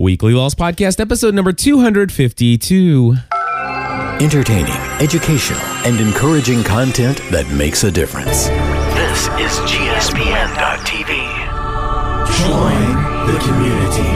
Weekly 0.00 0.32
Lost 0.32 0.56
Podcast, 0.56 0.98
episode 0.98 1.34
number 1.34 1.52
252. 1.52 3.16
Entertaining, 4.18 4.72
educational, 4.98 5.60
and 5.84 6.00
encouraging 6.00 6.64
content 6.64 7.18
that 7.30 7.46
makes 7.50 7.84
a 7.84 7.90
difference. 7.90 8.46
This 8.96 9.28
is 9.36 9.58
GSPN.TV. 9.68 11.20
Join 12.40 12.80
the 13.26 13.38
community. 13.44 14.08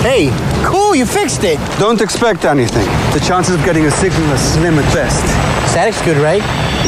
Hey, 0.00 0.30
cool, 0.64 0.94
you 0.96 1.04
fixed 1.04 1.44
it. 1.44 1.58
Don't 1.78 2.00
expect 2.00 2.46
anything. 2.46 2.86
The 3.12 3.22
chances 3.28 3.56
of 3.56 3.64
getting 3.66 3.84
a 3.84 3.90
signal 3.90 4.24
are 4.30 4.38
slim 4.38 4.78
at 4.78 4.94
best. 4.94 5.22
Static's 5.70 6.00
good, 6.00 6.16
right? 6.16 6.40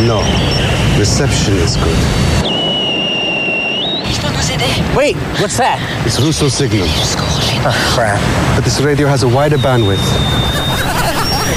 No. 0.07 0.21
Reception 0.99 1.53
is 1.57 1.77
good. 1.77 2.48
Je 4.59 4.65
peux 4.65 4.83
vous 4.83 4.91
aider 4.91 4.97
Wait, 4.97 5.17
what's 5.41 5.57
that? 5.59 5.79
It's 6.07 6.19
Rousseau 6.21 6.49
signal, 6.49 6.87
Oh, 6.87 7.93
crap. 7.95 8.21
but 8.57 8.65
this 8.65 8.81
radio 8.81 9.07
has 9.09 9.23
a 9.23 9.29
wider 9.29 9.59
bandwidth. 9.59 9.99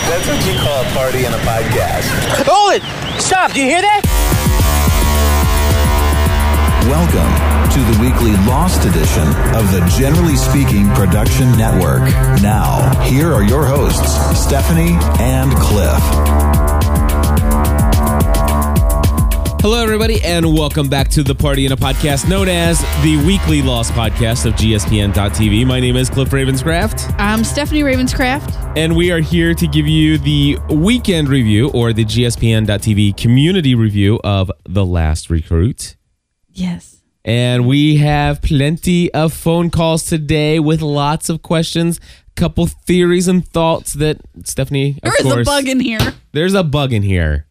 That's 0.09 0.27
what 0.27 0.45
you 0.45 0.59
call 0.59 0.81
a 0.81 0.85
party 0.93 1.25
in 1.25 1.33
a 1.33 1.37
podcast. 1.39 2.05
Hold 2.47 2.73
it! 2.75 2.83
Stop, 3.21 3.53
do 3.53 3.61
you 3.61 3.67
hear 3.67 3.81
that? 3.81 4.01
Welcome 6.87 7.31
to 7.71 7.79
the 7.93 8.01
weekly 8.01 8.31
Lost 8.47 8.83
edition 8.85 9.27
of 9.55 9.71
the 9.71 9.79
Generally 9.97 10.35
Speaking 10.35 10.89
Production 10.89 11.51
Network. 11.57 12.01
Now, 12.41 12.89
here 13.01 13.31
are 13.33 13.43
your 13.43 13.65
hosts, 13.65 14.13
Stephanie 14.39 14.97
and 15.19 15.51
Cliff. 15.53 17.00
Hello, 19.61 19.83
everybody, 19.83 20.19
and 20.23 20.43
welcome 20.57 20.89
back 20.89 21.07
to 21.09 21.21
the 21.21 21.35
Party 21.35 21.67
in 21.67 21.71
a 21.71 21.77
Podcast 21.77 22.27
known 22.27 22.49
as 22.49 22.81
the 23.03 23.21
Weekly 23.27 23.61
Lost 23.61 23.93
Podcast 23.93 24.47
of 24.47 24.53
GSPN.TV. 24.55 25.67
My 25.67 25.79
name 25.79 25.95
is 25.97 26.09
Cliff 26.09 26.29
Ravenscraft, 26.29 27.13
I'm 27.19 27.43
Stephanie 27.43 27.83
Ravenscraft. 27.83 28.73
and 28.75 28.95
we 28.95 29.11
are 29.11 29.19
here 29.19 29.53
to 29.53 29.67
give 29.67 29.87
you 29.87 30.17
the 30.17 30.57
weekend 30.71 31.29
review 31.29 31.69
or 31.69 31.93
the 31.93 32.03
GSPN.TV 32.03 33.15
community 33.15 33.75
review 33.75 34.19
of 34.23 34.51
The 34.67 34.83
Last 34.83 35.29
Recruit. 35.29 35.95
Yes. 36.49 36.99
And 37.23 37.67
we 37.67 37.97
have 37.97 38.41
plenty 38.41 39.13
of 39.13 39.31
phone 39.31 39.69
calls 39.69 40.05
today 40.05 40.59
with 40.59 40.81
lots 40.81 41.29
of 41.29 41.43
questions, 41.43 41.99
couple 42.35 42.65
theories 42.65 43.27
and 43.27 43.47
thoughts 43.47 43.93
that 43.93 44.17
Stephanie, 44.43 44.97
of 45.03 45.11
There 45.11 45.15
is 45.17 45.21
course, 45.21 45.47
a 45.47 45.51
bug 45.51 45.67
in 45.67 45.79
here. 45.81 46.15
There's 46.31 46.55
a 46.55 46.63
bug 46.63 46.93
in 46.93 47.03
here. 47.03 47.45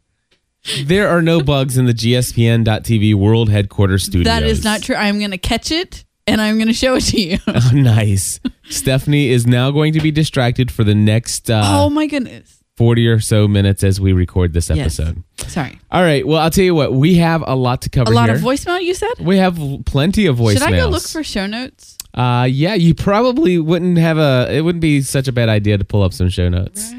There 0.85 1.09
are 1.09 1.23
no 1.23 1.41
bugs 1.41 1.79
in 1.79 1.87
the 1.87 1.95
GSPN.TV 1.95 3.15
World 3.15 3.49
Headquarters 3.51 4.05
studios. 4.05 4.25
That 4.25 4.43
is 4.43 4.63
not 4.65 4.83
true. 4.83 4.95
I'm 4.95 5.19
going 5.19 5.31
to 5.31 5.39
catch 5.39 5.71
it 5.71 6.05
and 6.27 6.41
I'm 6.41 6.57
going 6.57 6.69
to 6.69 6.75
show 6.75 6.95
it 6.97 7.03
to 7.05 7.21
you. 7.21 7.39
Oh, 7.49 7.71
nice. 7.73 8.41
Stephanie 8.69 9.31
is 9.31 9.47
now 9.47 9.71
going 9.71 9.93
to 9.95 10.01
be 10.01 10.11
distracted 10.11 10.71
for 10.71 10.85
the 10.85 10.95
next 10.95 11.51
uh, 11.51 11.63
oh 11.65 11.91
my 11.91 12.07
goodness. 12.07 12.59
40 12.77 13.09
or 13.09 13.21
so 13.21 13.47
minutes 13.49 13.83
as 13.85 14.01
we 14.01 14.13
record 14.13 14.53
this 14.55 14.71
Yes. 14.71 14.79
episode. 14.99 15.23
Sorry. 15.39 15.79
All 15.91 16.03
right. 16.03 16.27
Well, 16.27 16.39
I'll 16.41 16.51
tell 16.51 16.65
you 16.65 16.75
what. 16.75 16.93
We 16.95 17.17
have 17.17 17.43
a 17.47 17.55
lot 17.55 17.83
to 17.83 17.91
cover 17.91 18.11
A 18.11 18.15
lot 18.15 18.29
here. 18.31 18.37
of 18.37 18.43
voicemail, 18.43 18.83
you 18.83 18.95
said? 18.95 19.13
we 19.21 19.37
have 19.39 19.59
plenty 19.85 20.27
of 20.27 20.37
voicemail. 20.39 20.53
Should 20.55 20.63
I 20.63 20.77
go 20.77 20.89
look 20.89 21.03
for 21.03 21.23
show 21.23 21.47
notes? 21.47 21.99
Uh, 22.15 22.47
yeah, 22.51 22.75
you 22.75 22.95
probably 22.95 23.59
wouldn't 23.59 23.99
have 23.99 24.17
a. 24.19 24.49
It 24.51 24.63
wouldn't 24.63 24.81
be 24.83 25.01
such 25.03 25.29
a 25.29 25.33
bad 25.33 25.49
idea 25.49 25.77
to 25.79 25.85
pull 25.85 26.03
up 26.03 26.13
some 26.13 26.29
show 26.29 26.49
notes. 26.49 26.93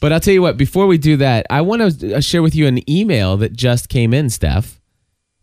But 0.00 0.12
I'll 0.12 0.20
tell 0.20 0.34
you 0.34 0.42
what. 0.42 0.56
Before 0.56 0.86
we 0.86 0.98
do 0.98 1.16
that, 1.18 1.46
I 1.50 1.60
want 1.60 2.00
to 2.00 2.16
uh, 2.16 2.20
share 2.20 2.42
with 2.42 2.54
you 2.54 2.66
an 2.66 2.88
email 2.90 3.36
that 3.38 3.52
just 3.52 3.88
came 3.88 4.14
in, 4.14 4.30
Steph. 4.30 4.80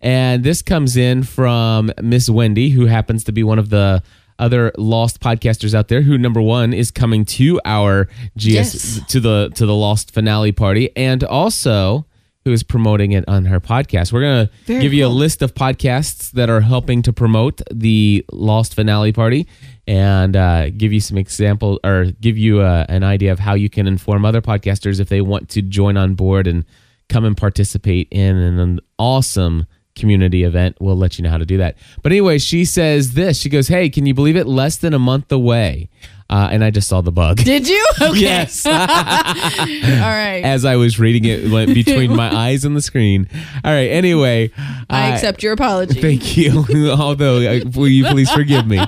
And 0.01 0.43
this 0.43 0.61
comes 0.61 0.97
in 0.97 1.23
from 1.23 1.91
Miss 2.01 2.29
Wendy, 2.29 2.69
who 2.69 2.85
happens 2.85 3.23
to 3.25 3.31
be 3.31 3.43
one 3.43 3.59
of 3.59 3.69
the 3.69 4.03
other 4.39 4.71
lost 4.77 5.19
podcasters 5.19 5.73
out 5.73 5.87
there. 5.87 6.01
Who 6.03 6.17
number 6.17 6.41
one 6.41 6.73
is 6.73 6.91
coming 6.91 7.25
to 7.25 7.59
our 7.65 8.05
GS 8.37 8.45
Yes. 8.45 9.01
to 9.09 9.19
the 9.19 9.51
to 9.55 9.65
the 9.65 9.73
Lost 9.75 10.11
finale 10.11 10.51
party, 10.51 10.89
and 10.95 11.23
also 11.23 12.05
who 12.45 12.51
is 12.53 12.61
promoting 12.63 13.11
it 13.13 13.25
on 13.27 13.45
her 13.45 13.59
podcast. 13.59 14.13
We're 14.13 14.21
gonna 14.21 14.49
Very 14.65 14.79
give 14.81 14.93
you 14.93 15.07
a 15.07 15.09
list 15.09 15.41
of 15.41 15.53
podcasts 15.55 16.31
that 16.31 16.49
are 16.49 16.61
helping 16.61 17.01
to 17.01 17.11
promote 17.11 17.61
the 17.73 18.23
Lost 18.31 18.75
finale 18.75 19.11
party 19.11 19.47
and 19.87 20.35
uh, 20.35 20.69
give 20.71 20.91
you 20.91 20.99
some 20.99 21.17
example 21.17 21.79
or 21.83 22.05
give 22.19 22.37
you 22.37 22.59
uh, 22.61 22.85
an 22.89 23.03
idea 23.03 23.31
of 23.31 23.39
how 23.39 23.53
you 23.53 23.69
can 23.69 23.87
inform 23.87 24.25
other 24.25 24.41
podcasters 24.41 24.99
if 24.99 25.09
they 25.09 25.21
want 25.21 25.49
to 25.49 25.61
join 25.61 25.95
on 25.97 26.13
board 26.13 26.45
and 26.47 26.65
come 27.09 27.23
and 27.23 27.37
participate 27.37 28.07
in 28.11 28.35
an 28.35 28.79
awesome 28.99 29.65
community 29.95 30.43
event. 30.43 30.75
We'll 30.79 30.97
let 30.97 31.17
you 31.17 31.23
know 31.23 31.29
how 31.29 31.37
to 31.37 31.45
do 31.45 31.57
that. 31.57 31.77
But 32.03 32.11
anyway, 32.11 32.37
she 32.37 32.65
says 32.65 33.13
this. 33.13 33.39
She 33.39 33.49
goes, 33.49 33.67
"Hey, 33.69 33.89
can 33.89 34.05
you 34.05 34.13
believe 34.13 34.35
it? 34.35 34.45
Less 34.45 34.77
than 34.77 34.93
a 34.93 34.99
month 34.99 35.31
away." 35.31 35.89
Uh, 36.29 36.49
and 36.51 36.61
I 36.61 36.71
just 36.71 36.89
saw 36.89 36.99
the 36.99 37.11
bug. 37.11 37.37
Did 37.37 37.67
you? 37.67 37.85
Okay. 37.99 38.19
Yes. 38.19 38.63
All 38.65 38.73
right. 38.73 40.41
As 40.43 40.65
I 40.65 40.75
was 40.75 40.99
reading 40.99 41.25
it 41.25 41.49
went 41.49 41.73
between 41.73 42.15
my 42.15 42.33
eyes 42.47 42.63
and 42.63 42.75
the 42.75 42.81
screen. 42.81 43.27
All 43.63 43.71
right. 43.71 43.89
Anyway, 43.89 44.51
I 44.89 45.09
uh, 45.09 45.13
accept 45.15 45.41
your 45.41 45.53
apology. 45.53 45.99
Thank 45.99 46.37
you. 46.37 46.63
Although, 46.91 47.37
uh, 47.37 47.61
will 47.73 47.87
you 47.87 48.05
please 48.05 48.29
forgive 48.29 48.67
me? 48.67 48.79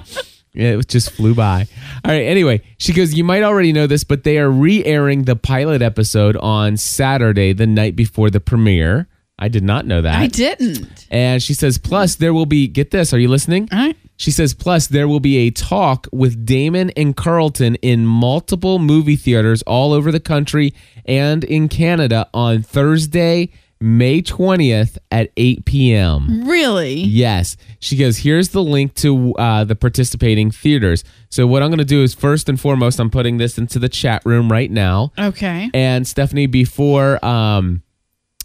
It 0.54 0.88
just 0.88 1.12
flew 1.12 1.36
by. 1.36 1.68
All 2.04 2.12
right. 2.12 2.24
Anyway, 2.24 2.62
she 2.78 2.94
goes, 2.94 3.14
You 3.14 3.24
might 3.24 3.44
already 3.44 3.72
know 3.72 3.88
this, 3.88 4.04
but 4.04 4.24
they 4.24 4.40
are 4.40 4.50
re 4.50 4.84
airing 4.84 5.24
the 5.24 5.36
pilot 5.36 5.82
episode 5.82 6.36
on 6.38 6.78
Saturday, 6.78 7.54
the 7.54 7.68
night 7.68 7.96
before 7.96 8.30
the 8.30 8.40
premiere. 8.40 9.08
I 9.38 9.48
did 9.48 9.64
not 9.64 9.86
know 9.86 10.02
that. 10.02 10.20
I 10.20 10.28
didn't. 10.28 11.08
And 11.10 11.42
she 11.42 11.54
says, 11.54 11.78
Plus, 11.78 12.16
there 12.16 12.34
will 12.34 12.46
be, 12.46 12.68
get 12.68 12.92
this, 12.92 13.14
are 13.14 13.20
you 13.20 13.30
listening? 13.30 13.70
All 13.72 13.80
right. 13.80 13.96
She 14.20 14.32
says, 14.32 14.54
plus, 14.54 14.88
there 14.88 15.08
will 15.08 15.22
be 15.22 15.38
a 15.38 15.50
talk 15.50 16.06
with 16.12 16.46
Damon 16.46 16.90
and 16.98 17.16
Carlton 17.16 17.76
in 17.76 18.06
multiple 18.06 18.78
movie 18.78 19.16
theaters 19.16 19.62
all 19.62 19.94
over 19.94 20.12
the 20.12 20.20
country 20.20 20.74
and 21.06 21.46
in 21.46 21.70
Canada 21.70 22.30
on 22.34 22.62
Thursday, 22.62 23.50
May 23.82 24.22
20th 24.22 24.98
at 25.10 25.32
8 25.38 25.64
p.m. 25.66 26.48
Really? 26.48 26.96
Yes. 26.96 27.56
She 27.80 27.96
goes, 27.96 28.18
here's 28.18 28.50
the 28.50 28.62
link 28.62 28.94
to 28.96 29.34
uh, 29.36 29.64
the 29.64 29.76
participating 29.76 30.52
theaters. 30.52 31.04
So, 31.30 31.48
what 31.48 31.64
I'm 31.64 31.70
going 31.70 31.78
to 31.80 31.86
do 31.86 32.04
is, 32.04 32.14
first 32.14 32.50
and 32.50 32.60
foremost, 32.60 33.00
I'm 33.00 33.10
putting 33.10 33.38
this 33.38 33.58
into 33.58 33.80
the 33.80 33.88
chat 33.88 34.22
room 34.26 34.52
right 34.52 34.70
now. 34.70 35.14
Okay. 35.18 35.70
And 35.74 36.06
Stephanie, 36.06 36.48
before 36.48 37.24
um, 37.26 37.84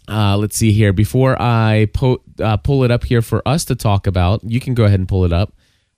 uh, 0.08 0.36
let's 0.36 0.56
see 0.56 0.72
here, 0.72 0.92
before 0.92 1.40
I 1.40 1.88
po- 1.92 2.22
uh, 2.40 2.56
pull 2.58 2.84
it 2.84 2.90
up 2.90 3.04
here 3.04 3.22
for 3.22 3.46
us 3.46 3.64
to 3.66 3.74
talk 3.74 4.06
about, 4.06 4.42
you 4.44 4.60
can 4.60 4.74
go 4.74 4.84
ahead 4.84 5.00
and 5.00 5.08
pull 5.08 5.24
it 5.24 5.32
up. 5.32 5.52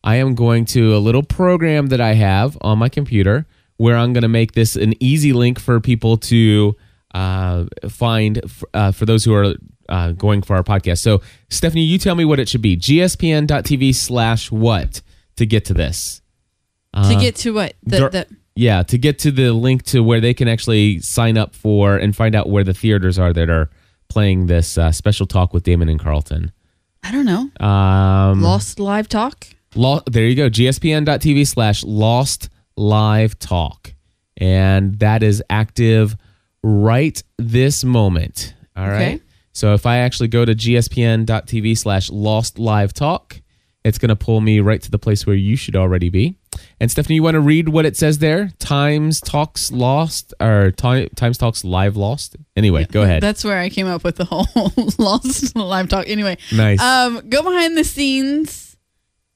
I 0.04 0.16
am 0.16 0.34
going 0.34 0.64
to 0.66 0.94
a 0.94 0.98
little 0.98 1.22
program 1.24 1.88
that 1.88 2.00
I 2.00 2.14
have 2.14 2.56
on 2.60 2.78
my 2.78 2.88
computer 2.88 3.46
where 3.76 3.96
I'm 3.96 4.12
going 4.12 4.22
to 4.22 4.28
make 4.28 4.52
this 4.52 4.76
an 4.76 4.94
easy 5.02 5.32
link 5.32 5.58
for 5.58 5.80
people 5.80 6.16
to 6.18 6.76
uh, 7.16 7.64
find 7.88 8.38
f- 8.44 8.64
uh, 8.74 8.92
for 8.92 9.06
those 9.06 9.24
who 9.24 9.34
are 9.34 9.54
uh, 9.88 10.12
going 10.12 10.42
for 10.42 10.54
our 10.54 10.62
podcast. 10.62 10.98
So, 10.98 11.22
Stephanie, 11.48 11.82
you 11.84 11.98
tell 11.98 12.14
me 12.14 12.24
what 12.24 12.38
it 12.38 12.48
should 12.48 12.62
be. 12.62 12.76
gspn.tv 12.76 13.94
slash 13.94 14.50
what 14.50 15.00
to 15.36 15.46
get 15.46 15.64
to 15.66 15.74
this. 15.74 16.20
to 16.94 17.16
get 17.18 17.36
to 17.36 17.54
what? 17.54 17.74
The, 17.82 18.08
the, 18.08 18.26
yeah, 18.54 18.82
to 18.84 18.98
get 18.98 19.18
to 19.20 19.30
the 19.30 19.52
link 19.52 19.82
to 19.84 20.02
where 20.02 20.20
they 20.20 20.34
can 20.34 20.46
actually 20.48 21.00
sign 21.00 21.38
up 21.38 21.54
for 21.54 21.96
and 21.96 22.14
find 22.14 22.34
out 22.34 22.50
where 22.50 22.64
the 22.64 22.74
theaters 22.74 23.18
are 23.18 23.32
that 23.32 23.48
are 23.48 23.70
playing 24.08 24.46
this 24.46 24.76
uh, 24.76 24.92
special 24.92 25.26
talk 25.26 25.54
with 25.54 25.62
Damon 25.62 25.88
and 25.88 25.98
Carlton. 26.00 26.52
I 27.02 27.12
don't 27.12 27.24
know. 27.26 27.50
Um, 27.66 28.42
Lost 28.42 28.78
Live 28.78 29.08
Talk? 29.08 29.46
Lo- 29.74 30.02
there 30.06 30.24
you 30.26 30.34
go. 30.34 30.50
gspn.tv 30.50 31.46
slash 31.46 31.84
lost 31.84 32.48
live 32.76 33.38
talk. 33.38 33.94
And 34.38 34.98
that 34.98 35.22
is 35.22 35.42
active 35.48 36.16
right 36.62 37.22
this 37.38 37.84
moment. 37.84 38.54
All 38.76 38.88
right. 38.88 39.14
Okay. 39.16 39.20
So 39.52 39.72
if 39.72 39.86
I 39.86 39.98
actually 39.98 40.28
go 40.28 40.44
to 40.44 40.54
gspn.tv 40.54 41.78
slash 41.78 42.10
lost 42.10 42.58
live 42.58 42.92
talk, 42.92 43.40
it's 43.84 43.98
going 43.98 44.08
to 44.08 44.16
pull 44.16 44.40
me 44.40 44.60
right 44.60 44.82
to 44.82 44.90
the 44.90 44.98
place 44.98 45.26
where 45.26 45.36
you 45.36 45.56
should 45.56 45.76
already 45.76 46.08
be. 46.10 46.36
And 46.80 46.90
Stephanie, 46.90 47.14
you 47.14 47.22
want 47.22 47.34
to 47.34 47.40
read 47.40 47.68
what 47.68 47.86
it 47.86 47.96
says 47.96 48.18
there? 48.18 48.50
Times 48.58 49.20
Talks 49.20 49.70
Lost 49.70 50.34
or 50.40 50.72
Ti- 50.72 51.08
Times 51.14 51.38
Talks 51.38 51.64
Live 51.64 51.96
Lost? 51.96 52.36
Anyway, 52.56 52.84
go 52.90 53.02
ahead. 53.02 53.22
That's 53.22 53.44
where 53.44 53.58
I 53.58 53.68
came 53.68 53.86
up 53.86 54.02
with 54.04 54.16
the 54.16 54.24
whole 54.24 54.46
Lost 54.98 55.54
Live 55.54 55.88
Talk. 55.88 56.08
Anyway, 56.08 56.36
Nice. 56.52 56.80
Um, 56.80 57.28
go 57.28 57.42
behind 57.42 57.76
the 57.76 57.84
scenes 57.84 58.65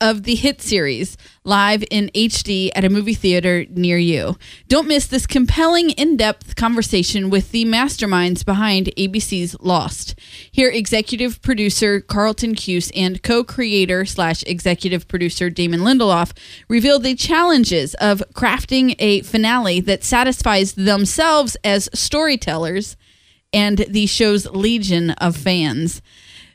of 0.00 0.22
the 0.22 0.34
hit 0.34 0.62
series 0.62 1.16
live 1.44 1.84
in 1.90 2.10
HD 2.14 2.70
at 2.74 2.84
a 2.84 2.90
movie 2.90 3.14
theater 3.14 3.66
near 3.70 3.98
you. 3.98 4.36
Don't 4.68 4.88
miss 4.88 5.06
this 5.06 5.26
compelling, 5.26 5.90
in 5.90 6.16
depth 6.16 6.56
conversation 6.56 7.30
with 7.30 7.50
the 7.50 7.64
masterminds 7.64 8.44
behind 8.44 8.90
ABC's 8.96 9.56
Lost. 9.60 10.14
Hear 10.50 10.70
executive 10.70 11.42
producer 11.42 12.00
Carlton 12.00 12.54
Cuse 12.54 12.90
and 12.94 13.22
co 13.22 13.44
creator 13.44 14.04
slash 14.04 14.42
executive 14.44 15.06
producer 15.08 15.50
Damon 15.50 15.80
Lindelof 15.80 16.32
reveal 16.68 16.98
the 16.98 17.14
challenges 17.14 17.94
of 17.94 18.22
crafting 18.34 18.94
a 18.98 19.22
finale 19.22 19.80
that 19.80 20.04
satisfies 20.04 20.72
themselves 20.72 21.56
as 21.64 21.90
storytellers 21.92 22.96
and 23.52 23.78
the 23.88 24.06
show's 24.06 24.46
legion 24.46 25.10
of 25.10 25.36
fans. 25.36 26.00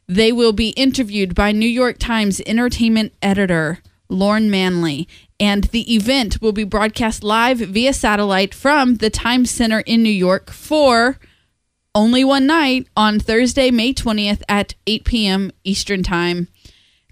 They 0.07 0.31
will 0.31 0.53
be 0.53 0.69
interviewed 0.69 1.33
by 1.35 1.51
New 1.51 1.67
York 1.69 1.97
Times 1.97 2.41
entertainment 2.45 3.13
editor 3.21 3.79
Lorne 4.09 4.51
Manly 4.51 5.07
And 5.39 5.63
the 5.65 5.93
event 5.95 6.41
will 6.41 6.51
be 6.51 6.63
broadcast 6.63 7.23
live 7.23 7.57
via 7.57 7.91
satellite 7.93 8.53
from 8.53 8.95
the 8.97 9.09
Times 9.09 9.49
Center 9.49 9.79
in 9.81 10.03
New 10.03 10.09
York 10.11 10.51
for 10.51 11.17
only 11.95 12.23
one 12.25 12.45
night 12.45 12.87
on 12.97 13.19
Thursday, 13.19 13.71
May 13.71 13.93
20th 13.93 14.41
at 14.49 14.75
8 14.85 15.05
p.m. 15.05 15.51
Eastern 15.63 16.03
Time. 16.03 16.49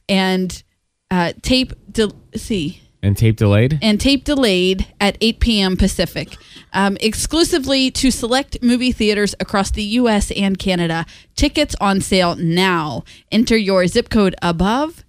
And 0.09 0.61
uh, 1.09 1.33
tape, 1.41 1.71
de- 1.91 2.11
see, 2.35 2.81
And 3.01 3.17
tape 3.17 3.37
delayed? 3.37 3.79
and 3.81 3.99
tape 3.99 4.23
delayed 4.25 4.85
at 4.99 5.17
8 5.21 5.39
p.m. 5.39 5.77
Pacific, 5.77 6.35
um, 6.73 6.97
exclusively 7.01 7.89
to 7.91 8.11
select 8.11 8.61
movie 8.61 8.91
theaters 8.91 9.33
across 9.39 9.71
the 9.71 9.83
U.S. 9.83 10.31
and 10.31 10.57
Canada. 10.57 11.05
Tickets 11.35 11.75
on 11.79 12.01
sale 12.01 12.35
now. 12.35 13.03
Enter 13.31 13.55
your 13.55 13.87
zip 13.87 14.09
code 14.09 14.35
above, 14.41 15.03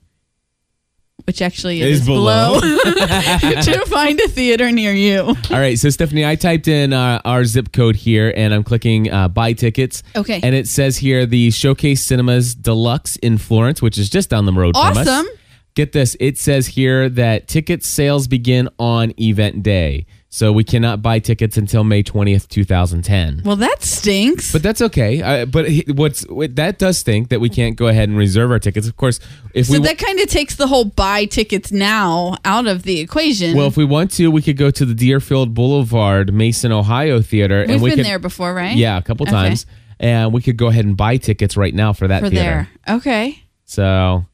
which 1.26 1.40
actually 1.40 1.80
is, 1.80 2.00
Is 2.00 2.06
below. 2.06 2.60
to 2.60 3.84
find 3.86 4.20
a 4.20 4.28
theater 4.28 4.70
near 4.70 4.92
you. 4.92 5.20
All 5.22 5.36
right, 5.50 5.78
so 5.78 5.90
Stephanie, 5.90 6.24
I 6.24 6.36
typed 6.36 6.68
in 6.68 6.92
uh, 6.92 7.20
our 7.24 7.44
zip 7.44 7.72
code 7.72 7.96
here, 7.96 8.32
and 8.36 8.52
I'm 8.52 8.64
clicking 8.64 9.10
uh, 9.10 9.28
buy 9.28 9.54
tickets. 9.54 10.02
Okay. 10.14 10.40
And 10.42 10.54
it 10.54 10.68
says 10.68 10.98
here 10.98 11.26
the 11.26 11.50
Showcase 11.50 12.04
Cinemas 12.04 12.54
Deluxe 12.54 13.16
in 13.16 13.38
Florence, 13.38 13.80
which 13.80 13.98
is 13.98 14.10
just 14.10 14.30
down 14.30 14.46
the 14.46 14.52
road 14.52 14.74
from 14.74 14.96
us. 14.98 15.08
Awesome. 15.08 15.26
Get 15.74 15.90
this, 15.92 16.16
it 16.20 16.38
says 16.38 16.68
here 16.68 17.08
that 17.08 17.48
ticket 17.48 17.82
sales 17.82 18.28
begin 18.28 18.68
on 18.78 19.12
event 19.20 19.64
day, 19.64 20.06
so 20.34 20.50
we 20.52 20.64
cannot 20.64 21.00
buy 21.00 21.20
tickets 21.20 21.56
until 21.56 21.84
May 21.84 22.02
20th, 22.02 22.48
2010. 22.48 23.42
Well, 23.44 23.54
that 23.54 23.84
stinks. 23.84 24.50
But 24.52 24.64
that's 24.64 24.82
okay. 24.82 25.22
Uh, 25.22 25.46
but 25.46 25.66
what's 25.94 26.26
what, 26.28 26.56
that 26.56 26.80
does 26.80 26.98
stink 26.98 27.28
that 27.28 27.40
we 27.40 27.48
can't 27.48 27.76
go 27.76 27.86
ahead 27.86 28.08
and 28.08 28.18
reserve 28.18 28.50
our 28.50 28.58
tickets. 28.58 28.88
Of 28.88 28.96
course, 28.96 29.20
if 29.54 29.66
so 29.66 29.74
we 29.74 29.86
that 29.86 29.96
kind 29.96 30.18
of 30.18 30.28
takes 30.28 30.56
the 30.56 30.66
whole 30.66 30.86
buy 30.86 31.26
tickets 31.26 31.70
now 31.70 32.36
out 32.44 32.66
of 32.66 32.82
the 32.82 32.98
equation. 32.98 33.56
well, 33.56 33.68
if 33.68 33.76
we 33.76 33.84
want 33.84 34.10
to, 34.14 34.28
we 34.28 34.42
could 34.42 34.56
go 34.56 34.72
to 34.72 34.84
the 34.84 34.92
Deerfield 34.92 35.54
Boulevard 35.54 36.34
Mason, 36.34 36.72
Ohio 36.72 37.22
theater, 37.22 37.60
and 37.60 37.68
We've 37.68 37.74
and 37.76 37.82
we 37.84 37.90
been 37.90 37.98
could 37.98 38.06
there 38.06 38.18
before, 38.18 38.52
right? 38.52 38.76
Yeah, 38.76 38.98
a 38.98 39.02
couple 39.02 39.26
Okay. 39.28 39.32
times. 39.32 39.66
And 40.00 40.32
we 40.32 40.42
could 40.42 40.56
go 40.56 40.66
ahead 40.66 40.84
and 40.84 40.96
buy 40.96 41.16
tickets 41.18 41.56
right 41.56 41.72
now 41.72 41.92
for 41.92 42.08
that 42.08 42.24
For 42.24 42.28
theater. 42.28 42.68
there. 42.88 42.96
Okay. 42.96 43.38
So 43.66 44.26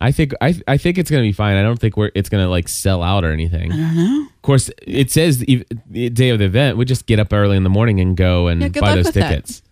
I 0.00 0.10
think 0.12 0.32
I 0.40 0.60
I 0.66 0.76
think 0.76 0.98
it's 0.98 1.10
gonna 1.10 1.22
be 1.22 1.32
fine. 1.32 1.56
I 1.56 1.62
don't 1.62 1.78
think 1.78 1.96
we're 1.96 2.10
it's 2.14 2.28
gonna 2.28 2.48
like 2.48 2.68
sell 2.68 3.02
out 3.02 3.24
or 3.24 3.32
anything. 3.32 3.72
I 3.72 3.76
don't 3.76 3.96
know. 3.96 4.22
Of 4.34 4.42
course, 4.42 4.70
it 4.82 5.10
says 5.10 5.38
the 5.38 5.64
the 5.88 6.10
day 6.10 6.30
of 6.30 6.38
the 6.40 6.44
event. 6.46 6.76
We 6.76 6.84
just 6.84 7.06
get 7.06 7.18
up 7.20 7.32
early 7.32 7.56
in 7.56 7.62
the 7.62 7.70
morning 7.70 8.00
and 8.00 8.16
go 8.16 8.48
and 8.48 8.60
Yeah, 8.60 8.68
good 8.68 8.80
buy 8.80 8.88
luck 8.88 8.96
those 8.96 9.06
with 9.06 9.14
that. 9.14 9.28
tickets. 9.30 9.62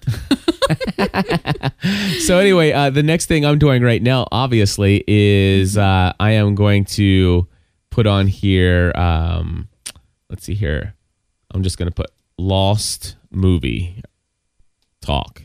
so 2.26 2.38
anyway, 2.38 2.72
uh, 2.72 2.90
the 2.90 3.02
next 3.02 3.26
thing 3.26 3.44
I'm 3.44 3.58
doing 3.58 3.82
right 3.82 4.02
now, 4.02 4.26
obviously, 4.32 5.04
is 5.06 5.76
uh, 5.76 6.12
I 6.20 6.32
am 6.32 6.54
going 6.54 6.84
to 6.96 7.46
put 7.90 8.06
on 8.06 8.26
here. 8.26 8.92
Um, 8.96 9.68
let's 10.28 10.44
see 10.44 10.54
here. 10.54 10.94
I'm 11.52 11.62
just 11.62 11.78
gonna 11.78 11.90
put 11.90 12.10
Lost 12.38 13.16
movie 13.30 14.02
talk. 15.02 15.42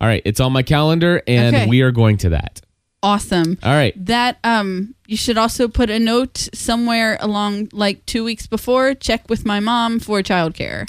All 0.00 0.06
right, 0.08 0.20
it's 0.26 0.40
on 0.40 0.52
my 0.52 0.62
calendar, 0.62 1.22
and 1.26 1.56
Okay. 1.56 1.66
we 1.66 1.80
are 1.82 1.90
going 1.92 2.16
to 2.18 2.30
that. 2.30 2.60
Awesome. 3.06 3.56
All 3.62 3.72
right. 3.72 3.94
That 4.04 4.38
um 4.42 4.96
you 5.06 5.16
should 5.16 5.38
also 5.38 5.68
put 5.68 5.90
a 5.90 6.00
note 6.00 6.48
somewhere 6.52 7.16
along 7.20 7.68
like 7.72 8.04
2 8.06 8.24
weeks 8.24 8.48
before 8.48 8.94
check 8.94 9.30
with 9.30 9.46
my 9.46 9.60
mom 9.60 10.00
for 10.00 10.22
childcare. 10.22 10.88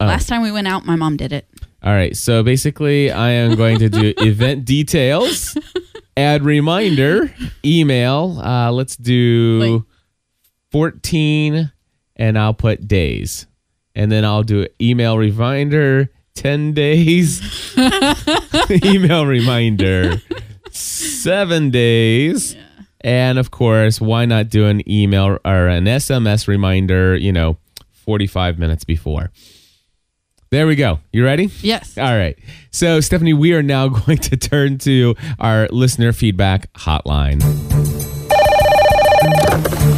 Oh. 0.00 0.06
Last 0.06 0.28
time 0.28 0.42
we 0.42 0.50
went 0.50 0.66
out 0.66 0.84
my 0.84 0.96
mom 0.96 1.16
did 1.16 1.32
it. 1.32 1.46
All 1.84 1.92
right. 1.92 2.16
So 2.16 2.42
basically, 2.42 3.12
I 3.12 3.30
am 3.30 3.54
going 3.54 3.78
to 3.78 3.88
do 3.88 4.14
event 4.18 4.64
details, 4.64 5.56
add 6.16 6.42
reminder, 6.42 7.32
email. 7.64 8.40
Uh, 8.42 8.72
let's 8.72 8.96
do 8.96 9.60
Wait. 9.60 9.82
14, 10.72 11.70
and 12.16 12.38
I'll 12.38 12.54
put 12.54 12.88
days. 12.88 13.46
And 13.94 14.10
then 14.10 14.24
I'll 14.24 14.42
do 14.42 14.66
email 14.80 15.18
reminder, 15.18 16.10
10 16.34 16.72
days, 16.72 17.40
email 18.84 19.26
reminder, 19.26 20.20
seven 20.74 21.70
days. 21.70 22.56
And 23.00 23.38
of 23.38 23.50
course, 23.50 24.00
why 24.00 24.24
not 24.24 24.48
do 24.48 24.66
an 24.66 24.88
email 24.90 25.38
or 25.44 25.68
an 25.68 25.84
SMS 25.84 26.48
reminder, 26.48 27.16
you 27.16 27.32
know, 27.32 27.58
45 27.92 28.58
minutes 28.58 28.84
before? 28.84 29.30
There 30.50 30.66
we 30.66 30.76
go. 30.76 31.00
You 31.12 31.24
ready? 31.24 31.50
Yes. 31.62 31.98
All 31.98 32.16
right. 32.16 32.38
So, 32.70 33.00
Stephanie, 33.00 33.34
we 33.34 33.52
are 33.54 33.62
now 33.62 33.88
going 34.06 34.18
to 34.18 34.36
turn 34.36 34.78
to 34.78 35.14
our 35.38 35.68
listener 35.68 36.12
feedback 36.12 36.72
hotline. 36.74 37.42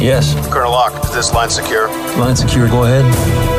Yes. 0.01 0.33
Colonel 0.51 0.71
Locke, 0.71 1.03
is 1.05 1.13
this 1.13 1.33
line 1.33 1.49
secure? 1.49 1.87
Line 2.17 2.35
secure. 2.35 2.67
Go 2.67 2.83
ahead. 2.83 3.56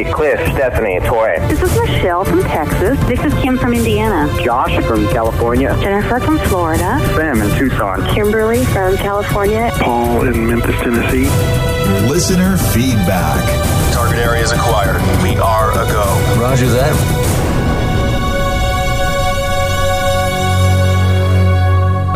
Hey, 0.00 0.10
Cliff, 0.10 0.40
Stephanie, 0.54 0.94
it's 0.94 1.06
Jorge. 1.06 1.46
This 1.48 1.60
is 1.60 1.78
Michelle 1.78 2.24
from 2.24 2.42
Texas. 2.44 2.98
This 3.06 3.22
is 3.22 3.34
Kim 3.42 3.58
from 3.58 3.74
Indiana. 3.74 4.34
Josh 4.42 4.82
from 4.86 5.06
California. 5.08 5.76
Jennifer 5.82 6.18
from 6.20 6.38
Florida. 6.38 6.98
Sam 7.14 7.42
in 7.42 7.58
Tucson. 7.58 8.06
Kimberly 8.06 8.64
from 8.64 8.96
California. 8.96 9.70
Paul 9.74 10.26
in 10.26 10.46
Memphis, 10.46 10.74
Tennessee. 10.76 11.28
Listener 12.08 12.56
feedback. 12.72 13.44
Target 13.92 14.20
area 14.20 14.42
is 14.42 14.52
acquired. 14.52 15.02
We 15.22 15.36
are 15.36 15.70
a 15.72 15.84
go. 15.92 16.40
Roger 16.40 16.68
that. 16.68 16.96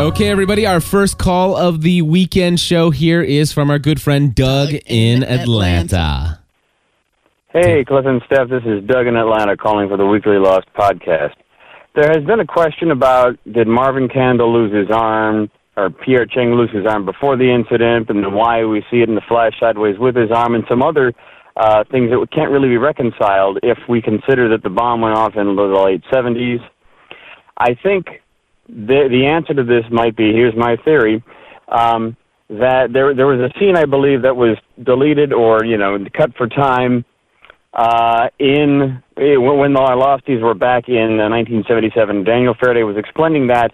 Okay, 0.01 0.29
everybody, 0.29 0.65
our 0.65 0.81
first 0.81 1.19
call 1.19 1.55
of 1.55 1.83
the 1.83 2.01
weekend 2.01 2.59
show 2.59 2.89
here 2.89 3.21
is 3.21 3.53
from 3.53 3.69
our 3.69 3.77
good 3.77 4.01
friend 4.01 4.33
Doug, 4.33 4.71
Doug 4.71 4.81
in 4.87 5.21
in 5.21 5.23
Atlanta. 5.23 6.39
Hey, 7.55 7.85
Cliff 7.85 8.05
and 8.05 8.21
Steph, 8.25 8.49
this 8.49 8.63
is 8.65 8.83
Doug 8.83 9.07
in 9.07 9.15
Atlanta 9.15 9.55
calling 9.55 9.87
for 9.87 9.95
the 9.95 10.05
Weekly 10.05 10.35
Lost 10.37 10.67
podcast. 10.77 11.35
There 11.95 12.11
has 12.11 12.21
been 12.25 12.41
a 12.41 12.45
question 12.45 12.91
about 12.91 13.39
did 13.49 13.65
Marvin 13.65 14.09
Candle 14.09 14.51
lose 14.51 14.75
his 14.75 14.93
arm 14.93 15.49
or 15.77 15.89
Pierre 15.89 16.25
Chang 16.25 16.51
lose 16.51 16.69
his 16.71 16.85
arm 16.85 17.05
before 17.05 17.37
the 17.37 17.49
incident, 17.49 18.09
and 18.09 18.35
why 18.35 18.65
we 18.65 18.83
see 18.91 18.97
it 18.97 19.07
in 19.07 19.15
the 19.15 19.21
flash 19.29 19.53
sideways 19.57 19.97
with 19.97 20.17
his 20.17 20.31
arm, 20.31 20.53
and 20.53 20.65
some 20.67 20.83
other 20.83 21.13
uh, 21.55 21.85
things 21.89 22.09
that 22.09 22.27
can't 22.33 22.51
really 22.51 22.67
be 22.67 22.75
reconciled 22.75 23.57
if 23.63 23.77
we 23.87 24.01
consider 24.01 24.49
that 24.49 24.61
the 24.61 24.69
bomb 24.69 24.99
went 24.99 25.15
off 25.15 25.37
in 25.37 25.55
the 25.55 25.61
late 25.61 26.03
70s. 26.11 26.59
I 27.57 27.73
think 27.81 28.07
the 28.67 29.07
the 29.09 29.27
answer 29.27 29.53
to 29.53 29.63
this 29.63 29.85
might 29.89 30.17
be 30.17 30.33
here's 30.33 30.57
my 30.57 30.75
theory 30.83 31.23
um, 31.69 32.17
that 32.49 32.91
there 32.91 33.15
there 33.15 33.27
was 33.27 33.39
a 33.39 33.57
scene 33.57 33.77
I 33.77 33.85
believe 33.85 34.23
that 34.23 34.35
was 34.35 34.57
deleted 34.83 35.31
or 35.31 35.63
you 35.63 35.77
know 35.77 35.97
cut 36.17 36.35
for 36.35 36.49
time 36.49 37.05
uh, 37.75 38.29
in 38.39 39.01
eh, 39.17 39.35
when 39.37 39.73
the 39.73 39.79
Losties 39.79 40.41
were 40.41 40.53
back 40.53 40.87
in 40.87 41.19
uh, 41.19 41.29
1977. 41.29 42.23
Daniel 42.23 42.55
Faraday 42.59 42.83
was 42.83 42.97
explaining 42.97 43.47
that 43.47 43.73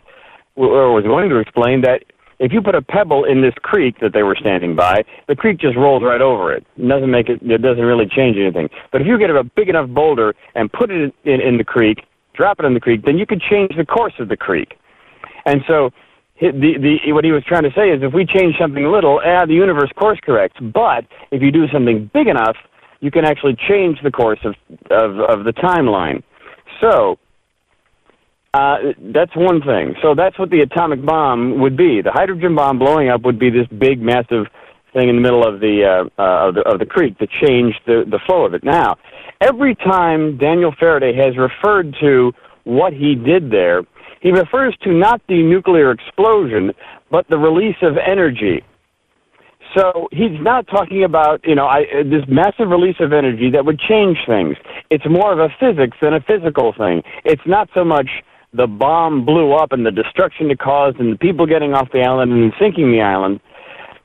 or 0.55 0.93
was 0.93 1.03
going 1.03 1.29
to 1.29 1.37
explain 1.37 1.81
that 1.81 2.03
if 2.39 2.51
you 2.51 2.61
put 2.61 2.73
a 2.73 2.81
pebble 2.81 3.23
in 3.23 3.41
this 3.41 3.53
creek 3.61 3.99
that 4.01 4.13
they 4.13 4.23
were 4.23 4.35
standing 4.35 4.75
by, 4.75 5.03
the 5.27 5.35
creek 5.35 5.59
just 5.59 5.77
rolls 5.77 6.01
right 6.03 6.21
over 6.21 6.51
it. 6.51 6.65
It 6.75 6.87
doesn't 6.87 7.11
make 7.11 7.29
it. 7.29 7.39
It 7.43 7.61
doesn't 7.61 7.83
really 7.83 8.07
change 8.07 8.35
anything. 8.37 8.69
But 8.91 9.01
if 9.01 9.07
you 9.07 9.19
get 9.19 9.29
a 9.29 9.43
big 9.43 9.69
enough 9.69 9.89
boulder 9.89 10.33
and 10.55 10.71
put 10.71 10.89
it 10.89 11.13
in, 11.23 11.39
in 11.39 11.57
the 11.57 11.63
creek, 11.63 11.99
drop 12.33 12.59
it 12.59 12.65
in 12.65 12.73
the 12.73 12.79
creek, 12.79 13.05
then 13.05 13.17
you 13.19 13.27
could 13.27 13.41
change 13.41 13.71
the 13.77 13.85
course 13.85 14.13
of 14.19 14.27
the 14.27 14.37
creek. 14.37 14.73
And 15.45 15.61
so, 15.67 15.91
the, 16.41 16.49
the, 17.05 17.13
what 17.13 17.23
he 17.23 17.31
was 17.31 17.43
trying 17.43 17.63
to 17.63 17.71
say 17.75 17.91
is 17.91 18.01
if 18.01 18.13
we 18.13 18.25
change 18.25 18.55
something 18.59 18.83
little, 18.85 19.21
ah, 19.23 19.45
the 19.45 19.53
universe 19.53 19.91
course 19.95 20.19
corrects. 20.23 20.57
But 20.59 21.05
if 21.29 21.43
you 21.43 21.51
do 21.51 21.67
something 21.67 22.09
big 22.11 22.27
enough, 22.27 22.57
you 23.01 23.11
can 23.11 23.25
actually 23.25 23.57
change 23.69 23.97
the 24.03 24.11
course 24.11 24.39
of, 24.45 24.55
of, 24.89 25.19
of 25.19 25.43
the 25.43 25.53
timeline. 25.53 26.23
So, 26.79 27.17
uh, 28.53 28.77
that's 29.13 29.35
one 29.35 29.61
thing. 29.61 29.95
So 30.01 30.13
that's 30.15 30.37
what 30.37 30.49
the 30.49 30.59
atomic 30.59 31.05
bomb 31.05 31.59
would 31.61 31.77
be. 31.77 32.01
The 32.01 32.11
hydrogen 32.11 32.55
bomb 32.55 32.79
blowing 32.79 33.09
up 33.09 33.21
would 33.23 33.39
be 33.39 33.49
this 33.49 33.67
big, 33.67 34.01
massive 34.01 34.47
thing 34.93 35.09
in 35.09 35.15
the 35.15 35.21
middle 35.21 35.47
of 35.47 35.61
the 35.61 35.85
uh, 35.85 36.21
uh, 36.21 36.47
of 36.49 36.55
the 36.55 36.61
of 36.61 36.79
the 36.79 36.85
creek 36.85 37.17
that 37.19 37.29
changed 37.29 37.79
the 37.85 38.03
the 38.09 38.19
flow 38.25 38.45
of 38.45 38.53
it. 38.53 38.63
Now, 38.63 38.97
every 39.39 39.73
time 39.75 40.37
Daniel 40.37 40.73
Faraday 40.77 41.15
has 41.15 41.37
referred 41.37 41.95
to 42.01 42.33
what 42.65 42.91
he 42.91 43.15
did 43.15 43.51
there, 43.51 43.83
he 44.21 44.31
refers 44.31 44.75
to 44.83 44.91
not 44.91 45.21
the 45.27 45.41
nuclear 45.41 45.91
explosion, 45.91 46.71
but 47.09 47.27
the 47.29 47.37
release 47.37 47.77
of 47.81 47.93
energy. 47.97 48.63
So 49.75 50.09
he's 50.11 50.39
not 50.41 50.67
talking 50.67 51.03
about 51.03 51.41
you 51.45 51.55
know 51.55 51.65
I, 51.65 51.81
uh, 51.81 52.03
this 52.03 52.23
massive 52.27 52.69
release 52.69 52.97
of 52.99 53.13
energy 53.13 53.49
that 53.51 53.65
would 53.65 53.79
change 53.79 54.17
things. 54.27 54.57
It's 54.89 55.05
more 55.09 55.31
of 55.31 55.39
a 55.39 55.49
physics 55.59 55.97
than 56.01 56.13
a 56.13 56.21
physical 56.21 56.73
thing. 56.77 57.03
It's 57.23 57.41
not 57.45 57.69
so 57.73 57.85
much 57.85 58.09
the 58.53 58.67
bomb 58.67 59.25
blew 59.25 59.53
up 59.53 59.71
and 59.71 59.85
the 59.85 59.91
destruction 59.91 60.51
it 60.51 60.59
caused 60.59 60.99
and 60.99 61.13
the 61.13 61.17
people 61.17 61.45
getting 61.45 61.73
off 61.73 61.87
the 61.93 62.01
island 62.01 62.33
and 62.33 62.51
sinking 62.59 62.91
the 62.91 63.01
island 63.01 63.39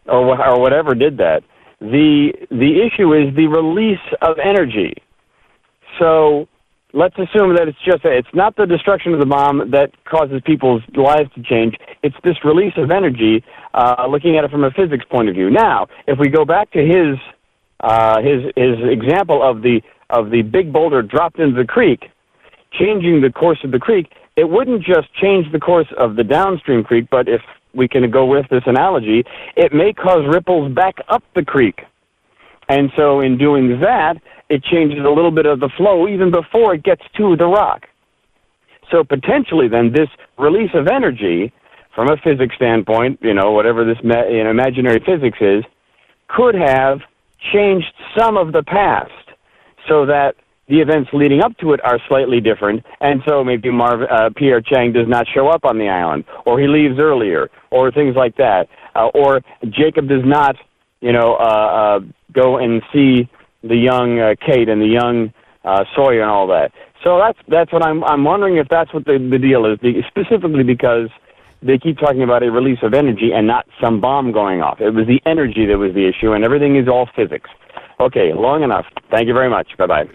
or 0.06 0.40
or 0.40 0.61
whatever 0.61 0.94
did 0.94 1.18
that. 1.18 1.42
The 1.80 2.32
the 2.50 2.87
issue 2.87 3.12
is 3.12 3.35
the 3.35 3.49
release 3.49 4.06
of 4.23 4.37
energy. 4.38 4.94
So 5.99 6.46
let's 6.92 7.14
assume 7.18 7.54
that 7.56 7.68
it's 7.68 7.78
just 7.85 8.04
a, 8.04 8.16
it's 8.16 8.35
not 8.35 8.56
the 8.56 8.66
destruction 8.66 9.12
of 9.12 9.20
the 9.20 9.26
bomb 9.26 9.70
that 9.70 9.90
causes 10.04 10.40
people's 10.44 10.82
lives 10.94 11.30
to 11.35 11.42
change. 11.42 11.76
It's 12.02 12.16
this 12.25 12.37
release 12.44 12.73
of 12.76 12.90
energy 12.90 13.44
uh, 13.76 14.06
looking 14.09 14.37
at 14.37 14.45
it 14.45 14.50
from 14.50 14.64
a 14.64 14.71
physics 14.71 15.04
point 15.11 15.28
of 15.28 15.35
view. 15.35 15.50
Now, 15.50 15.87
if 16.09 16.18
we 16.18 16.28
go 16.28 16.45
back 16.45 16.71
to 16.73 16.80
his 16.80 17.16
uh, 17.80 18.21
his 18.23 18.42
his 18.56 18.76
example 18.90 19.42
of 19.49 19.62
the 19.62 19.83
of 20.11 20.30
the 20.30 20.42
big 20.42 20.73
boulder 20.73 21.02
dropped 21.02 21.38
into 21.38 21.61
the 21.61 21.66
creek, 21.66 22.00
changing 22.73 23.21
the 23.21 23.30
course 23.30 23.59
of 23.64 23.71
the 23.71 23.78
creek, 23.78 24.06
it 24.37 24.49
wouldn't 24.49 24.83
just 24.83 25.12
change 25.14 25.50
the 25.52 25.59
course 25.59 25.88
of 25.99 26.16
the 26.16 26.25
downstream 26.25 26.85
creek, 26.85 27.06
but 27.11 27.28
if 27.28 27.42
we 27.75 27.87
can 27.87 28.11
go 28.11 28.25
with 28.25 28.47
this 28.50 28.62
analogy, 28.66 29.25
it 29.56 29.73
may 29.73 29.92
cause 29.92 30.25
ripples 30.33 30.73
back 30.75 30.95
up 31.09 31.23
the 31.35 31.45
creek. 31.45 31.80
And 32.68 32.90
so 32.97 33.21
in 33.21 33.37
doing 33.37 33.80
that, 33.80 34.14
it 34.49 34.62
changes 34.64 35.00
a 35.04 35.11
little 35.11 35.30
bit 35.30 35.47
of 35.47 35.61
the 35.61 35.71
flow 35.76 36.09
even 36.09 36.30
before 36.30 36.75
it 36.75 36.83
gets 36.83 37.02
to 37.16 37.37
the 37.37 37.47
rock. 37.47 37.87
So 38.90 39.04
potentially 39.04 39.68
then 39.68 39.92
this 39.92 40.09
release 40.38 40.71
of 40.75 40.87
energy 40.87 41.52
from 41.96 42.10
a 42.10 42.16
physics 42.18 42.54
standpoint, 42.54 43.18
you 43.22 43.34
know, 43.34 43.52
whatever 43.52 43.84
this 43.84 43.96
ma- 44.04 44.28
you 44.28 44.44
know, 44.44 44.50
imaginary 44.50 45.00
physics 45.04 45.38
is, 45.40 45.64
could 46.28 46.54
have 46.54 47.00
changed 47.52 47.92
some 48.16 48.36
of 48.36 48.52
the 48.52 48.62
past 48.62 49.10
so 49.88 50.04
that 50.04 50.36
the 50.68 50.80
events 50.80 51.10
leading 51.12 51.42
up 51.42 51.56
to 51.58 51.72
it 51.72 51.80
are 51.84 51.98
slightly 52.06 52.40
different, 52.40 52.84
and 53.00 53.22
so 53.26 53.42
maybe 53.42 53.70
Marv, 53.70 54.02
uh, 54.02 54.30
Pierre 54.36 54.60
Chang 54.60 54.92
does 54.92 55.08
not 55.08 55.26
show 55.32 55.48
up 55.48 55.64
on 55.64 55.78
the 55.78 55.88
island, 55.88 56.24
or 56.44 56.60
he 56.60 56.66
leaves 56.66 56.98
earlier, 56.98 57.48
or 57.70 57.90
things 57.90 58.14
like 58.16 58.36
that, 58.36 58.68
uh, 58.94 59.06
or 59.14 59.40
Jacob 59.70 60.08
does 60.08 60.24
not, 60.24 60.56
you 61.00 61.12
know, 61.12 61.36
uh, 61.36 61.98
uh, 61.98 62.00
go 62.32 62.58
and 62.58 62.82
see 62.92 63.28
the 63.62 63.76
young 63.76 64.18
uh, 64.18 64.34
Kate 64.44 64.68
and 64.68 64.82
the 64.82 64.86
young 64.86 65.32
uh, 65.64 65.84
Sawyer 65.94 66.22
and 66.22 66.30
all 66.30 66.48
that. 66.48 66.72
So 67.04 67.18
that's 67.18 67.38
that's 67.48 67.72
what 67.72 67.84
I'm 67.84 68.02
I'm 68.04 68.24
wondering 68.24 68.56
if 68.56 68.68
that's 68.68 68.92
what 68.92 69.04
the 69.04 69.18
the 69.18 69.38
deal 69.38 69.66
is, 69.66 69.78
specifically 70.08 70.64
because 70.64 71.08
they 71.62 71.78
keep 71.78 71.98
talking 71.98 72.22
about 72.22 72.42
a 72.42 72.50
release 72.50 72.78
of 72.82 72.94
energy 72.94 73.30
and 73.34 73.46
not 73.46 73.66
some 73.80 74.00
bomb 74.00 74.32
going 74.32 74.62
off. 74.62 74.80
It 74.80 74.90
was 74.90 75.06
the 75.06 75.20
energy 75.26 75.66
that 75.66 75.78
was 75.78 75.94
the 75.94 76.06
issue, 76.06 76.32
and 76.32 76.44
everything 76.44 76.76
is 76.76 76.88
all 76.88 77.08
physics. 77.16 77.50
Okay, 78.00 78.32
long 78.34 78.62
enough. 78.62 78.86
Thank 79.10 79.26
you 79.28 79.34
very 79.34 79.48
much. 79.50 79.76
Bye 79.78 79.86
bye. 79.86 80.08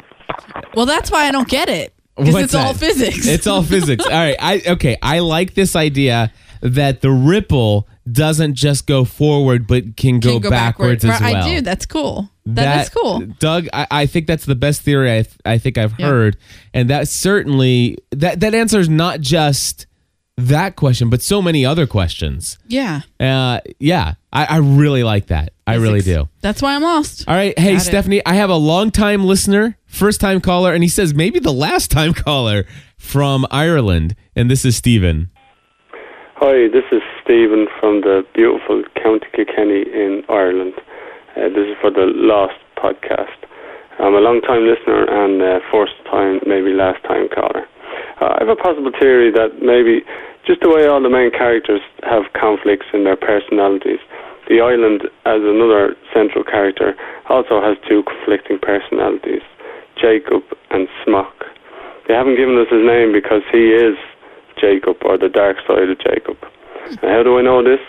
Well, 0.75 0.85
that's 0.85 1.11
why 1.11 1.25
I 1.27 1.31
don't 1.31 1.47
get 1.49 1.67
it 1.69 1.93
because 2.15 2.33
What's 2.33 2.43
it's 2.45 2.55
all 2.55 2.73
physics. 2.73 3.27
It's 3.27 3.47
all 3.47 3.63
physics. 3.63 4.05
All 4.05 4.11
right. 4.11 4.35
I 4.39 4.61
okay. 4.67 4.97
I 5.01 5.19
like 5.19 5.55
this 5.55 5.75
idea 5.75 6.31
that 6.61 7.01
the 7.01 7.09
ripple 7.11 7.87
doesn't 8.11 8.53
just 8.53 8.85
go 8.87 9.03
forward, 9.03 9.65
but 9.67 9.97
can 9.97 10.19
go, 10.19 10.39
Can 10.39 10.49
backwards, 10.49 11.03
backward. 11.03 11.27
as 11.27 11.33
well. 11.33 11.43
I 11.43 11.55
do. 11.55 11.61
That's 11.61 11.85
cool. 11.85 12.29
that 12.45 12.81
is 12.83 12.89
cool. 12.89 13.21
Doug. 13.39 13.67
I, 13.73 13.87
I 13.91 14.05
think 14.05 14.27
that's 14.27 14.45
the 14.45 14.55
best 14.55 14.81
theory 14.81 15.11
I, 15.19 15.25
I 15.45 15.57
think 15.57 15.77
I've 15.77 15.99
Yeah. 15.99 16.07
heard, 16.07 16.37
and 16.73 16.89
that 16.89 17.07
certainly 17.07 17.97
that 18.11 18.39
that 18.41 18.53
answer 18.53 18.79
is 18.79 18.89
not 18.89 19.21
just 19.21 19.85
that 20.47 20.75
question, 20.75 21.09
but 21.09 21.21
so 21.21 21.41
many 21.41 21.65
other 21.65 21.87
questions. 21.87 22.57
Yeah. 22.67 23.01
Uh, 23.19 23.59
yeah, 23.79 24.15
I, 24.33 24.45
I 24.45 24.57
really 24.57 25.03
like 25.03 25.27
that. 25.27 25.53
I 25.67 25.75
really 25.75 26.01
do. 26.01 26.27
That's 26.41 26.61
why 26.61 26.75
I'm 26.75 26.81
lost. 26.83 27.25
All 27.27 27.35
right. 27.35 27.57
Hey, 27.57 27.73
Got 27.73 27.81
it. 27.81 27.85
Stephanie, 27.85 28.21
I 28.25 28.33
have 28.33 28.49
a 28.49 28.55
long 28.55 28.91
time 28.91 29.25
listener, 29.25 29.77
first 29.85 30.19
time 30.19 30.41
caller, 30.41 30.73
and 30.73 30.83
he 30.83 30.89
says 30.89 31.13
maybe 31.13 31.39
the 31.39 31.53
last 31.53 31.91
time 31.91 32.13
caller 32.13 32.65
from 32.97 33.45
Ireland. 33.51 34.15
And 34.35 34.51
this 34.51 34.65
is 34.65 34.75
Stephen. 34.75 35.31
Hi, 36.35 36.67
this 36.73 36.85
is 36.91 37.01
Stephen 37.23 37.67
from 37.79 38.01
the 38.01 38.25
beautiful 38.33 38.83
County 39.01 39.27
Kilkenny 39.33 39.85
in 39.93 40.23
Ireland. 40.27 40.73
Uh, 41.37 41.49
this 41.49 41.69
is 41.69 41.77
for 41.79 41.91
the 41.91 42.09
Lost 42.15 42.57
podcast. 42.77 43.37
I'm 43.99 44.15
a 44.15 44.19
long 44.19 44.41
time 44.41 44.65
listener 44.65 45.05
and 45.05 45.41
uh, 45.41 45.59
first 45.71 45.93
time, 46.09 46.41
maybe 46.47 46.73
last 46.73 47.03
time 47.03 47.29
caller. 47.29 47.67
Uh, 48.19 48.33
I 48.33 48.37
have 48.39 48.49
a 48.49 48.55
possible 48.55 48.91
theory 48.99 49.29
that 49.31 49.61
maybe 49.61 50.01
just 50.45 50.61
the 50.61 50.69
way 50.69 50.87
all 50.87 51.01
the 51.01 51.09
main 51.09 51.31
characters 51.31 51.81
have 52.03 52.23
conflicts 52.33 52.87
in 52.93 53.03
their 53.03 53.15
personalities, 53.15 53.99
the 54.49 54.59
island, 54.59 55.03
as 55.25 55.41
another 55.45 55.95
central 56.13 56.43
character, 56.43 56.95
also 57.29 57.61
has 57.61 57.77
two 57.87 58.03
conflicting 58.03 58.59
personalities 58.59 59.41
Jacob 59.95 60.43
and 60.71 60.87
Smock. 61.05 61.45
They 62.07 62.13
haven't 62.13 62.35
given 62.35 62.57
us 62.57 62.67
his 62.71 62.83
name 62.83 63.13
because 63.13 63.43
he 63.51 63.69
is 63.69 63.95
Jacob 64.59 64.97
or 65.05 65.17
the 65.17 65.29
dark 65.29 65.57
side 65.67 65.89
of 65.89 65.99
Jacob. 65.99 66.37
And 66.89 67.11
how 67.11 67.23
do 67.23 67.37
I 67.37 67.41
know 67.41 67.63
this? 67.63 67.79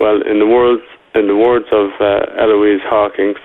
Well, 0.00 0.20
in 0.22 0.38
the 0.40 0.46
words 0.46 0.82
in 1.14 1.28
the 1.28 1.36
words 1.36 1.66
of 1.70 1.90
uh, 2.00 2.26
Eloise 2.42 2.82
Hawkins, 2.82 3.36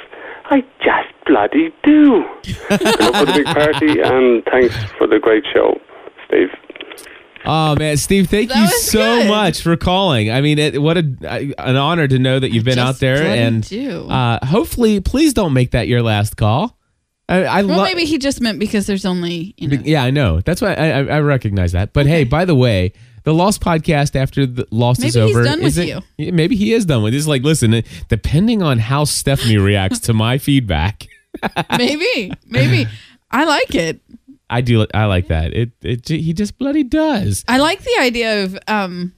I 0.45 0.61
just 0.81 1.13
bloody 1.27 1.71
do. 1.83 2.25
Good 2.69 2.99
luck 2.99 3.13
with 3.21 3.29
the 3.29 3.43
big 3.43 3.45
party 3.45 4.01
and 4.01 4.43
thanks 4.45 4.75
for 4.97 5.05
the 5.05 5.19
great 5.19 5.45
show, 5.53 5.79
Steve. 6.27 6.49
Oh 7.45 7.75
man, 7.75 7.97
Steve, 7.97 8.29
thank 8.29 8.49
That 8.49 8.57
you 8.57 8.63
was 8.63 8.91
so 8.91 8.99
good. 9.21 9.27
much 9.29 9.61
for 9.61 9.75
calling. 9.77 10.29
I 10.31 10.41
mean, 10.41 10.59
it, 10.59 10.81
what 10.81 10.97
a 10.97 11.53
an 11.57 11.75
honor 11.77 12.07
to 12.07 12.19
know 12.19 12.39
that 12.39 12.51
you've 12.51 12.65
been 12.65 12.77
out 12.77 12.89
Just 12.89 12.99
there, 13.01 13.23
bloody 13.23 13.41
and 13.41 13.67
do. 13.67 14.07
uh, 14.09 14.45
hopefully, 14.45 14.99
please 14.99 15.33
don't 15.33 15.53
make 15.53 15.71
that 15.71 15.87
your 15.87 16.01
last 16.01 16.35
call. 16.37 16.77
I, 17.29 17.43
I 17.45 17.61
Well, 17.63 17.77
love. 17.77 17.87
maybe 17.87 18.05
he 18.05 18.17
just 18.17 18.41
meant 18.41 18.59
because 18.59 18.87
there's 18.87 19.05
only 19.05 19.53
you 19.57 19.67
know. 19.69 19.81
Yeah, 19.83 20.03
I 20.03 20.11
know. 20.11 20.41
That's 20.41 20.61
why 20.61 20.73
I, 20.73 20.89
I, 20.89 21.03
I 21.03 21.19
recognize 21.21 21.71
that. 21.71 21.93
But 21.93 22.07
hey, 22.07 22.23
by 22.23 22.43
the 22.45 22.55
way, 22.55 22.91
the 23.23 23.33
Lost 23.33 23.61
podcast 23.61 24.15
after 24.15 24.45
the 24.45 24.67
Lost 24.71 25.03
is 25.03 25.15
Maybe 25.15 25.27
he's 25.27 25.35
over, 25.35 25.45
done 25.45 25.59
with 25.59 25.67
is 25.67 25.77
it- 25.77 26.03
Yeah, 26.17 26.31
Maybe 26.31 26.55
he 26.55 26.73
is 26.73 26.85
done 26.85 27.03
with. 27.03 27.13
It's 27.13 27.27
like, 27.27 27.43
listen, 27.43 27.83
depending 28.09 28.61
on 28.63 28.79
how 28.79 29.03
Stephanie 29.05 29.57
reacts 29.57 29.99
to 30.01 30.13
my 30.13 30.37
feedback, 30.39 31.07
maybe, 31.77 32.33
maybe. 32.47 32.87
I 33.31 33.43
like 33.45 33.75
it. 33.75 34.01
I 34.49 34.61
do. 34.61 34.85
I 34.93 35.05
like 35.05 35.27
that. 35.27 35.53
It. 35.53 35.71
It. 35.81 36.07
He 36.07 36.33
just 36.33 36.57
bloody 36.57 36.83
does. 36.83 37.43
I 37.47 37.57
like 37.57 37.81
the 37.83 37.97
idea 37.99 38.43
of 38.43 38.57
um 38.67 39.13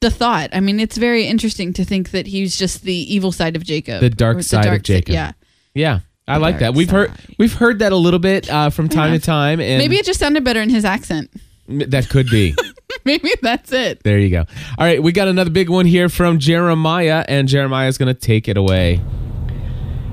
the 0.00 0.10
thought. 0.10 0.50
I 0.52 0.60
mean, 0.60 0.80
it's 0.80 0.96
very 0.96 1.26
interesting 1.26 1.72
to 1.74 1.84
think 1.84 2.10
that 2.12 2.26
he's 2.26 2.56
just 2.56 2.82
the 2.82 2.94
evil 3.14 3.32
side 3.32 3.56
of 3.56 3.64
Jacob. 3.64 4.00
The 4.00 4.10
dark 4.10 4.38
Or 4.38 4.42
side 4.42 4.60
of 4.60 4.64
dark 4.66 4.86
si- 4.86 4.94
Jacob. 4.94 5.12
Yeah. 5.14 5.32
Yeah, 5.74 6.00
I 6.26 6.34
The 6.34 6.40
like 6.40 6.58
that. 6.60 6.74
We've 6.74 6.90
heard. 6.90 7.12
We've 7.38 7.52
heard 7.52 7.78
that 7.80 7.92
a 7.92 7.96
little 7.96 8.18
bit 8.18 8.50
uh, 8.50 8.70
from 8.70 8.88
time 8.88 9.12
Yeah. 9.12 9.18
to 9.18 9.24
time, 9.24 9.60
and 9.60 9.78
Maybe 9.78 9.96
it 9.96 10.04
just 10.04 10.18
sounded 10.18 10.42
better 10.44 10.60
in 10.60 10.70
his 10.70 10.84
accent. 10.84 11.30
that 11.68 12.08
could 12.08 12.28
be. 12.30 12.54
Maybe 13.04 13.30
that's 13.42 13.70
it. 13.72 14.02
there 14.02 14.18
you 14.18 14.30
go. 14.30 14.40
All 14.78 14.86
right, 14.86 15.00
we 15.02 15.12
got 15.12 15.28
another 15.28 15.50
big 15.50 15.68
one 15.68 15.86
here 15.86 16.08
from 16.08 16.38
Jeremiah, 16.38 17.24
and 17.28 17.46
Jeremiah 17.46 17.86
is 17.88 17.96
going 17.98 18.12
to 18.12 18.18
take 18.20 18.48
it 18.48 18.56
away. 18.56 19.00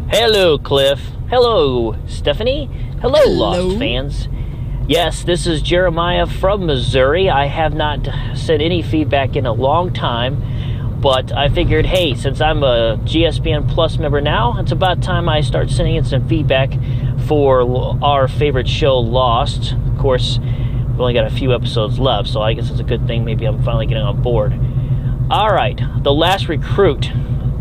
Hello, 0.09 0.57
Cliff. 0.57 0.99
Hello, 1.29 1.95
Stephanie. 2.07 2.69
Hello, 3.05 3.19
Hello. 3.21 3.67
Lost 3.67 3.77
fans. 3.77 4.27
Yes, 4.87 5.23
this 5.23 5.45
is 5.45 5.61
Jeremiah 5.61 6.25
from 6.25 6.65
Missouri. 6.65 7.29
I 7.29 7.45
have 7.45 7.75
not 7.75 8.09
sent 8.33 8.63
any 8.63 8.81
feedback 8.81 9.35
in 9.35 9.45
a 9.45 9.53
long 9.53 9.93
time, 9.93 11.01
but 11.01 11.31
I 11.31 11.49
figured, 11.49 11.85
hey, 11.85 12.15
since 12.15 12.41
I'm 12.41 12.63
a 12.63 12.97
GSPN 13.03 13.69
Plus 13.69 13.99
member 13.99 14.21
now, 14.21 14.57
it's 14.57 14.71
about 14.71 15.03
time 15.03 15.29
I 15.29 15.41
start 15.41 15.69
sending 15.69 15.97
in 15.97 16.03
some 16.03 16.27
feedback 16.27 16.73
for 17.27 17.61
our 18.03 18.27
favorite 18.27 18.67
show, 18.67 18.97
Lost. 18.97 19.73
Of 19.73 19.99
course, 19.99 20.39
we've 20.39 20.99
only 20.99 21.13
got 21.13 21.27
a 21.27 21.29
few 21.29 21.53
episodes 21.53 21.99
left, 21.99 22.27
so 22.27 22.41
I 22.41 22.53
guess 22.53 22.71
it's 22.71 22.79
a 22.79 22.83
good 22.83 23.05
thing. 23.05 23.23
Maybe 23.23 23.45
I'm 23.45 23.61
finally 23.63 23.85
getting 23.85 24.01
on 24.01 24.23
board. 24.23 24.51
All 25.29 25.51
right, 25.51 25.79
The 26.01 26.11
Last 26.11 26.49
Recruit. 26.49 27.11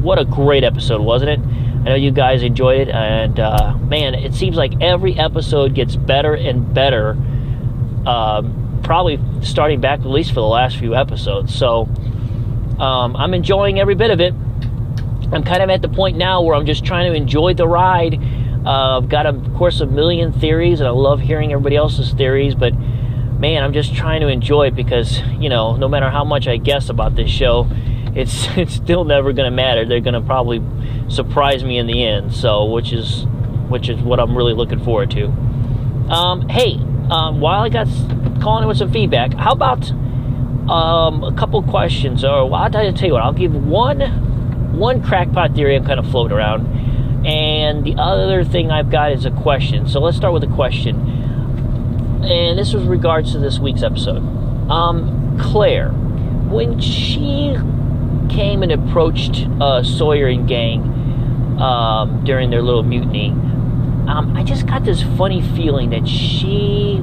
What 0.05 0.19
a 0.19 0.27
great 0.27 0.65
episode, 0.65 1.01
wasn't 1.01 1.31
it? 1.31 1.41
I 1.41 1.89
know 1.89 1.95
you 1.95 2.11
guys 2.11 2.43
enjoyed 2.43 2.79
it, 2.79 2.89
and 2.91 3.41
uh, 3.41 3.75
man, 3.79 4.15
it 4.15 4.35
seems 4.35 4.55
like 4.55 4.83
every 4.83 5.19
episode 5.19 5.75
gets 5.75 5.97
better 5.97 6.35
and 6.35 6.75
better. 6.75 7.13
Um, 8.07 8.81
probably 8.85 9.19
starting 9.41 9.81
back 9.81 10.01
at 10.01 10.07
least 10.07 10.29
for 10.29 10.41
the 10.41 10.47
last 10.47 10.77
few 10.77 10.95
episodes. 10.95 11.55
So 11.55 11.89
um, 12.79 13.17
I'm 13.17 13.33
enjoying 13.33 13.81
every 13.81 13.95
bit 13.95 14.11
of 14.11 14.21
it. 14.21 14.35
I'm 15.33 15.43
kind 15.43 15.63
of 15.63 15.71
at 15.71 15.81
the 15.81 15.89
point 15.89 16.19
now 16.19 16.43
where 16.43 16.55
I'm 16.55 16.67
just 16.67 16.85
trying 16.85 17.11
to 17.11 17.17
enjoy 17.17 17.55
the 17.55 17.67
ride. 17.67 18.21
Uh, 18.67 18.99
I've 18.99 19.09
got, 19.09 19.25
of 19.25 19.55
course, 19.55 19.81
a 19.81 19.87
million 19.87 20.35
theories, 20.35 20.81
and 20.81 20.87
I 20.87 20.93
love 20.93 21.21
hearing 21.21 21.51
everybody 21.51 21.77
else's 21.77 22.13
theories, 22.13 22.55
but 22.55 22.75
man, 23.45 23.63
I'm 23.63 23.75
just 23.75 23.95
trying 23.95 24.23
to 24.23 24.29
enjoy 24.29 24.69
it 24.69 24.75
because, 24.75 25.21
you 25.39 25.51
know, 25.51 25.77
no 25.77 25.87
matter 25.87 26.09
how 26.09 26.25
much 26.25 26.49
I 26.49 26.57
guess 26.57 26.89
about 26.89 27.15
this 27.15 27.29
show, 27.29 27.69
it's 28.15 28.47
it's 28.57 28.73
still 28.73 29.05
never 29.05 29.35
going 29.35 29.51
to 29.51 29.55
matter. 29.55 29.85
They're 29.85 30.01
going 30.01 30.15
to 30.15 30.23
probably 30.23 30.63
surprise 31.11 31.63
me 31.63 31.77
in 31.77 31.87
the 31.87 32.03
end. 32.03 32.33
So, 32.35 32.65
which 32.65 32.91
is 32.95 33.27
which 33.69 33.91
is 33.91 34.01
what 34.01 34.19
I'm 34.19 34.35
really 34.35 34.55
looking 34.55 34.83
forward 34.83 35.11
to. 35.11 35.27
Um, 36.09 36.49
hey, 36.49 36.77
um, 37.11 37.41
while 37.41 37.61
I 37.61 37.69
got 37.69 37.87
calling 38.41 38.63
in 38.63 38.69
with 38.69 38.79
some 38.79 38.91
feedback, 38.91 39.35
how 39.35 39.53
about 39.53 39.91
um, 40.71 41.23
a 41.23 41.35
couple 41.37 41.63
questions? 41.65 42.25
Or 42.25 42.51
I'll 42.55 42.71
tell 42.71 42.83
you 42.83 43.13
what, 43.13 43.23
I'll 43.23 43.33
give 43.35 43.55
one 43.55 44.01
one 44.79 45.03
crackpot 45.03 45.55
theory 45.55 45.77
I'm 45.77 45.85
kind 45.85 46.01
of 46.01 46.11
floating 46.11 46.35
around, 46.35 47.27
and 47.27 47.85
the 47.85 47.97
other 47.99 48.43
thing 48.43 48.71
I've 48.71 48.91
got 48.91 49.13
is 49.13 49.27
a 49.27 49.31
question. 49.31 49.87
So 49.87 50.01
let's 50.01 50.17
start 50.17 50.33
with 50.33 50.45
a 50.45 50.55
question, 50.55 50.97
and 52.25 52.59
this 52.59 52.73
was 52.73 52.85
regards 52.85 53.33
to 53.33 53.39
this 53.39 53.59
week's 53.59 53.83
episode. 53.83 54.23
Um, 54.71 55.39
Claire, 55.41 55.91
when 55.91 56.81
she 56.81 57.57
came 58.31 58.63
and 58.63 58.73
approached 58.73 59.47
uh, 59.61 59.83
Sawyer 59.83 60.29
and 60.29 60.49
gang 60.49 60.83
um, 61.61 62.25
during 62.25 62.51
their 62.51 62.63
little 62.63 62.83
mutiny, 62.83 63.31
um, 64.09 64.35
I 64.37 64.43
just 64.43 64.67
got 64.67 64.85
this 64.85 65.03
funny 65.17 65.43
feeling 65.43 65.91
that 65.91 66.07
she 66.09 67.01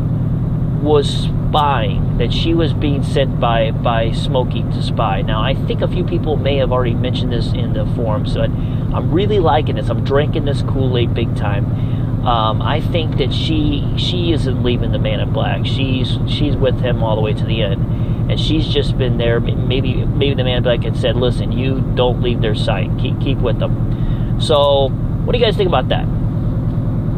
was 0.81 1.07
spying, 1.07 2.17
that 2.17 2.33
she 2.33 2.53
was 2.53 2.73
being 2.73 3.03
sent 3.03 3.39
by 3.39 3.71
by 3.71 4.11
Smokey 4.11 4.63
to 4.63 4.81
spy. 4.81 5.21
Now, 5.21 5.41
I 5.43 5.53
think 5.53 5.81
a 5.81 5.87
few 5.87 6.03
people 6.03 6.37
may 6.37 6.57
have 6.57 6.71
already 6.71 6.93
mentioned 6.95 7.31
this 7.31 7.53
in 7.53 7.73
the 7.73 7.85
forum, 7.95 8.25
so 8.25 8.41
I'm 8.41 9.11
really 9.11 9.39
liking 9.39 9.75
this. 9.75 9.89
I'm 9.89 10.03
drinking 10.03 10.45
this 10.45 10.63
Kool 10.63 10.97
Aid 10.97 11.13
big 11.13 11.35
time. 11.35 11.90
Um, 12.23 12.61
I 12.61 12.81
think 12.81 13.17
that 13.17 13.33
she 13.33 13.83
she 13.97 14.31
isn't 14.31 14.61
leaving 14.61 14.91
the 14.91 14.99
Man 14.99 15.19
in 15.19 15.33
Black. 15.33 15.65
She's 15.65 16.19
she's 16.27 16.55
with 16.55 16.79
him 16.79 17.03
all 17.03 17.15
the 17.15 17.21
way 17.21 17.33
to 17.33 17.43
the 17.43 17.63
end, 17.63 18.31
and 18.31 18.39
she's 18.39 18.67
just 18.67 18.95
been 18.95 19.17
there. 19.17 19.39
Maybe 19.39 20.05
maybe 20.05 20.35
the 20.35 20.43
Man 20.43 20.57
in 20.57 20.63
Black 20.63 20.83
had 20.83 20.95
said, 20.95 21.15
"Listen, 21.15 21.51
you 21.51 21.81
don't 21.95 22.21
leave 22.21 22.41
their 22.41 22.53
sight. 22.53 22.91
Keep 22.99 23.21
keep 23.21 23.37
with 23.39 23.57
them." 23.57 24.39
So, 24.39 24.89
what 25.25 25.33
do 25.33 25.39
you 25.39 25.43
guys 25.43 25.57
think 25.57 25.67
about 25.67 25.89
that? 25.89 26.05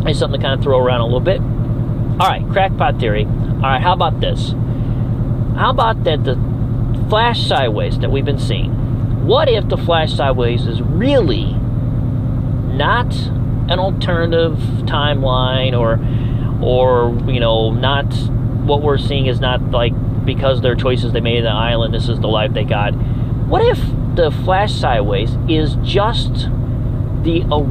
It's 0.08 0.20
something 0.20 0.40
to 0.40 0.46
kind 0.46 0.58
of 0.58 0.64
throw 0.64 0.80
around 0.80 1.02
a 1.02 1.06
little 1.06 1.20
bit. 1.20 1.42
All 1.42 2.30
right, 2.30 2.48
crackpot 2.52 3.00
theory. 3.00 3.26
All 3.26 3.62
right, 3.62 3.82
how 3.82 3.94
about 3.94 4.22
this? 4.22 4.52
How 5.58 5.72
about 5.72 6.06
that 6.06 6.24
the 6.24 6.36
flash 7.10 7.46
sideways 7.46 8.00
that 8.00 8.10
we've 8.10 8.26
been 8.26 8.40
seeing? 8.40 9.26
What 9.26 9.50
if 9.50 9.68
the 9.68 9.78
flash 9.78 10.14
sideways 10.14 10.66
is 10.66 10.82
really 10.82 11.54
not 12.74 13.14
an 13.70 13.80
alternative 13.80 14.58
timeline 14.86 15.78
or 15.78 16.00
or 16.64 17.14
you 17.32 17.40
know 17.40 17.72
not 17.72 18.06
what 18.66 18.82
we're 18.82 18.98
seeing 18.98 19.26
is 19.26 19.40
not 19.40 19.72
like 19.72 19.94
because 20.26 20.62
their 20.62 20.76
choices 20.76 21.12
they 21.12 21.22
made 21.22 21.38
in 21.38 21.44
the 21.44 21.50
island 21.50 21.94
this 21.94 22.08
is 22.08 22.20
the 22.20 22.28
life 22.28 22.54
they 22.54 22.64
got 22.64 22.92
what 23.48 23.62
if 23.62 23.80
the 24.16 24.32
flash 24.44 24.74
sideways 24.74 25.38
is 25.50 25.76
just 25.84 26.50
the 27.24 27.44
uh, 27.52 27.64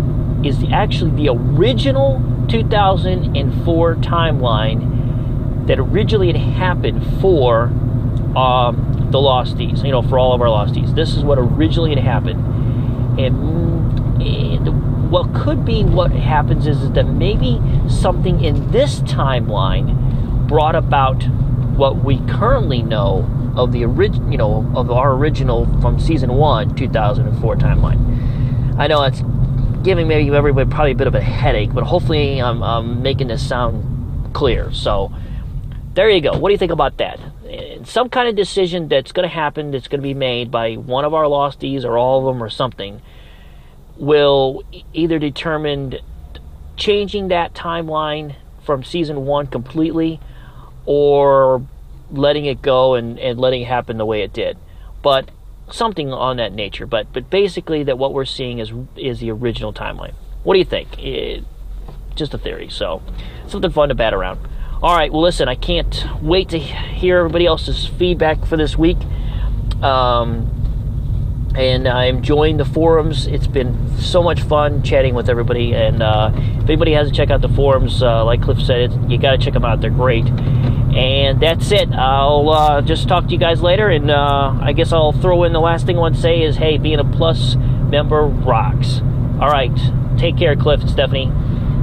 is 0.45 0.59
the, 0.59 0.69
actually 0.73 1.11
the 1.13 1.29
original 1.29 2.21
2004 2.49 3.95
timeline 3.97 5.67
that 5.67 5.79
originally 5.79 6.27
had 6.27 6.37
happened 6.37 7.05
for 7.21 7.65
um, 8.37 9.09
the 9.11 9.19
Losties, 9.19 9.85
you 9.85 9.93
know, 9.93 10.03
for 10.03 10.19
all 10.19 10.35
of 10.35 10.41
our 10.41 10.49
Losties. 10.49 10.95
This 10.95 11.15
is 11.15 11.23
what 11.23 11.39
originally 11.39 11.91
had 11.91 12.03
happened. 12.03 12.41
And, 13.21 13.37
and 13.37 13.72
what 15.12 15.35
could 15.35 15.62
be 15.62 15.85
what 15.85 16.11
happens 16.11 16.66
is, 16.66 16.81
is 16.81 16.90
that 16.92 17.04
maybe 17.04 17.61
something 17.87 18.42
in 18.42 18.71
this 18.71 19.00
timeline 19.00 20.49
brought 20.49 20.75
about 20.75 21.23
what 21.76 22.02
we 22.02 22.19
currently 22.21 22.83
know 22.83 23.28
of 23.54 23.73
the 23.73 23.85
original, 23.85 24.33
you 24.33 24.38
know, 24.38 24.73
of 24.75 24.90
our 24.90 25.12
original 25.12 25.66
from 25.83 26.00
season 26.00 26.33
one, 26.33 26.75
2004 26.75 27.57
timeline. 27.57 28.78
I 28.78 28.87
know 28.87 29.02
that's 29.02 29.21
giving 29.83 30.09
maybe 30.09 30.35
everybody 30.35 30.71
probably 30.71 30.92
a 30.92 30.95
bit 30.95 31.07
of 31.07 31.14
a 31.14 31.21
headache, 31.21 31.75
but 31.75 31.85
hopefully 31.85 32.40
I'm, 32.40 32.62
I'm 32.62 33.02
making 33.02 33.28
this 33.28 33.47
sound 33.47 34.35
clear. 34.35 34.73
So 34.73 35.12
there 35.92 36.09
you 36.09 36.23
go. 36.23 36.38
What 36.38 36.49
do 36.49 36.52
you 36.52 36.59
think 36.59 36.73
about 36.73 36.97
that? 36.97 37.21
Some 37.85 38.09
kind 38.09 38.28
of 38.31 38.35
decision 38.35 38.88
that's 38.88 39.12
going 39.12 39.28
to 39.28 39.35
happen, 39.35 39.73
that's 39.73 39.88
going 39.88 40.00
to 40.00 40.02
be 40.02 40.14
made 40.14 40.50
by 40.50 40.76
one 40.76 41.04
of 41.04 41.12
our 41.12 41.25
losties 41.25 41.85
or 41.85 41.99
all 41.99 42.26
of 42.26 42.35
them 42.35 42.42
or 42.42 42.49
something, 42.49 43.02
will 43.97 44.63
either 44.93 45.19
determine 45.19 45.97
changing 46.77 47.29
that 47.29 47.55
timeline 47.55 48.35
from 48.65 48.83
season 48.85 49.25
one 49.25 49.47
completely 49.47 50.21
or 50.85 51.67
letting 52.11 52.45
it 52.45 52.63
go 52.63 52.95
and, 52.95 53.19
and 53.19 53.39
letting 53.39 53.63
it 53.63 53.67
happen 53.67 53.99
the 53.99 54.07
way 54.07 54.23
it 54.23 54.33
did. 54.33 54.57
But 55.03 55.31
something 55.71 56.13
on 56.13 56.37
that 56.37 56.53
nature. 56.53 56.87
But 56.87 57.13
but 57.13 57.31
basically, 57.31 57.83
that 57.85 57.99
what 57.99 58.13
we're 58.13 58.25
seeing 58.25 58.59
is 58.59 58.73
is 58.97 59.21
the 59.21 59.31
original 59.31 59.73
timeline. 59.73 60.15
What 60.43 60.55
do 60.55 60.59
you 60.59 60.65
think? 60.65 60.99
It, 60.99 61.45
just 62.15 62.35
a 62.35 62.39
theory. 62.39 62.69
So 62.69 63.03
something 63.47 63.71
fun 63.71 63.89
to 63.89 63.95
bat 63.95 64.15
around. 64.15 64.41
All 64.83 64.97
right. 64.97 65.13
Well, 65.13 65.23
listen. 65.23 65.49
I 65.49 65.55
can't 65.55 66.05
wait 66.21 66.51
to 66.51 66.59
hear 66.59 67.19
everybody 67.19 67.47
else's 67.47 67.87
feedback 67.87 68.45
for 68.45 68.57
this 68.57 68.77
week. 68.77 68.99
Um, 69.83 70.62
and 71.54 71.87
I'm 71.87 72.16
enjoying 72.16 72.56
the 72.56 72.64
forums. 72.64 73.26
It's 73.26 73.47
been 73.47 73.97
so 73.99 74.23
much 74.23 74.42
fun 74.42 74.82
chatting 74.82 75.14
with 75.14 75.28
everybody. 75.28 75.75
And 75.75 76.02
uh, 76.02 76.30
if 76.35 76.64
anybody 76.64 76.92
hasn't 76.92 77.16
checked 77.16 77.30
out 77.30 77.40
the 77.40 77.49
forums, 77.49 78.02
uh, 78.02 78.25
like 78.25 78.42
Cliff 78.42 78.61
said, 78.61 79.10
you 79.10 79.19
got 79.19 79.32
to 79.32 79.38
check 79.38 79.54
them 79.54 79.65
out. 79.65 79.80
They're 79.80 79.91
great. 79.91 80.26
And 80.26 81.41
that's 81.41 81.71
it. 81.73 81.91
I'll 81.93 82.49
uh, 82.50 82.82
just 82.82 83.08
talk 83.08 83.26
to 83.26 83.30
you 83.30 83.38
guys 83.38 83.62
later. 83.62 83.88
And 83.88 84.10
uh, 84.10 84.56
I 84.60 84.73
guess 84.73 84.93
I'll 84.93 85.12
throw 85.12 85.45
in 85.45 85.52
the 85.52 85.60
last 85.60 85.86
thing 85.86 85.97
I 85.97 86.00
want 86.00 86.17
to 86.17 86.21
say 86.21 86.43
is 86.43 86.56
hey, 86.56 86.78
being 86.78 86.99
a 86.99 87.04
Plus 87.04 87.56
member 87.56 88.23
rocks. 88.23 89.00
All 89.41 89.49
right. 89.49 89.76
Take 90.19 90.36
care, 90.36 90.56
Cliff 90.56 90.80
and 90.80 90.91
Stephanie. 90.91 91.26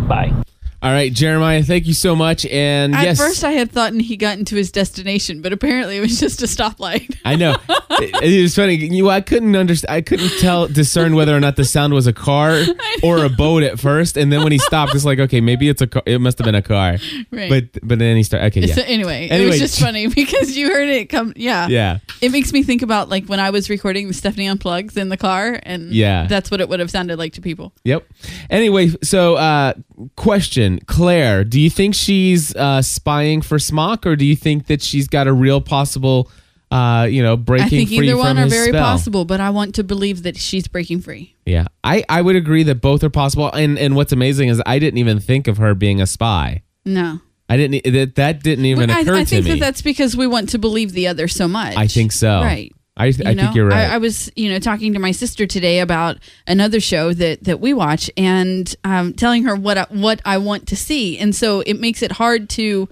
Bye. 0.08 0.34
All 0.82 0.92
right, 0.92 1.12
Jeremiah, 1.12 1.62
thank 1.62 1.88
you 1.88 1.94
so 1.94 2.16
much. 2.16 2.46
And 2.46 2.96
At 2.96 3.04
yes, 3.04 3.18
first, 3.18 3.44
I 3.44 3.52
had 3.52 3.70
thought 3.70 3.94
he 3.94 4.16
got 4.16 4.38
into 4.38 4.56
his 4.56 4.72
destination, 4.72 5.42
but 5.42 5.52
apparently 5.52 5.98
it 5.98 6.00
was 6.00 6.18
just 6.20 6.42
a 6.42 6.46
stoplight. 6.46 7.18
I 7.26 7.36
know. 7.36 7.58
it, 7.92 8.24
it 8.24 8.42
was 8.42 8.56
funny. 8.56 8.76
You, 8.76 9.10
I 9.10 9.20
couldn't 9.20 9.58
understand. 9.58 9.94
I 9.94 10.00
couldn't 10.00 10.32
tell 10.40 10.68
discern 10.70 11.16
whether 11.16 11.36
or 11.36 11.42
not 11.42 11.58
the 11.58 11.66
sound 11.66 11.94
was 11.94 12.08
a 12.08 12.14
car 12.14 12.64
or 13.04 13.26
a 13.26 13.30
boat 13.30 13.64
at 13.64 13.78
first, 13.78 14.16
and 14.16 14.32
then 14.32 14.42
when 14.42 14.54
he 14.54 14.58
stopped, 14.58 14.96
it's 14.96 15.04
like, 15.04 15.20
okay, 15.20 15.42
maybe 15.42 15.68
it's 15.68 15.82
a 15.82 15.88
car. 15.88 16.04
It 16.06 16.22
must 16.22 16.38
have 16.38 16.46
been 16.46 16.56
a 16.56 16.62
car. 16.62 16.98
Right. 17.30 17.50
But 17.50 17.86
but 17.86 18.00
then 18.00 18.16
he 18.16 18.24
started. 18.24 18.46
Okay, 18.48 18.62
yeah. 18.62 18.76
So 18.76 18.82
anyway, 18.86 19.28
it 19.30 19.46
was 19.46 19.60
just 19.60 19.80
funny 19.82 20.08
because 20.08 20.56
you 20.56 20.72
heard 20.72 20.88
it 20.88 21.10
come. 21.10 21.34
Yeah. 21.36 21.68
Yeah. 21.68 22.00
It 22.22 22.32
makes 22.32 22.54
me 22.54 22.64
think 22.64 22.84
about 22.84 23.10
like 23.10 23.26
when 23.26 23.42
I 23.42 23.50
was 23.50 23.70
recording 23.70 24.08
the 24.08 24.14
Stephanie 24.14 24.48
Unplugs 24.48 24.96
in 24.96 25.10
the 25.10 25.18
car, 25.18 25.60
and 25.64 25.92
Yeah. 25.92 26.28
that's 26.28 26.50
what 26.50 26.62
it 26.62 26.70
would 26.70 26.80
have 26.80 26.90
sounded 26.90 27.20
like 27.20 27.34
to 27.34 27.42
people. 27.42 27.74
Yep. 27.84 28.06
Anyway, 28.50 28.92
so 29.04 29.36
uh, 29.36 29.74
question, 30.16 30.69
Claire, 30.78 31.44
do 31.44 31.60
you 31.60 31.70
think 31.70 31.96
she's 31.96 32.56
uh, 32.56 32.82
spying 32.82 33.42
for 33.42 33.58
Smock, 33.58 34.06
or 34.06 34.16
do 34.16 34.26
you 34.26 34.36
think 34.36 34.68
that 34.68 34.82
she's 34.82 35.08
got 35.08 35.28
a 35.28 35.34
real 35.34 35.62
possible, 35.62 36.30
uh, 36.72 37.08
you 37.10 37.24
know, 37.24 37.36
breaking 37.36 37.68
free? 37.70 37.78
I 37.78 37.86
think 37.86 37.90
free 37.90 38.08
either 38.08 38.18
one 38.18 38.38
are 38.38 38.48
very 38.48 38.70
spell? 38.70 38.84
possible, 38.84 39.26
but 39.26 39.40
I 39.40 39.50
want 39.50 39.76
to 39.76 39.84
believe 39.84 40.24
that 40.24 40.38
she's 40.38 40.68
breaking 40.68 41.02
free. 41.02 41.36
Yeah, 41.46 41.66
I, 41.84 42.04
I 42.08 42.22
would 42.22 42.36
agree 42.36 42.64
that 42.64 42.82
both 42.82 43.04
are 43.04 43.10
possible. 43.10 43.52
And 43.52 43.80
and 43.80 43.96
what's 43.96 44.12
amazing 44.12 44.50
is 44.50 44.62
I 44.66 44.80
didn't 44.80 45.00
even 45.00 45.20
think 45.20 45.48
of 45.48 45.58
her 45.58 45.74
being 45.74 46.02
a 46.02 46.06
spy. 46.06 46.64
No. 46.86 47.20
I 47.52 47.58
didn't 47.58 47.84
that 47.92 48.16
that 48.16 48.44
didn't 48.44 48.66
even 48.66 48.90
Well, 48.90 48.98
I, 48.98 49.02
occur 49.02 49.16
I 49.16 49.24
to 49.24 49.26
think 49.26 49.46
that 49.48 49.60
that's 49.60 49.82
because 49.82 50.16
we 50.16 50.28
want 50.28 50.50
to 50.50 50.60
believe 50.60 50.92
the 50.92 51.08
other 51.08 51.28
so 51.28 51.48
much. 51.48 51.76
I 51.76 51.88
think 51.88 52.12
so. 52.12 52.42
Right. 52.42 52.72
I, 53.00 53.06
I 53.06 53.08
You 53.08 53.14
think 53.36 53.56
you're 53.56 53.68
right. 53.68 53.90
I, 53.90 53.96
I 53.96 53.98
was, 53.98 54.30
you 54.36 54.50
know, 54.52 54.60
talking 54.60 54.94
to 54.94 55.00
my 55.00 55.12
sister 55.12 55.48
today 55.48 55.80
about 55.80 56.18
another 56.46 56.80
show 56.80 57.14
that 57.14 57.46
that 57.46 57.60
we 57.60 57.74
watch, 57.74 58.12
and 58.18 58.76
um, 58.84 59.14
telling 59.14 59.44
her 59.46 59.56
what 59.56 59.78
I, 59.78 59.88
what 59.90 60.22
I 60.26 60.38
want 60.38 60.68
to 60.68 60.76
see, 60.76 61.18
and 61.18 61.36
so 61.36 61.62
it 61.62 61.80
makes 61.80 62.04
it 62.04 62.12
hard 62.12 62.50
to 62.52 62.90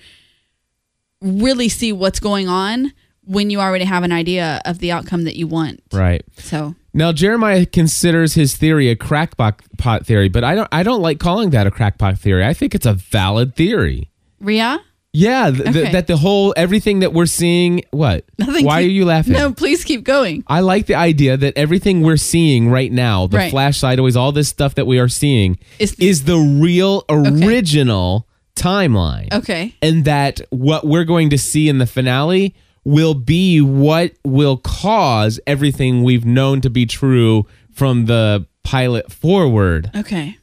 really 1.21 1.69
see 1.69 1.91
what's 1.91 2.19
going 2.19 2.47
on 2.47 2.93
when 3.25 3.49
you 3.49 3.59
already 3.59 3.83
have 3.85 4.03
an 4.03 4.11
idea 4.11 4.61
of 4.65 4.79
the 4.79 4.91
outcome 4.91 5.25
that 5.25 5.35
you 5.35 5.47
want. 5.47 5.81
right. 5.91 6.23
So 6.37 6.75
Now 6.93 7.11
Jeremiah 7.11 7.65
considers 7.65 8.35
his 8.35 8.55
theory 8.55 8.89
a 8.89 8.95
crackpot 8.95 9.61
theory, 10.05 10.29
but 10.29 10.43
I 10.45 10.55
don't 10.55 10.69
I 10.71 10.83
don't 10.83 11.01
like 11.01 11.19
calling 11.19 11.49
that 11.49 11.67
a 11.67 11.71
crackpot 11.71 12.17
theory. 12.17 12.45
I 12.45 12.53
think 12.53 12.73
it's 12.73 12.85
a 12.85 12.93
valid 12.93 13.55
theory. 13.55 14.09
Ria, 14.39 14.79
Yeah, 15.19 15.49
th- 15.51 15.73
th- 15.73 15.91
that 15.93 16.05
the 16.07 16.17
whole 16.17 16.53
everything 16.55 16.99
that 16.99 17.11
we're 17.13 17.25
seeing. 17.25 17.83
What? 17.91 18.25
Nothing 18.37 18.65
Why 18.65 18.81
keep- 18.81 18.89
are 18.89 18.91
you 18.91 19.05
laughing? 19.05 19.33
no, 19.33 19.51
please 19.51 19.83
keep 19.83 20.03
going. 20.03 20.43
I 20.47 20.59
like 20.59 20.85
the 20.85 20.93
idea 20.95 21.37
that 21.37 21.57
everything 21.57 22.01
we're 22.01 22.17
seeing 22.17 22.69
right 22.69 22.91
now, 22.91 23.25
the 23.27 23.37
Right. 23.37 23.49
flash 23.51 23.77
sideways, 23.79 24.15
all 24.15 24.31
this 24.31 24.47
stuff 24.49 24.75
that 24.75 24.85
we 24.85 24.99
are 24.99 25.07
seeing, 25.09 25.57
Is- 25.79 25.95
is 25.99 26.25
the 26.25 26.37
real 26.37 27.03
original 27.09 28.27
timeline. 28.55 29.31
Okay. 29.33 29.73
And 29.81 30.05
that 30.05 30.41
what 30.49 30.85
we're 30.85 31.03
going 31.05 31.29
to 31.31 31.37
see 31.37 31.69
in 31.69 31.77
the 31.77 31.85
finale 31.85 32.55
will 32.83 33.13
be 33.13 33.59
what 33.61 34.11
will 34.23 34.57
cause 34.57 35.39
everything 35.45 36.03
we've 36.03 36.25
known 36.25 36.61
to 36.61 36.69
be 36.69 36.85
true 36.85 37.45
from 37.71 38.05
the 38.05 38.45
pilot 38.63 39.11
forward. 39.11 39.89
Okay. 39.95 40.37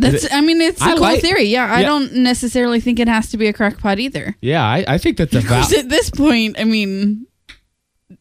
That's. 0.00 0.32
I 0.32 0.40
mean, 0.40 0.60
it's 0.60 0.80
a 0.80 0.84
I 0.84 0.92
cool 0.92 1.00
like- 1.00 1.20
theory. 1.20 1.44
Yeah, 1.44 1.66
I 1.72 1.80
Yeah. 1.80 1.86
don't 1.88 2.12
necessarily 2.14 2.80
think 2.80 2.98
it 2.98 3.08
has 3.08 3.30
to 3.30 3.36
be 3.36 3.46
a 3.48 3.52
crackpot 3.52 3.98
either. 3.98 4.36
Yeah, 4.40 4.64
I, 4.64 4.84
I 4.88 4.98
think 4.98 5.16
that's 5.18 5.34
a 5.34 5.38
Of 5.38 5.44
val- 5.44 5.78
at 5.78 5.88
this 5.88 6.10
point, 6.10 6.56
I 6.58 6.64
mean, 6.64 7.26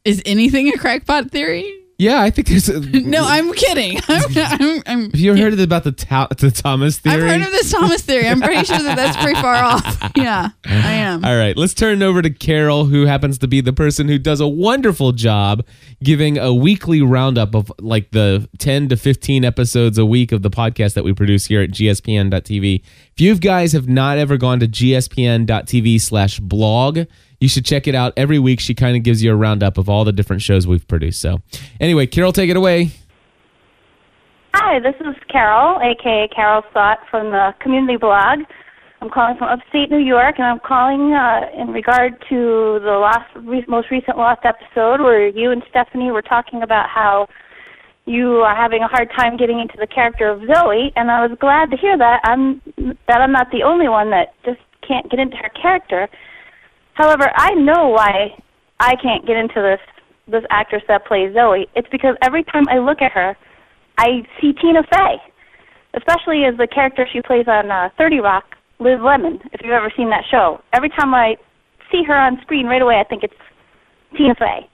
is 0.06 0.22
anything 0.26 0.68
a 0.70 0.78
crackpot 0.78 1.32
theory? 1.32 1.72
Yeah, 2.00 2.22
I 2.22 2.30
think 2.30 2.48
there's 2.48 2.70
a, 2.70 2.80
No, 3.02 3.26
I'm 3.26 3.52
kidding. 3.52 4.00
I'm, 4.08 4.24
I'm, 4.38 4.84
I'm, 4.88 5.12
Have 5.12 5.20
you 5.20 5.32
ever 5.32 5.42
heard 5.42 5.60
about 5.60 5.84
the, 5.84 5.92
Ta- 5.92 6.30
the 6.38 6.50
Thomas 6.50 6.98
theory? 6.98 7.16
I've 7.16 7.30
heard 7.30 7.42
of 7.42 7.52
this 7.52 7.70
Thomas 7.74 8.02
theory. 8.02 8.26
I'm 8.26 8.40
pretty 8.42 8.64
sure 8.64 8.78
that 8.78 8.96
that's 8.96 9.18
pretty 9.18 9.40
far 9.40 9.56
off. 9.56 9.98
Yeah, 10.16 10.50
I 10.66 10.94
am. 10.94 11.24
All 11.24 11.36
right, 11.38 11.56
let's 11.56 11.74
turn 11.74 12.02
over 12.04 12.22
to 12.22 12.30
Carol, 12.30 12.86
who 12.86 13.06
happens 13.06 13.38
to 13.40 13.48
be 13.48 13.62
the 13.62 13.72
person 13.72 14.08
who 14.08 14.18
does 14.18 14.42
a 14.42 14.48
wonderful 14.48 15.12
job 15.12 15.66
giving 16.04 16.38
a 16.38 16.54
weekly 16.54 17.02
roundup 17.02 17.54
of 17.56 17.72
like 17.80 18.12
the 18.12 18.50
10 18.58 18.90
to 18.90 18.98
15 18.98 19.46
episodes 19.46 19.98
a 19.98 20.06
week 20.06 20.32
of 20.32 20.42
the 20.42 20.50
podcast 20.50 20.94
that 20.96 21.04
we 21.04 21.14
produce 21.14 21.46
here 21.46 21.62
at 21.62 21.70
gspn.tv. 21.70 22.82
If 23.14 23.22
you 23.22 23.36
guys 23.36 23.72
have 23.74 23.88
not 23.88 24.18
ever 24.18 24.36
gone 24.38 24.60
to 24.60 24.68
gspn.tv 24.68 26.02
slash 26.02 26.40
blog, 26.40 27.02
you 27.40 27.48
should 27.48 27.66
check 27.66 27.88
it 27.88 27.96
out 27.96 28.14
every 28.18 28.40
week. 28.40 28.60
She 28.60 28.76
kind 28.76 28.98
of 28.98 29.04
gives 29.04 29.24
you 29.24 29.32
a 29.32 29.36
roundup 29.36 29.78
of 29.78 29.90
all 29.90 30.04
the 30.04 30.12
different 30.12 30.42
shows 30.42 30.68
we've 30.68 30.88
produced. 30.88 31.22
So, 31.22 31.42
anyway, 31.80 32.06
Carol, 32.08 32.34
take 32.34 32.50
it 32.50 32.58
away. 32.58 32.92
Hi, 34.54 34.80
this 34.80 34.96
is 35.00 35.16
Carol, 35.32 35.80
aka 35.80 36.28
Carol 36.36 36.64
Stott 36.72 37.00
from 37.10 37.32
the 37.32 37.54
community 37.62 37.98
blog. 37.98 38.40
I'm 39.02 39.10
calling 39.10 39.38
from 39.38 39.48
upstate 39.48 39.90
New 39.90 40.04
York, 40.04 40.36
and 40.38 40.46
I'm 40.46 40.60
calling 40.60 41.14
uh, 41.14 41.48
in 41.58 41.70
regard 41.70 42.20
to 42.28 42.80
the 42.84 43.00
last, 43.02 43.30
re- 43.36 43.64
most 43.68 43.90
recent 43.92 44.18
Lost 44.18 44.42
episode 44.44 45.00
where 45.00 45.28
you 45.28 45.52
and 45.52 45.64
Stephanie 45.70 46.12
were 46.12 46.22
talking 46.22 46.64
about 46.64 46.90
how 46.90 47.30
you 48.06 48.42
are 48.42 48.56
having 48.56 48.84
a 48.84 48.88
hard 48.88 49.10
time 49.18 49.38
getting 49.38 49.60
into 49.60 49.76
the 49.80 49.88
character 49.88 50.28
of 50.28 50.42
Zoe, 50.42 50.92
and 50.98 51.10
I 51.10 51.26
was 51.26 51.38
glad 51.40 51.72
to 51.72 51.78
hear 51.78 51.98
that. 51.98 52.20
I'm 52.26 52.62
that 53.08 53.22
I'm 53.22 53.32
not 53.32 53.52
the 53.52 53.64
only 53.64 53.88
one 53.88 54.10
that 54.10 54.34
just 54.44 54.60
can't 54.86 55.10
get 55.10 55.20
into 55.20 55.38
her 55.38 55.50
character. 55.50 56.10
However, 57.00 57.32
I 57.34 57.54
know 57.54 57.88
why 57.88 58.36
I 58.82 58.96
can't 59.02 59.26
get 59.26 59.38
into 59.38 59.62
this 59.62 59.80
this 60.28 60.44
actress 60.52 60.84
that 60.88 61.06
plays 61.08 61.34
Zoe. 61.34 61.66
It's 61.76 61.88
because 61.92 62.16
every 62.22 62.44
time 62.44 62.66
I 62.70 62.78
look 62.78 63.02
at 63.02 63.12
her, 63.14 63.36
I 63.98 64.22
see 64.40 64.52
Tina 64.62 64.84
Fey, 64.92 65.16
especially 65.96 66.44
as 66.46 66.56
the 66.58 66.68
character 66.68 67.08
she 67.12 67.22
plays 67.22 67.48
on 67.48 67.72
uh, 67.72 67.90
30 67.98 68.20
Rock, 68.20 68.44
Liz 68.80 69.00
Lemon. 69.02 69.40
If 69.54 69.62
you've 69.64 69.72
ever 69.72 69.92
seen 69.98 70.12
that 70.12 70.24
show, 70.30 70.62
every 70.72 70.90
time 70.90 71.16
I 71.16 71.36
see 71.92 72.04
her 72.06 72.14
on 72.14 72.38
screen, 72.42 72.68
right 72.68 72.82
away 72.82 73.00
I 73.00 73.08
think 73.08 73.24
it's 73.24 73.34
Tina 74.16 74.36
Fey, 74.36 74.70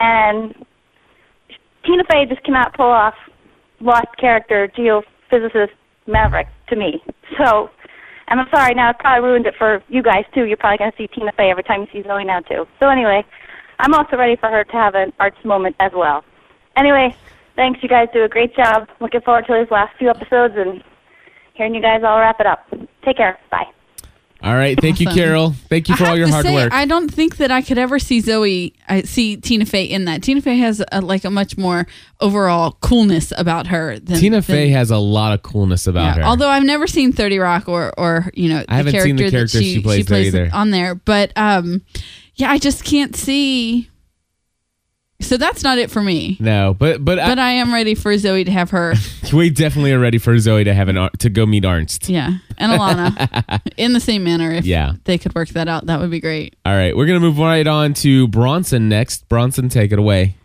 and 0.00 0.54
Tina 1.84 2.02
Fey 2.10 2.24
just 2.28 2.42
cannot 2.44 2.74
pull 2.74 2.90
off 2.90 3.14
lost 3.80 4.08
character 4.18 4.68
geophysicist 4.76 5.76
Maverick 6.06 6.48
to 6.70 6.76
me. 6.76 7.02
So, 7.38 7.68
and 8.30 8.40
I'm 8.40 8.48
sorry 8.50 8.74
now, 8.74 8.90
it's 8.90 9.00
probably 9.00 9.28
ruined 9.28 9.46
it 9.46 9.54
for 9.56 9.82
you 9.88 10.02
guys 10.02 10.24
too. 10.34 10.44
You're 10.44 10.56
probably 10.56 10.78
going 10.78 10.92
to 10.92 10.96
see 10.96 11.08
Tina 11.08 11.32
Fey 11.36 11.50
every 11.50 11.62
time 11.62 11.82
you 11.82 11.88
see 11.92 12.06
Zoe 12.06 12.24
now 12.24 12.40
too. 12.40 12.66
So 12.78 12.88
anyway, 12.88 13.24
I'm 13.78 13.94
also 13.94 14.16
ready 14.16 14.36
for 14.36 14.48
her 14.50 14.64
to 14.64 14.72
have 14.72 14.94
an 14.94 15.12
Arzt 15.18 15.44
moment 15.44 15.76
as 15.80 15.92
well. 15.94 16.24
Anyway, 16.76 17.14
thanks. 17.56 17.80
You 17.82 17.88
guys 17.88 18.08
do 18.12 18.24
a 18.24 18.28
great 18.28 18.54
job. 18.54 18.88
Looking 19.00 19.20
forward 19.22 19.46
to 19.46 19.54
these 19.58 19.70
last 19.70 19.96
few 19.98 20.10
episodes 20.10 20.54
and 20.56 20.82
hearing 21.54 21.74
you 21.74 21.82
guys 21.82 22.02
all 22.04 22.18
wrap 22.18 22.40
it 22.40 22.46
up. 22.46 22.66
Take 23.04 23.16
care. 23.16 23.38
Bye. 23.50 23.66
All 24.40 24.54
right. 24.54 24.80
Thank 24.80 25.00
you, 25.00 25.08
Carol. 25.08 25.54
Thank 25.68 25.88
you 25.88 25.96
for 25.96 26.06
all 26.06 26.16
your 26.16 26.28
hard 26.28 26.46
say, 26.46 26.54
work. 26.54 26.72
I 26.72 26.84
don't 26.84 27.12
think 27.12 27.38
that 27.38 27.50
I 27.50 27.60
could 27.60 27.76
ever 27.76 27.98
see 27.98 28.20
Zoe, 28.20 28.72
I 28.88 29.02
see 29.02 29.36
Tina 29.36 29.66
Fey 29.66 29.84
in 29.84 30.04
that. 30.04 30.22
Tina 30.22 30.40
Fey 30.40 30.58
has 30.58 30.82
a, 30.92 31.00
like 31.00 31.24
a 31.24 31.30
much 31.30 31.58
more 31.58 31.86
overall 32.20 32.76
coolness 32.80 33.32
about 33.36 33.66
her 33.66 33.98
than 33.98 34.18
Tina 34.18 34.36
than- 34.36 34.42
Fey 34.42 34.68
has 34.68 34.90
a 34.92 34.98
lot 34.98 35.32
of 35.34 35.42
coolness 35.42 35.86
about 35.86 36.16
Yeah, 36.16 36.22
her. 36.22 36.28
Although 36.28 36.48
I've 36.48 36.64
never 36.64 36.86
seen 36.86 37.12
Thirty 37.12 37.38
Rock 37.38 37.68
or 37.68 37.92
or 37.98 38.30
you 38.34 38.48
know 38.48 38.64
I 38.68 38.76
haven't 38.76 39.00
seen 39.00 39.16
the 39.16 39.30
character 39.30 39.60
she 39.60 39.82
plays 39.82 40.06
there 40.06 40.20
either. 40.20 40.50
on 40.52 40.70
there, 40.70 40.94
but 40.94 41.32
um, 41.36 41.82
yeah, 42.36 42.50
I 42.50 42.58
just 42.58 42.84
can't 42.84 43.16
see. 43.16 43.90
So 45.20 45.36
that's 45.36 45.64
not 45.64 45.78
it 45.78 45.90
for 45.90 46.00
me. 46.00 46.36
no, 46.38 46.74
but 46.78 47.04
but, 47.04 47.16
But 47.18 47.38
I 47.40 47.50
am 47.52 47.74
ready 47.74 47.96
for 47.96 48.16
Zoe 48.18 48.44
to 48.44 48.50
have 48.52 48.70
her, 48.70 48.94
I, 48.94 49.30
we 49.34 49.50
definitely 49.50 49.92
are 49.92 49.98
ready 49.98 50.18
for 50.18 50.38
Zoe 50.38 50.62
to 50.62 50.72
have 50.72 50.88
an 50.88 50.96
Ar- 50.96 51.10
to 51.18 51.28
go 51.28 51.44
meet 51.44 51.64
Arzt. 51.64 52.08
yeah, 52.08 52.34
and 52.56 52.72
Ilana 52.72 53.60
in 53.76 53.94
the 53.94 54.00
same 54.00 54.22
manner. 54.22 54.52
If 54.52 54.64
Yeah. 54.64 54.92
they 55.04 55.18
could 55.18 55.34
work 55.34 55.48
that 55.50 55.66
out, 55.66 55.86
that 55.86 55.98
would 56.00 56.10
be 56.12 56.20
great. 56.20 56.54
All 56.64 56.72
right, 56.74 56.96
we're 56.96 57.06
gonna 57.06 57.18
move 57.20 57.38
right 57.38 57.66
on 57.66 57.94
to 57.94 58.28
Bronson 58.28 58.88
next. 58.88 59.28
Bronson, 59.28 59.68
take 59.68 59.90
it 59.90 59.98
away. 59.98 60.36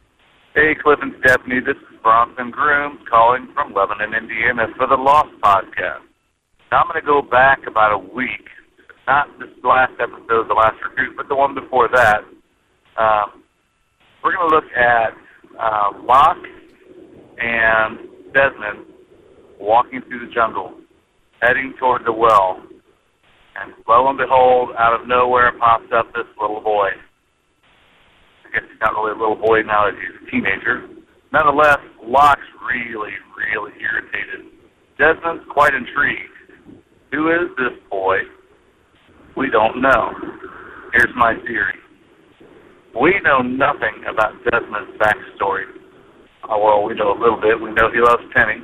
Hey, 0.55 0.73
Cliff 0.81 0.99
and 1.03 1.13
Stephanie, 1.23 1.59
this 1.59 1.77
is 1.77 1.97
Bronson 2.01 2.49
Grooms 2.49 2.99
calling 3.09 3.47
from 3.53 3.73
Lebanon, 3.73 4.13
Indiana 4.15 4.67
for 4.75 4.87
the 4.87 4.95
Lost 4.97 5.29
Podcast. 5.41 6.01
Now, 6.71 6.81
I'm 6.81 6.87
going 6.89 6.99
to 6.99 7.05
go 7.05 7.21
back 7.21 7.59
about 7.67 7.91
a 7.93 7.97
week, 7.97 8.49
not 9.07 9.27
this 9.39 9.49
last 9.63 9.93
episode, 9.99 10.47
the 10.49 10.53
last 10.55 10.77
recruit, 10.83 11.15
but 11.15 11.27
the 11.29 11.35
one 11.35 11.53
before 11.53 11.87
that. 11.93 12.21
Um, 12.97 13.42
we're 14.23 14.35
going 14.35 14.49
to 14.49 14.55
look 14.55 14.71
at 14.71 15.11
uh, 15.59 15.91
Locke 16.03 16.45
and 17.37 17.99
Desmond 18.33 18.87
walking 19.59 20.01
through 20.07 20.27
the 20.27 20.33
jungle, 20.33 20.73
heading 21.41 21.73
toward 21.79 22.05
the 22.05 22.13
well. 22.13 22.63
And 23.55 23.73
lo 23.87 24.07
and 24.07 24.17
behold, 24.17 24.69
out 24.79 24.99
of 24.99 25.07
nowhere 25.07 25.51
pops 25.59 25.91
up 25.95 26.07
this 26.13 26.25
little 26.39 26.61
boy. 26.61 26.89
I 28.45 28.51
guess 28.53 28.63
he's 28.69 28.79
not 28.81 28.93
really 28.95 29.11
a 29.11 29.19
little 29.19 29.35
boy 29.35 29.61
now 29.61 29.85
that 29.85 29.93
he's 29.99 30.27
a 30.27 30.31
teenager. 30.31 30.87
Nonetheless, 31.31 31.79
Locke's 32.03 32.41
really, 32.65 33.13
really 33.37 33.71
irritated. 33.81 34.51
Desmond's 34.97 35.43
quite 35.49 35.73
intrigued. 35.73 36.31
Who 37.11 37.29
is 37.29 37.49
this 37.57 37.77
boy? 37.89 38.17
We 39.35 39.49
don't 39.49 39.81
know. 39.81 40.13
Here's 40.93 41.13
my 41.15 41.33
theory. 41.45 41.72
We 42.93 43.19
know 43.23 43.41
nothing 43.41 44.05
about 44.05 44.33
Desmond's 44.45 44.97
backstory. 45.01 45.65
Uh, 46.43 46.57
well, 46.61 46.83
we 46.83 46.93
know 46.93 47.11
a 47.11 47.19
little 47.19 47.41
bit. 47.41 47.59
We 47.59 47.73
know 47.73 47.89
he 47.91 47.99
loves 47.99 48.21
Penny. 48.35 48.61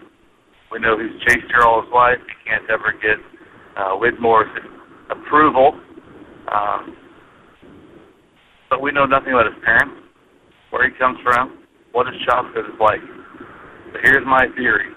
We 0.72 0.80
know 0.80 1.00
he's 1.00 1.18
chased 1.28 1.50
her 1.52 1.66
all 1.66 1.82
his 1.82 1.92
life. 1.92 2.20
He 2.22 2.50
can't 2.50 2.70
ever 2.70 2.94
get 3.02 3.18
uh, 3.76 3.98
Widmore's 3.98 4.50
approval. 5.10 5.80
Um, 6.54 6.96
but 8.70 8.82
we 8.82 8.92
know 8.92 9.06
nothing 9.06 9.34
about 9.34 9.48
his 9.48 9.58
parents, 9.66 9.98
where 10.70 10.88
he 10.88 10.96
comes 11.00 11.18
from, 11.24 11.66
what 11.92 12.06
his 12.06 12.22
childhood 12.30 12.66
is 12.70 12.80
like. 12.80 13.02
But 13.92 14.02
here's 14.04 14.26
my 14.28 14.46
theory. 14.56 14.94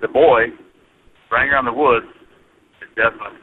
The 0.00 0.08
boy 0.08 0.48
running 1.30 1.50
around 1.50 1.66
the 1.66 1.76
woods 1.76 2.06
is 2.80 2.88
Desmond. 2.96 3.36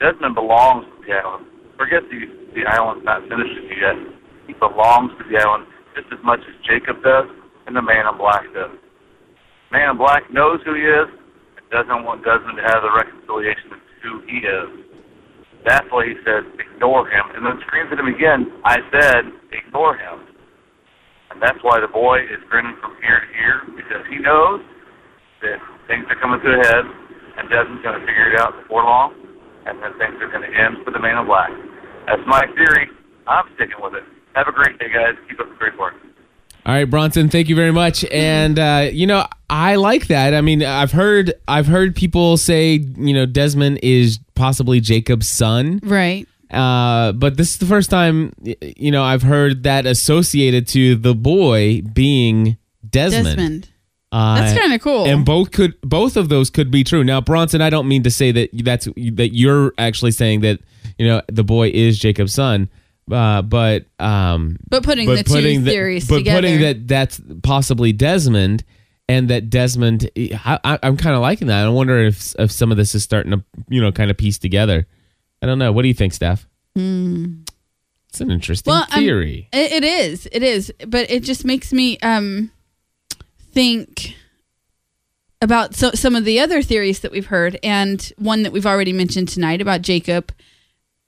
Desmond 0.00 0.34
belongs 0.34 0.84
to 0.84 1.06
the 1.06 1.14
island. 1.16 1.46
Forget 1.78 2.04
the, 2.12 2.28
the 2.52 2.68
island's 2.68 3.04
not 3.04 3.22
finished 3.22 3.56
yet. 3.72 4.19
He 4.50 4.58
belongs 4.58 5.14
to 5.14 5.22
the 5.30 5.38
island 5.38 5.70
just 5.94 6.10
as 6.10 6.18
much 6.26 6.42
as 6.42 6.54
Jacob 6.66 6.98
does 7.06 7.30
and 7.70 7.78
the 7.78 7.82
man 7.86 8.02
in 8.10 8.18
black 8.18 8.42
does. 8.50 8.74
Man 9.70 9.94
in 9.94 9.96
black 9.96 10.26
knows 10.26 10.58
who 10.66 10.74
he 10.74 10.82
is 10.82 11.06
and 11.54 11.62
doesn't 11.70 12.02
want 12.02 12.26
Desmond 12.26 12.58
to 12.58 12.66
have 12.66 12.82
the 12.82 12.90
reconciliation 12.90 13.78
of 13.78 13.80
who 14.02 14.26
he 14.26 14.42
is. 14.42 14.70
That's 15.62 15.86
why 15.94 16.10
he 16.10 16.18
says, 16.26 16.42
ignore 16.58 17.06
him. 17.06 17.30
And 17.38 17.46
then 17.46 17.62
screams 17.62 17.94
at 17.94 18.02
him 18.02 18.10
again, 18.10 18.50
I 18.66 18.82
said, 18.90 19.30
ignore 19.54 19.94
him. 19.94 20.18
And 21.30 21.38
that's 21.38 21.62
why 21.62 21.78
the 21.78 21.86
boy 21.86 22.26
is 22.26 22.42
grinning 22.50 22.74
from 22.82 22.98
ear 23.06 23.22
to 23.22 23.30
ear, 23.38 23.56
because 23.78 24.02
he 24.10 24.18
knows 24.18 24.66
that 25.46 25.62
things 25.86 26.10
are 26.10 26.18
coming 26.18 26.42
to 26.42 26.50
a 26.50 26.58
head, 26.58 26.84
and 27.38 27.46
Desmond's 27.46 27.86
going 27.86 28.02
to 28.02 28.02
figure 28.02 28.34
it 28.34 28.40
out 28.42 28.58
before 28.58 28.82
long, 28.82 29.14
and 29.70 29.78
then 29.78 29.94
things 30.02 30.18
are 30.18 30.32
going 30.32 30.42
to 30.42 30.50
end 30.50 30.82
for 30.82 30.90
the 30.90 30.98
man 30.98 31.22
in 31.22 31.26
black. 31.30 31.54
That's 32.10 32.26
my 32.26 32.42
theory. 32.58 32.90
I'm 33.30 33.46
sticking 33.54 33.78
with 33.78 33.94
it. 33.94 34.02
Have 34.40 34.48
a 34.48 34.52
great 34.52 34.78
day, 34.78 34.86
guys. 34.88 35.16
Keep 35.28 35.38
up 35.38 35.50
the 35.50 35.54
great 35.56 35.78
work. 35.78 35.92
All 36.64 36.72
right, 36.72 36.88
Bronson, 36.88 37.28
thank 37.28 37.50
you 37.50 37.54
very 37.54 37.72
much. 37.72 38.06
And 38.06 38.58
uh, 38.58 38.88
you 38.90 39.06
know, 39.06 39.26
I 39.50 39.74
like 39.74 40.06
that. 40.06 40.32
I 40.32 40.40
mean, 40.40 40.62
I've 40.62 40.92
heard 40.92 41.34
I've 41.46 41.66
heard 41.66 41.94
people 41.94 42.38
say, 42.38 42.76
you 42.96 43.12
know, 43.12 43.26
Desmond 43.26 43.80
is 43.82 44.18
possibly 44.34 44.80
Jacob's 44.80 45.28
son. 45.28 45.80
Right. 45.82 46.26
Uh, 46.50 47.12
but 47.12 47.36
this 47.36 47.50
is 47.50 47.58
the 47.58 47.66
first 47.66 47.90
time, 47.90 48.32
you 48.62 48.90
know, 48.90 49.02
I've 49.02 49.22
heard 49.22 49.64
that 49.64 49.84
associated 49.84 50.66
to 50.68 50.96
the 50.96 51.14
boy 51.14 51.82
being 51.82 52.56
Desmond. 52.88 53.24
Desmond. 53.26 53.68
Uh, 54.10 54.40
That's 54.40 54.58
kinda 54.58 54.78
cool. 54.78 55.04
And 55.04 55.22
both 55.22 55.50
could 55.50 55.78
both 55.82 56.16
of 56.16 56.30
those 56.30 56.48
could 56.48 56.70
be 56.70 56.82
true. 56.82 57.04
Now, 57.04 57.20
Bronson, 57.20 57.60
I 57.60 57.68
don't 57.68 57.86
mean 57.86 58.04
to 58.04 58.10
say 58.10 58.32
that 58.32 58.48
that's 58.64 58.86
that 58.86 59.34
you're 59.34 59.74
actually 59.76 60.12
saying 60.12 60.40
that 60.40 60.60
you 60.98 61.06
know 61.06 61.20
the 61.28 61.44
boy 61.44 61.70
is 61.74 61.98
Jacob's 61.98 62.32
son, 62.32 62.70
uh, 63.12 63.42
but 63.42 63.86
um, 63.98 64.58
But 64.68 64.82
putting 64.84 65.08
the 65.08 65.22
two 65.22 65.62
theories 65.64 66.06
but 66.08 66.18
together. 66.18 66.38
putting 66.38 66.60
that 66.60 66.88
that's 66.88 67.20
possibly 67.42 67.92
Desmond, 67.92 68.64
and 69.08 69.28
that 69.30 69.50
Desmond, 69.50 70.10
I, 70.16 70.58
I, 70.64 70.78
I'm 70.82 70.96
kind 70.96 71.14
of 71.16 71.22
liking 71.22 71.48
that. 71.48 71.66
I 71.66 71.68
wonder 71.68 71.98
if 71.98 72.34
if 72.38 72.50
some 72.50 72.70
of 72.70 72.76
this 72.76 72.94
is 72.94 73.02
starting 73.02 73.32
to 73.32 73.44
you 73.68 73.80
know 73.80 73.92
kind 73.92 74.10
of 74.10 74.16
piece 74.16 74.38
together. 74.38 74.86
I 75.42 75.46
don't 75.46 75.58
know. 75.58 75.72
What 75.72 75.82
do 75.82 75.88
you 75.88 75.94
think, 75.94 76.12
Steph? 76.12 76.46
Hmm. 76.76 77.42
It's 78.08 78.20
an 78.20 78.30
interesting 78.30 78.72
Well, 78.72 78.86
theory. 78.86 79.48
it, 79.52 79.72
it 79.72 79.84
is. 79.84 80.28
It 80.32 80.42
is. 80.42 80.72
But 80.86 81.10
it 81.10 81.22
just 81.22 81.44
makes 81.44 81.72
me 81.72 81.98
um 82.00 82.50
think 83.52 84.14
about 85.42 85.74
so, 85.74 85.90
some 85.92 86.14
of 86.16 86.24
the 86.24 86.40
other 86.40 86.60
theories 86.62 87.00
that 87.00 87.12
we've 87.12 87.26
heard, 87.26 87.58
and 87.62 88.12
one 88.18 88.42
that 88.42 88.52
we've 88.52 88.66
already 88.66 88.92
mentioned 88.92 89.28
tonight 89.28 89.60
about 89.60 89.82
Jacob 89.82 90.32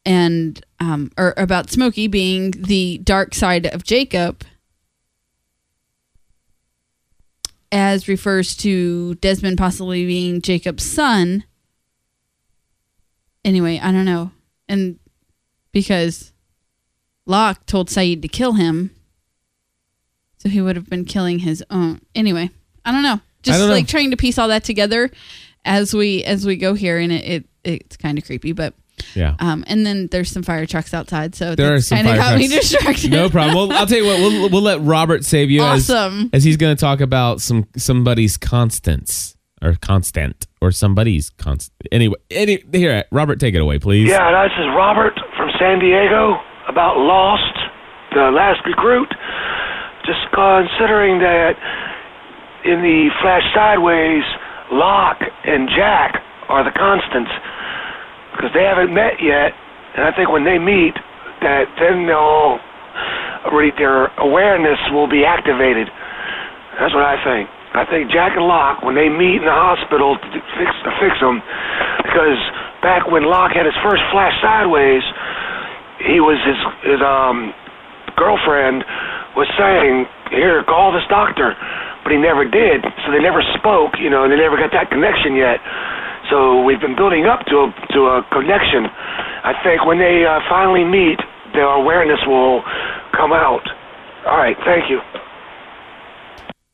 and 0.05 0.65
um 0.81 1.11
or 1.17 1.35
about 1.37 1.71
Smokey 1.71 2.09
being 2.09 2.51
the 2.53 2.99
dark 2.99 3.35
side 3.35 3.67
of 3.67 3.85
Jacob. 3.85 4.45
As 7.71 8.07
refers 8.07 8.55
to 8.59 9.15
Desmond 9.17 9.57
possibly 9.57 10.05
being 10.05 10.43
Jacob's 10.43 10.85
son. 10.85 11.45
Anyway, 13.45 13.81
I 13.83 13.91
don't 13.93 14.05
know. 14.05 14.31
And 14.69 14.99
because 15.73 16.33
Locke 17.27 17.65
told 17.67 17.89
Sayid 17.89 18.23
to 18.23 18.29
kill 18.29 18.53
him. 18.53 18.95
So 20.39 20.49
he 20.49 20.61
would 20.61 20.77
have 20.77 20.91
been 20.91 21.05
killing 21.05 21.39
his 21.41 21.65
own. 21.71 22.03
Anyway, 22.15 22.51
I 22.85 22.93
don't 22.93 23.03
know. 23.03 23.21
Just 23.43 23.59
don't 23.59 23.69
know. 23.69 23.75
like 23.75 23.87
trying 23.87 24.11
to 24.11 24.17
piece 24.17 24.39
all 24.39 24.49
that 24.49 24.65
together 24.65 25.11
as 25.65 25.95
we 25.95 26.25
as 26.25 26.45
we 26.45 26.57
go 26.57 26.75
here 26.75 26.99
and 26.99 27.13
it, 27.13 27.25
it 27.25 27.45
it's 27.65 27.97
kind 27.97 28.19
of 28.19 28.25
creepy, 28.25 28.53
but 28.53 28.75
Yeah. 29.15 29.35
um 29.39 29.65
and 29.67 29.85
then 29.87 30.09
there's 30.11 30.31
some 30.31 30.43
fire 30.43 30.67
trucks 30.67 30.93
outside, 30.95 31.35
so 31.35 31.55
There 31.55 31.73
are 31.73 31.77
that's 31.77 31.89
some 31.89 31.97
kind 31.99 32.09
of 32.09 32.17
fire 32.17 32.31
got 32.33 32.39
me 32.39 32.49
trucks. 32.49 32.71
distracted. 32.71 33.11
No 33.11 33.29
problem. 33.31 33.55
Well, 33.69 33.73
I'll 33.79 33.87
tell 33.87 33.99
you 33.99 34.07
what. 34.07 34.19
We'll, 34.21 34.51
we'll 34.51 34.63
let 34.63 34.81
Robert 34.81 35.25
save 35.25 35.51
you 35.51 35.63
Awesome. 35.63 36.31
as 36.33 36.39
as 36.41 36.45
he's 36.45 36.57
going 36.57 36.75
to 36.77 36.81
talk 36.81 37.01
about 37.01 37.41
some 37.41 37.67
somebody's 37.77 38.37
constants. 38.37 39.37
or 39.63 39.75
constant 39.81 40.47
or 40.61 40.73
somebody's 40.73 41.31
constant. 41.31 41.73
Anyway, 41.93 42.17
any 42.31 42.63
here, 42.73 43.05
Robert, 43.13 43.39
take 43.39 43.55
it 43.55 43.61
away, 43.61 43.79
please. 43.79 44.09
Yeah, 44.09 44.43
this 44.45 44.53
is 44.59 44.67
Robert 44.77 45.15
from 45.37 45.51
San 45.59 45.79
Diego 45.79 46.37
about 46.69 46.97
Lost, 46.99 47.55
the 48.15 48.31
last 48.35 48.61
recruit. 48.67 49.09
Just 50.07 50.19
considering 50.35 51.19
that 51.21 51.55
in 52.65 52.83
the 52.83 53.11
Flash 53.23 53.43
Sideways, 53.55 54.25
Locke 54.73 55.23
and 55.45 55.69
Jack 55.69 56.19
are 56.49 56.65
the 56.65 56.75
constants 56.77 57.31
because 58.33 58.51
they 58.55 58.65
haven't 58.65 58.93
met 58.93 59.21
yet, 59.21 59.53
and 59.97 60.05
I 60.05 60.13
think 60.17 60.33
when 60.33 60.45
they 60.45 60.59
meet, 60.59 60.97
that 61.43 61.69
then 61.79 62.07
they'll 62.07 62.59
their 63.77 64.07
awareness 64.23 64.79
will 64.95 65.11
be 65.11 65.27
activated. 65.27 65.91
That's 66.79 66.95
what 66.95 67.05
I 67.05 67.19
think. 67.21 67.51
I 67.73 67.85
think 67.89 68.13
Jack 68.13 68.37
and 68.37 68.45
Locke, 68.45 68.85
when 68.85 68.95
they 68.95 69.09
meet 69.09 69.41
in 69.41 69.49
the 69.49 69.53
hospital 69.53 70.17
to 70.17 70.39
fix 70.61 70.71
to 70.85 70.91
fix 71.01 71.17
them, 71.21 71.41
because 72.05 72.39
back 72.85 73.09
when 73.09 73.25
Locke 73.25 73.57
had 73.57 73.65
his 73.65 73.77
first 73.81 74.05
flash 74.13 74.37
sideways, 74.45 75.03
he 76.05 76.21
was 76.21 76.37
his 76.45 76.61
his 76.85 77.01
um 77.01 77.53
girlfriend 78.17 78.85
was 79.37 79.49
saying, 79.57 80.05
"Here, 80.31 80.61
call 80.69 80.93
this 80.93 81.05
doctor," 81.09 81.57
but 82.05 82.13
he 82.13 82.21
never 82.21 82.45
did. 82.45 82.85
So 83.05 83.13
they 83.13 83.25
never 83.25 83.41
spoke, 83.57 83.97
you 83.97 84.13
know, 84.13 84.25
and 84.25 84.31
they 84.33 84.37
never 84.37 84.61
got 84.61 84.73
that 84.77 84.93
connection 84.93 85.33
yet. 85.35 85.57
So 86.31 86.63
we've 86.63 86.81
been 86.81 86.97
building 86.97 87.27
up 87.27 87.45
to 87.47 87.57
a 87.69 87.75
to 87.93 88.01
a 88.07 88.23
connection. 88.33 88.87
I 89.45 89.53
think 89.65 89.85
when 89.85 89.99
they 89.99 90.25
uh, 90.25 90.41
finally 90.49 90.85
meet, 90.85 91.19
their 91.53 91.67
awareness 91.67 92.21
will 92.27 92.63
come 93.17 93.33
out. 93.33 93.63
All 94.27 94.37
right, 94.39 94.57
thank 94.65 94.89
you. 94.89 95.01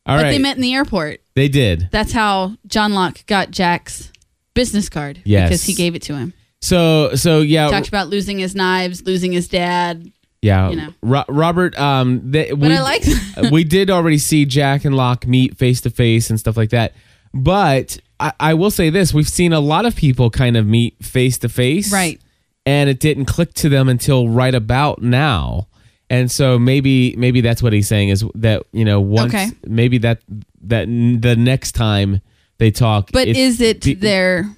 All 0.05 0.17
but 0.17 0.23
right, 0.23 0.31
they 0.31 0.39
met 0.39 0.55
in 0.55 0.61
the 0.61 0.73
airport. 0.73 1.21
They 1.35 1.47
did. 1.49 1.89
That's 1.91 2.11
how 2.11 2.55
John 2.67 2.93
Locke 2.93 3.25
got 3.27 3.51
Jack's 3.51 4.11
business 4.53 4.89
card. 4.89 5.21
Yes. 5.25 5.49
Because 5.49 5.63
he 5.63 5.73
gave 5.73 5.95
it 5.95 6.01
to 6.03 6.15
him. 6.15 6.33
So 6.61 7.15
so 7.15 7.41
yeah, 7.41 7.69
Talked 7.69 7.87
about 7.87 8.07
losing 8.07 8.39
his 8.39 8.55
knives, 8.55 9.03
losing 9.03 9.31
his 9.31 9.47
dad. 9.47 10.11
yeah. 10.41 10.69
you 10.69 10.75
know. 10.75 10.93
Ro- 11.01 11.25
Robert, 11.29 11.77
um, 11.79 12.21
they, 12.31 12.51
But 12.51 12.71
I 12.71 12.81
like 12.81 13.03
we 13.51 13.63
did 13.63 13.89
already 13.89 14.17
see 14.17 14.45
Jack 14.45 14.83
and 14.85 14.95
Locke 14.95 15.25
meet 15.27 15.57
face 15.57 15.81
to 15.81 15.89
face 15.89 16.29
and 16.29 16.39
stuff 16.39 16.57
like 16.57 16.71
that. 16.71 16.93
But 17.33 17.99
I, 18.19 18.33
I 18.39 18.53
will 18.53 18.71
say 18.71 18.89
this: 18.89 19.13
we've 19.13 19.29
seen 19.29 19.53
a 19.53 19.59
lot 19.59 19.85
of 19.85 19.95
people 19.95 20.29
kind 20.29 20.57
of 20.57 20.65
meet 20.67 20.95
face 21.03 21.37
to 21.39 21.49
face, 21.49 21.91
Right. 21.93 22.19
And 22.65 22.89
it 22.89 22.99
didn't 22.99 23.25
click 23.25 23.53
to 23.55 23.69
them 23.69 23.89
until 23.89 24.29
right 24.29 24.53
about 24.53 25.01
now. 25.01 25.67
And 26.09 26.29
so 26.31 26.59
maybe 26.59 27.15
maybe 27.17 27.41
that's 27.41 27.63
what 27.63 27.71
he's 27.73 27.87
saying 27.87 28.09
is 28.09 28.23
that 28.35 28.63
you 28.73 28.83
know 28.85 28.99
once 28.99 29.33
Okay. 29.33 29.47
maybe 29.65 29.97
that 29.99 30.21
that 30.63 30.85
the 30.87 31.35
next 31.37 31.71
time 31.73 32.19
they 32.57 32.71
talk, 32.71 33.11
But 33.13 33.27
is 33.27 33.61
it 33.61 33.81
the- 33.81 33.93
their 33.95 34.49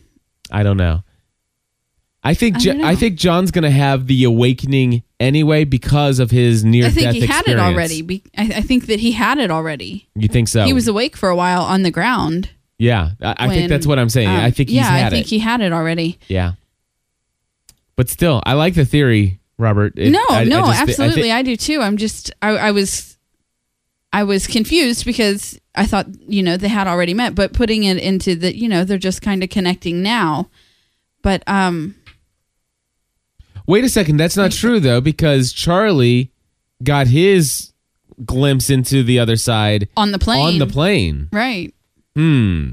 I 0.52 0.64
don't 0.64 0.78
know. 0.78 1.04
I 2.24 2.34
think 2.36 2.58
I 2.58 2.60
Jo- 2.60 2.82
I 2.84 2.96
think 2.96 3.18
John's 3.18 3.52
gonna 3.52 3.72
have 3.72 4.08
the 4.08 4.24
awakening 4.26 5.04
anyway 5.20 5.64
because 5.64 6.20
of 6.20 6.32
his 6.32 6.64
near 6.64 6.84
death. 6.84 6.92
I 6.92 7.02
think 7.02 7.14
he 7.16 7.22
had 7.22 7.28
it 7.48 7.52
experience. 7.52 7.62
already. 7.76 8.02
Be- 8.02 8.24
I, 8.38 8.44
I 8.58 8.62
think 8.62 8.86
that 8.88 9.00
he 9.00 9.12
had 9.14 9.38
it 9.40 9.50
already. 9.52 10.08
You 10.16 10.28
think 10.28 10.48
so? 10.48 10.64
He 10.66 10.74
was 10.74 10.88
awake 10.88 11.16
for 11.18 11.30
a 11.30 11.36
while 11.36 11.62
on 11.64 11.84
the 11.84 11.92
ground. 11.92 12.50
Yeah, 12.82 13.12
I, 13.22 13.36
I 13.38 13.48
think 13.48 13.62
when, 13.62 13.70
that's 13.70 13.86
what 13.86 14.00
I'm 14.00 14.10
saying. 14.10 14.28
um, 14.28 14.36
I 14.38 14.50
think 14.50 14.70
he's 14.70 14.78
yeah, 14.78 14.84
had 14.90 15.06
I 15.08 15.10
think 15.12 15.28
it. 15.28 15.30
he 15.30 15.38
had 15.40 15.62
it 15.62 15.72
already. 15.72 16.18
yeah, 16.28 16.54
but 17.96 18.10
still, 18.10 18.42
I 18.44 18.54
like 18.54 18.74
the 18.74 18.86
theory, 18.86 19.40
Robert. 19.60 19.94
It- 19.98 20.10
no, 20.12 20.24
I- 20.30 20.42
I 20.42 20.44
no, 20.46 20.62
just 20.62 20.72
thi- 20.72 20.72
I 20.82 20.86
thi- 20.86 20.92
absolutely, 20.92 21.32
I, 21.32 21.42
do 21.44 21.56
too. 21.56 21.80
I'm 21.82 21.98
just, 21.98 22.32
I, 22.42 22.50
I 22.50 22.72
was, 22.72 23.18
I 24.12 24.24
was 24.24 24.48
confused 24.48 25.06
because 25.06 25.60
I 25.76 25.86
thought, 25.86 26.08
you 26.28 26.42
know, 26.42 26.58
they 26.58 26.70
had 26.70 26.88
already 26.88 27.14
met, 27.14 27.36
but 27.36 27.54
putting 27.54 27.84
it 27.84 27.98
into 27.98 28.34
the, 28.36 28.58
you 28.58 28.68
know, 28.68 28.84
they're 28.84 28.98
just 28.98 29.22
kind 29.22 29.44
of 29.44 29.50
connecting 29.52 30.02
now. 30.02 30.50
But 31.22 31.44
um, 31.46 31.94
Wait 33.68 33.84
a 33.84 33.90
second, 33.90 34.18
that's 34.18 34.36
not 34.36 34.52
true 34.52 34.80
though, 34.80 35.02
because 35.02 35.54
Charlie 35.54 36.32
got 36.84 37.06
his 37.08 37.72
glimpse 38.26 38.70
into 38.72 39.04
the 39.04 39.20
other 39.20 39.36
side 39.36 39.88
on 39.96 40.12
the 40.12 40.20
plane, 40.20 40.46
on 40.48 40.58
the 40.60 40.66
plane. 40.68 41.30
right? 41.32 41.74
Hmm. 42.16 42.72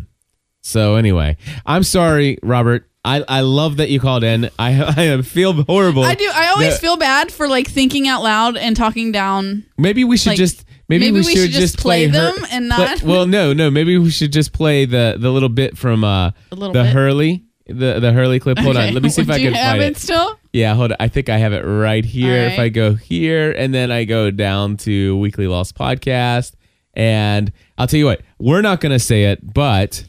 So 0.63 0.97
anyway, 0.97 1.37
I'm 1.65 1.83
sorry, 1.83 2.39
Robert. 2.43 2.85
I, 3.05 3.25
I 3.27 3.41
love 3.41 3.79
that 3.79 3.89
you 3.91 4.01
called 4.01 4.25
in. 4.25 4.51
I 4.59 4.83
I 5.17 5.23
feel 5.23 5.63
horrible. 5.65 6.03
I 6.03 6.15
do. 6.15 6.31
I 6.35 6.49
always 6.49 6.75
that- 6.75 6.81
feel 6.81 6.97
bad 6.97 7.33
for 7.33 7.49
like 7.49 7.69
thinking 7.69 8.07
out 8.09 8.23
loud 8.23 8.57
and 8.57 8.77
talking 8.77 9.13
down. 9.13 9.65
Maybe 9.79 10.05
we 10.05 10.17
should 10.17 10.31
like, 10.31 10.39
just 10.39 10.65
maybe, 10.89 11.11
we, 11.13 11.23
should, 11.23 11.51
just 11.51 11.79
play, 11.79 12.07
her- 12.07 12.13
them 12.13 12.35
and 12.51 12.71
play- 12.71 12.85
not. 12.87 13.03
well, 13.03 13.27
no, 13.27 13.53
no. 13.53 13.71
Maybe 13.71 13.97
we 13.97 14.11
should 14.11 14.33
just 14.33 14.53
play 14.53 14.85
the 14.85 15.17
the 15.19 15.31
little 15.31 15.49
bit 15.49 15.79
from 15.79 16.05
uh 16.05 16.33
the 16.51 16.71
bit? 16.73 16.87
Hurley 16.87 17.45
the 17.67 18.01
the 18.01 18.13
Hurley 18.13 18.41
clip. 18.41 18.59
Hold 18.59 18.77
Okay. 18.77 18.89
on, 18.89 18.95
let 18.95 19.03
me 19.03 19.09
see 19.09 19.23
if 19.23 19.31
I 19.31 19.39
Do 19.39 19.45
you 19.45 19.51
can 19.53 19.59
have 19.59 19.79
find 19.79 19.83
it 19.85 19.97
still? 19.97 20.39
Yeah, 20.53 20.75
hold 20.75 20.91
on. 20.93 20.97
I 21.01 21.09
think 21.09 21.29
I 21.29 21.39
have 21.39 21.53
it 21.53 21.63
right 21.63 22.05
here. 22.05 22.47
All 22.47 22.53
If. 22.53 22.59
I 22.59 22.69
go 22.69 22.95
here 22.95 23.53
and 23.53 23.73
then 23.73 23.91
I 23.93 24.05
go 24.05 24.31
down 24.31 24.77
to 24.79 25.17
Weekly 25.19 25.47
Lost 25.47 25.77
Podcast, 25.77 26.53
and 26.95 27.53
I'll 27.77 27.87
tell 27.87 27.99
you 27.99 28.07
what, 28.07 28.23
we're 28.39 28.63
not 28.63 28.81
going 28.81 28.93
to 28.93 28.99
say 28.99 29.25
it, 29.25 29.53
but 29.55 30.05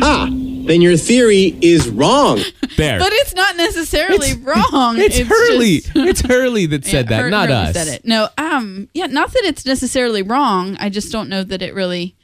Ah, 0.00 0.26
then 0.30 0.80
your 0.80 0.96
theory 0.96 1.56
is 1.60 1.88
wrong. 1.88 2.38
there. 2.76 2.98
But 2.98 3.12
it's 3.12 3.34
not 3.34 3.56
necessarily 3.56 4.32
wrong. 4.34 4.96
it's, 4.98 5.18
Hurley. 5.18 5.80
just- 5.80 5.90
it's 5.96 6.20
Hurley 6.22 6.66
that 6.66 6.84
said 6.84 7.06
Yeah, 7.10 7.16
that, 7.16 7.22
Hur- 7.24 7.30
not 7.30 7.48
Hurley 7.50 7.60
us. 7.68 7.72
Said 7.74 7.88
it. 7.88 8.04
No, 8.06 8.28
um, 8.38 8.88
yeah, 8.94 9.06
not 9.06 9.32
that 9.32 9.42
it's 9.44 9.66
necessarily 9.66 10.22
wrong. 10.22 10.76
I 10.80 10.88
just 10.88 11.12
don't 11.12 11.28
know 11.28 11.44
that 11.44 11.60
it 11.62 11.74
really 11.74 12.16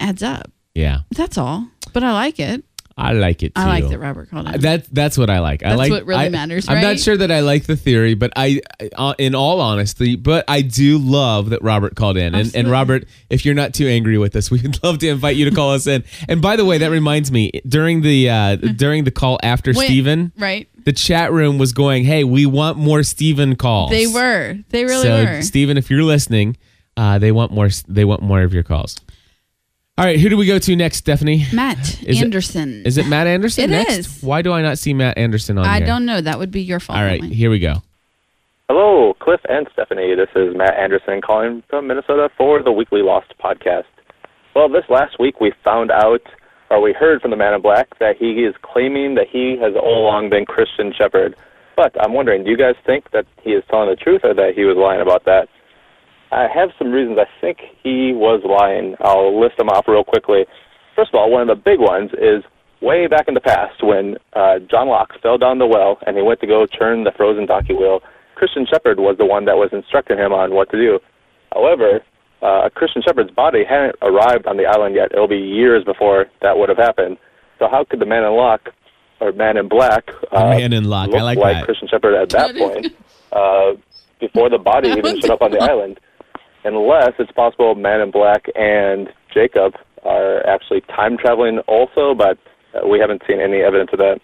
adds 0.00 0.22
up. 0.22 0.50
Yeah, 0.74 1.00
That's 1.10 1.36
all. 1.36 1.68
But 1.92 2.02
I 2.04 2.12
like 2.12 2.38
it. 2.40 2.64
I 2.98 3.12
like 3.12 3.42
it 3.42 3.54
too. 3.54 3.60
I 3.60 3.66
like 3.66 3.88
that 3.88 3.98
Robert 3.98 4.28
called 4.28 4.48
it. 4.48 4.60
That 4.62 4.92
that's 4.92 5.16
what 5.16 5.30
I 5.30 5.38
like. 5.38 5.62
I 5.62 5.74
like 5.74 5.90
what 5.90 6.04
really 6.04 6.26
I- 6.26 6.28
matters, 6.28 6.68
I'm 6.68 6.82
not 6.82 6.98
sure 6.98 7.16
that 7.16 7.30
I 7.30 7.40
like 7.40 7.64
the 7.64 7.76
theory, 7.76 8.14
but 8.14 8.32
I, 8.34 8.60
uh, 8.96 9.14
in 9.18 9.34
all 9.34 9.60
honesty, 9.60 10.16
but 10.16 10.44
I 10.48 10.62
do 10.62 10.98
love 10.98 11.50
that 11.50 11.62
Robert 11.62 11.94
called 11.94 12.16
in. 12.16 12.34
And, 12.34 12.54
and 12.54 12.68
Robert, 12.68 13.06
if 13.30 13.44
you're 13.44 13.54
not 13.54 13.72
too 13.72 13.86
angry 13.86 14.18
with 14.18 14.34
us, 14.34 14.50
we'd 14.50 14.82
love 14.82 14.98
to 14.98 15.08
invite 15.08 15.36
you 15.36 15.48
to 15.48 15.54
call 15.54 15.72
us 15.72 15.86
in. 15.86 16.02
And 16.28 16.42
by 16.42 16.56
the 16.56 16.64
way, 16.64 16.78
that 16.78 16.90
reminds 16.90 17.30
me, 17.30 17.52
during 17.66 18.02
the 18.02 18.28
uh, 18.28 18.56
during 18.76 19.04
the 19.04 19.12
call 19.12 19.38
after 19.42 19.72
When- 19.72 19.86
Steven, 19.86 20.32
right? 20.36 20.68
the 20.84 20.92
chat 20.92 21.32
room 21.32 21.58
was 21.58 21.72
going, 21.72 22.04
"Hey, 22.04 22.24
we 22.24 22.46
want 22.46 22.78
more 22.78 23.02
Steven 23.02 23.56
calls." 23.56 23.90
They 23.90 24.06
were. 24.06 24.56
They 24.70 24.84
really 24.84 25.02
so, 25.02 25.24
were. 25.24 25.42
Steven, 25.42 25.76
if 25.76 25.90
you're 25.90 26.02
listening, 26.02 26.56
uh, 26.96 27.18
they 27.18 27.30
want 27.30 27.52
more. 27.52 27.68
They 27.86 28.04
want 28.04 28.22
more 28.22 28.42
of 28.42 28.52
your 28.52 28.62
calls. 28.62 28.96
All 29.98 30.04
right, 30.04 30.18
who 30.20 30.28
do 30.28 30.36
we 30.36 30.46
go 30.46 30.60
to 30.60 30.76
next, 30.76 30.98
Stephanie? 30.98 31.44
Matt 31.52 32.00
Is 32.04 32.20
it- 32.20 32.24
Anderson. 32.24 32.82
Is 32.86 32.98
it 32.98 33.06
Matt 33.08 33.26
Anderson 33.26 33.64
It 33.64 33.70
next? 33.70 33.98
is. 33.98 34.22
Why 34.22 34.42
do 34.42 34.52
I 34.52 34.62
not 34.62 34.78
see 34.78 34.94
Matt 34.94 35.18
Anderson 35.18 35.58
on 35.58 35.64
here? 35.64 35.72
I 35.72 35.78
here? 35.78 35.86
don't 35.86 36.06
know. 36.06 36.20
That 36.20 36.38
would 36.38 36.52
be 36.52 36.62
your 36.62 36.78
fault. 36.78 36.98
All 36.98 37.04
right, 37.04 37.18
Emily. 37.20 37.34
here 37.34 37.50
we 37.50 37.58
go. 37.58 37.82
Hello, 38.68 39.14
Cliff 39.14 39.40
and 39.48 39.66
Stephanie. 39.72 40.14
This 40.14 40.28
is 40.36 40.54
Matt 40.56 40.74
Anderson 40.78 41.20
calling 41.20 41.64
from 41.68 41.88
Minnesota 41.88 42.30
for 42.36 42.62
the 42.62 42.70
Weekly 42.70 43.02
Lost 43.02 43.32
podcast. 43.42 43.84
Well, 44.54 44.68
this 44.68 44.84
last 44.88 45.18
week 45.18 45.40
we 45.40 45.52
found 45.64 45.90
out, 45.90 46.22
or 46.70 46.80
we 46.80 46.92
heard 46.92 47.20
from 47.20 47.30
the 47.32 47.36
man 47.36 47.54
in 47.54 47.60
black, 47.62 47.98
that 47.98 48.16
he 48.18 48.44
is 48.44 48.54
claiming 48.62 49.16
that 49.16 49.26
he 49.28 49.56
has 49.60 49.74
all 49.74 50.04
along 50.04 50.30
been 50.30 50.44
Christian 50.46 50.92
Shephard. 50.96 51.34
But 51.76 51.92
I'm 52.00 52.12
wondering, 52.12 52.44
do 52.44 52.50
you 52.50 52.56
guys 52.56 52.74
think 52.86 53.10
that 53.12 53.26
he 53.42 53.50
is 53.50 53.64
telling 53.70 53.88
the 53.88 53.96
truth 53.96 54.20
or 54.22 54.34
that 54.34 54.54
he 54.54 54.64
was 54.64 54.76
lying 54.76 55.00
about 55.00 55.24
that? 55.24 55.48
I 56.30 56.46
have 56.52 56.70
some 56.78 56.90
reasons 56.92 57.18
I 57.18 57.26
think 57.40 57.58
he 57.82 58.12
was 58.12 58.42
lying. 58.44 58.96
I'll 59.00 59.38
list 59.40 59.56
them 59.56 59.68
off 59.68 59.88
real 59.88 60.04
quickly. 60.04 60.44
First 60.94 61.10
of 61.14 61.18
all, 61.18 61.30
one 61.30 61.48
of 61.48 61.48
the 61.48 61.62
big 61.62 61.80
ones 61.80 62.10
is 62.14 62.44
way 62.80 63.06
back 63.06 63.28
in 63.28 63.34
the 63.34 63.40
past 63.40 63.82
when 63.82 64.16
uh, 64.34 64.58
John 64.70 64.88
Locke 64.88 65.12
fell 65.22 65.38
down 65.38 65.58
the 65.58 65.66
well 65.66 65.98
and 66.06 66.16
he 66.16 66.22
went 66.22 66.40
to 66.40 66.46
go 66.46 66.66
turn 66.66 67.04
the 67.04 67.12
frozen 67.16 67.46
donkey 67.46 67.74
wheel. 67.74 68.00
Christian 68.34 68.66
Shephard 68.66 69.00
was 69.00 69.16
the 69.18 69.26
one 69.26 69.46
that 69.46 69.56
was 69.56 69.70
instructing 69.72 70.18
him 70.18 70.32
on 70.32 70.54
what 70.54 70.70
to 70.70 70.76
do. 70.76 71.00
However, 71.52 72.00
uh, 72.42 72.68
Christian 72.74 73.02
Shephard's 73.02 73.32
body 73.32 73.64
hadn't 73.64 73.96
arrived 74.02 74.46
on 74.46 74.56
the 74.56 74.66
island 74.66 74.94
yet. 74.94 75.10
It'll 75.12 75.26
be 75.26 75.38
years 75.38 75.82
before 75.84 76.26
that 76.42 76.56
would 76.56 76.68
have 76.68 76.78
happened. 76.78 77.16
So 77.58 77.66
how 77.68 77.84
could 77.84 78.00
the 78.00 78.06
man 78.06 78.22
in 78.22 78.32
Locke 78.32 78.68
or 79.20 79.32
man 79.32 79.56
in 79.56 79.68
black 79.68 80.08
uh, 80.32 80.50
man 80.50 80.72
in 80.72 80.84
Locke. 80.84 81.08
I 81.08 81.12
look 81.12 81.22
like 81.22 81.38
like 81.38 81.56
that. 81.56 81.64
Christian 81.64 81.88
Shephard 81.88 82.14
at 82.14 82.30
that 82.30 82.56
point 82.56 82.94
uh, 83.32 83.72
before 84.20 84.48
the 84.50 84.58
body 84.58 84.88
even 84.96 85.20
showed 85.20 85.30
up 85.30 85.42
on 85.42 85.50
the 85.50 85.58
island? 85.58 85.98
Unless 86.64 87.12
it's 87.18 87.32
possible 87.32 87.74
Man 87.74 88.00
in 88.00 88.10
Black 88.10 88.46
and 88.54 89.08
Jacob 89.32 89.74
are 90.04 90.46
actually 90.46 90.80
time 90.82 91.16
traveling 91.16 91.58
also, 91.66 92.14
but 92.14 92.38
uh, 92.74 92.86
we 92.86 92.98
haven't 92.98 93.22
seen 93.26 93.40
any 93.40 93.58
evidence 93.58 93.90
of 93.92 93.98
that. 93.98 94.20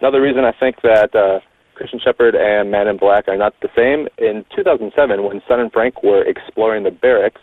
Another 0.00 0.20
reason 0.20 0.44
I 0.44 0.52
think 0.58 0.76
that 0.82 1.14
uh, 1.14 1.40
Christian 1.74 2.00
Shephard 2.02 2.34
and 2.34 2.70
Man 2.70 2.88
in 2.88 2.96
Black 2.96 3.28
are 3.28 3.36
not 3.36 3.54
the 3.62 3.68
same, 3.76 4.08
in 4.18 4.44
2007, 4.54 5.22
when 5.22 5.42
Sun 5.48 5.60
and 5.60 5.72
Frank 5.72 6.02
were 6.02 6.22
exploring 6.22 6.84
the 6.84 6.90
barracks, 6.90 7.40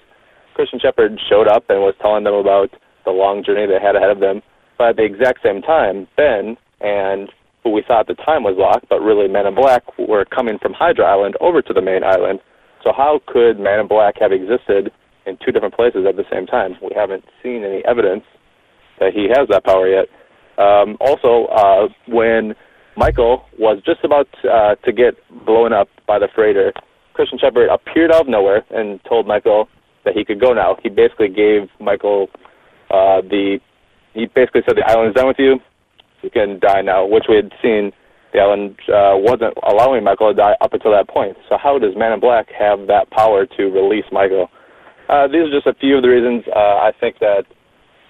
Christian 0.56 0.80
Shephard 0.80 1.20
showed 1.30 1.48
up 1.48 1.70
and 1.70 1.80
was 1.80 1.96
telling 2.02 2.24
them 2.24 2.34
about 2.34 2.70
the 3.06 3.12
long 3.12 3.44
journey 3.44 3.66
they 3.66 3.80
had 3.82 3.96
ahead 3.96 4.12
of 4.12 4.20
them. 4.20 4.42
But 4.78 4.90
at 4.90 4.96
the 4.98 5.04
exact 5.04 5.44
same 5.44 5.62
time, 5.62 6.08
Ben 6.16 6.58
and 6.82 7.30
who 7.64 7.72
we 7.72 7.84
thought 7.86 8.10
at 8.10 8.16
the 8.16 8.24
time 8.24 8.44
was 8.44 8.56
Locke, 8.58 8.84
but 8.90 9.02
really 9.02 9.28
Men 9.28 9.48
in 9.48 9.56
Black, 9.56 9.84
were 9.98 10.26
coming 10.26 10.58
from 10.60 10.74
Hydra 10.74 11.06
Island 11.06 11.36
over 11.42 11.62
to 11.62 11.74
the 11.74 11.82
main 11.82 12.04
island. 12.04 12.40
So 12.84 12.92
how 12.96 13.22
could 13.28 13.60
Man 13.60 13.80
in 13.80 13.88
Black 13.88 14.16
have 14.20 14.32
existed 14.32 14.92
in 15.26 15.38
two 15.46 15.52
different 15.52 15.76
places 15.76 16.06
at 16.08 16.16
the 16.16 16.26
same 16.32 16.46
time? 16.46 16.76
We 16.82 16.92
haven't 16.96 17.26
seen 17.44 17.64
any 17.64 17.84
evidence 17.86 18.24
that 19.00 19.14
he 19.14 19.28
has 19.30 19.48
that 19.50 19.66
power 19.66 19.88
yet. 19.88 20.06
Um, 20.58 20.98
also, 21.00 21.46
uh, 21.48 21.88
when 22.08 22.56
Michael 22.96 23.46
was 23.58 23.82
just 23.86 24.04
about 24.04 24.28
uh, 24.44 24.76
to 24.84 24.92
get 24.92 25.16
blown 25.46 25.72
up 25.74 25.88
by 26.08 26.20
the 26.20 26.28
freighter, 26.36 26.74
Christian 27.14 27.40
Shephard 27.40 27.70
appeared 27.70 28.12
out 28.12 28.22
of 28.22 28.28
nowhere 28.28 28.64
and 28.70 29.00
told 29.08 29.28
Michael 29.28 29.68
that 30.06 30.14
he 30.16 30.26
could 30.26 30.40
go 30.40 30.54
now. 30.54 30.78
He 30.82 30.90
basically 30.90 31.30
gave 31.30 31.70
Michael 31.80 32.28
uh, 32.90 33.22
the. 33.22 33.60
He 34.14 34.26
basically 34.26 34.62
said 34.66 34.76
the 34.76 34.90
island 34.90 35.10
is 35.10 35.16
done 35.16 35.28
with 35.28 35.40
you. 35.40 35.60
You 36.22 36.30
can 36.30 36.60
die 36.60 36.82
now, 36.82 37.06
which 37.06 37.26
we 37.30 37.36
had 37.36 37.52
seen 37.62 37.92
the 38.34 38.40
island 38.40 38.78
uh, 38.88 39.18
wasn't 39.18 39.54
allowing 39.64 40.04
Michael 40.04 40.30
to 40.30 40.38
die 40.38 40.56
up 40.62 40.74
until 40.74 40.92
that 40.92 41.08
point. 41.08 41.38
So 41.48 41.58
how 41.58 41.80
does 41.80 41.96
Man 41.96 42.14
in 42.14 42.20
Black 42.20 42.48
have 42.58 42.88
that 42.88 43.10
power 43.10 43.46
to 43.46 43.64
release 43.66 44.06
Michael? 44.12 44.50
Uh, 45.10 45.28
these 45.28 45.50
are 45.50 45.52
just 45.52 45.66
a 45.66 45.74
few 45.74 45.98
of 45.98 46.04
the 46.04 46.10
reasons. 46.10 46.46
Uh, 46.54 46.78
I 46.86 46.92
think 47.00 47.18
that 47.20 47.46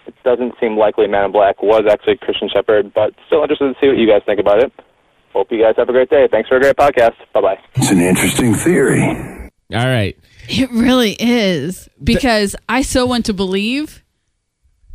it 0.08 0.15
doesn't 0.23 0.53
seem 0.60 0.75
likely 0.77 1.08
Man 1.08 1.25
in 1.25 1.32
Black 1.32 1.62
was 1.63 1.84
actually 1.89 2.17
Christian 2.17 2.49
Shephard, 2.53 2.93
but 2.93 3.13
still 3.27 3.41
interested 3.41 3.73
to 3.73 3.79
see 3.79 3.88
what 3.88 3.97
you 3.97 4.08
guys 4.08 4.21
think 4.25 4.39
about 4.39 4.62
it. 4.62 4.73
Hope 5.32 5.47
you 5.51 5.62
guys 5.62 5.75
have 5.77 5.88
a 5.88 5.91
great 5.93 6.10
day. 6.10 6.27
Thanks 6.29 6.49
for 6.49 6.58
a 6.58 6.60
great 6.60 6.75
podcast. 6.75 7.15
Bye 7.34 7.41
bye. 7.41 7.60
It's 7.75 7.91
an 7.91 8.01
interesting 8.01 8.55
theory. 8.55 9.03
All 9.71 9.86
right. 9.86 10.17
It 10.47 10.71
really 10.71 11.15
is 11.19 11.88
because 12.03 12.55
I 12.67 12.82
so 12.82 13.05
want 13.05 13.25
to 13.27 13.34
believe. 13.34 14.03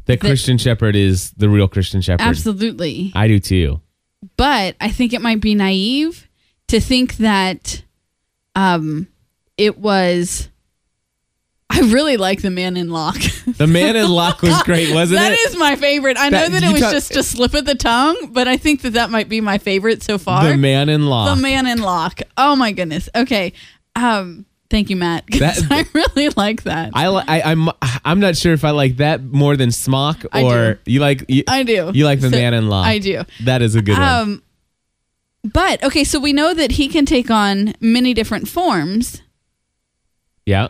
That 0.06 0.20
Christian 0.20 0.58
Shephard 0.58 0.96
is 0.96 1.30
the 1.30 1.48
real 1.48 1.66
Christian 1.68 2.02
Shephard. 2.02 2.26
Absolutely. 2.26 3.10
I 3.14 3.26
do 3.26 3.38
too. 3.38 3.80
But 4.36 4.76
I 4.80 4.90
think 4.90 5.12
it 5.12 5.20
might 5.22 5.40
be 5.40 5.54
naive 5.54 6.28
to 6.68 6.80
think 6.80 7.16
that 7.18 7.82
um 8.54 9.08
it 9.56 9.78
was 9.78 10.48
I 11.70 11.80
really 11.80 12.16
like 12.16 12.40
the 12.42 12.50
man 12.50 12.76
in 12.76 12.90
lock. 12.90 13.16
The 13.56 13.66
man 13.66 13.94
in 13.96 14.08
lock 14.08 14.40
was 14.42 14.62
great, 14.62 14.92
wasn't 14.94 15.20
That 15.20 15.32
it? 15.32 15.38
is 15.50 15.56
my 15.56 15.76
favorite. 15.76 16.16
I 16.16 16.30
That- 16.30 16.50
know 16.52 16.58
that 16.60 16.66
it 16.68 16.72
was 16.72 16.80
talk- 16.80 16.92
just 16.92 17.14
a 17.16 17.22
slip 17.22 17.52
of 17.54 17.64
the 17.66 17.74
tongue, 17.74 18.30
but 18.32 18.48
I 18.48 18.56
think 18.56 18.82
that 18.82 18.94
that 18.94 19.10
might 19.10 19.28
be 19.28 19.40
my 19.40 19.58
favorite 19.58 20.02
so 20.02 20.16
far. 20.18 20.44
The 20.48 20.56
man 20.56 20.88
in 20.88 21.06
lock. 21.06 21.36
The 21.36 21.42
man 21.42 21.66
in 21.66 21.80
lock. 21.82 22.20
Oh 22.38 22.56
my 22.56 22.72
goodness. 22.72 23.08
Okay. 23.14 23.52
Um 23.96 24.46
thank 24.70 24.90
you 24.90 24.96
Matt. 24.96 25.24
That- 25.38 25.60
I 25.70 25.84
really 25.92 26.30
like 26.36 26.62
that. 26.64 26.90
I, 26.94 27.08
li- 27.08 27.24
I 27.26 27.42
I'm 27.42 27.68
I'm 28.04 28.20
not 28.20 28.36
sure 28.36 28.52
if 28.52 28.64
I 28.64 28.70
like 28.70 28.96
that 28.98 29.22
more 29.22 29.56
than 29.56 29.70
Smock 29.72 30.24
or 30.34 30.78
you 30.86 31.00
like 31.00 31.24
you, 31.28 31.44
I 31.48 31.62
do. 31.62 31.90
you 31.94 32.04
like 32.04 32.20
the 32.20 32.30
So- 32.30 32.36
man 32.36 32.54
in 32.54 32.68
law. 32.68 32.82
I 32.82 32.98
do. 32.98 33.22
That 33.44 33.62
is 33.62 33.74
a 33.74 33.82
good 33.82 33.98
one. 33.98 34.02
Um 34.02 34.42
but 35.44 35.82
okay, 35.84 36.04
so 36.04 36.18
we 36.18 36.32
know 36.32 36.54
that 36.54 36.72
he 36.72 36.88
can 36.88 37.04
take 37.04 37.30
on 37.30 37.74
many 37.80 38.14
different 38.14 38.48
forms. 38.48 39.20
Yeah. 40.46 40.68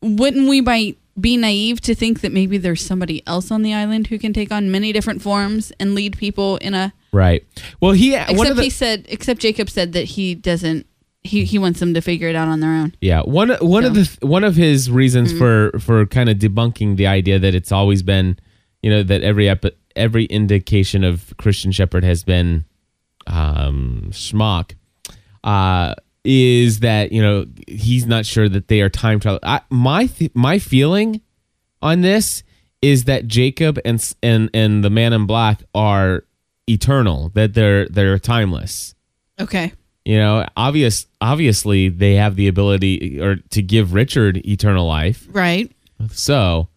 wouldn't 0.00 0.48
we 0.48 0.60
by 0.60 0.94
be 1.20 1.36
naive 1.36 1.80
to 1.82 1.94
think 1.94 2.22
that 2.22 2.32
maybe 2.32 2.56
there's 2.56 2.80
somebody 2.84 3.22
else 3.26 3.50
on 3.50 3.62
the 3.62 3.74
island 3.74 4.06
who 4.06 4.18
can 4.18 4.32
take 4.32 4.50
on 4.50 4.70
many 4.70 4.92
different 4.92 5.20
forms 5.20 5.70
and 5.78 5.94
lead 5.94 6.16
people 6.16 6.56
in 6.58 6.72
a 6.74 6.92
Right. 7.12 7.44
Well, 7.80 7.92
he 7.92 8.12
one 8.14 8.30
except 8.30 8.56
the 8.56 8.62
he 8.62 8.70
said 8.70 9.06
except 9.10 9.40
Jacob 9.40 9.68
said 9.68 9.92
that 9.92 10.04
he 10.04 10.34
doesn't 10.34 10.86
he 11.24 11.44
he 11.44 11.58
wants 11.58 11.78
them 11.80 11.94
to 11.94 12.00
figure 12.00 12.28
it 12.28 12.34
out 12.36 12.48
on 12.48 12.60
their 12.60 12.70
own. 12.70 12.94
Yeah, 13.00 13.22
one 13.22 13.50
one 13.60 13.84
of 13.84 13.94
the 13.94 14.10
one 14.26 14.44
of 14.44 14.56
his 14.56 14.90
reasons 14.90 15.32
Mhm. 15.32 15.38
for 15.38 15.78
for 15.78 16.06
kind 16.06 16.28
of 16.28 16.38
debunking 16.38 16.96
the 16.96 17.06
idea 17.06 17.38
that 17.38 17.54
it's 17.54 17.70
always 17.72 18.02
been, 18.02 18.38
you 18.82 18.90
know, 18.90 19.02
that 19.02 19.22
every 19.22 19.48
epi- 19.48 19.76
every 19.94 20.24
indication 20.26 21.04
of 21.04 21.32
Christian 21.36 21.70
Shephard 21.72 22.02
has 22.04 22.24
been 22.24 22.64
um 23.26 24.08
schmuck, 24.10 24.72
uh 25.44 25.94
is 26.24 26.80
that 26.80 27.12
you 27.12 27.20
know 27.22 27.46
he's 27.68 28.06
not 28.06 28.26
sure 28.26 28.48
that 28.48 28.68
they 28.68 28.80
are 28.80 28.88
time 28.88 29.20
travel. 29.20 29.38
I, 29.42 29.60
my 29.70 30.06
th- 30.06 30.32
my 30.34 30.58
feeling 30.58 31.20
on 31.80 32.00
this 32.00 32.42
is 32.80 33.04
that 33.04 33.26
Jacob 33.28 33.78
and 33.84 34.02
and 34.22 34.50
and 34.54 34.82
the 34.84 34.90
Man 34.90 35.12
in 35.12 35.26
Black 35.26 35.62
are 35.74 36.24
eternal, 36.68 37.30
that 37.34 37.54
they're 37.54 37.86
they're 37.88 38.18
timeless 38.18 38.94
Okay. 39.40 39.72
You 40.04 40.16
know 40.18 40.46
obvious 40.56 41.06
obviously 41.20 41.88
they 41.88 42.14
have 42.16 42.34
the 42.36 42.48
ability 42.48 43.20
or 43.20 43.36
to 43.50 43.62
give 43.62 43.92
richard 43.94 44.36
eternal 44.46 44.86
life 44.86 45.26
Right. 45.30 45.70
so 46.10 46.68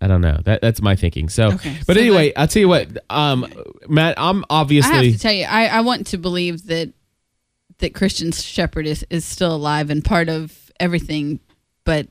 i 0.00 0.08
don't 0.08 0.20
know 0.22 0.40
that 0.44 0.60
that's 0.60 0.82
my 0.82 0.96
thinking 0.96 1.28
so 1.28 1.52
Okay, 1.52 1.76
but 1.86 1.94
so 1.94 2.00
anyway 2.02 2.32
i'll 2.34 2.48
tell 2.48 2.60
you 2.60 2.68
what 2.68 2.88
um 3.10 3.46
matt 3.88 4.14
i'm 4.18 4.44
obviously. 4.50 4.92
I 4.92 5.04
have 5.04 5.12
to 5.12 5.18
tell 5.20 5.32
you, 5.32 5.44
I, 5.44 5.66
I 5.66 5.80
want 5.82 6.08
to 6.08 6.18
believe 6.18 6.66
that 6.66 6.92
that 7.78 7.94
Christian 7.94 8.30
Shephard 8.32 8.86
is, 8.86 9.04
is 9.10 9.24
still 9.24 9.54
alive 9.54 9.90
and 9.90 10.04
part 10.04 10.28
of 10.28 10.70
everything, 10.78 11.40
but 11.84 12.06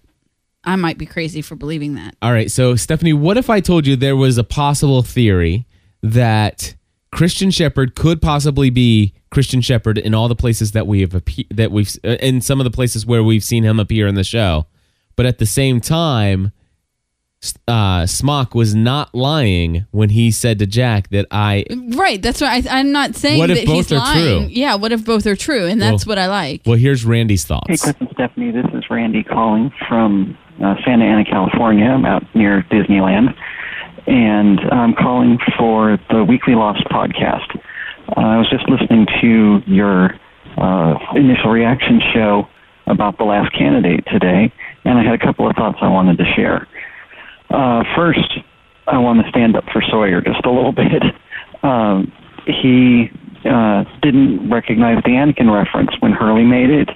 I 0.65 0.75
might 0.75 0.97
be 0.97 1.05
crazy 1.05 1.41
for 1.41 1.55
believing 1.55 1.95
that. 1.95 2.15
all 2.21 2.31
right 2.31 2.49
so 2.51 2.75
stephanie 2.75 3.13
what 3.13 3.35
if 3.37 3.49
i 3.49 3.59
told 3.59 3.85
you 3.87 3.95
there 3.97 4.15
was 4.15 4.37
a 4.37 4.43
possible 4.43 5.01
theory 5.01 5.65
that 6.03 6.75
christian 7.11 7.51
shephard 7.51 7.95
could 7.95 8.21
possibly 8.21 8.69
be 8.69 9.13
christian 9.31 9.61
shephard 9.61 9.97
in 9.97 10.13
all 10.13 10.27
the 10.27 10.35
places 10.35 10.71
that 10.71 10.87
we 10.87 11.01
have 11.01 11.11
appe- 11.11 11.47
that 11.49 11.71
we've 11.71 11.97
uh, 12.05 12.09
in 12.21 12.41
some 12.41 12.59
of 12.59 12.63
the 12.63 12.71
places 12.71 13.05
where 13.05 13.23
we've 13.23 13.43
seen 13.43 13.63
him 13.63 13.79
appear 13.79 14.07
in 14.07 14.15
the 14.15 14.23
show 14.23 14.65
but 15.15 15.25
at 15.25 15.37
the 15.37 15.45
same 15.45 15.79
time 15.81 16.51
uh, 17.67 18.05
Smock 18.05 18.53
was 18.53 18.75
not 18.75 19.15
lying 19.15 19.87
when 19.89 20.09
he 20.09 20.29
said 20.29 20.59
to 20.59 20.67
Jack 20.67 21.09
that 21.09 21.25
I. 21.31 21.65
Right. 21.95 22.21
That's 22.21 22.39
why 22.39 22.57
I, 22.57 22.63
I'm 22.79 22.91
not 22.91 23.15
saying 23.15 23.39
What 23.39 23.49
if 23.49 23.57
that 23.57 23.65
both 23.65 23.75
he's 23.89 23.91
are 23.93 23.95
lying. 23.97 24.39
true? 24.45 24.47
Yeah. 24.51 24.75
What 24.75 24.91
if 24.91 25.03
both 25.03 25.25
are 25.25 25.35
true? 25.35 25.65
And 25.65 25.81
that's 25.81 26.05
Well- 26.05 26.11
what 26.11 26.19
I 26.19 26.27
like. 26.27 26.61
Well, 26.67 26.77
here's 26.77 27.03
Randy's 27.03 27.43
thoughts. 27.43 27.65
Hey, 27.67 27.77
thoughts. 27.77 27.97
Cliff 27.97 28.01
and 28.01 28.09
Stephanie. 28.13 28.51
This 28.51 28.65
is 28.75 28.83
Randy 28.91 29.23
calling 29.23 29.71
from 29.89 30.37
uh, 30.63 30.75
Santa 30.85 31.03
Ana, 31.05 31.25
California. 31.25 31.85
I'm 31.85 32.05
out 32.05 32.21
near 32.35 32.61
Disneyland. 32.71 33.33
And 34.07 34.59
I'm 34.71 34.93
calling 34.93 35.37
for 35.57 35.97
the 36.09 36.23
Weekly 36.23 36.55
Lost 36.55 36.83
podcast. 36.85 37.55
Uh, 38.09 38.19
I 38.19 38.37
was 38.37 38.49
just 38.49 38.67
listening 38.67 39.05
to 39.21 39.59
your 39.67 40.11
uh, 40.57 40.95
initial 41.15 41.51
reaction 41.51 42.01
show 42.13 42.47
about 42.87 43.17
The 43.17 43.23
Last 43.23 43.53
Candidate 43.53 44.05
today, 44.11 44.51
and 44.83 44.97
I 44.97 45.03
had 45.03 45.13
a 45.13 45.23
couple 45.23 45.49
of 45.49 45.55
thoughts 45.55 45.77
I 45.81 45.87
wanted 45.87 46.17
to 46.17 46.25
share. 46.35 46.67
Uh, 47.49 47.83
first, 47.95 48.39
I 48.87 48.97
want 48.97 49.23
to 49.23 49.29
stand 49.29 49.55
up 49.55 49.65
for 49.71 49.81
Sawyer 49.81 50.21
just 50.21 50.45
a 50.45 50.51
little 50.51 50.71
bit. 50.75 51.03
Um, 51.63 52.11
he 52.45 53.09
uh, 53.45 53.83
didn't 54.01 54.49
recognize 54.49 55.03
the 55.03 55.11
Anakin 55.11 55.53
reference 55.53 55.91
when 55.99 56.11
Hurley 56.11 56.43
made 56.43 56.69
it, 56.69 56.89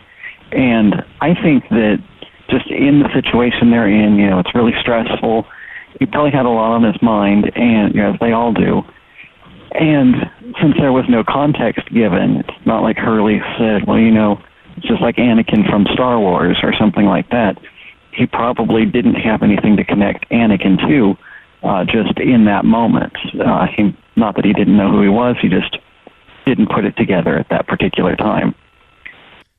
and 0.52 0.96
I 1.22 1.34
think 1.36 1.70
that 1.70 1.98
just 2.50 2.70
in 2.70 3.02
the 3.02 3.10
situation 3.14 3.72
they're 3.72 3.90
in, 3.90 4.18
you 4.18 4.30
know, 4.30 4.40
it's 4.40 4.54
really 4.54 4.74
stressful. 4.82 5.46
He 6.00 6.06
probably 6.06 6.32
had 6.32 6.46
a 6.46 6.50
lot 6.50 6.76
on 6.76 6.84
his 6.84 7.02
mind, 7.02 7.52
and 7.56 7.94
you 7.94 8.02
know, 8.02 8.14
as 8.14 8.20
they 8.20 8.32
all 8.32 8.54
do. 8.54 8.82
And 9.72 10.16
since 10.62 10.76
there 10.80 10.94
was 10.94 11.06
no 11.10 11.24
context 11.24 11.90
given, 11.94 12.38
it's 12.38 12.66
not 12.66 12.82
like 12.82 12.98
Hurley 12.98 13.42
said, 13.58 13.88
"Well, 13.88 14.00
you 14.00 14.12
know, 14.12 14.42
it's 14.78 14.88
just 14.88 15.02
like 15.02 15.18
Anakin 15.18 15.70
from 15.70 15.86
Star 15.94 16.20
Wars" 16.20 16.58
or 16.64 16.74
something 16.78 17.06
like 17.06 17.30
that. 17.30 17.58
He 18.12 18.26
probably 18.26 18.86
didn't 18.86 19.16
have 19.16 19.44
anything 19.44 19.76
to 19.78 19.84
connect 19.84 20.30
Anakin 20.30 20.80
to, 20.88 21.18
uh, 21.68 21.84
just 21.84 22.18
in 22.20 22.46
that 22.46 22.64
moment. 22.64 23.14
Uh, 23.38 23.68
he, 23.76 23.96
not 24.16 24.36
that 24.36 24.46
he 24.46 24.54
didn't 24.54 24.78
know 24.78 24.90
who 24.90 25.02
he 25.02 25.10
was, 25.10 25.36
he 25.42 25.50
just 25.50 25.78
didn't 26.46 26.70
put 26.70 26.86
it 26.86 26.96
together 26.96 27.38
at 27.38 27.50
that 27.50 27.68
particular 27.68 28.16
time. 28.16 28.56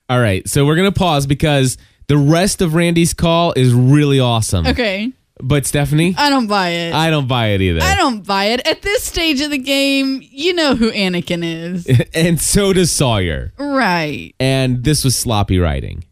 All 0.08 0.20
right, 0.20 0.48
so 0.48 0.64
we're 0.64 0.76
gonna 0.76 0.92
pause 0.92 1.26
because 1.26 1.76
the 2.06 2.16
rest 2.16 2.62
of 2.62 2.74
Randy's 2.74 3.12
call 3.12 3.52
is 3.54 3.74
really 3.74 4.20
awesome. 4.20 4.66
Okay. 4.66 5.12
But 5.42 5.66
Stephanie, 5.66 6.14
I 6.16 6.30
don't 6.30 6.46
buy 6.46 6.70
it. 6.70 6.94
I 6.94 7.10
don't 7.10 7.28
buy 7.28 7.48
it 7.48 7.60
either. 7.60 7.80
I 7.82 7.94
don't 7.94 8.26
buy 8.26 8.46
it. 8.46 8.66
At 8.66 8.80
this 8.82 9.02
stage 9.04 9.40
of 9.42 9.50
the 9.50 9.58
game, 9.58 10.22
you 10.22 10.54
know 10.54 10.74
who 10.74 10.90
Anakin 10.90 11.42
is. 11.44 11.86
and 12.14 12.40
so 12.40 12.72
does 12.72 12.90
Sawyer. 12.90 13.52
right. 13.58 14.34
And 14.40 14.82
this 14.82 15.04
was 15.04 15.14
sloppy 15.16 15.58
writing, 15.58 16.04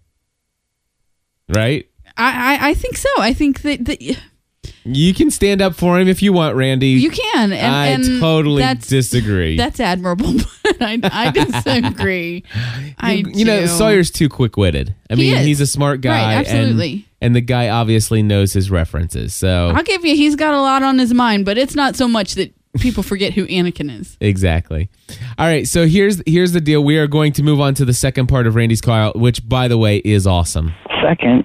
right? 1.49 1.87
I, 2.17 2.57
I, 2.59 2.69
I 2.71 2.75
think 2.75 2.97
so. 2.97 3.09
I 3.19 3.33
think 3.33 3.63
that, 3.63 3.85
that 3.87 4.19
You 4.85 5.15
can 5.15 5.31
stand 5.31 5.61
up 5.63 5.75
for 5.75 5.99
him 5.99 6.07
if 6.07 6.23
you 6.23 6.33
want, 6.33 6.55
Randy. 6.55 6.89
you 6.89 7.11
can. 7.11 7.53
And, 7.53 7.75
I 7.75 7.87
and 7.89 8.21
totally 8.21 8.63
that's, 8.63 8.87
disagree. 8.89 9.57
That's 9.57 9.81
admirable, 9.81 10.35
but 10.63 10.77
I, 10.83 11.01
I 11.03 11.31
disagree. 11.31 12.45
I 12.99 13.13
you, 13.15 13.31
you 13.35 13.45
know. 13.47 13.67
Sawyer's 13.67 14.11
too 14.11 14.29
quick 14.29 14.57
witted. 14.57 14.95
I 15.11 15.15
He 15.17 15.23
mean, 15.31 15.39
is. 15.39 15.47
he's 15.47 15.61
a 15.61 15.67
smart 15.67 16.03
guy. 16.03 16.11
Right, 16.23 16.35
absolutely. 16.47 17.07
And, 17.25 17.35
the 17.35 17.41
guy 17.41 17.69
obviously 17.69 18.23
knows 18.23 18.53
his 18.53 18.71
references. 18.71 19.35
So 19.35 19.73
I'll 19.75 19.83
give 19.83 20.05
you, 20.05 20.15
he's 20.15 20.37
got 20.37 20.55
a 20.55 20.61
lot 20.61 20.83
on 20.83 20.99
his 20.99 21.13
mind, 21.13 21.45
but 21.45 21.59
it's 21.59 21.75
not 21.75 21.97
so 21.97 22.07
much 22.07 22.35
that 22.35 22.55
people 22.81 23.03
forget 23.13 23.33
who 23.33 23.47
Anakin 23.47 23.91
is. 23.91 24.17
Exactly. 24.21 24.89
All 25.39 25.47
right, 25.47 25.67
so 25.67 25.87
here's 25.87 26.23
here's 26.27 26.53
the 26.53 26.61
deal. 26.61 26.85
We 26.85 26.99
are 26.99 27.07
going 27.07 27.33
to 27.35 27.43
move 27.43 27.61
on 27.61 27.75
to 27.75 27.85
the 27.85 27.95
second 27.95 28.29
part 28.29 28.47
of 28.47 28.55
Randy's 28.55 28.81
call, 28.81 29.13
which, 29.15 29.49
by 29.49 29.69
the 29.69 29.79
way, 29.79 29.99
is 29.99 30.27
awesome. 30.27 30.73
Second, 31.03 31.45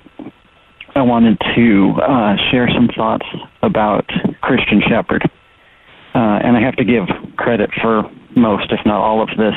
I 0.95 1.01
wanted 1.01 1.37
to 1.55 1.93
uh, 2.01 2.35
share 2.51 2.67
some 2.73 2.89
thoughts 2.95 3.25
about 3.63 4.05
Christian 4.41 4.81
Shephard. 4.87 5.23
Uh, 6.15 6.39
and 6.43 6.57
I 6.57 6.61
have 6.61 6.75
to 6.77 6.83
give 6.83 7.03
credit 7.37 7.69
for 7.81 8.03
most, 8.35 8.71
if 8.71 8.79
not 8.85 8.99
all 8.99 9.21
of 9.21 9.29
this, 9.37 9.53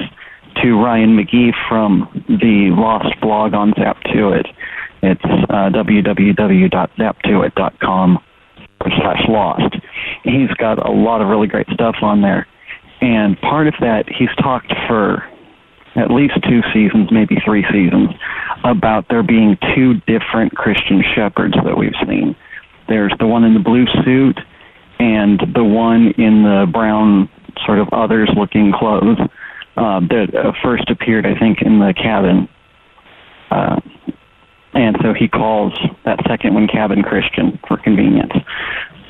to 0.62 0.74
Ryan 0.78 1.16
McGee 1.16 1.50
from 1.68 2.08
the 2.28 2.70
Lost 2.76 3.18
blog 3.20 3.54
on 3.54 3.72
Zap2it. 3.72 4.46
It's 5.02 5.24
uh, 5.24 5.70
www.zap2it.com 5.70 8.18
slash 8.80 9.22
lost. 9.28 9.76
He's 10.24 10.50
got 10.58 10.84
a 10.84 10.90
lot 10.90 11.20
of 11.20 11.28
really 11.28 11.48
great 11.48 11.68
stuff 11.72 11.96
on 12.02 12.22
there. 12.22 12.46
And 13.00 13.40
part 13.40 13.66
of 13.66 13.74
that, 13.80 14.04
he's 14.08 14.28
talked 14.40 14.72
for 14.86 15.24
at 15.96 16.10
least 16.10 16.34
two 16.48 16.62
seasons, 16.72 17.10
maybe 17.10 17.36
three 17.44 17.64
seasons, 17.70 18.10
about 18.64 19.06
there 19.08 19.22
being 19.22 19.58
two 19.74 19.94
different 20.06 20.54
Christian 20.54 21.02
Shephards 21.14 21.62
that 21.64 21.76
we've 21.76 21.94
seen. 22.06 22.34
There's 22.88 23.12
the 23.18 23.26
one 23.26 23.44
in 23.44 23.54
the 23.54 23.60
blue 23.60 23.86
suit 24.04 24.38
and 24.98 25.40
the 25.54 25.64
one 25.64 26.12
in 26.16 26.44
the 26.44 26.66
brown, 26.72 27.28
sort 27.66 27.78
of 27.78 27.88
others 27.92 28.30
looking 28.36 28.72
clothes 28.72 29.18
uh, 29.76 30.00
that 30.00 30.34
uh, 30.34 30.52
first 30.62 30.88
appeared, 30.90 31.26
I 31.26 31.38
think, 31.38 31.60
in 31.62 31.80
the 31.80 31.92
cabin. 31.94 32.48
Uh, 33.50 33.80
and 34.74 34.96
so 35.02 35.12
he 35.12 35.28
calls 35.28 35.72
that 36.04 36.18
second 36.28 36.54
one 36.54 36.66
Cabin 36.66 37.02
Christian 37.02 37.58
for 37.68 37.76
convenience. 37.76 38.32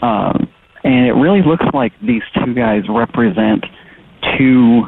Um, 0.00 0.48
and 0.84 1.06
it 1.06 1.12
really 1.12 1.42
looks 1.42 1.64
like 1.72 1.92
these 2.00 2.22
two 2.34 2.54
guys 2.54 2.82
represent 2.88 3.64
two 4.36 4.82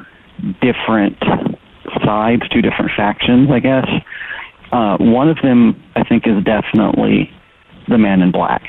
different 0.61 1.17
sides, 2.05 2.43
two 2.49 2.61
different 2.61 2.91
factions, 2.97 3.49
I 3.51 3.61
guess. 3.61 3.87
Uh, 4.73 4.97
one 4.99 5.29
of 5.29 5.37
them, 5.43 5.81
I 5.95 6.03
think, 6.03 6.27
is 6.27 6.43
definitely 6.45 7.31
the 7.89 7.99
man 7.99 8.23
in 8.23 8.33
black. 8.33 8.63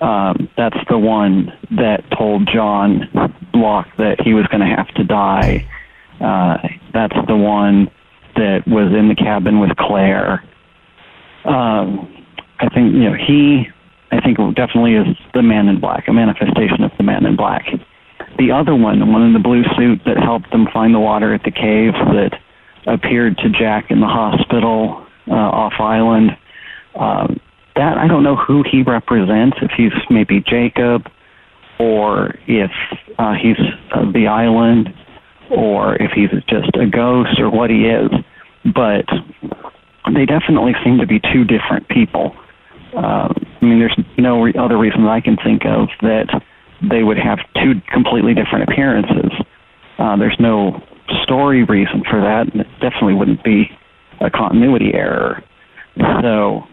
Um, 0.00 0.48
that's 0.56 0.78
the 0.88 0.98
one 0.98 1.52
that 1.76 2.04
told 2.16 2.48
John 2.52 3.08
Locke 3.52 3.88
that 3.98 4.20
he 4.22 4.34
was 4.34 4.46
going 4.46 4.60
to 4.60 4.74
have 4.74 4.88
to 4.94 5.04
die. 5.04 5.68
Uh, 6.20 6.56
that's 6.92 7.16
the 7.26 7.36
one 7.36 7.90
that 8.36 8.62
was 8.66 8.92
in 8.98 9.08
the 9.08 9.14
cabin 9.14 9.60
with 9.60 9.76
Claire. 9.76 10.42
Um, 11.44 12.10
I 12.60 12.68
think 12.68 12.94
you 12.94 13.04
know 13.04 13.14
he. 13.14 13.66
I 14.12 14.20
think 14.20 14.38
definitely 14.54 14.94
is 14.94 15.16
the 15.32 15.42
man 15.42 15.66
in 15.66 15.80
black, 15.80 16.06
a 16.06 16.12
manifestation 16.12 16.84
of 16.84 16.92
the 16.96 17.02
man 17.02 17.26
in 17.26 17.36
black. 17.36 17.64
The 18.38 18.52
other 18.52 18.74
one, 18.74 19.00
the 19.00 19.06
one 19.06 19.22
in 19.22 19.32
the 19.32 19.40
blue 19.40 19.62
suit 19.76 20.00
that 20.06 20.18
helped 20.18 20.50
them 20.50 20.66
find 20.72 20.94
the 20.94 21.00
water 21.00 21.34
at 21.34 21.42
the 21.42 21.50
cave 21.50 21.92
that 22.14 22.38
appeared 22.86 23.36
to 23.38 23.50
Jack 23.50 23.90
in 23.90 24.00
the 24.00 24.06
hospital 24.06 25.04
uh, 25.28 25.34
off 25.34 25.74
island. 25.80 26.30
Um, 26.94 27.40
that 27.76 27.98
I 27.98 28.06
don't 28.06 28.22
know 28.22 28.36
who 28.36 28.62
he 28.70 28.82
represents. 28.82 29.56
If 29.60 29.72
he's 29.76 29.92
maybe 30.10 30.40
Jacob, 30.40 31.10
or 31.78 32.34
if 32.46 32.70
uh, 33.18 33.34
he's 33.34 33.58
uh, 33.92 34.10
the 34.12 34.28
island, 34.28 34.94
or 35.50 35.96
if 35.96 36.12
he's 36.12 36.30
just 36.48 36.76
a 36.76 36.86
ghost, 36.86 37.40
or 37.40 37.50
what 37.50 37.70
he 37.70 37.86
is. 37.86 38.10
But 38.64 39.06
they 40.12 40.26
definitely 40.26 40.72
seem 40.84 40.98
to 40.98 41.06
be 41.06 41.20
two 41.32 41.44
different 41.44 41.88
people. 41.88 42.36
Uh, 42.96 43.32
I 43.32 43.64
mean, 43.64 43.78
there's 43.78 43.98
no 44.18 44.42
re- 44.42 44.54
other 44.58 44.78
reason 44.78 45.06
I 45.06 45.20
can 45.20 45.36
think 45.42 45.64
of 45.64 45.88
that 46.02 46.28
they 46.82 47.02
would 47.02 47.16
have 47.16 47.38
two 47.54 47.80
completely 47.92 48.34
different 48.34 48.68
appearances. 48.68 49.32
Uh, 49.98 50.16
there's 50.16 50.36
no 50.38 50.82
story 51.22 51.64
reason 51.64 52.02
for 52.08 52.20
that, 52.20 52.52
and 52.52 52.60
it 52.60 52.66
definitely 52.80 53.14
wouldn't 53.14 53.42
be 53.42 53.70
a 54.20 54.30
continuity 54.30 54.92
error. 54.94 55.42
So 56.22 56.64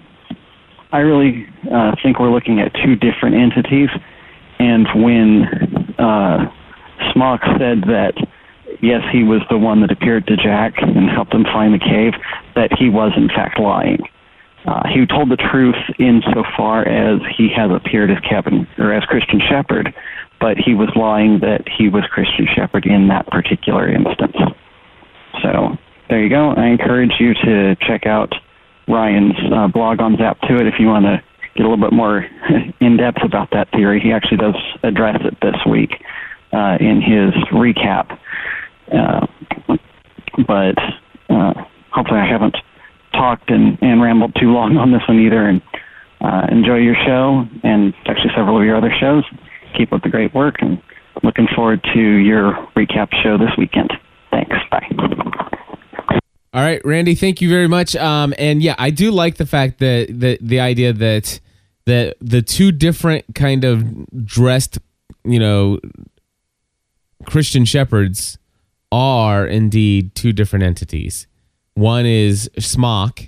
I 0.92 1.00
really 1.00 1.46
uh, 1.72 1.96
think 2.04 2.20
we're 2.20 2.32
looking 2.32 2.60
at 2.60 2.74
two 2.84 2.96
different 2.96 3.36
entities. 3.36 3.90
And 4.60 4.88
when 4.96 5.44
uh, 5.98 6.52
Smock 7.14 7.42
said 7.58 7.84
that, 7.88 8.14
yes, 8.82 9.02
he 9.12 9.24
was 9.24 9.42
the 9.50 9.58
one 9.58 9.82
that 9.82 9.92
appeared 9.92 10.28
to 10.28 10.36
Jack 10.36 10.76
and 10.78 11.10
helped 11.10 11.34
him 11.34 11.44
find 11.44 11.74
the 11.74 11.80
cave, 11.80 12.14
that 12.56 12.72
he 12.78 12.90
was 12.90 13.12
in 13.16 13.28
fact 13.28 13.60
lying. 13.60 14.00
Uh, 14.66 14.84
he 14.94 15.06
told 15.08 15.30
the 15.30 15.38
truth 15.38 15.76
insofar 15.98 16.88
as 16.88 17.20
he 17.36 17.50
has 17.50 17.72
appeared 17.72 18.12
as 18.12 18.18
Captain 18.28 18.68
or 18.78 18.94
as 18.94 19.04
Christian 19.06 19.42
Shephard, 19.50 19.94
but 20.40 20.58
he 20.58 20.74
was 20.76 20.90
lying 20.96 21.40
that 21.40 21.64
he 21.68 21.90
was 21.90 22.04
Christian 22.12 22.48
Shephard 22.54 22.86
in 22.86 23.08
that 23.08 23.26
particular 23.28 23.90
instance. 23.90 24.38
So 25.42 25.78
there 26.10 26.22
you 26.22 26.30
go. 26.30 26.50
I 26.52 26.68
encourage 26.68 27.14
you 27.20 27.34
to 27.34 27.76
check 27.88 28.06
out 28.06 28.34
Ryan's 28.88 29.36
uh, 29.52 29.68
blog 29.68 30.00
on 30.00 30.16
Zap2it 30.16 30.68
if 30.68 30.80
you 30.80 30.88
want 30.88 31.06
to 31.06 31.24
get 31.56 31.66
a 31.66 31.70
little 31.70 31.84
bit 31.84 31.94
more 31.94 32.28
in 32.80 32.98
depth 32.98 33.24
about 33.24 33.50
that 33.52 33.72
theory. 33.72 34.00
He 34.00 34.12
actually 34.12 34.38
does 34.38 34.56
address 34.84 35.22
it 35.24 35.38
this 35.42 35.56
week 35.70 36.04
uh, 36.54 36.78
in 36.80 37.02
his 37.02 37.34
recap. 37.52 38.18
Uh, 38.92 39.26
but 40.48 40.78
uh, 41.30 41.54
hopefully, 41.92 42.20
I 42.20 42.28
haven't 42.28 42.56
talked 43.14 43.50
and, 43.50 43.78
and 43.82 44.02
rambled 44.02 44.36
too 44.40 44.52
long 44.52 44.78
on 44.78 44.92
this 44.92 45.02
one 45.08 45.20
either. 45.20 45.48
And 45.48 45.62
uh, 46.22 46.48
enjoy 46.52 46.78
your 46.78 46.96
show 47.06 47.46
and 47.64 47.94
actually 48.06 48.32
several 48.36 48.58
of 48.58 48.64
your 48.64 48.78
other 48.78 48.94
shows. 49.00 49.24
Keep 49.78 49.94
up 49.94 50.04
the 50.04 50.10
great 50.10 50.34
work 50.34 50.56
and 50.60 50.82
looking 51.24 51.48
forward 51.56 51.82
to 51.94 52.00
your 52.00 52.54
recap 52.76 53.10
show 53.24 53.38
this 53.38 53.52
weekend. 53.58 53.92
Thanks. 54.30 54.56
Bye. 54.70 54.88
All 56.54 56.62
right, 56.62 56.82
Randy, 56.84 57.16
thank 57.16 57.42
you 57.42 57.50
very 57.50 57.68
much. 57.68 57.96
Um, 57.96 58.34
and 58.38 58.62
yeah, 58.62 58.76
I 58.78 58.90
do 58.90 59.12
like 59.12 59.38
the 59.38 59.46
fact 59.46 59.80
that 59.80 60.08
the 60.10 60.38
the 60.42 60.60
idea 60.60 60.92
that 60.92 61.40
that 61.86 62.18
the 62.20 62.42
two 62.42 62.72
different 62.72 63.26
kind 63.34 63.64
of 63.64 64.06
dressed, 64.26 64.78
you 65.24 65.40
know, 65.40 65.80
Christian 67.26 67.64
Shephards 67.64 68.38
are 68.92 69.46
indeed 69.46 70.14
two 70.16 70.34
different 70.34 70.64
entities. 70.64 71.28
One 71.74 72.06
is 72.06 72.50
Smock 72.60 73.22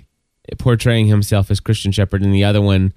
portraying 0.58 1.06
himself 1.06 1.50
as 1.50 1.60
Christian 1.60 1.92
Shephard, 1.92 2.22
and 2.22 2.34
the 2.34 2.44
other 2.44 2.60
one 2.60 2.92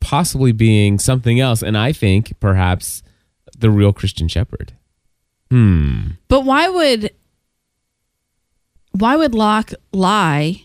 possibly 0.00 0.52
being 0.52 0.98
something 0.98 1.40
else. 1.40 1.62
And 1.62 1.76
I 1.76 1.92
think 1.92 2.38
perhaps 2.40 3.02
the 3.56 3.70
real 3.70 3.92
Christian 3.92 4.28
Shephard. 4.28 4.72
Hmm. 5.50 6.12
But 6.28 6.44
why 6.44 6.68
would 6.68 7.10
why 8.92 9.16
would 9.16 9.34
Locke 9.34 9.72
lie 9.92 10.64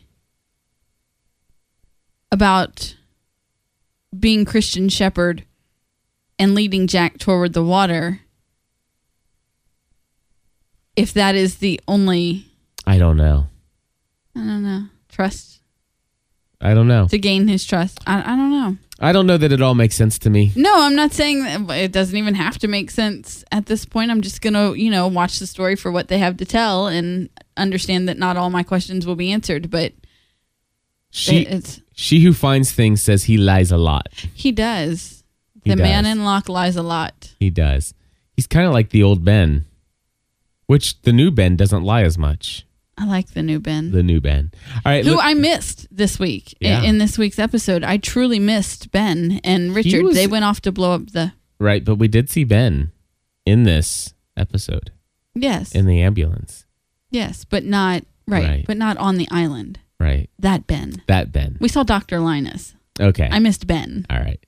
about 2.32 2.96
being 4.18 4.46
Christian 4.46 4.90
Shephard 4.90 5.44
and 6.38 6.54
leading 6.54 6.88
Jack 6.88 7.18
toward 7.18 7.54
the 7.54 7.64
water 7.64 8.22
if 10.98 11.14
that 11.14 11.36
is 11.36 11.58
the 11.60 11.80
only 11.88 12.46
I 12.86 12.98
don't 12.98 13.16
know. 13.18 13.48
I 14.36 14.40
don't 14.40 14.64
know 14.64 14.84
trust 15.10 15.62
I 16.60 16.74
don't 16.74 16.88
know. 16.88 17.08
to 17.08 17.18
gain 17.20 17.48
his 17.48 17.64
trust? 17.66 18.00
I, 18.08 18.34
I 18.34 18.36
don't 18.36 18.50
know. 18.52 18.78
I 19.00 19.12
don't 19.12 19.28
know 19.28 19.38
that 19.38 19.52
it 19.52 19.62
all 19.62 19.76
makes 19.76 19.96
sense 19.96 20.18
to 20.20 20.30
me. 20.32 20.52
No, 20.56 20.74
I'm 20.76 20.96
not 20.96 21.14
saying 21.14 21.44
that 21.44 21.70
it 21.78 21.92
doesn't 21.92 22.18
even 22.18 22.34
have 22.34 22.58
to 22.60 22.68
make 22.68 22.90
sense 22.90 23.46
at 23.52 23.68
this 23.68 23.86
point. 23.86 24.10
I'm 24.10 24.22
just 24.22 24.42
gonna, 24.42 24.74
you 24.74 24.90
know, 24.90 25.08
watch 25.08 25.38
the 25.38 25.46
story 25.46 25.76
for 25.76 25.92
what 25.92 26.08
they 26.08 26.18
have 26.18 26.38
to 26.38 26.46
tell 26.46 26.88
and 26.88 27.30
understand 27.58 28.10
that 28.10 28.18
not 28.18 28.38
all 28.38 28.50
my 28.50 28.64
questions 28.64 29.06
will 29.06 29.16
be 29.16 29.32
answered. 29.32 29.70
But 29.70 29.94
She 31.12 31.38
it- 31.42 31.48
it's 31.54 31.82
she 31.94 32.22
who 32.22 32.34
finds 32.34 32.72
things 32.72 33.02
says 33.04 33.24
he 33.26 33.38
lies 33.38 33.72
a 33.72 33.78
lot. 33.78 34.08
he 34.34 34.52
does. 34.52 35.24
He 35.64 35.70
The 35.72 35.76
man 35.76 36.04
does. 36.06 36.14
in 36.14 36.24
Locke 36.24 36.50
lies 36.50 36.76
a 36.76 36.84
lot. 36.84 37.34
He 37.40 37.50
does. 37.52 37.94
He's 38.36 38.48
kind 38.48 38.66
of 38.66 38.74
like 38.74 38.90
the 38.90 39.04
old 39.04 39.24
Ben, 39.24 39.66
which 40.68 41.02
the 41.02 41.12
new 41.14 41.32
Ben 41.32 41.56
doesn't 41.56 41.84
lie 41.84 42.04
as 42.04 42.18
much. 42.18 42.66
I 43.00 43.06
like 43.06 43.34
the 43.34 43.44
new 43.44 43.60
Ben. 43.60 43.92
The 43.92 44.02
new 44.04 44.20
Ben. 44.20 44.52
All 44.86 44.92
right. 44.92 45.06
who 45.06 45.12
look- 45.12 45.24
I 45.24 45.34
missed 45.36 45.88
this 45.92 46.18
week 46.20 46.56
i- 46.62 46.66
Yeah. 46.68 46.84
in 46.84 46.98
this 46.98 47.18
week's 47.18 47.38
episode. 47.40 47.84
I 47.84 47.98
truly 47.98 48.40
missed 48.40 48.92
Ben 48.92 49.40
and 49.44 49.76
Richard. 49.76 50.04
was- 50.04 50.16
they 50.16 50.26
went 50.28 50.46
off 50.46 50.62
to 50.62 50.72
blow 50.72 50.94
up 50.94 51.12
the. 51.12 51.34
right, 51.60 51.84
but 51.84 51.96
we 51.96 52.08
did 52.08 52.30
see 52.30 52.44
Ben 52.44 52.92
in 53.46 53.64
this 53.64 54.14
episode 54.36 54.92
Yes. 55.36 55.74
in 55.74 55.86
the 55.86 56.02
ambulance. 56.02 56.66
yes, 57.12 57.46
but 57.46 57.64
not 57.64 58.04
right, 58.28 58.44
Right. 58.46 58.64
But 58.68 58.78
not 58.78 58.98
on 58.98 59.18
the 59.18 59.28
island. 59.32 59.80
Right. 60.00 60.30
That 60.40 60.68
Ben. 60.68 61.02
That 61.08 61.32
Ben. 61.32 61.58
We 61.60 61.70
saw 61.70 61.84
Doctor 61.84 62.20
Linus. 62.20 62.76
Okay. 63.00 63.28
I 63.32 63.40
missed 63.40 63.66
Ben. 63.68 64.06
All 64.10 64.20
right. 64.20 64.40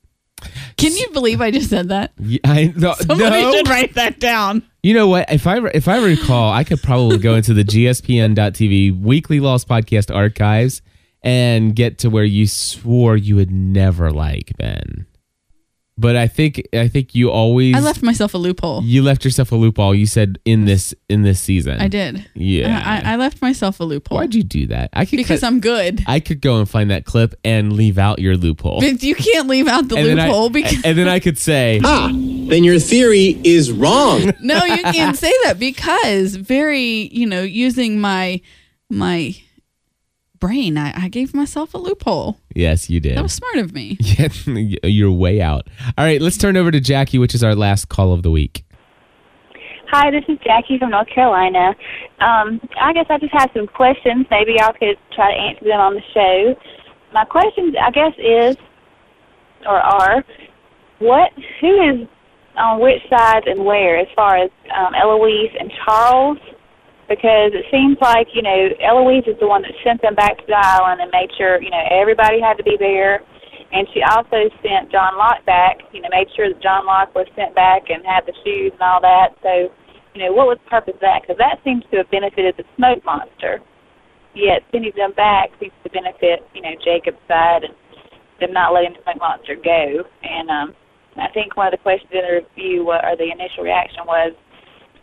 Can 0.76 0.94
you 0.96 1.08
believe 1.12 1.40
I 1.40 1.50
just 1.50 1.70
said 1.70 1.88
that? 1.90 2.12
Yeah, 2.18 2.38
I, 2.44 2.72
no, 2.76 2.94
Somebody 2.94 3.42
no. 3.42 3.52
should 3.52 3.68
write 3.68 3.94
that 3.94 4.18
down. 4.20 4.62
You 4.82 4.94
know 4.94 5.08
what? 5.08 5.30
If 5.30 5.46
I 5.46 5.58
if 5.74 5.88
I 5.88 5.98
recall, 5.98 6.50
I 6.52 6.64
could 6.64 6.82
probably 6.82 7.18
go 7.18 7.34
into 7.34 7.52
the 7.52 7.64
GSPN.TV 7.64 8.98
Weekly 8.98 9.38
Lost 9.38 9.68
Podcast 9.68 10.14
archives 10.14 10.80
and 11.22 11.76
get 11.76 11.98
to 11.98 12.08
where 12.08 12.24
you 12.24 12.46
swore 12.46 13.16
you 13.16 13.36
would 13.36 13.50
never 13.50 14.10
like 14.10 14.56
Ben. 14.56 15.06
But 16.00 16.16
I 16.16 16.28
think 16.28 16.62
I 16.72 16.88
think 16.88 17.14
you 17.14 17.30
always 17.30 17.76
I 17.76 17.80
left 17.80 18.02
myself 18.02 18.32
a 18.32 18.38
loophole. 18.38 18.82
you 18.82 19.02
left 19.02 19.22
yourself 19.24 19.52
a 19.52 19.54
loophole. 19.56 19.94
You 19.94 20.06
said 20.06 20.38
in 20.46 20.64
this 20.64 20.94
in 21.10 21.22
this 21.22 21.38
season. 21.40 21.78
I 21.78 21.88
did. 21.88 22.26
Yeah. 22.34 22.82
I, 22.84 23.12
I 23.12 23.16
left 23.16 23.42
myself 23.42 23.80
a 23.80 23.84
loophole. 23.84 24.16
Why'd 24.16 24.34
you 24.34 24.42
do 24.42 24.66
that? 24.68 24.88
I 24.94 25.04
could 25.04 25.18
Because 25.18 25.40
cut- 25.40 25.46
I'm 25.48 25.60
good. 25.60 26.02
I 26.06 26.18
could 26.20 26.40
go 26.40 26.58
and 26.58 26.66
find 26.68 26.90
that 26.90 27.04
clip 27.04 27.34
and 27.44 27.74
leave 27.74 27.98
out 27.98 28.18
your 28.18 28.36
loophole. 28.38 28.80
But 28.80 29.02
you 29.02 29.14
can't 29.14 29.46
leave 29.46 29.68
out 29.68 29.88
the 29.88 29.96
And 29.96 30.06
then 30.06 30.18
I- 30.20 30.26
loophole 30.28 30.48
because 30.50 30.82
and 30.84 30.96
then 30.96 31.06
I 31.08 31.20
could 31.20 31.36
say, 31.38 31.80
Ah, 31.84 32.08
then 32.12 32.64
your 32.64 32.78
theory 32.78 33.38
is 33.44 33.70
wrong. 33.70 34.32
no, 34.40 34.64
you 34.64 34.82
can't 34.84 35.16
say 35.18 35.32
that 35.44 35.58
because 35.58 36.34
very, 36.36 37.10
you 37.12 37.26
know, 37.26 37.42
using 37.42 38.00
my 38.00 38.40
my 38.88 39.34
brain. 40.40 40.76
I, 40.76 41.04
I 41.04 41.08
gave 41.08 41.34
myself 41.34 41.74
a 41.74 41.78
loophole. 41.78 42.38
Yes, 42.54 42.90
you 42.90 42.98
did. 42.98 43.16
That 43.16 43.22
was 43.22 43.34
smart 43.34 43.56
of 43.56 43.72
me. 43.72 43.98
Yeah, 44.10 44.28
you're 44.82 45.12
way 45.12 45.40
out. 45.40 45.68
All 45.96 46.04
right, 46.04 46.20
let's 46.20 46.36
turn 46.36 46.56
over 46.56 46.70
to 46.70 46.80
Jackie, 46.80 47.18
which 47.18 47.34
is 47.34 47.44
our 47.44 47.54
last 47.54 47.88
call 47.88 48.12
of 48.12 48.22
the 48.22 48.30
week. 48.30 48.64
Hi, 49.90 50.10
this 50.10 50.24
is 50.28 50.38
Jackie 50.44 50.78
from 50.78 50.90
North 50.90 51.08
Carolina. 51.12 51.74
Um, 52.20 52.60
I 52.80 52.92
guess 52.92 53.06
I 53.08 53.18
just 53.18 53.32
have 53.32 53.50
some 53.54 53.66
questions. 53.66 54.26
Maybe 54.30 54.54
y'all 54.58 54.72
could 54.72 54.96
try 55.14 55.32
to 55.32 55.38
answer 55.38 55.64
them 55.64 55.80
on 55.80 55.94
the 55.94 56.02
show. 56.14 56.54
My 57.12 57.24
questions, 57.24 57.74
I 57.80 57.90
guess, 57.90 58.12
is 58.18 58.56
or 59.66 59.78
are 59.78 60.24
what 61.00 61.32
who 61.60 61.82
is 61.82 62.08
on 62.56 62.80
which 62.80 63.02
side 63.08 63.46
and 63.46 63.64
where 63.64 63.98
as 63.98 64.06
far 64.14 64.36
as 64.36 64.50
um, 64.76 64.94
Eloise 64.94 65.54
and 65.58 65.72
Charles? 65.84 66.38
Because 67.10 67.50
it 67.50 67.66
seems 67.74 67.98
like 67.98 68.30
you 68.32 68.40
know 68.40 68.70
Eloise 68.78 69.26
is 69.26 69.34
the 69.42 69.50
one 69.50 69.66
that 69.66 69.74
sent 69.82 70.00
them 70.00 70.14
back 70.14 70.38
to 70.38 70.46
the 70.46 70.54
island 70.54 71.02
and 71.02 71.10
made 71.10 71.28
sure 71.34 71.60
you 71.60 71.70
know 71.70 71.82
everybody 71.90 72.38
had 72.40 72.54
to 72.56 72.62
be 72.62 72.78
there. 72.78 73.20
And 73.72 73.86
she 73.94 74.02
also 74.02 74.50
sent 74.62 74.90
John 74.90 75.14
Locke 75.18 75.46
back, 75.46 75.78
you 75.92 76.02
know, 76.02 76.08
made 76.10 76.26
sure 76.34 76.50
that 76.50 76.62
John 76.62 76.86
Locke 76.86 77.14
was 77.14 77.26
sent 77.36 77.54
back 77.54 77.86
and 77.86 78.02
had 78.02 78.26
the 78.26 78.34
shoes 78.42 78.74
and 78.74 78.82
all 78.82 79.00
that. 79.00 79.38
So, 79.46 79.70
you 80.14 80.26
know, 80.26 80.34
what 80.34 80.50
was 80.50 80.58
the 80.64 80.70
purpose 80.70 80.98
of 80.98 81.06
that? 81.06 81.22
Because 81.22 81.38
that 81.38 81.62
seems 81.62 81.86
to 81.94 82.02
have 82.02 82.10
benefited 82.10 82.58
the 82.58 82.66
smoke 82.74 83.04
monster. 83.06 83.62
Yet 84.34 84.66
sending 84.74 84.90
them 84.98 85.14
back 85.14 85.54
seems 85.62 85.74
to 85.86 85.90
benefit, 85.90 86.42
you 86.54 86.62
know, 86.62 86.74
Jacob's 86.82 87.22
side 87.30 87.62
and 87.62 87.74
them 88.40 88.52
not 88.52 88.74
letting 88.74 88.94
the 88.94 89.02
smoke 89.06 89.22
monster 89.22 89.54
go. 89.54 90.02
And 90.22 90.50
um, 90.50 90.74
I 91.14 91.30
think 91.30 91.56
one 91.56 91.70
of 91.70 91.74
the 91.74 91.82
questions 91.82 92.10
in 92.10 92.22
the 92.26 92.42
review, 92.42 92.90
or 92.90 93.14
the 93.14 93.30
initial 93.30 93.62
reaction 93.62 94.02
was 94.06 94.34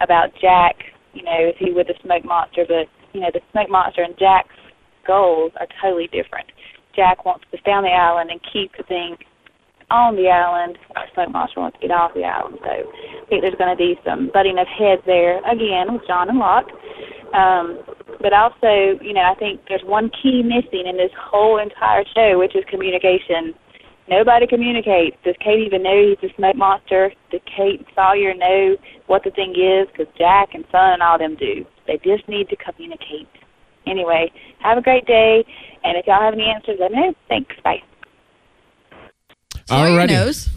about 0.02 0.36
Jack. 0.42 0.76
You 1.18 1.24
know, 1.24 1.50
is 1.50 1.58
he 1.58 1.74
with 1.74 1.88
the 1.88 1.98
smoke 2.06 2.26
monster? 2.26 2.66
But 2.68 2.86
you 3.14 3.22
know, 3.22 3.34
the 3.34 3.42
smoke 3.52 3.70
monster 3.70 4.04
and 4.04 4.14
Jack's 4.18 4.54
goals 5.06 5.52
are 5.60 5.68
totally 5.82 6.08
different. 6.14 6.46
Jack 6.96 7.26
wants 7.26 7.46
to 7.52 7.58
stay 7.62 7.72
on 7.72 7.84
the 7.84 7.90
island 7.90 8.30
and 8.30 8.40
keep 8.54 8.72
the 8.78 8.84
thing 8.84 9.18
on 9.90 10.16
the 10.16 10.30
island. 10.30 10.78
The 10.94 11.10
smoke 11.14 11.32
monster 11.32 11.62
wants 11.62 11.78
to 11.80 11.88
get 11.88 11.94
off 11.94 12.14
the 12.14 12.26
island. 12.26 12.60
So 12.62 12.70
I 12.70 13.26
think 13.30 13.42
there's 13.42 13.58
going 13.58 13.74
to 13.74 13.80
be 13.80 13.98
some 14.06 14.30
butting 14.34 14.60
of 14.60 14.68
heads 14.68 15.02
there 15.06 15.40
again 15.50 15.94
with 15.94 16.06
John 16.06 16.30
and 16.30 16.38
Locke. 16.38 16.70
Um, 17.34 17.80
but 18.22 18.34
also, 18.34 18.98
you 19.02 19.14
know, 19.14 19.24
I 19.24 19.36
think 19.36 19.62
there's 19.70 19.84
one 19.86 20.10
key 20.10 20.44
missing 20.44 20.88
in 20.88 20.98
this 20.98 21.12
whole 21.18 21.60
entire 21.60 22.04
show, 22.16 22.38
which 22.38 22.56
is 22.56 22.64
communication. 22.70 23.54
Nobody 24.10 24.48
communicates. 24.48 25.18
Does 25.26 25.36
Kate 25.44 25.60
even 25.66 25.84
know 25.84 26.16
he's 26.22 26.30
a 26.32 26.34
smoke 26.36 26.56
monster? 26.56 27.12
Does 27.32 27.42
Kate 27.46 27.80
and 27.80 27.88
Sawyer 27.94 28.34
know 28.34 28.78
what 29.08 29.24
the 29.24 29.32
thing 29.32 29.52
is? 29.58 29.88
Because 29.92 30.08
Jack 30.18 30.54
and 30.54 30.64
Sun 30.72 30.94
and 30.94 31.02
all 31.04 31.18
them 31.18 31.36
do. 31.36 31.66
They 31.88 31.98
just 32.04 32.28
need 32.30 32.48
to 32.50 32.56
communicate. 32.56 33.28
Anyway, 33.86 34.32
have 34.60 34.78
a 34.78 34.82
great 34.82 35.06
day, 35.06 35.46
and 35.84 35.98
if 35.98 36.06
y'all 36.08 36.22
have 36.22 36.34
any 36.34 36.44
answers, 36.44 36.78
let 36.80 36.92
me 36.92 36.98
know. 37.00 37.14
Thanks. 37.30 37.56
Bye. 37.64 37.82
Sawyer 39.68 39.90
Alrighty. 40.00 40.10
knows. 40.10 40.50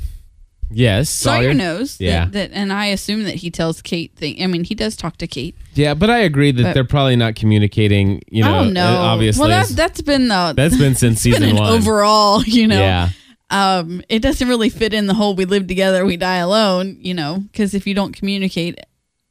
Yes, 0.73 1.11
Sawyer, 1.11 1.53
knows. 1.53 2.01
Yeah, 2.01 2.27
That, 2.27 2.51
and 2.53 2.73
I 2.73 2.87
assume 2.87 3.25
that 3.25 3.35
he 3.37 3.51
tells 3.51 3.83
Kate 3.83 4.15
thing. 4.15 4.41
I 4.41 4.47
mean, 4.47 4.63
he 4.63 4.77
does 4.77 4.95
talk 4.95 5.17
to 5.17 5.27
Kate. 5.27 5.57
yeah, 5.75 5.95
but 5.95 6.11
I 6.11 6.19
agree 6.19 6.53
that 6.53 6.63
But- 6.63 6.75
they're 6.75 6.85
probably 6.85 7.17
not 7.17 7.35
communicating. 7.35 8.23
You 8.31 8.45
know, 8.45 8.59
oh 8.61 8.65
no! 8.71 8.87
uh, 8.87 8.99
obviously, 9.01 9.41
well, 9.49 9.49
that, 9.67 9.75
that's 9.75 10.01
been 10.01 10.29
the 10.29 10.53
That's 10.57 10.77
been 10.77 10.95
since 10.95 11.25
it's 11.27 11.35
been 11.39 11.43
season 11.43 11.57
an 11.57 11.57
one. 11.57 11.73
overall. 11.73 12.45
You 12.45 12.69
know, 12.69 12.79
Yeah. 12.79 13.09
Um, 13.51 14.03
it 14.09 14.21
doesn't 14.21 14.47
really 14.49 14.69
fit 14.69 14.93
in 14.95 15.07
the 15.07 15.15
whole 15.15 15.35
"we 15.35 15.45
live 15.45 15.67
together, 15.67 16.05
we 16.07 16.17
die 16.17 16.37
alone." 16.37 16.99
You 17.01 17.15
know, 17.15 17.43
because 17.51 17.75
if 17.75 17.87
you 17.87 17.95
don't 17.95 18.13
communicate, 18.15 18.79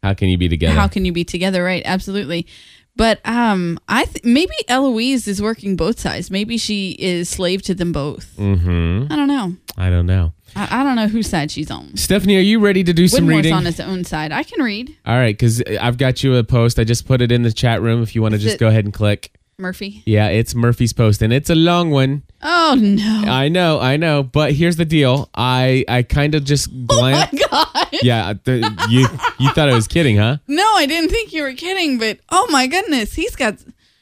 how 0.04 0.14
can 0.14 0.30
you 0.30 0.38
be 0.38 0.50
together? 0.50 0.76
how 0.76 0.88
can 0.88 1.06
you 1.06 1.12
be 1.12 1.24
together? 1.24 1.64
Right? 1.64 1.82
Absolutely. 1.86 2.48
But 2.96 3.22
um, 3.26 3.80
I 3.88 4.04
th- 4.06 4.26
maybe 4.26 4.52
Eloise 4.68 5.26
is 5.28 5.42
working 5.42 5.78
both 5.78 6.00
sides. 6.02 6.30
Maybe 6.30 6.58
she 6.58 6.98
is 7.00 7.30
slave 7.30 7.62
to 7.64 7.74
them 7.74 7.94
both. 7.94 8.36
mm-hmm. 8.36 9.12
I 9.12 9.16
don't 9.16 9.28
know. 9.30 9.56
I 9.78 9.90
don't 9.90 10.06
know. 10.06 10.34
I, 10.54 10.82
I 10.82 10.84
don't 10.84 10.98
know 10.98 11.08
whose 11.08 11.30
side 11.30 11.50
she's 11.50 11.72
on. 11.72 11.96
Stephanie, 11.96 12.36
are 12.36 12.42
you 12.42 12.60
ready 12.60 12.84
to 12.84 12.92
do 12.92 13.08
some 13.08 13.26
Whitmore's 13.26 13.38
reading? 13.38 13.54
on 13.54 13.64
his 13.66 13.80
own 13.80 14.04
side. 14.04 14.34
I 14.34 14.44
can 14.44 14.62
read. 14.62 14.98
All 15.06 15.16
right, 15.16 15.34
because 15.38 15.62
I've 15.80 15.98
got 15.98 16.24
you 16.24 16.36
a 16.36 16.44
post. 16.44 16.78
I 16.78 16.84
just 16.84 17.08
put 17.08 17.22
it 17.22 17.32
in 17.32 17.44
the 17.44 17.54
chat 17.54 17.82
room. 17.82 18.04
If 18.04 18.16
you 18.16 18.22
want 18.22 18.34
to 18.34 18.38
just 18.38 18.56
it- 18.56 18.60
go 18.60 18.68
ahead 18.68 18.84
and 18.84 18.94
click. 18.94 19.32
Murphy. 19.60 20.01
Yeah, 20.05 20.28
it's 20.30 20.55
Murphy's 20.55 20.93
post, 20.93 21.22
and 21.22 21.32
it's 21.34 21.49
a 21.49 21.55
long 21.55 21.91
one. 21.91 22.24
Oh 22.41 22.76
no! 22.80 23.24
I 23.28 23.49
know, 23.49 23.80
I 23.80 23.97
know, 23.97 24.24
but 24.24 24.53
here's 24.53 24.78
the 24.78 24.86
deal. 24.86 25.30
I 25.36 25.84
I 25.88 26.03
kind 26.03 26.34
of 26.36 26.43
just 26.45 26.70
glanced. 26.88 27.34
Oh 27.51 27.72
my 27.74 27.84
God. 27.84 27.88
Yeah, 28.03 28.34
the, 28.43 28.57
you 28.89 29.01
you 29.39 29.51
thought 29.53 29.68
I 29.70 29.74
was 29.76 29.88
kidding, 29.88 30.18
huh? 30.18 30.38
No, 30.47 30.64
I 30.76 30.86
didn't 30.86 31.10
think 31.10 31.34
you 31.34 31.43
were 31.43 31.53
kidding, 31.53 31.97
but 31.97 32.20
oh 32.30 32.47
my 32.49 32.68
goodness, 32.68 33.14
he's 33.14 33.36
got 33.36 33.55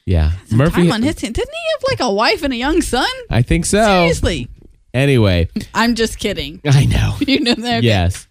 Yeah, 0.04 0.32
Murphy. 0.52 0.82
time 0.82 0.92
on 0.92 1.02
his 1.02 1.20
hand. 1.20 1.34
Didn't 1.34 1.52
he 1.52 1.70
have 1.72 1.82
like 1.88 2.00
a 2.00 2.12
wife 2.12 2.42
and 2.44 2.52
a 2.52 2.56
young 2.56 2.80
son? 2.82 3.08
I 3.30 3.42
think 3.42 3.64
so. 3.66 3.82
Seriously. 3.82 4.48
Anyway, 4.94 5.48
I'm 5.74 5.94
just 5.96 6.18
kidding. 6.18 6.60
I 6.64 6.84
know. 6.86 7.16
you 7.26 7.40
know 7.40 7.54
that? 7.54 7.82
Yes. 7.82 8.27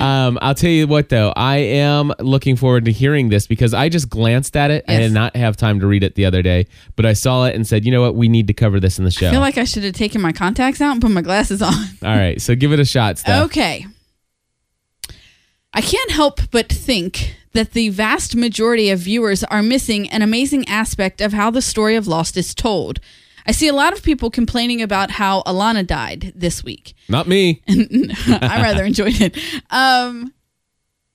Um, 0.00 0.38
I'll 0.42 0.54
tell 0.56 0.70
you 0.70 0.86
what 0.88 1.08
though, 1.08 1.32
I 1.36 1.58
am 1.58 2.12
looking 2.18 2.56
forward 2.56 2.84
to 2.86 2.92
hearing 2.92 3.28
this 3.28 3.46
because 3.46 3.72
I 3.72 3.88
just 3.88 4.08
glanced 4.08 4.56
at 4.56 4.70
it. 4.72 4.84
I 4.88 4.92
Yes. 4.94 5.02
did 5.02 5.12
not 5.12 5.36
have 5.36 5.56
time 5.56 5.78
to 5.80 5.86
read 5.86 6.02
it 6.02 6.16
the 6.16 6.24
other 6.24 6.42
day, 6.42 6.66
but 6.96 7.06
I 7.06 7.12
saw 7.12 7.44
it 7.44 7.54
and 7.54 7.64
said, 7.66 7.84
you 7.84 7.92
know 7.92 8.00
what, 8.02 8.16
we 8.16 8.28
need 8.28 8.48
to 8.48 8.54
cover 8.54 8.80
this 8.80 8.98
in 8.98 9.04
the 9.04 9.10
show. 9.12 9.28
I 9.28 9.30
feel 9.30 9.40
like 9.40 9.56
I 9.56 9.62
should 9.64 9.84
have 9.84 9.94
taken 9.94 10.20
my 10.20 10.32
contacts 10.32 10.80
out 10.80 10.92
and 10.92 11.00
put 11.00 11.12
my 11.12 11.22
glasses 11.22 11.62
on. 11.62 11.72
All 12.02 12.16
right, 12.16 12.40
so 12.40 12.56
give 12.56 12.72
it 12.72 12.80
a 12.80 12.84
shot, 12.84 13.18
Steph. 13.18 13.44
Okay. 13.46 13.86
I 15.72 15.80
can't 15.80 16.10
help 16.10 16.40
but 16.50 16.68
think 16.68 17.36
that 17.52 17.72
the 17.72 17.88
vast 17.90 18.34
majority 18.34 18.90
of 18.90 18.98
viewers 19.00 19.44
are 19.44 19.62
missing 19.62 20.08
an 20.10 20.22
amazing 20.22 20.66
aspect 20.68 21.20
of 21.20 21.32
how 21.32 21.50
the 21.50 21.62
story 21.62 21.94
of 21.94 22.06
Lost 22.08 22.36
is 22.36 22.54
told. 22.54 23.00
I 23.48 23.52
see 23.52 23.66
a 23.66 23.72
lot 23.72 23.94
of 23.94 24.02
people 24.02 24.30
complaining 24.30 24.82
about 24.82 25.10
how 25.10 25.42
Ilana 25.46 25.86
died 25.86 26.34
this 26.36 26.62
week. 26.62 26.92
Not 27.08 27.26
me. 27.26 27.62
I 27.68 28.60
rather 28.60 28.84
enjoyed 28.84 29.18
it. 29.22 29.38
Um, 29.70 30.34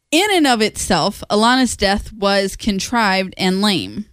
in 0.10 0.28
and 0.34 0.48
of 0.48 0.60
itself, 0.60 1.24
Ilana's 1.30 1.78
death 1.78 2.12
was 2.12 2.56
contrived 2.56 3.36
and 3.38 3.62
lame. 3.62 4.06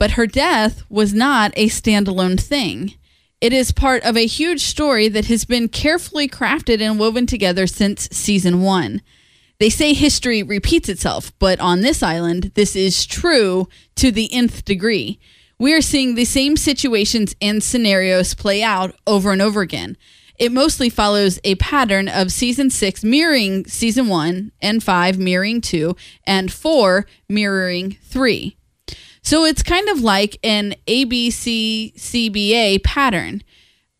But 0.00 0.12
her 0.12 0.26
death 0.26 0.82
was 0.90 1.14
not 1.14 1.52
a 1.54 1.68
standalone 1.68 2.40
thing. 2.40 2.94
It 3.40 3.52
is 3.52 3.70
part 3.70 4.02
of 4.02 4.16
a 4.16 4.26
huge 4.26 4.62
story 4.62 5.06
that 5.06 5.26
has 5.26 5.44
been 5.44 5.68
carefully 5.68 6.28
crafted 6.28 6.80
and 6.80 6.98
woven 6.98 7.26
together 7.26 7.68
since 7.68 8.08
season 8.10 8.60
one. 8.60 9.02
They 9.60 9.70
say 9.70 9.92
history 9.92 10.42
repeats 10.42 10.88
itself, 10.88 11.32
but 11.38 11.60
on 11.60 11.80
this 11.80 12.02
island, 12.02 12.50
this 12.54 12.74
is 12.74 13.06
true 13.06 13.68
to 13.94 14.10
the 14.10 14.32
nth 14.32 14.64
degree. 14.64 15.20
We 15.58 15.74
are 15.74 15.82
seeing 15.82 16.14
the 16.14 16.24
same 16.24 16.56
situations 16.56 17.34
and 17.42 17.62
scenarios 17.62 18.34
play 18.34 18.62
out 18.62 18.94
over 19.06 19.32
and 19.32 19.42
over 19.42 19.60
again. 19.60 19.96
It 20.38 20.52
mostly 20.52 20.88
follows 20.88 21.40
a 21.42 21.56
pattern 21.56 22.08
of 22.08 22.30
season 22.30 22.70
six 22.70 23.02
mirroring 23.02 23.66
season 23.66 24.06
one, 24.06 24.52
and 24.62 24.82
five 24.82 25.18
mirroring 25.18 25.60
two, 25.60 25.96
and 26.24 26.52
four 26.52 27.06
mirroring 27.28 27.96
three. 28.02 28.56
So 29.20 29.44
it's 29.44 29.64
kind 29.64 29.88
of 29.88 30.00
like 30.00 30.38
an 30.44 30.76
ABC 30.86 31.92
CBA 31.96 32.84
pattern, 32.84 33.42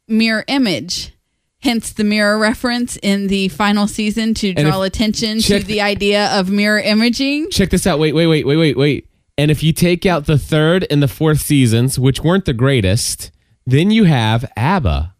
mirror 0.06 0.44
image. 0.46 1.12
Hence 1.60 1.92
the 1.92 2.04
mirror 2.04 2.38
reference 2.38 2.96
in 3.02 3.26
the 3.26 3.48
final 3.48 3.88
season 3.88 4.32
to 4.34 4.54
draw 4.54 4.82
attention 4.82 5.40
to 5.40 5.58
the 5.58 5.80
idea 5.80 6.28
of 6.38 6.50
mirror 6.50 6.78
imaging. 6.78 7.50
Check 7.50 7.70
this 7.70 7.84
out. 7.84 7.98
Wait, 7.98 8.12
wait, 8.12 8.28
wait, 8.28 8.46
wait, 8.46 8.56
wait, 8.56 8.76
wait. 8.76 9.07
And 9.38 9.50
if 9.52 9.62
you 9.62 9.72
take 9.72 10.04
out 10.04 10.26
the 10.26 10.36
third 10.36 10.84
and 10.90 11.00
the 11.00 11.08
fourth 11.08 11.40
seasons, 11.40 11.96
which 11.98 12.20
weren't 12.24 12.44
the 12.44 12.52
greatest, 12.52 13.30
then 13.64 13.90
you 13.92 14.04
have 14.04 14.44
ABBA. 14.56 15.14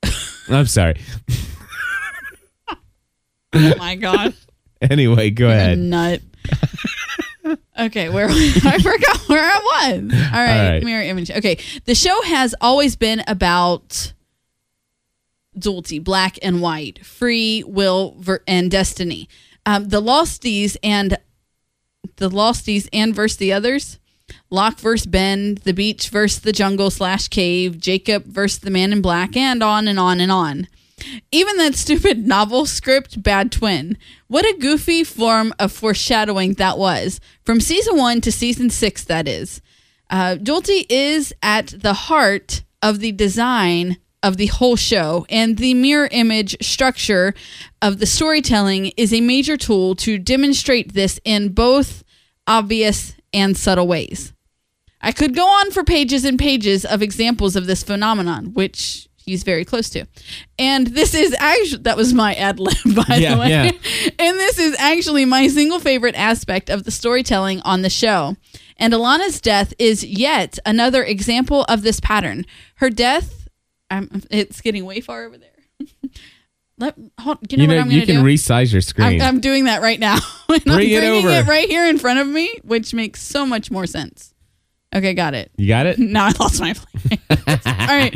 I'm 0.48 0.66
sorry. 0.66 0.94
Oh 3.52 3.74
my 3.76 3.96
god. 3.96 4.34
Anyway, 4.82 5.30
go 5.30 5.48
ahead. 5.48 5.78
Nut. 5.78 6.20
okay, 7.80 8.10
where 8.10 8.26
I 8.28 8.78
forgot 8.78 9.20
where 9.26 9.42
I 9.42 9.58
was. 9.58 10.12
All 10.12 10.30
right, 10.30 10.60
All 10.66 10.70
right. 10.72 10.82
mirror 10.82 11.02
image. 11.02 11.30
Okay, 11.30 11.58
the 11.86 11.94
show 11.94 12.20
has 12.24 12.54
always 12.60 12.94
been 12.94 13.22
about 13.26 14.12
duality, 15.58 15.98
black 15.98 16.38
and 16.42 16.60
white, 16.60 17.04
free 17.06 17.64
will 17.66 18.16
ver- 18.18 18.42
and 18.46 18.70
destiny. 18.70 19.30
Um, 19.64 19.88
the 19.88 20.02
Losties 20.02 20.76
and 20.82 21.16
the 22.16 22.30
Losties 22.30 22.88
and 22.92 23.14
versus 23.14 23.38
the 23.38 23.52
others. 23.52 23.98
Locke 24.50 24.78
versus 24.78 25.06
Ben, 25.06 25.56
the 25.64 25.72
beach 25.72 26.08
versus 26.08 26.40
the 26.40 26.52
jungle 26.52 26.90
slash 26.90 27.28
cave, 27.28 27.78
Jacob 27.78 28.24
versus 28.26 28.60
the 28.60 28.70
man 28.70 28.92
in 28.92 29.00
black, 29.00 29.36
and 29.36 29.62
on 29.62 29.88
and 29.88 29.98
on 29.98 30.20
and 30.20 30.32
on. 30.32 30.68
Even 31.30 31.56
that 31.56 31.74
stupid 31.76 32.26
novel 32.26 32.66
script, 32.66 33.22
Bad 33.22 33.52
Twin. 33.52 33.98
What 34.28 34.44
a 34.44 34.56
goofy 34.58 35.04
form 35.04 35.52
of 35.58 35.72
foreshadowing 35.72 36.54
that 36.54 36.78
was. 36.78 37.20
From 37.44 37.60
season 37.60 37.96
one 37.96 38.20
to 38.22 38.32
season 38.32 38.70
six, 38.70 39.04
that 39.04 39.28
is. 39.28 39.60
Uh, 40.08 40.36
Duality 40.36 40.86
is 40.88 41.32
at 41.42 41.68
the 41.68 41.94
heart 41.94 42.62
of 42.82 43.00
the 43.00 43.12
design 43.12 43.96
of 44.26 44.36
the 44.36 44.46
whole 44.46 44.76
show, 44.76 45.24
and 45.30 45.56
the 45.58 45.74
mirror 45.74 46.08
image 46.10 46.56
structure 46.60 47.32
of 47.80 47.98
the 47.98 48.06
storytelling 48.06 48.86
is 48.96 49.12
a 49.12 49.20
major 49.20 49.56
tool 49.56 49.94
to 49.96 50.18
demonstrate 50.18 50.92
this 50.94 51.20
in 51.24 51.50
both 51.52 52.02
obvious 52.46 53.14
and 53.32 53.56
subtle 53.56 53.86
ways. 53.86 54.32
I 55.00 55.12
could 55.12 55.34
go 55.34 55.46
on 55.46 55.70
for 55.70 55.84
pages 55.84 56.24
and 56.24 56.38
pages 56.38 56.84
of 56.84 57.02
examples 57.02 57.54
of 57.54 57.66
this 57.66 57.82
phenomenon, 57.82 58.52
which 58.54 59.08
he's 59.16 59.42
very 59.42 59.64
close 59.64 59.90
to. 59.90 60.06
And 60.58 60.86
this 60.88 61.14
is 61.14 61.34
actually, 61.38 61.82
that 61.82 61.96
was 61.96 62.14
my 62.14 62.34
ad 62.34 62.58
lib, 62.58 62.76
by 63.06 63.16
Yeah, 63.16 63.34
the 63.34 63.40
way. 63.40 63.48
yeah. 63.50 63.64
and 64.18 64.38
this 64.38 64.58
is 64.58 64.74
actually 64.78 65.24
my 65.24 65.48
single 65.48 65.78
favorite 65.80 66.14
aspect 66.16 66.70
of 66.70 66.84
the 66.84 66.90
storytelling 66.90 67.60
on 67.60 67.82
the 67.82 67.90
show. 67.90 68.36
And 68.78 68.92
Ilana's 68.92 69.40
death 69.40 69.72
is 69.78 70.04
yet 70.04 70.58
another 70.66 71.02
example 71.02 71.64
of 71.68 71.82
this 71.82 71.98
pattern. 72.00 72.44
Her 72.76 72.90
death, 72.90 73.35
um, 73.90 74.22
it's 74.30 74.60
getting 74.60 74.84
way 74.84 75.00
far 75.00 75.24
over 75.24 75.38
there. 75.38 75.50
Let, 76.78 76.94
hold, 77.18 77.38
you 77.50 77.56
know, 77.56 77.62
You 77.62 77.68
know, 77.68 77.74
what 77.76 77.80
I'm 77.82 77.90
you 77.90 77.98
going 78.00 78.06
to 78.06 78.12
can 78.14 78.22
do? 78.24 78.28
resize 78.30 78.70
your 78.70 78.82
screen. 78.82 79.20
I'm, 79.22 79.36
I'm 79.36 79.40
doing 79.40 79.64
that 79.64 79.80
right 79.80 79.98
now. 79.98 80.18
and 80.48 80.62
I'm 80.66 80.74
Bring 80.76 80.90
it 80.90 81.04
over. 81.04 81.30
it 81.30 81.46
right 81.46 81.68
here 81.68 81.86
in 81.86 81.96
front 81.98 82.18
of 82.18 82.26
me, 82.26 82.50
which 82.64 82.92
makes 82.92 83.22
so 83.22 83.46
much 83.46 83.70
more 83.70 83.86
sense. 83.86 84.34
Okay, 84.94 85.14
got 85.14 85.34
it. 85.34 85.50
you 85.56 85.68
got 85.68 85.86
it? 85.86 85.98
Now 85.98 86.26
I 86.26 86.32
lost 86.38 86.60
my 86.60 86.74
place. 86.74 87.18
All 87.66 87.86
right. 87.88 88.14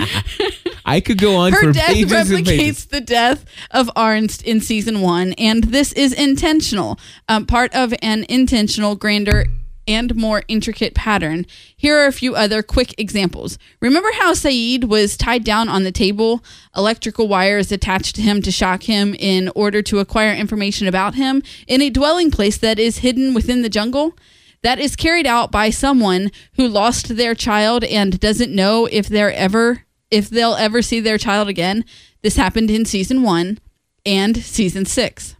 I 0.85 1.01
could 1.01 1.19
go 1.19 1.37
on 1.37 1.53
Her 1.53 1.61
for 1.69 1.73
death 1.73 1.87
pages 1.87 2.13
and 2.31 2.47
pages. 2.47 2.87
replicates 2.87 2.89
the 2.89 3.01
death 3.01 3.45
of 3.71 3.91
Arzt 3.97 4.43
in 4.43 4.61
season 4.61 5.01
one, 5.01 5.33
and 5.35 5.65
this 5.65 5.93
is 5.95 6.13
intentional, 6.13 6.99
um, 7.29 7.47
part 7.47 7.75
of 7.75 7.93
an 8.03 8.25
intentional, 8.29 8.95
grander, 8.95 9.47
and 9.91 10.15
more 10.15 10.45
intricate 10.47 10.95
pattern. 10.95 11.45
Here 11.77 11.99
are 11.99 12.07
a 12.07 12.13
few 12.13 12.37
other 12.37 12.63
quick 12.63 12.95
examples. 12.97 13.59
Remember 13.81 14.11
how 14.15 14.35
Sayid 14.35 14.85
was 14.85 15.17
tied 15.17 15.43
down 15.43 15.69
on 15.69 15.83
the 15.83 15.91
table, 15.91 16.45
electrical 16.77 17.27
wires 17.27 17.73
attached 17.73 18.15
to 18.15 18.23
him 18.23 18.41
to 18.43 18.53
shock 18.53 18.85
him 18.85 19.17
in 19.19 19.51
order 19.57 19.83
to 19.83 19.99
acquire 19.99 20.33
information 20.33 20.87
about 20.87 21.17
him 21.17 21.43
in 21.67 21.83
a 21.83 21.91
dwelling 21.91 22.31
place 22.31 22.57
that 22.59 22.79
is 22.79 22.99
hidden 22.99 23.35
within 23.35 23.63
the 23.63 23.69
jungle? 23.69 24.17
That 24.63 24.79
is 24.79 24.95
carried 24.95 25.27
out 25.27 25.51
by 25.51 25.71
someone 25.71 26.31
who 26.55 26.69
lost 26.69 27.17
their 27.17 27.35
child 27.35 27.83
and 27.83 28.21
doesn't 28.21 28.55
know 28.55 28.87
if 28.87 29.09
they're 29.09 29.33
ever 29.33 29.87
if 30.11 30.29
they'll 30.29 30.55
ever 30.55 30.83
see 30.83 31.01
their 31.01 31.19
child 31.19 31.49
again. 31.49 31.85
This 32.23 32.37
happened 32.37 32.71
in 32.71 32.85
season 32.85 33.23
1 33.23 33.59
and 34.05 34.37
season 34.37 34.85
6. 34.85 35.37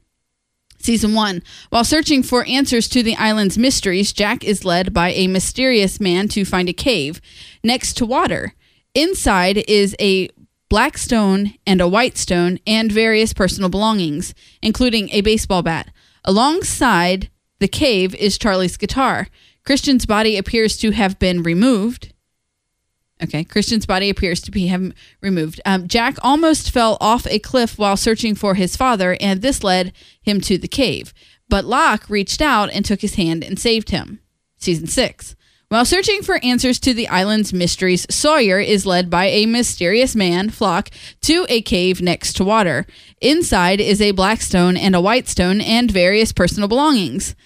Season 0.81 1.15
1. 1.15 1.43
While 1.69 1.85
searching 1.85 2.23
for 2.23 2.45
answers 2.47 2.89
to 2.89 3.03
the 3.03 3.17
island's 3.17 3.59
mysteries, 3.59 4.13
Jack 4.13 4.43
is 4.43 4.65
led 4.65 4.93
by 4.93 5.11
a 5.13 5.27
mysterious 5.27 6.01
man 6.01 6.29
to 6.29 6.45
find 6.45 6.69
a 6.69 6.73
cave 6.73 7.21
next 7.63 7.95
to 7.99 8.07
water. 8.07 8.55
Inside 8.95 9.59
is 9.69 9.95
a 10.01 10.29
black 10.71 10.97
stone 10.97 11.55
and 11.67 11.81
a 11.81 11.89
white 11.89 12.17
stone 12.17 12.59
and 12.67 12.91
various 12.91 13.33
personal 13.33 13.69
belongings, 13.69 14.35
including 14.63 15.11
a 15.11 15.21
baseball 15.21 15.63
bat. 15.63 15.93
Alongside 16.25 17.31
the 17.59 17.69
cave 17.69 18.15
is 18.15 18.39
Charlie's 18.39 18.77
guitar. 18.77 19.29
Christian's 19.65 20.07
body 20.07 20.37
appears 20.39 20.77
to 20.79 20.93
have 20.93 21.19
been 21.19 21.43
removed. 21.43 22.15
Okay, 23.23 23.45
Christian's 23.45 23.87
body 23.87 24.09
appears 24.09 24.41
to 24.43 24.51
be 24.51 24.69
have 24.69 24.93
removed. 25.21 25.61
Um, 25.67 25.89
Jack 25.89 26.17
almost 26.23 26.71
fell 26.71 26.97
off 27.01 27.27
a 27.27 27.39
cliff 27.39 27.79
while 27.79 27.97
searching 27.97 28.35
for 28.35 28.55
his 28.55 28.77
father, 28.77 29.17
and 29.21 29.43
this 29.43 29.63
led 29.63 29.93
him 30.23 30.41
to 30.43 30.57
the 30.57 30.69
cave. 30.69 31.13
But 31.49 31.65
Locke 31.65 32.09
reached 32.09 32.41
out 32.41 32.71
and 32.73 32.85
took 32.85 33.01
his 33.01 33.17
hand 33.17 33.45
and 33.45 33.59
saved 33.59 33.91
him. 33.91 34.21
Season 34.57 34.87
6. 34.87 35.35
While 35.69 35.85
searching 35.85 36.23
for 36.23 36.43
answers 36.43 36.81
to 36.81 36.93
the 36.93 37.07
island's 37.07 37.53
mysteries, 37.53 38.05
Sawyer 38.11 38.59
is 38.59 38.87
led 38.87 39.09
by 39.09 39.27
a 39.27 39.47
mysterious 39.47 40.17
man, 40.17 40.51
Flock, 40.51 40.91
to 41.21 41.47
a 41.49 41.63
cave 41.63 42.03
next 42.03 42.33
to 42.35 42.45
water. 42.45 42.87
Inside 43.21 43.81
is 43.81 44.01
a 44.01 44.11
black 44.11 44.41
stone 44.41 44.77
and 44.77 44.97
a 44.97 45.01
white 45.01 45.29
stone 45.29 45.61
and 45.61 45.89
various 45.89 46.33
personal 46.33 46.69
belongings, 46.69 47.37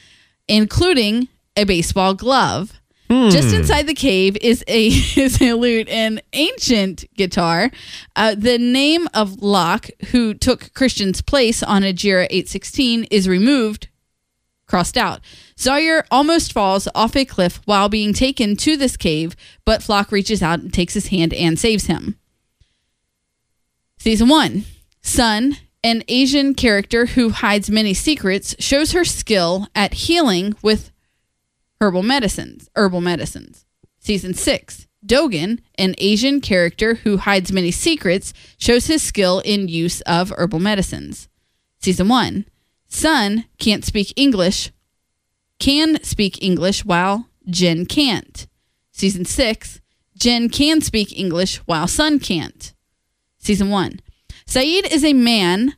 including 0.49 1.29
a 1.55 1.65
baseball 1.65 2.15
glove. 2.15 2.81
Just 3.09 3.55
inside 3.55 3.87
the 3.87 3.95
cave 3.95 4.37
is 4.41 4.65
a 4.67 4.87
is 5.17 5.41
a 5.41 5.53
lute 5.55 5.89
and 5.89 6.23
ancient 6.33 7.05
guitar. 7.17 7.71
Uh, 8.17 8.35
the 8.35 8.59
name 8.59 9.09
of 9.15 9.43
Locke, 9.43 9.91
who 10.11 10.35
took 10.35 10.73
Christian's 10.75 11.21
place 11.21 11.63
on 11.63 11.83
Ajira 11.83 12.27
816, 12.31 13.05
is 13.05 13.29
removed, 13.29 13.89
crossed 14.67 14.97
out. 14.97 15.21
Sawyer 15.55 16.05
almost 16.11 16.53
falls 16.53 16.89
off 16.95 17.15
a 17.15 17.25
cliff 17.25 17.61
while 17.67 17.89
being 17.89 18.13
taken 18.13 18.57
to 18.57 18.77
this 18.77 18.97
cave, 18.97 19.37
but 19.65 19.83
Flock 19.83 20.11
reaches 20.11 20.43
out 20.43 20.61
and 20.61 20.73
takes 20.73 20.95
his 20.95 21.09
hand 21.09 21.35
and 21.35 21.59
saves 21.59 21.87
him. 21.87 22.19
Season 23.99 24.29
1 24.29 24.65
Sun, 25.03 25.59
an 25.83 26.03
Asian 26.09 26.55
character 26.55 27.07
who 27.07 27.31
hides 27.31 27.71
many 27.71 27.93
secrets, 27.93 28.57
shows 28.59 28.93
her 28.93 29.05
skill 29.05 29.69
at 29.75 29.95
healing 29.95 30.55
with 30.63 30.91
herbal 31.85 32.03
medicines. 32.03 32.71
Herbal 32.75 33.03
medicines. 33.03 33.67
Season 33.99 34.33
6 34.33 34.87
Dogen, 35.07 35.61
an 35.77 35.95
Asian 35.99 36.41
character 36.41 36.95
who 36.95 37.19
hides 37.19 37.53
many 37.53 37.71
secrets, 37.71 38.33
shows 38.57 38.87
his 38.87 39.03
skill 39.03 39.41
in 39.41 39.69
use 39.69 40.01
of 40.03 40.33
herbal 40.39 40.61
medicines. 40.61 41.29
Season 41.79 42.09
1 42.09 42.47
Sun 42.89 43.45
can't 43.59 43.85
speak 43.85 44.15
English, 44.17 44.73
can 45.59 46.03
speak 46.03 46.43
English 46.43 46.87
while 46.87 47.29
Jin 47.47 47.85
can't. 47.85 48.47
Season 48.91 49.27
6 49.27 49.83
Jin 50.17 50.49
can 50.49 50.81
speak 50.81 51.19
English 51.19 51.59
while 51.67 51.87
Sun 51.87 52.19
can't. 52.21 52.73
Season 53.39 53.69
1 53.69 54.01
Sayid 54.47 54.91
is 54.91 55.05
a 55.05 55.13
man 55.13 55.75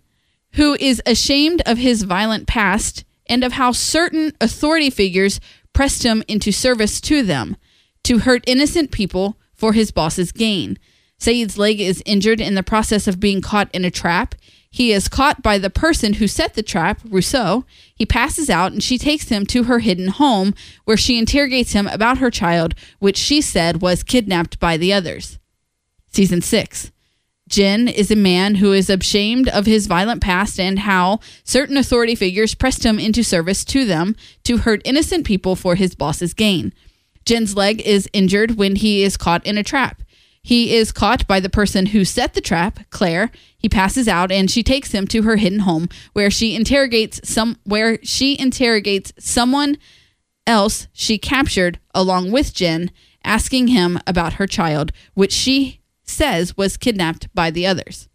who 0.53 0.77
is 0.79 1.03
ashamed 1.05 1.63
of 1.67 1.79
his 1.79 2.05
violent 2.05 2.47
past 2.47 3.03
and 3.29 3.43
of 3.43 3.55
how 3.55 3.73
certain 3.73 4.33
authority 4.41 4.89
figures 4.89 5.41
pressed 5.77 6.05
him 6.05 6.25
into 6.27 6.51
service 6.51 7.03
to 7.03 7.23
them 7.23 7.55
to 8.03 8.21
hurt 8.21 8.43
innocent 8.47 8.91
people 8.91 9.39
for 9.53 9.75
his 9.75 9.91
boss's 9.91 10.33
gain. 10.33 10.79
Sayid's 11.19 11.59
leg 11.59 11.83
is 11.83 12.03
injured 12.07 12.41
in 12.41 12.55
the 12.55 12.63
process 12.63 13.07
of 13.07 13.21
being 13.21 13.43
caught 13.43 13.69
in 13.75 13.85
a 13.85 13.91
trap. 13.91 14.35
He 14.71 14.91
is 14.91 15.07
caught 15.07 15.43
by 15.43 15.59
the 15.59 15.69
person 15.69 16.15
who 16.15 16.29
set 16.29 16.55
the 16.55 16.63
trap, 16.63 17.03
Rousseau. 17.05 17.67
He 17.95 18.07
passes 18.07 18.49
out 18.49 18.73
and 18.73 18.83
she 18.83 18.97
takes 18.97 19.29
him 19.29 19.45
to 19.47 19.65
her 19.65 19.81
hidden 19.81 20.09
home 20.09 20.55
where 20.87 20.97
she 20.97 21.19
interrogates 21.19 21.73
him 21.73 21.87
about 21.89 22.19
her 22.19 22.31
child, 22.31 22.75
which 22.99 23.19
she 23.19 23.43
said 23.43 23.83
was 23.83 24.03
kidnapped 24.03 24.59
by 24.59 24.79
the 24.79 24.95
others. 24.95 25.39
Season 26.11 26.41
6. 26.41 26.91
Jin 27.49 27.87
is 27.87 28.11
a 28.11 28.17
man 28.17 28.57
who 28.57 28.73
is 28.73 28.91
ashamed 28.91 29.49
of 29.49 29.67
his 29.67 29.87
violent 29.87 30.21
past 30.21 30.59
and 30.59 30.81
how 30.81 31.21
certain 31.45 31.77
authority 31.77 32.15
figures 32.15 32.55
pressed 32.55 32.85
him 32.85 32.99
into 32.99 33.23
service 33.23 33.65
to 33.67 33.85
them 33.85 34.17
to 34.45 34.59
hurt 34.59 34.83
innocent 34.85 35.25
people 35.25 35.55
for 35.55 35.77
his 35.77 35.95
boss's 35.95 36.35
gain. 36.35 36.73
Jin's 37.25 37.57
leg 37.57 37.81
is 37.83 38.09
injured 38.13 38.57
when 38.57 38.77
he 38.77 39.03
is 39.03 39.17
caught 39.17 39.47
in 39.47 39.59
a 39.59 39.63
trap. 39.63 40.03
He 40.43 40.77
is 40.77 40.93
caught 40.93 41.27
by 41.27 41.41
the 41.41 41.51
person 41.51 41.87
who 41.87 42.05
set 42.05 42.35
the 42.35 42.41
trap, 42.41 42.79
Claire. 42.91 43.33
He 43.59 43.69
passes 43.69 44.07
out 44.07 44.31
and 44.31 44.49
she 44.49 44.63
takes 44.63 44.93
him 44.93 45.07
to 45.09 45.23
her 45.23 45.37
hidden 45.37 45.61
home 45.61 45.89
where 46.13 46.31
she 46.31 46.55
interrogates 46.55 47.21
some 47.29 47.57
where 47.65 47.99
she 48.05 48.39
interrogates 48.39 49.13
someone 49.19 49.77
else 50.47 50.87
she 50.93 51.19
captured 51.19 51.81
along 51.95 52.31
with 52.31 52.55
Jin, 52.55 52.93
asking 53.25 53.69
him 53.69 53.99
about 54.07 54.35
her 54.35 54.47
child, 54.47 54.93
which 55.15 55.33
she 55.33 55.81
says 56.07 56.57
was 56.57 56.77
kidnapped 56.77 57.33
by 57.35 57.51
the 57.51 57.67
others. 57.67 58.09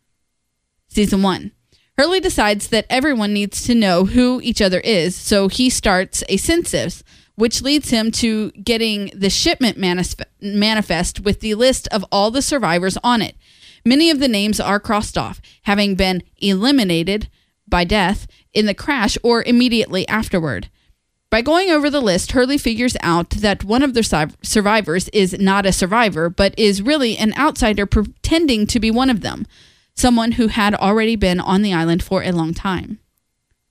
Season 0.88 1.22
1. 1.22 1.52
Hurley 1.98 2.20
decides 2.20 2.68
that 2.70 2.86
everyone 2.90 3.34
needs 3.34 3.64
to 3.66 3.76
know 3.76 4.06
who 4.06 4.42
each 4.42 4.62
other 4.62 4.80
is, 4.80 5.16
so 5.16 5.48
he 5.48 5.70
starts 5.70 6.24
a 6.30 6.38
census, 6.38 7.04
which 7.36 7.62
leads 7.62 7.90
him 7.90 8.12
to 8.12 8.52
getting 8.52 9.12
the 9.14 9.30
shipment 9.30 9.78
manis- 9.78 10.16
manifest 10.42 11.20
with 11.20 11.42
the 11.42 11.56
list 11.56 11.88
of 11.90 12.06
all 12.12 12.32
the 12.32 12.42
survivors 12.42 12.98
on 13.04 13.22
it. 13.22 13.36
Many 13.86 14.10
of 14.10 14.20
the 14.20 14.28
names 14.28 14.60
are 14.60 14.80
crossed 14.80 15.18
off, 15.18 15.42
having 15.64 15.96
been 15.96 16.24
eliminated 16.38 17.30
by 17.68 17.84
death 17.84 18.28
in 18.54 18.66
the 18.66 18.74
crash 18.74 19.18
or 19.24 19.44
immediately 19.44 20.08
afterward. 20.08 20.70
By 21.32 21.42
going 21.42 21.72
over 21.72 21.90
the 21.90 22.02
list, 22.02 22.34
Hurley 22.34 22.58
figures 22.58 22.98
out 23.00 23.30
that 23.30 23.64
one 23.64 23.84
of 23.84 23.94
the 23.94 24.04
survivors 24.44 25.08
is 25.10 25.40
not 25.40 25.66
a 25.66 25.72
survivor, 25.72 26.30
but 26.30 26.54
is 26.60 26.82
really 26.82 27.18
an 27.18 27.34
outsider 27.38 27.86
pretending 27.86 28.68
to 28.68 28.82
be 28.82 28.92
one 28.92 29.10
of 29.10 29.22
them, 29.22 29.48
someone 29.96 30.34
who 30.34 30.48
had 30.48 30.76
already 30.76 31.16
been 31.16 31.40
on 31.40 31.62
the 31.62 31.74
island 31.74 32.04
for 32.04 32.22
a 32.22 32.34
long 32.34 32.54
time. 32.54 33.00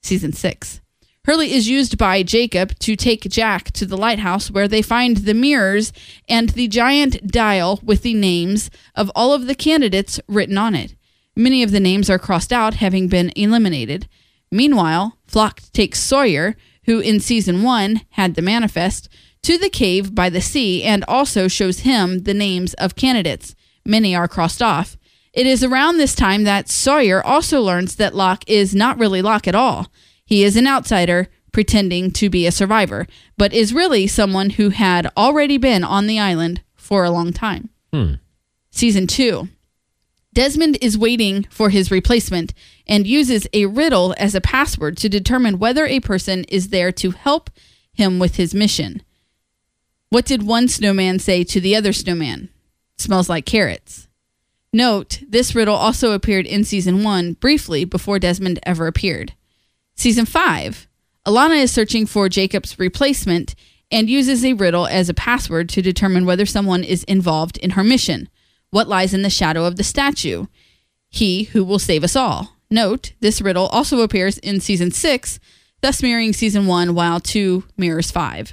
Season 0.02 0.32
6. 0.32 0.80
Hurley 1.26 1.52
is 1.52 1.68
used 1.68 1.98
by 1.98 2.22
Jacob 2.22 2.78
to 2.78 2.96
take 2.96 3.28
Jack 3.28 3.72
to 3.72 3.84
the 3.84 3.98
lighthouse 3.98 4.50
where 4.50 4.66
they 4.66 4.80
find 4.80 5.18
the 5.18 5.34
mirrors 5.34 5.92
and 6.30 6.48
the 6.48 6.66
giant 6.66 7.30
dial 7.30 7.78
with 7.82 8.00
the 8.00 8.14
names 8.14 8.70
of 8.94 9.12
all 9.14 9.34
of 9.34 9.46
the 9.46 9.54
candidates 9.54 10.18
written 10.26 10.56
on 10.56 10.74
it. 10.74 10.94
Many 11.36 11.62
of 11.62 11.72
the 11.72 11.78
names 11.78 12.08
are 12.08 12.18
crossed 12.18 12.54
out, 12.54 12.76
having 12.76 13.06
been 13.08 13.32
eliminated. 13.36 14.08
Meanwhile, 14.50 15.18
Flock 15.26 15.60
takes 15.74 16.00
Sawyer, 16.00 16.56
who 16.90 16.98
in 16.98 17.20
season 17.20 17.62
one 17.62 18.00
had 18.10 18.34
the 18.34 18.42
manifest, 18.42 19.08
to 19.42 19.56
the 19.56 19.70
cave 19.70 20.12
by 20.12 20.28
the 20.28 20.40
sea 20.40 20.82
and 20.82 21.04
also 21.06 21.46
shows 21.46 21.80
him 21.80 22.24
the 22.24 22.34
names 22.34 22.74
of 22.74 22.96
candidates. 22.96 23.54
Many 23.86 24.12
are 24.12 24.26
crossed 24.26 24.60
off. 24.60 24.96
It 25.32 25.46
is 25.46 25.62
around 25.62 25.98
this 25.98 26.16
time 26.16 26.42
that 26.44 26.68
Sawyer 26.68 27.24
also 27.24 27.60
learns 27.60 27.94
that 27.94 28.16
Locke 28.16 28.42
is 28.48 28.74
not 28.74 28.98
really 28.98 29.22
Locke 29.22 29.46
at 29.46 29.54
all. 29.54 29.86
He 30.24 30.42
is 30.42 30.56
an 30.56 30.66
outsider 30.66 31.28
pretending 31.52 32.10
to 32.10 32.28
be 32.28 32.44
a 32.44 32.50
survivor, 32.50 33.06
but 33.38 33.52
is 33.52 33.72
really 33.72 34.08
someone 34.08 34.50
who 34.50 34.70
had 34.70 35.06
already 35.16 35.58
been 35.58 35.84
on 35.84 36.08
the 36.08 36.18
island 36.18 36.60
for 36.74 37.04
a 37.04 37.10
long 37.10 37.32
time. 37.32 37.70
Hmm. 37.92 38.14
Season 38.72 39.06
2. 39.06 39.48
Desmond 40.32 40.78
is 40.80 40.96
waiting 40.96 41.44
for 41.50 41.70
his 41.70 41.90
replacement 41.90 42.54
and 42.86 43.06
uses 43.06 43.48
a 43.52 43.66
riddle 43.66 44.14
as 44.16 44.34
a 44.34 44.40
password 44.40 44.96
to 44.98 45.08
determine 45.08 45.58
whether 45.58 45.86
a 45.86 46.00
person 46.00 46.44
is 46.44 46.68
there 46.68 46.92
to 46.92 47.10
help 47.10 47.50
him 47.92 48.18
with 48.18 48.36
his 48.36 48.54
mission. 48.54 49.02
What 50.08 50.26
did 50.26 50.44
one 50.44 50.68
snowman 50.68 51.18
say 51.18 51.44
to 51.44 51.60
the 51.60 51.74
other 51.74 51.92
snowman? 51.92 52.48
Smells 52.96 53.28
like 53.28 53.44
carrots. 53.44 54.08
Note, 54.72 55.20
this 55.28 55.54
riddle 55.54 55.74
also 55.74 56.12
appeared 56.12 56.46
in 56.46 56.62
season 56.62 57.02
1 57.02 57.34
briefly 57.34 57.84
before 57.84 58.20
Desmond 58.20 58.60
ever 58.62 58.86
appeared. 58.86 59.32
Season 59.96 60.24
5. 60.24 60.86
Ilana 61.26 61.62
is 61.62 61.72
searching 61.72 62.06
for 62.06 62.28
Jacob's 62.28 62.78
replacement 62.78 63.56
and 63.90 64.08
uses 64.08 64.44
a 64.44 64.52
riddle 64.52 64.86
as 64.86 65.08
a 65.08 65.14
password 65.14 65.68
to 65.70 65.82
determine 65.82 66.24
whether 66.24 66.46
someone 66.46 66.84
is 66.84 67.02
involved 67.04 67.56
in 67.58 67.70
her 67.70 67.82
mission. 67.82 68.28
What 68.70 68.88
lies 68.88 69.12
in 69.12 69.22
the 69.22 69.30
shadow 69.30 69.64
of 69.64 69.76
the 69.76 69.84
statue? 69.84 70.46
He 71.08 71.44
who 71.44 71.64
will 71.64 71.78
save 71.78 72.04
us 72.04 72.16
all. 72.16 72.56
Note, 72.70 73.12
this 73.20 73.42
riddle 73.42 73.66
also 73.66 74.00
appears 74.00 74.38
in 74.38 74.60
season 74.60 74.92
6, 74.92 75.40
thus 75.80 76.02
mirroring 76.02 76.32
season 76.32 76.66
1, 76.66 76.94
while 76.94 77.18
2 77.18 77.64
mirrors 77.76 78.10
5. 78.10 78.52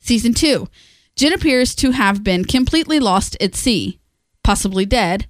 Season 0.00 0.34
2. 0.34 0.68
Jin 1.14 1.32
appears 1.32 1.74
to 1.76 1.92
have 1.92 2.24
been 2.24 2.44
completely 2.44 2.98
lost 2.98 3.36
at 3.40 3.54
sea, 3.54 4.00
possibly 4.42 4.84
dead, 4.84 5.26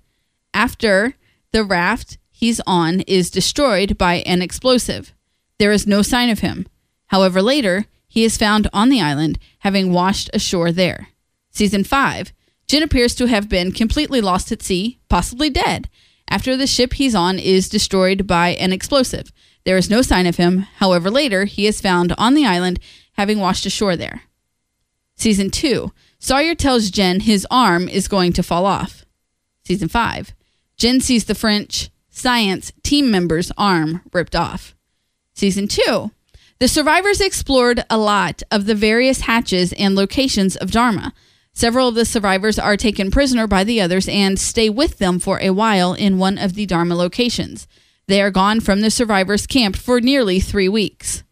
after 0.55 1.15
the 1.53 1.65
raft 1.65 2.17
he's 2.31 2.61
on 2.67 3.01
is 3.01 3.31
destroyed 3.31 3.99
by 3.99 4.17
an 4.27 4.41
explosive. 4.41 5.13
There 5.59 5.73
is 5.73 5.87
no 5.87 6.01
sign 6.01 6.31
of 6.31 6.39
him. 6.39 6.67
However, 7.09 7.43
later, 7.43 7.85
he 8.09 8.25
is 8.25 8.39
found 8.39 8.69
on 8.73 8.89
the 8.89 9.01
island, 9.01 9.39
having 9.59 9.93
washed 9.93 10.31
ashore 10.33 10.73
there. 10.73 11.09
Season 11.51 11.85
5. 11.85 12.33
Jin 12.73 12.83
appears 12.83 13.15
to 13.17 13.27
have 13.27 13.51
been 13.51 13.71
completely 13.71 14.23
lost 14.23 14.51
at 14.51 14.63
sea, 14.63 14.99
possibly 15.11 15.51
dead, 15.51 15.91
after 16.31 16.57
the 16.57 16.67
ship 16.67 16.95
he's 16.95 17.15
on 17.15 17.39
is 17.39 17.69
destroyed 17.69 18.27
by 18.27 18.55
an 18.55 18.73
explosive. 18.73 19.31
There 19.65 19.77
is 19.77 19.91
no 19.91 20.01
sign 20.01 20.27
of 20.27 20.39
him. 20.39 20.61
However, 20.77 21.11
later, 21.11 21.45
he 21.45 21.67
is 21.67 21.83
found 21.83 22.15
on 22.17 22.33
the 22.33 22.47
island, 22.47 22.81
having 23.13 23.39
washed 23.39 23.67
ashore 23.67 23.95
there. 23.95 24.23
Season 25.17 25.51
2. 25.51 25.93
Sawyer 26.19 26.55
tells 26.55 26.91
Jin 26.91 27.21
his 27.21 27.47
arm 27.51 27.91
is 27.91 28.09
going 28.09 28.33
to 28.33 28.43
fall 28.43 28.65
off. 28.65 29.05
Season 29.67 29.89
5. 29.89 30.33
Jin 30.79 31.03
sees 31.03 31.27
the 31.27 31.35
French 31.35 31.91
science 32.09 32.73
team 32.83 33.11
member's 33.11 33.53
arm 33.59 34.01
ripped 34.15 34.35
off. 34.35 34.75
Season 35.35 35.69
2. 35.69 36.11
The 36.59 36.69
survivors 36.69 37.21
explored 37.21 37.85
a 37.91 37.99
lot 37.99 38.43
of 38.51 38.65
the 38.65 38.75
various 38.75 39.21
hatches 39.21 39.75
and 39.75 39.95
locations 39.95 40.57
of 40.57 40.71
Dharma. 40.71 41.13
Several 41.55 41.89
of 41.89 41.95
the 41.95 42.05
survivors 42.05 42.59
are 42.59 42.77
taken 42.77 43.11
prisoner 43.11 43.47
by 43.47 43.63
the 43.63 43.81
others 43.81 44.09
and 44.09 44.39
stay 44.39 44.71
with 44.71 44.99
them 44.99 45.19
for 45.19 45.41
a 45.41 45.51
while 45.51 45.93
in 45.93 46.19
one 46.19 46.39
of 46.39 46.55
the 46.55 46.67
Dharma 46.67 46.95
locations. 46.95 47.69
They 48.07 48.23
are 48.23 48.31
gone 48.31 48.61
from 48.61 48.81
the 48.81 48.91
survivors' 48.91 49.47
camp 49.47 49.77
for 49.77 50.01
nearly 50.01 50.41
three 50.41 50.69
weeks. 50.69 51.23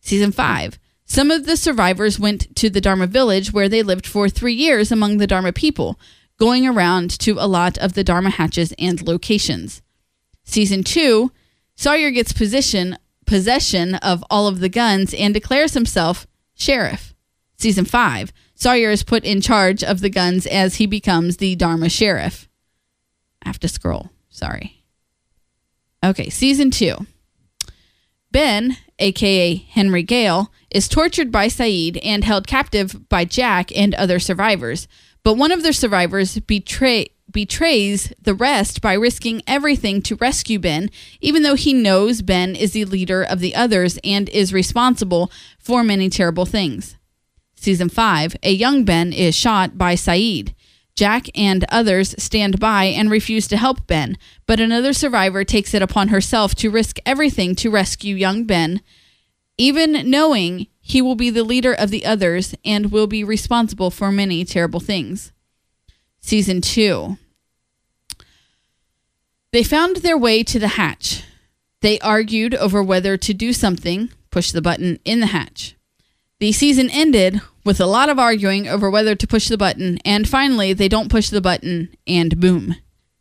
Season 0.00 0.32
5. 0.32 0.78
Some 1.04 1.30
of 1.30 1.46
the 1.46 1.56
survivors 1.56 2.18
went 2.18 2.54
to 2.56 2.70
the 2.70 2.80
Dharma 2.80 3.06
village 3.06 3.52
where 3.52 3.68
they 3.68 3.82
lived 3.82 4.06
for 4.06 4.28
three 4.28 4.54
years 4.54 4.92
among 4.92 5.16
the 5.16 5.26
Dharma 5.26 5.52
people, 5.52 5.98
going 6.38 6.66
around 6.66 7.10
to 7.20 7.36
a 7.38 7.48
lot 7.48 7.76
of 7.78 7.94
the 7.94 8.04
Dharma 8.04 8.30
hatches 8.30 8.72
and 8.78 9.06
locations. 9.06 9.82
Season 10.44 10.84
2. 10.84 11.32
Sawyer 11.74 12.10
gets 12.10 12.32
position, 12.32 12.96
possession 13.26 13.96
of 13.96 14.24
all 14.30 14.46
of 14.46 14.60
the 14.60 14.68
guns 14.68 15.12
and 15.14 15.34
declares 15.34 15.74
himself 15.74 16.26
sheriff. 16.54 17.14
Season 17.56 17.84
5. 17.84 18.32
Sawyer 18.58 18.90
is 18.90 19.04
put 19.04 19.22
in 19.22 19.40
charge 19.40 19.84
of 19.84 20.00
the 20.00 20.10
guns 20.10 20.44
as 20.44 20.74
he 20.74 20.86
becomes 20.86 21.36
the 21.36 21.54
Dharma 21.54 21.88
sheriff. 21.88 22.48
I 23.40 23.48
have 23.48 23.60
to 23.60 23.68
scroll. 23.68 24.10
Sorry. 24.30 24.84
Okay, 26.04 26.28
season 26.28 26.72
2. 26.72 27.06
Ben, 28.32 28.76
aka 28.98 29.54
Henry 29.54 30.02
Gale, 30.02 30.50
is 30.72 30.88
tortured 30.88 31.30
by 31.30 31.46
Sayid 31.46 32.00
and 32.02 32.24
held 32.24 32.48
captive 32.48 33.08
by 33.08 33.24
Jack 33.24 33.70
and 33.76 33.94
other 33.94 34.18
survivors. 34.18 34.88
But 35.22 35.34
one 35.34 35.52
of 35.52 35.62
the 35.62 35.72
survivors 35.72 36.40
betray, 36.40 37.10
betrays 37.30 38.12
the 38.20 38.34
rest 38.34 38.80
by 38.80 38.94
risking 38.94 39.40
everything 39.46 40.02
to 40.02 40.16
rescue 40.16 40.58
Ben, 40.58 40.90
even 41.20 41.44
though 41.44 41.54
he 41.54 41.72
knows 41.72 42.22
Ben 42.22 42.56
is 42.56 42.72
the 42.72 42.86
leader 42.86 43.22
of 43.22 43.38
the 43.38 43.54
others 43.54 44.00
and 44.02 44.28
is 44.30 44.52
responsible 44.52 45.30
for 45.60 45.84
many 45.84 46.10
terrible 46.10 46.44
things. 46.44 46.96
Season 47.60 47.88
5, 47.88 48.36
a 48.44 48.52
young 48.52 48.84
Ben 48.84 49.12
is 49.12 49.34
shot 49.34 49.76
by 49.76 49.94
Sayid. 49.94 50.54
Jack 50.94 51.26
and 51.34 51.64
others 51.68 52.14
stand 52.16 52.60
by 52.60 52.84
and 52.84 53.10
refuse 53.10 53.48
to 53.48 53.56
help 53.56 53.84
Ben, 53.88 54.16
but 54.46 54.60
another 54.60 54.92
survivor 54.92 55.42
takes 55.42 55.74
it 55.74 55.82
upon 55.82 56.08
herself 56.08 56.54
to 56.54 56.70
risk 56.70 56.98
everything 57.04 57.56
to 57.56 57.68
rescue 57.68 58.14
young 58.14 58.44
Ben, 58.44 58.80
even 59.56 60.08
knowing 60.08 60.68
he 60.80 61.02
will 61.02 61.16
be 61.16 61.30
the 61.30 61.42
leader 61.42 61.72
of 61.72 61.90
the 61.90 62.06
others 62.06 62.54
and 62.64 62.92
will 62.92 63.08
be 63.08 63.24
responsible 63.24 63.90
for 63.90 64.12
many 64.12 64.44
terrible 64.44 64.80
things. 64.80 65.32
Season 66.20 66.60
2. 66.60 67.18
They 69.52 69.64
found 69.64 69.96
their 69.96 70.16
way 70.16 70.44
to 70.44 70.60
the 70.60 70.68
hatch. 70.68 71.24
They 71.80 71.98
argued 71.98 72.54
over 72.54 72.84
whether 72.84 73.16
to 73.16 73.34
do 73.34 73.52
something, 73.52 74.10
push 74.30 74.52
the 74.52 74.62
button 74.62 75.00
in 75.04 75.18
the 75.18 75.26
hatch. 75.26 75.74
The 76.40 76.52
season 76.52 76.88
ended 76.90 77.40
with 77.64 77.80
a 77.80 77.86
lot 77.86 78.08
of 78.08 78.18
arguing 78.18 78.68
over 78.68 78.88
whether 78.88 79.16
to 79.16 79.26
push 79.26 79.48
the 79.48 79.58
button, 79.58 79.98
and 80.04 80.28
finally, 80.28 80.72
they 80.72 80.88
don't 80.88 81.10
push 81.10 81.30
the 81.30 81.40
button, 81.40 81.88
and 82.06 82.38
boom. 82.38 82.76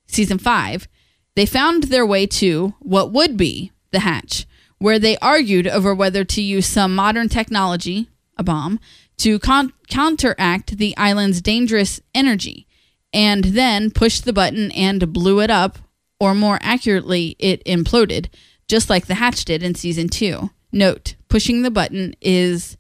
Season 0.06 0.38
5. 0.38 0.88
They 1.36 1.48
found 1.48 1.84
their 1.84 2.06
way 2.06 2.28
to 2.28 2.76
what 2.80 3.12
would 3.12 3.36
be 3.36 3.72
the 3.92 4.02
hatch, 4.02 4.46
where 4.78 5.00
they 5.00 5.18
argued 5.18 5.68
over 5.68 5.96
whether 5.96 6.24
to 6.26 6.42
use 6.42 6.68
some 6.68 6.96
modern 6.96 7.28
technology, 7.28 8.08
a 8.38 8.44
bomb, 8.44 8.80
to 9.18 9.40
con- 9.40 9.74
counteract 9.88 10.78
the 10.78 10.96
island's 10.96 11.42
dangerous 11.42 12.00
energy, 12.14 12.68
and 13.12 13.46
then 13.46 13.90
pushed 13.90 14.26
the 14.26 14.34
button 14.34 14.72
and 14.72 15.12
blew 15.12 15.40
it 15.40 15.50
up, 15.50 15.80
or 16.20 16.36
more 16.36 16.60
accurately, 16.62 17.36
it 17.40 17.66
imploded, 17.66 18.28
just 18.68 18.92
like 18.92 19.08
the 19.08 19.16
hatch 19.16 19.44
did 19.44 19.64
in 19.64 19.74
season 19.74 20.08
2. 20.08 20.52
Note, 20.72 21.16
pushing 21.30 21.64
the 21.64 21.72
button 21.72 22.14
is 22.22 22.78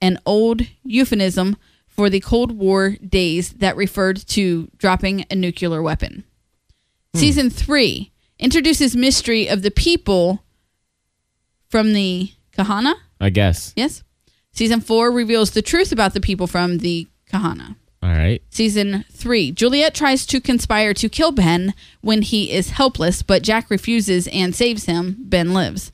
an 0.00 0.18
old 0.26 0.62
euphemism 0.82 1.56
for 1.86 2.08
the 2.08 2.20
Cold 2.20 2.52
War 2.52 2.96
days 3.06 3.50
that 3.54 3.76
referred 3.76 4.16
to 4.28 4.70
dropping 4.78 5.26
a 5.30 5.34
nuclear 5.34 5.82
weapon. 5.82 6.24
Hmm. 7.14 7.18
Season 7.20 7.50
3 7.50 8.10
introduces 8.38 8.96
mystery 8.96 9.48
of 9.48 9.62
the 9.62 9.70
people 9.70 10.44
from 11.68 11.92
the 11.92 12.32
Kahana. 12.56 12.94
I 13.20 13.30
guess. 13.30 13.72
Yes. 13.76 14.02
Season 14.52 14.80
4 14.80 15.10
reveals 15.10 15.50
the 15.50 15.62
truth 15.62 15.92
about 15.92 16.14
the 16.14 16.20
people 16.20 16.46
from 16.46 16.78
the 16.78 17.06
Kahana. 17.30 17.76
All 18.02 18.10
right. 18.10 18.42
Season 18.48 19.04
3 19.12 19.52
Juliet 19.52 19.94
tries 19.94 20.24
to 20.26 20.40
conspire 20.40 20.94
to 20.94 21.08
kill 21.08 21.32
Ben 21.32 21.74
when 22.00 22.22
he 22.22 22.50
is 22.50 22.70
helpless, 22.70 23.22
but 23.22 23.42
Jack 23.42 23.68
refuses 23.68 24.26
and 24.28 24.54
saves 24.54 24.86
him. 24.86 25.16
Ben 25.18 25.52
lives. 25.52 25.92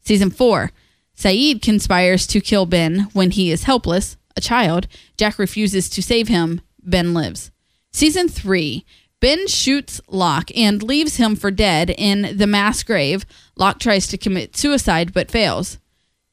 Season 0.00 0.30
4 0.30 0.70
Sayid 1.18 1.62
conspires 1.62 2.28
to 2.28 2.40
kill 2.40 2.64
Ben 2.64 3.08
when 3.12 3.32
he 3.32 3.50
is 3.50 3.64
helpless, 3.64 4.16
a 4.36 4.40
child. 4.40 4.86
Jack 5.16 5.36
refuses 5.36 5.90
to 5.90 6.00
save 6.00 6.28
him. 6.28 6.60
Ben 6.80 7.12
lives. 7.12 7.50
Season 7.90 8.28
3 8.28 8.84
Ben 9.20 9.48
shoots 9.48 10.00
Locke 10.06 10.56
and 10.56 10.80
leaves 10.80 11.16
him 11.16 11.34
for 11.34 11.50
dead 11.50 11.90
in 11.90 12.36
the 12.38 12.46
mass 12.46 12.84
grave. 12.84 13.26
Locke 13.56 13.80
tries 13.80 14.06
to 14.06 14.16
commit 14.16 14.56
suicide 14.56 15.12
but 15.12 15.28
fails. 15.28 15.78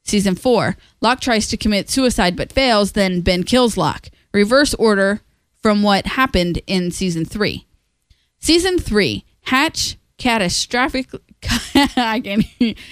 Season 0.03 0.35
4 0.35 0.77
Locke 1.01 1.19
tries 1.19 1.47
to 1.47 1.57
commit 1.57 1.89
suicide 1.89 2.35
but 2.35 2.53
fails, 2.53 2.91
then 2.91 3.21
Ben 3.21 3.43
kills 3.43 3.77
Locke. 3.77 4.09
Reverse 4.35 4.75
order 4.75 5.21
from 5.63 5.81
what 5.81 6.05
happened 6.05 6.61
in 6.67 6.91
season 6.91 7.25
3. 7.25 7.65
Season 8.37 8.77
3 8.77 9.25
Hatch 9.45 9.97
catastrophic 10.19 11.09
I 11.97 12.21
can't 12.23 12.43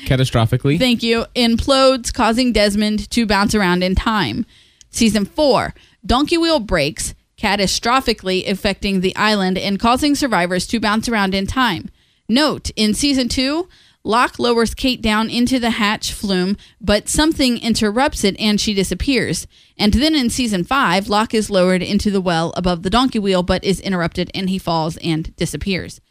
Catastrophically. 0.06 0.78
Thank 0.78 1.04
you. 1.04 1.26
Implodes, 1.36 2.14
causing 2.14 2.52
Desmond 2.52 3.10
to 3.12 3.26
bounce 3.26 3.56
around 3.56 3.84
in 3.84 3.96
time. 3.96 4.46
Season 4.90 5.26
4 5.26 5.74
Donkey 6.06 6.38
Wheel 6.38 6.60
breaks, 6.60 7.16
catastrophically 7.38 8.48
affecting 8.48 9.02
the 9.02 9.16
island 9.16 9.58
and 9.58 9.80
causing 9.80 10.16
survivors 10.16 10.68
to 10.68 10.80
bounce 10.80 11.08
around 11.08 11.34
in 11.34 11.48
time. 11.48 11.90
Note 12.30 12.72
in 12.76 12.94
Season 12.94 13.28
2, 13.28 13.68
Locke 14.06 14.38
lowers 14.38 14.74
Kate 14.74 15.02
down 15.02 15.30
into 15.30 15.60
the 15.60 15.72
hatch 15.72 16.12
flume, 16.12 16.58
but 16.82 17.08
something 17.08 17.58
interrupts 17.58 18.26
it 18.26 18.38
and 18.38 18.60
she 18.60 18.74
disappears. 18.74 19.48
And 19.78 19.94
then 19.94 20.14
in 20.14 20.30
Season 20.30 20.66
5, 20.66 21.08
Locke 21.08 21.34
is 21.34 21.50
lowered 21.50 21.82
into 21.82 22.12
the 22.12 22.20
well 22.20 22.54
above 22.58 22.84
the 22.84 22.90
donkey 22.90 23.20
wheel, 23.20 23.44
but 23.44 23.64
is 23.64 23.80
interrupted 23.80 24.30
and 24.34 24.50
he 24.50 24.60
falls 24.60 24.98
and 24.98 25.34
disappears. 25.38 26.02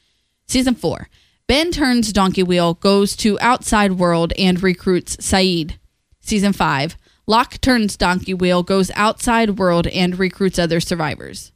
Season 0.46 0.74
4 0.74 1.08
Ben 1.52 1.70
turns 1.70 2.14
donkey 2.14 2.42
wheel, 2.42 2.72
goes 2.72 3.14
to 3.16 3.38
outside 3.40 3.98
world, 3.98 4.32
and 4.38 4.62
recruits 4.62 5.18
Sayid. 5.18 5.74
Season 6.22 6.54
5. 6.54 6.96
Locke 7.26 7.60
turns 7.60 7.94
donkey 7.98 8.32
wheel, 8.32 8.62
goes 8.62 8.90
outside 8.94 9.58
world, 9.58 9.86
and 9.88 10.18
recruits 10.18 10.58
other 10.58 10.80
survivors. 10.80 11.52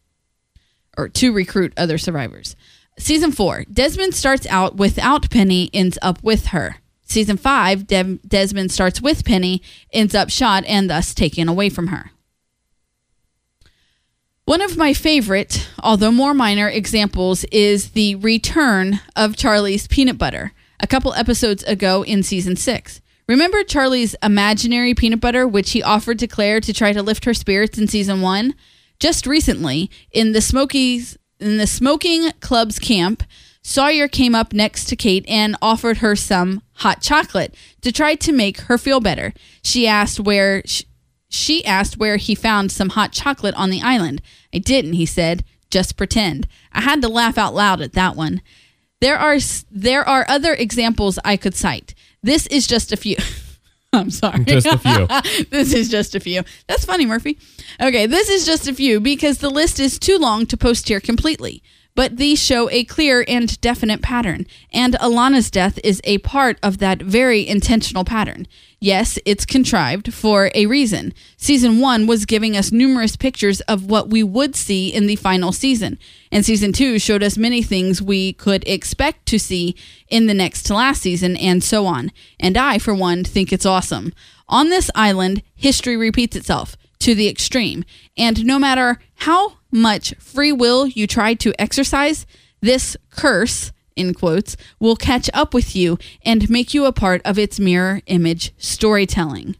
Or 0.98 1.08
to 1.08 1.32
recruit 1.32 1.72
other 1.78 1.96
survivors. 1.96 2.56
Season 2.98 3.32
4. 3.32 3.64
Desmond 3.72 4.14
starts 4.14 4.46
out 4.48 4.76
without 4.76 5.30
Penny, 5.30 5.70
ends 5.72 5.98
up 6.02 6.22
with 6.22 6.48
her. 6.48 6.76
Season 7.00 7.38
5. 7.38 7.86
Dem- 7.86 8.20
Desmond 8.28 8.70
starts 8.70 9.00
with 9.00 9.24
Penny, 9.24 9.62
ends 9.94 10.14
up 10.14 10.28
shot, 10.28 10.62
and 10.66 10.90
thus 10.90 11.14
taken 11.14 11.48
away 11.48 11.70
from 11.70 11.86
her. 11.86 12.10
One 14.46 14.62
of 14.62 14.76
my 14.76 14.94
favorite, 14.94 15.68
although 15.82 16.12
more 16.12 16.32
minor, 16.32 16.68
examples 16.68 17.42
is 17.50 17.90
the 17.90 18.14
return 18.14 19.00
of 19.16 19.34
Charlie's 19.34 19.88
peanut 19.88 20.18
butter 20.18 20.52
a 20.78 20.86
couple 20.86 21.12
episodes 21.14 21.64
ago 21.64 22.04
in 22.04 22.22
season 22.22 22.54
six. 22.54 23.00
Remember 23.26 23.64
Charlie's 23.64 24.14
imaginary 24.22 24.94
peanut 24.94 25.20
butter, 25.20 25.48
which 25.48 25.72
he 25.72 25.82
offered 25.82 26.20
to 26.20 26.28
Claire 26.28 26.60
to 26.60 26.72
try 26.72 26.92
to 26.92 27.02
lift 27.02 27.24
her 27.24 27.34
spirits 27.34 27.76
in 27.76 27.88
season 27.88 28.20
one? 28.20 28.54
Just 29.00 29.26
recently, 29.26 29.90
in 30.12 30.30
the 30.30 30.40
Smokies 30.40 31.18
in 31.40 31.58
the 31.58 31.66
smoking 31.66 32.30
club's 32.38 32.78
camp, 32.78 33.24
Sawyer 33.62 34.06
came 34.06 34.36
up 34.36 34.52
next 34.52 34.84
to 34.84 34.94
Kate 34.94 35.24
and 35.26 35.56
offered 35.60 35.96
her 35.96 36.14
some 36.14 36.62
hot 36.74 37.02
chocolate 37.02 37.52
to 37.80 37.90
try 37.90 38.14
to 38.14 38.32
make 38.32 38.60
her 38.60 38.78
feel 38.78 39.00
better. 39.00 39.34
She 39.64 39.88
asked 39.88 40.20
where 40.20 40.62
sh- 40.64 40.84
she 41.36 41.64
asked 41.64 41.98
where 41.98 42.16
he 42.16 42.34
found 42.34 42.72
some 42.72 42.90
hot 42.90 43.12
chocolate 43.12 43.54
on 43.54 43.70
the 43.70 43.82
island. 43.82 44.22
I 44.52 44.58
didn't, 44.58 44.94
he 44.94 45.06
said. 45.06 45.44
Just 45.70 45.96
pretend. 45.96 46.46
I 46.72 46.80
had 46.80 47.02
to 47.02 47.08
laugh 47.08 47.38
out 47.38 47.54
loud 47.54 47.80
at 47.80 47.92
that 47.94 48.16
one. 48.16 48.40
There 49.00 49.18
are 49.18 49.38
there 49.70 50.08
are 50.08 50.24
other 50.28 50.54
examples 50.54 51.18
I 51.24 51.36
could 51.36 51.54
cite. 51.54 51.94
This 52.22 52.46
is 52.46 52.66
just 52.66 52.92
a 52.92 52.96
few. 52.96 53.16
I'm 53.92 54.10
sorry. 54.10 54.44
Just 54.44 54.66
a 54.66 54.78
few. 54.78 55.44
this 55.50 55.72
is 55.72 55.88
just 55.88 56.14
a 56.14 56.20
few. 56.20 56.42
That's 56.66 56.84
funny, 56.84 57.06
Murphy. 57.06 57.38
Okay, 57.80 58.06
this 58.06 58.28
is 58.28 58.46
just 58.46 58.68
a 58.68 58.74
few 58.74 59.00
because 59.00 59.38
the 59.38 59.50
list 59.50 59.80
is 59.80 59.98
too 59.98 60.18
long 60.18 60.46
to 60.46 60.56
post 60.56 60.88
here 60.88 61.00
completely. 61.00 61.62
But 61.96 62.18
these 62.18 62.38
show 62.38 62.68
a 62.70 62.84
clear 62.84 63.24
and 63.26 63.58
definite 63.62 64.02
pattern, 64.02 64.46
and 64.70 64.94
Ilana's 65.00 65.50
death 65.50 65.80
is 65.82 66.02
a 66.04 66.18
part 66.18 66.58
of 66.62 66.76
that 66.76 67.00
very 67.00 67.48
intentional 67.48 68.04
pattern. 68.04 68.46
Yes, 68.78 69.18
it's 69.24 69.46
contrived 69.46 70.12
for 70.12 70.50
a 70.54 70.66
reason. 70.66 71.14
Season 71.38 71.80
1 71.80 72.06
was 72.06 72.26
giving 72.26 72.54
us 72.54 72.70
numerous 72.70 73.16
pictures 73.16 73.62
of 73.62 73.86
what 73.86 74.10
we 74.10 74.22
would 74.22 74.54
see 74.54 74.92
in 74.92 75.06
the 75.06 75.16
final 75.16 75.52
season, 75.52 75.98
and 76.30 76.44
season 76.44 76.74
2 76.74 76.98
showed 76.98 77.22
us 77.22 77.38
many 77.38 77.62
things 77.62 78.02
we 78.02 78.34
could 78.34 78.62
expect 78.68 79.24
to 79.26 79.38
see 79.38 79.74
in 80.08 80.26
the 80.26 80.34
next 80.34 80.64
to 80.64 80.74
last 80.74 81.00
season, 81.00 81.34
and 81.38 81.64
so 81.64 81.86
on. 81.86 82.12
And 82.38 82.58
I, 82.58 82.78
for 82.78 82.94
one, 82.94 83.24
think 83.24 83.54
it's 83.54 83.64
awesome. 83.64 84.12
On 84.50 84.68
this 84.68 84.90
island, 84.94 85.42
history 85.54 85.96
repeats 85.96 86.36
itself 86.36 86.76
to 87.06 87.14
the 87.14 87.28
extreme, 87.28 87.84
and 88.16 88.44
no 88.44 88.58
matter 88.58 88.98
how 89.14 89.58
much 89.70 90.12
free 90.18 90.50
will 90.50 90.88
you 90.88 91.06
try 91.06 91.34
to 91.34 91.54
exercise, 91.56 92.26
this 92.60 92.96
curse, 93.10 93.70
in 93.94 94.12
quotes, 94.12 94.56
will 94.80 94.96
catch 94.96 95.30
up 95.32 95.54
with 95.54 95.76
you 95.76 95.98
and 96.24 96.50
make 96.50 96.74
you 96.74 96.84
a 96.84 96.90
part 96.90 97.22
of 97.24 97.38
its 97.38 97.60
mirror 97.60 98.00
image 98.06 98.52
storytelling. 98.58 99.54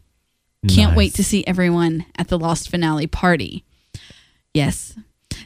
Can't 0.67 0.97
wait 0.97 1.13
to 1.13 1.23
see 1.23 1.47
everyone 1.47 2.05
at 2.17 2.27
the 2.27 2.37
Lost 2.37 2.67
finale 2.67 3.07
party. 3.07 3.63
Yes, 4.53 4.97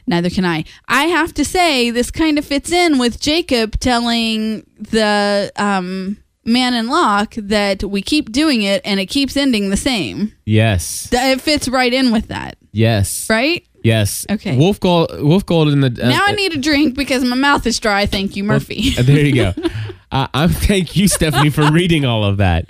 neither 0.04 0.28
can 0.28 0.44
I. 0.44 0.64
I 0.88 1.04
have 1.04 1.32
to 1.34 1.44
say, 1.44 1.92
this 1.92 2.10
kind 2.10 2.36
of 2.36 2.44
fits 2.44 2.72
in 2.72 2.98
with 2.98 3.20
Jacob 3.20 3.78
telling 3.78 4.66
the 4.76 5.52
um, 5.54 6.16
man 6.44 6.74
in 6.74 6.88
Locke 6.88 7.34
that 7.36 7.82
we 7.84 8.02
keep 8.02 8.32
doing 8.32 8.62
it 8.62 8.80
and 8.84 8.98
it 9.00 9.06
keeps 9.06 9.36
ending 9.36 9.70
the 9.70 9.76
same. 9.76 10.32
Yes. 10.44 11.08
That- 11.10 11.30
It 11.32 11.40
fits 11.40 11.68
right 11.68 11.92
in 11.92 12.10
with 12.12 12.28
that, 12.28 12.56
Yes. 12.72 13.26
right? 13.30 13.64
Yes. 13.84 14.26
Okay. 14.30 14.56
Wolf 14.56 14.78
Gold. 14.78 15.10
Wolf 15.20 15.44
Gold 15.44 15.68
in 15.70 15.80
the. 15.80 15.88
uh, 15.88 16.08
now 16.08 16.20
I 16.24 16.32
need 16.32 16.52
a 16.54 16.58
drink 16.58 16.94
because 16.94 17.24
my 17.24 17.34
mouth 17.34 17.66
is 17.66 17.80
dry. 17.80 18.06
Thank 18.06 18.36
you, 18.36 18.44
Murphy. 18.44 18.94
Uh, 18.96 19.02
there 19.06 19.24
you 19.24 19.34
go. 19.34 19.52
Uh, 20.12 20.26
I'm 20.34 20.50
thank 20.50 20.94
you, 20.94 21.08
Stephanie, 21.08 21.48
for 21.48 21.72
reading 21.72 22.04
all 22.04 22.22
of 22.22 22.36
that. 22.36 22.68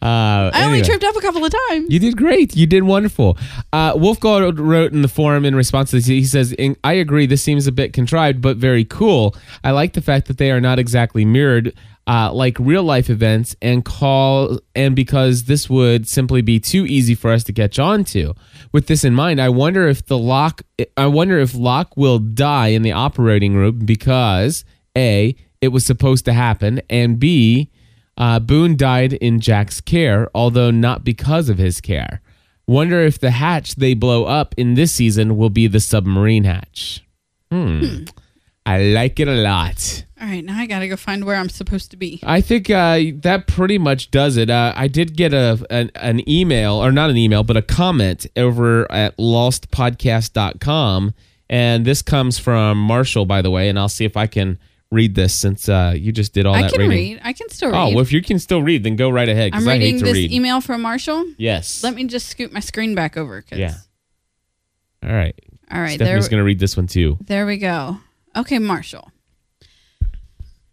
Uh, 0.00 0.52
I 0.54 0.62
only 0.64 0.80
tripped 0.80 1.02
up 1.02 1.16
a 1.16 1.20
couple 1.20 1.44
of 1.44 1.52
times. 1.68 1.90
You 1.90 1.98
did 1.98 2.16
great. 2.16 2.54
You 2.56 2.68
did 2.68 2.84
wonderful. 2.84 3.36
Uh, 3.72 3.94
Wolf 3.96 4.20
Gold 4.20 4.60
wrote 4.60 4.92
in 4.92 5.02
the 5.02 5.08
forum 5.08 5.44
in 5.44 5.56
response 5.56 5.90
to 5.90 5.96
this. 5.96 6.06
He 6.06 6.22
says, 6.24 6.54
"I 6.84 6.92
agree. 6.92 7.26
This 7.26 7.42
seems 7.42 7.66
a 7.66 7.72
bit 7.72 7.92
contrived, 7.92 8.40
but 8.40 8.58
very 8.58 8.84
cool. 8.84 9.34
I 9.64 9.72
like 9.72 9.94
the 9.94 10.02
fact 10.02 10.28
that 10.28 10.38
they 10.38 10.52
are 10.52 10.60
not 10.60 10.78
exactly 10.78 11.24
mirrored." 11.24 11.74
Uh, 12.06 12.30
like 12.34 12.58
real 12.58 12.82
life 12.82 13.08
events 13.08 13.56
and 13.62 13.82
call 13.82 14.58
and 14.74 14.94
because 14.94 15.44
this 15.44 15.70
would 15.70 16.06
simply 16.06 16.42
be 16.42 16.60
too 16.60 16.84
easy 16.84 17.14
for 17.14 17.32
us 17.32 17.42
to 17.42 17.50
catch 17.50 17.78
on 17.78 18.04
to 18.04 18.34
with 18.72 18.88
this 18.88 19.04
in 19.04 19.14
mind 19.14 19.40
i 19.40 19.48
wonder 19.48 19.88
if 19.88 20.04
the 20.04 20.18
lock 20.18 20.60
i 20.98 21.06
wonder 21.06 21.38
if 21.38 21.54
locke 21.54 21.96
will 21.96 22.18
die 22.18 22.66
in 22.66 22.82
the 22.82 22.92
operating 22.92 23.54
room 23.54 23.86
because 23.86 24.66
a 24.94 25.34
it 25.62 25.68
was 25.68 25.86
supposed 25.86 26.26
to 26.26 26.34
happen 26.34 26.78
and 26.90 27.18
b 27.18 27.70
uh, 28.16 28.38
Boone 28.38 28.76
died 28.76 29.14
in 29.14 29.40
Jack's 29.40 29.80
care, 29.80 30.30
although 30.34 30.70
not 30.70 31.04
because 31.04 31.48
of 31.48 31.58
his 31.58 31.80
care. 31.80 32.20
Wonder 32.66 33.00
if 33.00 33.18
the 33.18 33.32
hatch 33.32 33.74
they 33.74 33.94
blow 33.94 34.24
up 34.24 34.54
in 34.56 34.74
this 34.74 34.92
season 34.92 35.36
will 35.36 35.50
be 35.50 35.66
the 35.66 35.80
submarine 35.80 36.44
hatch. 36.44 37.04
Hmm. 37.50 38.04
I 38.64 38.82
like 38.82 39.20
it 39.20 39.28
a 39.28 39.34
lot. 39.34 40.04
All 40.24 40.30
right, 40.30 40.42
now 40.42 40.56
I 40.58 40.64
gotta 40.64 40.88
go 40.88 40.96
find 40.96 41.24
where 41.26 41.36
I'm 41.36 41.50
supposed 41.50 41.90
to 41.90 41.98
be. 41.98 42.18
I 42.22 42.40
think 42.40 42.70
uh, 42.70 42.98
that 43.16 43.46
pretty 43.46 43.76
much 43.76 44.10
does 44.10 44.38
it. 44.38 44.48
Uh, 44.48 44.72
I 44.74 44.88
did 44.88 45.18
get 45.18 45.34
a 45.34 45.62
an, 45.68 45.90
an 45.96 46.26
email, 46.26 46.76
or 46.82 46.90
not 46.92 47.10
an 47.10 47.18
email, 47.18 47.42
but 47.44 47.58
a 47.58 47.62
comment 47.62 48.24
over 48.34 48.90
at 48.90 49.14
lostpodcast.com. 49.18 51.12
And 51.50 51.84
this 51.84 52.00
comes 52.00 52.38
from 52.38 52.78
Marshall, 52.78 53.26
by 53.26 53.42
the 53.42 53.50
way. 53.50 53.68
And 53.68 53.78
I'll 53.78 53.90
see 53.90 54.06
if 54.06 54.16
I 54.16 54.26
can 54.26 54.58
read 54.90 55.14
this 55.14 55.34
since 55.34 55.68
uh, 55.68 55.92
you 55.94 56.10
just 56.10 56.32
did 56.32 56.46
all 56.46 56.54
I 56.54 56.62
that 56.62 56.72
can 56.72 56.80
reading. 56.88 57.14
read. 57.16 57.20
I 57.22 57.34
can 57.34 57.50
still 57.50 57.70
read. 57.70 57.78
Oh, 57.78 57.88
well, 57.90 58.00
if 58.00 58.10
you 58.10 58.22
can 58.22 58.38
still 58.38 58.62
read, 58.62 58.82
then 58.82 58.96
go 58.96 59.10
right 59.10 59.28
ahead 59.28 59.50
I'm 59.54 59.68
I 59.68 59.72
hate 59.74 59.80
reading 59.80 59.98
to 59.98 60.04
this 60.06 60.14
read. 60.14 60.32
email 60.32 60.62
from 60.62 60.80
Marshall. 60.80 61.26
Yes. 61.36 61.82
Let 61.84 61.94
me 61.94 62.04
just 62.06 62.28
scoot 62.28 62.50
my 62.50 62.60
screen 62.60 62.94
back 62.94 63.18
over. 63.18 63.42
'cause- 63.42 63.58
Yeah. 63.58 63.74
All 65.02 65.12
right. 65.12 65.38
All 65.70 65.80
right, 65.82 65.94
Stephanie's 65.96 66.24
there- 66.24 66.30
going 66.30 66.40
to 66.40 66.44
read 66.44 66.60
this 66.60 66.76
one 66.78 66.86
too. 66.86 67.18
There 67.20 67.44
we 67.44 67.58
go. 67.58 67.98
Okay, 68.34 68.58
Marshall. 68.58 69.10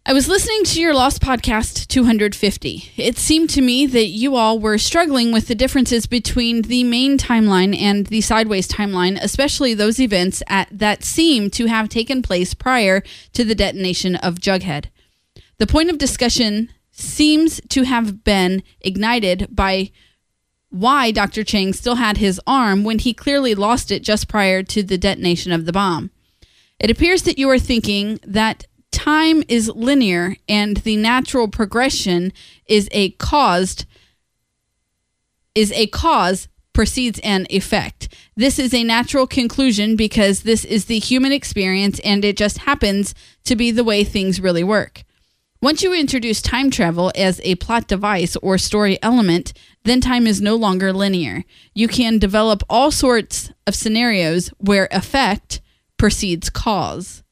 I 0.04 0.12
was 0.14 0.26
listening 0.26 0.64
to 0.64 0.80
your 0.80 0.94
Lost 0.94 1.22
Podcast 1.22 1.86
250. 1.86 2.92
It 2.96 3.16
seemed 3.18 3.50
to 3.50 3.60
me 3.60 3.86
that 3.86 4.06
you 4.06 4.34
all 4.34 4.58
were 4.58 4.76
struggling 4.76 5.30
with 5.30 5.46
the 5.46 5.54
differences 5.54 6.06
between 6.06 6.62
the 6.62 6.82
main 6.82 7.18
timeline 7.18 7.80
and 7.80 8.08
the 8.08 8.20
sideways 8.20 8.66
timeline, 8.66 9.16
especially 9.22 9.74
those 9.74 10.00
events 10.00 10.42
at, 10.48 10.66
that 10.76 11.04
seem 11.04 11.50
to 11.50 11.66
have 11.66 11.88
taken 11.88 12.20
place 12.20 12.52
prior 12.52 13.04
to 13.32 13.44
the 13.44 13.54
detonation 13.54 14.16
of 14.16 14.40
Jughead. 14.40 14.86
The 15.58 15.68
point 15.68 15.88
of 15.88 15.98
discussion 15.98 16.70
seems 16.90 17.60
to 17.68 17.84
have 17.84 18.24
been 18.24 18.64
ignited 18.80 19.54
by 19.54 19.92
why 20.70 21.12
Dr. 21.12 21.44
Chang 21.44 21.72
still 21.72 21.94
had 21.94 22.16
his 22.16 22.40
arm 22.44 22.82
when 22.82 22.98
he 22.98 23.14
clearly 23.14 23.54
lost 23.54 23.92
it 23.92 24.02
just 24.02 24.26
prior 24.26 24.64
to 24.64 24.82
the 24.82 24.98
detonation 24.98 25.52
of 25.52 25.64
the 25.64 25.72
bomb. 25.72 26.10
It 26.80 26.90
appears 26.90 27.22
that 27.22 27.38
you 27.38 27.48
are 27.48 27.60
thinking 27.60 28.18
that 28.26 28.64
time 28.92 29.42
is 29.48 29.68
linear 29.70 30.36
and 30.48 30.76
the 30.78 30.96
natural 30.96 31.48
progression 31.48 32.32
is 32.66 32.88
a 32.92 33.10
caused 33.12 33.86
is 35.54 35.72
a 35.72 35.86
cause 35.88 36.48
precedes 36.72 37.20
an 37.22 37.46
effect. 37.50 38.08
This 38.36 38.58
is 38.58 38.72
a 38.72 38.84
natural 38.84 39.26
conclusion 39.26 39.96
because 39.96 40.42
this 40.42 40.64
is 40.64 40.86
the 40.86 40.98
human 40.98 41.32
experience 41.32 42.00
and 42.00 42.24
it 42.24 42.36
just 42.36 42.58
happens 42.58 43.14
to 43.44 43.56
be 43.56 43.70
the 43.70 43.84
way 43.84 44.04
things 44.04 44.40
really 44.40 44.64
work. 44.64 45.04
Once 45.60 45.82
you 45.82 45.94
introduce 45.94 46.42
time 46.42 46.70
travel 46.70 47.12
as 47.14 47.40
a 47.44 47.54
plot 47.56 47.86
device 47.86 48.34
or 48.36 48.58
story 48.58 48.98
element, 49.02 49.52
then 49.84 50.00
time 50.00 50.26
is 50.26 50.40
no 50.40 50.56
longer 50.56 50.92
linear. 50.92 51.44
You 51.74 51.86
can 51.86 52.18
develop 52.18 52.62
all 52.68 52.90
sorts 52.90 53.52
of 53.66 53.74
scenarios 53.74 54.48
where 54.58 54.88
effect 54.90 55.60
precedes 55.98 56.50
cause. 56.50 57.22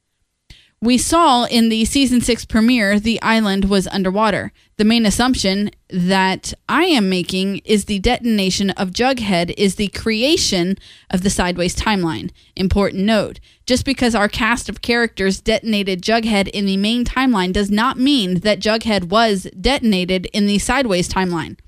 We 0.83 0.97
saw 0.97 1.45
in 1.45 1.69
the 1.69 1.85
season 1.85 2.21
six 2.21 2.43
premiere 2.43 2.99
the 2.99 3.21
island 3.21 3.65
was 3.65 3.85
underwater. 3.89 4.51
The 4.77 4.83
main 4.83 5.05
assumption 5.05 5.69
that 5.91 6.55
I 6.67 6.85
am 6.85 7.07
making 7.07 7.57
is 7.65 7.85
the 7.85 7.99
detonation 7.99 8.71
of 8.71 8.89
Jughead 8.89 9.53
is 9.59 9.75
the 9.75 9.89
creation 9.89 10.77
of 11.11 11.21
the 11.21 11.29
sideways 11.29 11.75
timeline. 11.75 12.31
Important 12.55 13.03
note 13.03 13.39
just 13.67 13.85
because 13.85 14.15
our 14.15 14.27
cast 14.27 14.69
of 14.69 14.81
characters 14.81 15.39
detonated 15.39 16.01
Jughead 16.01 16.47
in 16.47 16.65
the 16.65 16.77
main 16.77 17.05
timeline 17.05 17.53
does 17.53 17.69
not 17.69 17.99
mean 17.99 18.39
that 18.39 18.59
Jughead 18.59 19.09
was 19.09 19.43
detonated 19.61 20.25
in 20.33 20.47
the 20.47 20.57
sideways 20.57 21.07
timeline. 21.07 21.59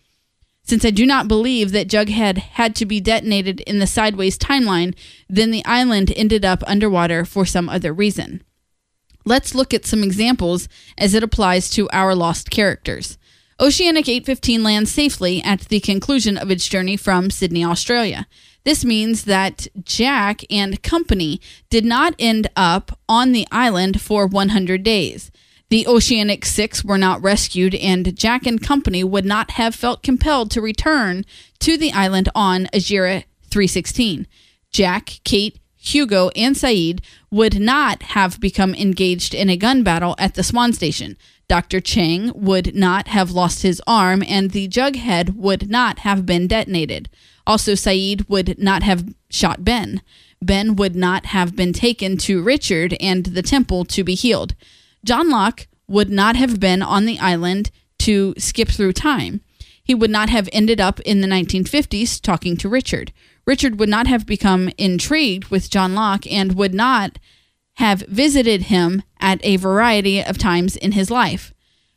Since 0.63 0.83
I 0.85 0.89
do 0.89 1.05
not 1.05 1.27
believe 1.27 1.71
that 1.71 1.87
Jughead 1.87 2.39
had 2.39 2.75
to 2.77 2.85
be 2.87 2.99
detonated 2.99 3.59
in 3.59 3.77
the 3.77 3.85
sideways 3.85 4.39
timeline, 4.39 4.95
then 5.29 5.51
the 5.51 5.63
island 5.65 6.11
ended 6.15 6.43
up 6.43 6.63
underwater 6.65 7.25
for 7.25 7.45
some 7.45 7.69
other 7.69 7.93
reason. 7.93 8.41
Let's 9.25 9.55
look 9.55 9.73
at 9.73 9.85
some 9.85 10.03
examples 10.03 10.67
as 10.97 11.13
it 11.13 11.23
applies 11.23 11.69
to 11.71 11.89
our 11.91 12.15
lost 12.15 12.49
characters. 12.49 13.17
Oceanic 13.59 14.09
815 14.09 14.63
lands 14.63 14.91
safely 14.91 15.41
at 15.43 15.61
the 15.61 15.79
conclusion 15.79 16.37
of 16.37 16.51
its 16.51 16.67
journey 16.67 16.97
from 16.97 17.29
Sydney, 17.29 17.63
Australia. 17.63 18.27
This 18.63 18.83
means 18.83 19.25
that 19.25 19.67
Jack 19.83 20.41
and 20.49 20.81
company 20.81 21.39
did 21.69 21.85
not 21.85 22.15
end 22.17 22.49
up 22.55 22.97
on 23.07 23.31
the 23.31 23.47
island 23.51 24.01
for 24.01 24.25
100 24.25 24.83
days. 24.83 25.31
The 25.69 25.87
Oceanic 25.87 26.45
Six 26.45 26.83
were 26.83 26.97
not 26.97 27.21
rescued, 27.21 27.75
and 27.75 28.15
Jack 28.15 28.45
and 28.45 28.61
company 28.61 29.03
would 29.03 29.25
not 29.25 29.51
have 29.51 29.75
felt 29.75 30.03
compelled 30.03 30.51
to 30.51 30.61
return 30.61 31.25
to 31.59 31.77
the 31.77 31.91
island 31.93 32.29
on 32.35 32.67
Ajira 32.73 33.23
316. 33.49 34.27
Jack, 34.71 35.19
Kate, 35.23 35.59
Hugo, 35.83 36.29
and 36.29 36.55
Sayid 36.55 37.01
would 37.29 37.59
not 37.59 38.03
have 38.03 38.39
become 38.39 38.73
engaged 38.73 39.33
in 39.33 39.49
a 39.49 39.57
gun 39.57 39.83
battle 39.83 40.15
at 40.17 40.35
the 40.35 40.43
Swan 40.43 40.71
Station. 40.71 41.17
Dr. 41.49 41.81
Chang 41.81 42.31
would 42.33 42.73
not 42.73 43.09
have 43.09 43.31
lost 43.31 43.63
his 43.63 43.81
arm, 43.85 44.23
and 44.25 44.51
the 44.51 44.67
Jughead 44.69 45.35
would 45.35 45.69
not 45.69 45.99
have 45.99 46.25
been 46.25 46.47
detonated. 46.47 47.09
Also, 47.45 47.73
Sayid 47.73 48.27
would 48.29 48.57
not 48.57 48.83
have 48.83 49.13
shot 49.29 49.65
Ben. 49.65 50.01
Ben 50.41 50.77
would 50.77 50.95
not 50.95 51.27
have 51.27 51.55
been 51.55 51.73
taken 51.73 52.15
to 52.17 52.41
Richard 52.41 52.95
and 53.01 53.25
the 53.25 53.41
temple 53.41 53.83
to 53.85 54.05
be 54.05 54.15
healed. 54.15 54.55
John 55.03 55.29
Locke 55.29 55.67
would 55.87 56.09
not 56.09 56.37
have 56.37 56.61
been 56.61 56.81
on 56.81 57.05
the 57.05 57.19
island 57.19 57.71
to 57.99 58.33
skip 58.37 58.69
through 58.69 58.93
time. 58.93 59.41
He 59.83 59.93
would 59.93 60.09
not 60.09 60.29
have 60.29 60.47
ended 60.53 60.79
up 60.79 61.01
in 61.01 61.19
the 61.19 61.27
1950s 61.27 62.21
talking 62.21 62.55
to 62.57 62.69
Richard. 62.69 63.11
Richard 63.45 63.79
would 63.79 63.89
not 63.89 64.07
have 64.07 64.25
become 64.25 64.69
intrigued 64.77 65.49
with 65.49 65.69
John 65.69 65.95
Locke 65.95 66.29
and 66.31 66.55
would 66.55 66.73
not 66.73 67.19
have 67.75 68.01
visited 68.01 68.63
him 68.63 69.03
at 69.19 69.43
a 69.43 69.57
variety 69.57 70.23
of 70.23 70.37
times 70.37 70.75
in 70.75 70.93
his 70.93 71.09
life. 71.09 71.53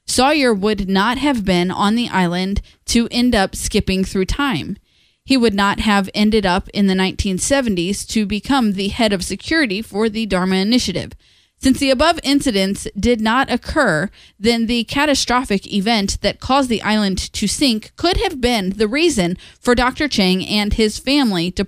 Sawyer 0.07 0.55
would 0.55 0.89
not 0.89 1.19
have 1.19 1.45
been 1.45 1.71
on 1.71 1.95
the 1.95 2.09
island 2.09 2.63
to 2.87 3.09
end 3.11 3.35
up 3.35 3.55
skipping 3.55 4.05
through 4.05 4.25
time. 4.25 4.79
He 5.25 5.37
would 5.37 5.55
not 5.55 5.81
have 5.81 6.09
ended 6.15 6.47
up 6.47 6.69
in 6.71 6.87
the 6.87 6.95
1970s 6.95 8.07
to 8.09 8.25
become 8.27 8.73
the 8.73 8.89
head 8.89 9.13
of 9.13 9.25
security 9.25 9.83
for 9.83 10.09
the 10.09 10.25
Dharma 10.25 10.57
Initiative. 10.57 11.13
Since 11.59 11.79
the 11.79 11.91
above 11.91 12.21
incidents 12.23 12.87
did 12.99 13.21
not 13.21 13.51
occur, 13.51 14.11
then 14.39 14.67
the 14.67 14.85
catastrophic 14.85 15.73
event 15.73 16.21
that 16.21 16.39
caused 16.41 16.69
the 16.69 16.83
island 16.83 17.19
to 17.33 17.47
sink 17.49 17.93
could 17.97 18.19
have 18.19 18.41
been 18.41 18.71
the 18.71 18.87
reason 18.89 19.37
for 19.59 19.75
Dr. 19.75 20.07
Chang 20.07 20.45
and 20.45 20.75
his 20.75 20.99
family 20.99 21.51
de- 21.51 21.67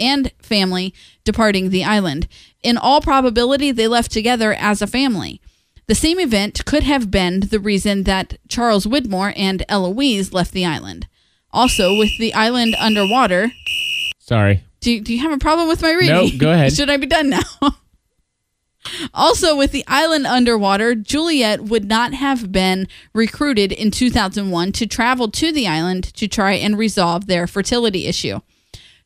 and 0.00 0.32
family 0.40 0.92
departing 1.24 1.70
the 1.70 1.84
island. 1.84 2.26
In 2.62 2.76
all 2.76 3.00
probability, 3.00 3.70
they 3.70 3.86
left 3.86 4.10
together 4.10 4.54
as 4.54 4.82
a 4.82 4.86
family. 4.86 5.40
The 5.86 5.94
same 5.94 6.18
event 6.18 6.64
could 6.64 6.82
have 6.82 7.10
been 7.10 7.40
the 7.40 7.60
reason 7.60 8.04
that 8.04 8.38
Charles 8.48 8.86
Widmore 8.86 9.32
and 9.36 9.64
Eloise 9.68 10.32
left 10.32 10.52
the 10.52 10.64
island. 10.64 11.06
Also, 11.52 11.96
with 11.96 12.16
the 12.18 12.34
island 12.34 12.74
underwater, 12.78 13.52
Sorry. 14.18 14.62
do, 14.80 15.00
do 15.00 15.14
you 15.14 15.20
have 15.20 15.32
a 15.32 15.38
problem 15.38 15.68
with 15.68 15.82
my 15.82 15.92
reading? 15.92 16.14
Nope, 16.14 16.32
go 16.38 16.52
ahead. 16.52 16.72
Should 16.76 16.90
I 16.90 16.96
be 16.96 17.06
done 17.06 17.30
now? 17.30 17.42
also, 19.14 19.56
with 19.56 19.72
the 19.72 19.84
island 19.86 20.26
underwater, 20.26 20.94
Juliet 20.94 21.64
would 21.64 21.84
not 21.84 22.14
have 22.14 22.50
been 22.50 22.88
recruited 23.14 23.72
in 23.72 23.90
2001 23.90 24.72
to 24.72 24.86
travel 24.86 25.30
to 25.30 25.52
the 25.52 25.66
island 25.66 26.12
to 26.14 26.26
try 26.26 26.52
and 26.52 26.76
resolve 26.76 27.26
their 27.26 27.46
fertility 27.46 28.06
issue. 28.06 28.40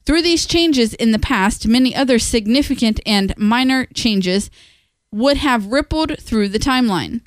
Through 0.05 0.23
these 0.23 0.47
changes 0.47 0.95
in 0.95 1.11
the 1.11 1.19
past, 1.19 1.67
many 1.67 1.95
other 1.95 2.19
significant 2.19 3.01
and 3.05 3.37
minor 3.37 3.87
changes 3.87 4.51
would 5.13 5.39
have 5.39 5.73
rippled 5.73 6.19
through 6.21 6.49
the 6.49 6.59
timeline. 6.59 7.23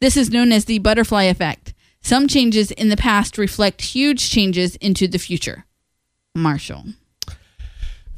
This 0.00 0.16
is 0.16 0.30
known 0.30 0.52
as 0.52 0.66
the 0.66 0.78
butterfly 0.78 1.24
effect. 1.24 1.74
Some 2.02 2.28
changes 2.28 2.70
in 2.70 2.90
the 2.90 2.96
past 2.96 3.38
reflect 3.38 3.80
huge 3.80 4.30
changes 4.30 4.76
into 4.76 5.08
the 5.08 5.18
future. 5.18 5.64
Marshall. 6.34 6.84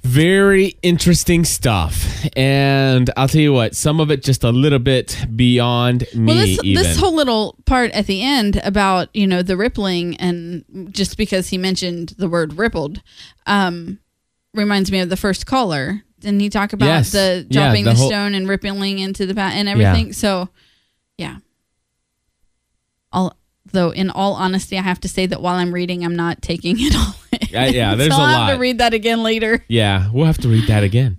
Very 0.02 0.76
interesting 0.82 1.44
stuff. 1.44 2.06
And 2.36 3.10
I'll 3.16 3.28
tell 3.28 3.40
you 3.40 3.52
what, 3.52 3.76
some 3.76 4.00
of 4.00 4.10
it 4.10 4.22
just 4.24 4.42
a 4.44 4.50
little 4.50 4.78
bit 4.78 5.16
beyond 5.36 6.06
me 6.14 6.26
well, 6.34 6.36
this, 6.46 6.58
even. 6.64 6.82
this 6.82 6.96
whole 6.98 7.14
little 7.14 7.56
part 7.66 7.90
at 7.92 8.06
the 8.06 8.22
end 8.22 8.60
about 8.64 9.08
you 9.14 9.26
know 9.26 9.42
the 9.42 9.56
rippling 9.56 10.16
and 10.16 10.64
just 10.90 11.16
because 11.18 11.48
he 11.48 11.58
mentioned 11.58 12.14
the 12.18 12.28
word 12.28 12.54
rippled, 12.54 13.02
um, 13.46 13.98
reminds 14.54 14.90
me 14.90 15.00
of 15.00 15.10
the 15.10 15.16
first 15.18 15.44
caller. 15.46 16.02
Didn't 16.18 16.40
he 16.40 16.48
talk 16.50 16.72
about 16.72 16.86
Yes. 16.86 17.12
the 17.12 17.46
Yeah, 17.48 17.66
dropping 17.66 17.84
the 17.84 17.90
the, 17.92 17.96
whole- 17.96 18.08
stone 18.08 18.34
and 18.34 18.48
rippling 18.48 18.98
into 18.98 19.26
the 19.26 19.34
pat 19.34 19.54
and 19.54 19.68
everything? 19.68 20.12
So, 20.12 20.48
yeah. 21.18 21.36
Although, 23.12 23.90
in 23.90 24.10
all 24.10 24.34
honesty, 24.34 24.78
I 24.78 24.82
have 24.82 25.00
to 25.00 25.08
say 25.08 25.26
that 25.26 25.40
while 25.42 25.56
I'm 25.56 25.72
reading, 25.72 26.04
I'm 26.04 26.16
not 26.16 26.42
taking 26.42 26.76
it 26.78 26.94
all 26.96 27.14
Yeah, 27.50 27.66
yeah, 27.66 27.94
there's 27.94 28.14
so 28.14 28.20
a 28.20 28.24
I'll 28.24 28.32
lot. 28.32 28.46
have 28.48 28.56
to 28.56 28.60
read 28.60 28.78
that 28.78 28.94
again 28.94 29.22
later. 29.22 29.64
Yeah, 29.68 30.10
we'll 30.12 30.26
have 30.26 30.38
to 30.38 30.48
read 30.48 30.66
that 30.68 30.82
again. 30.84 31.16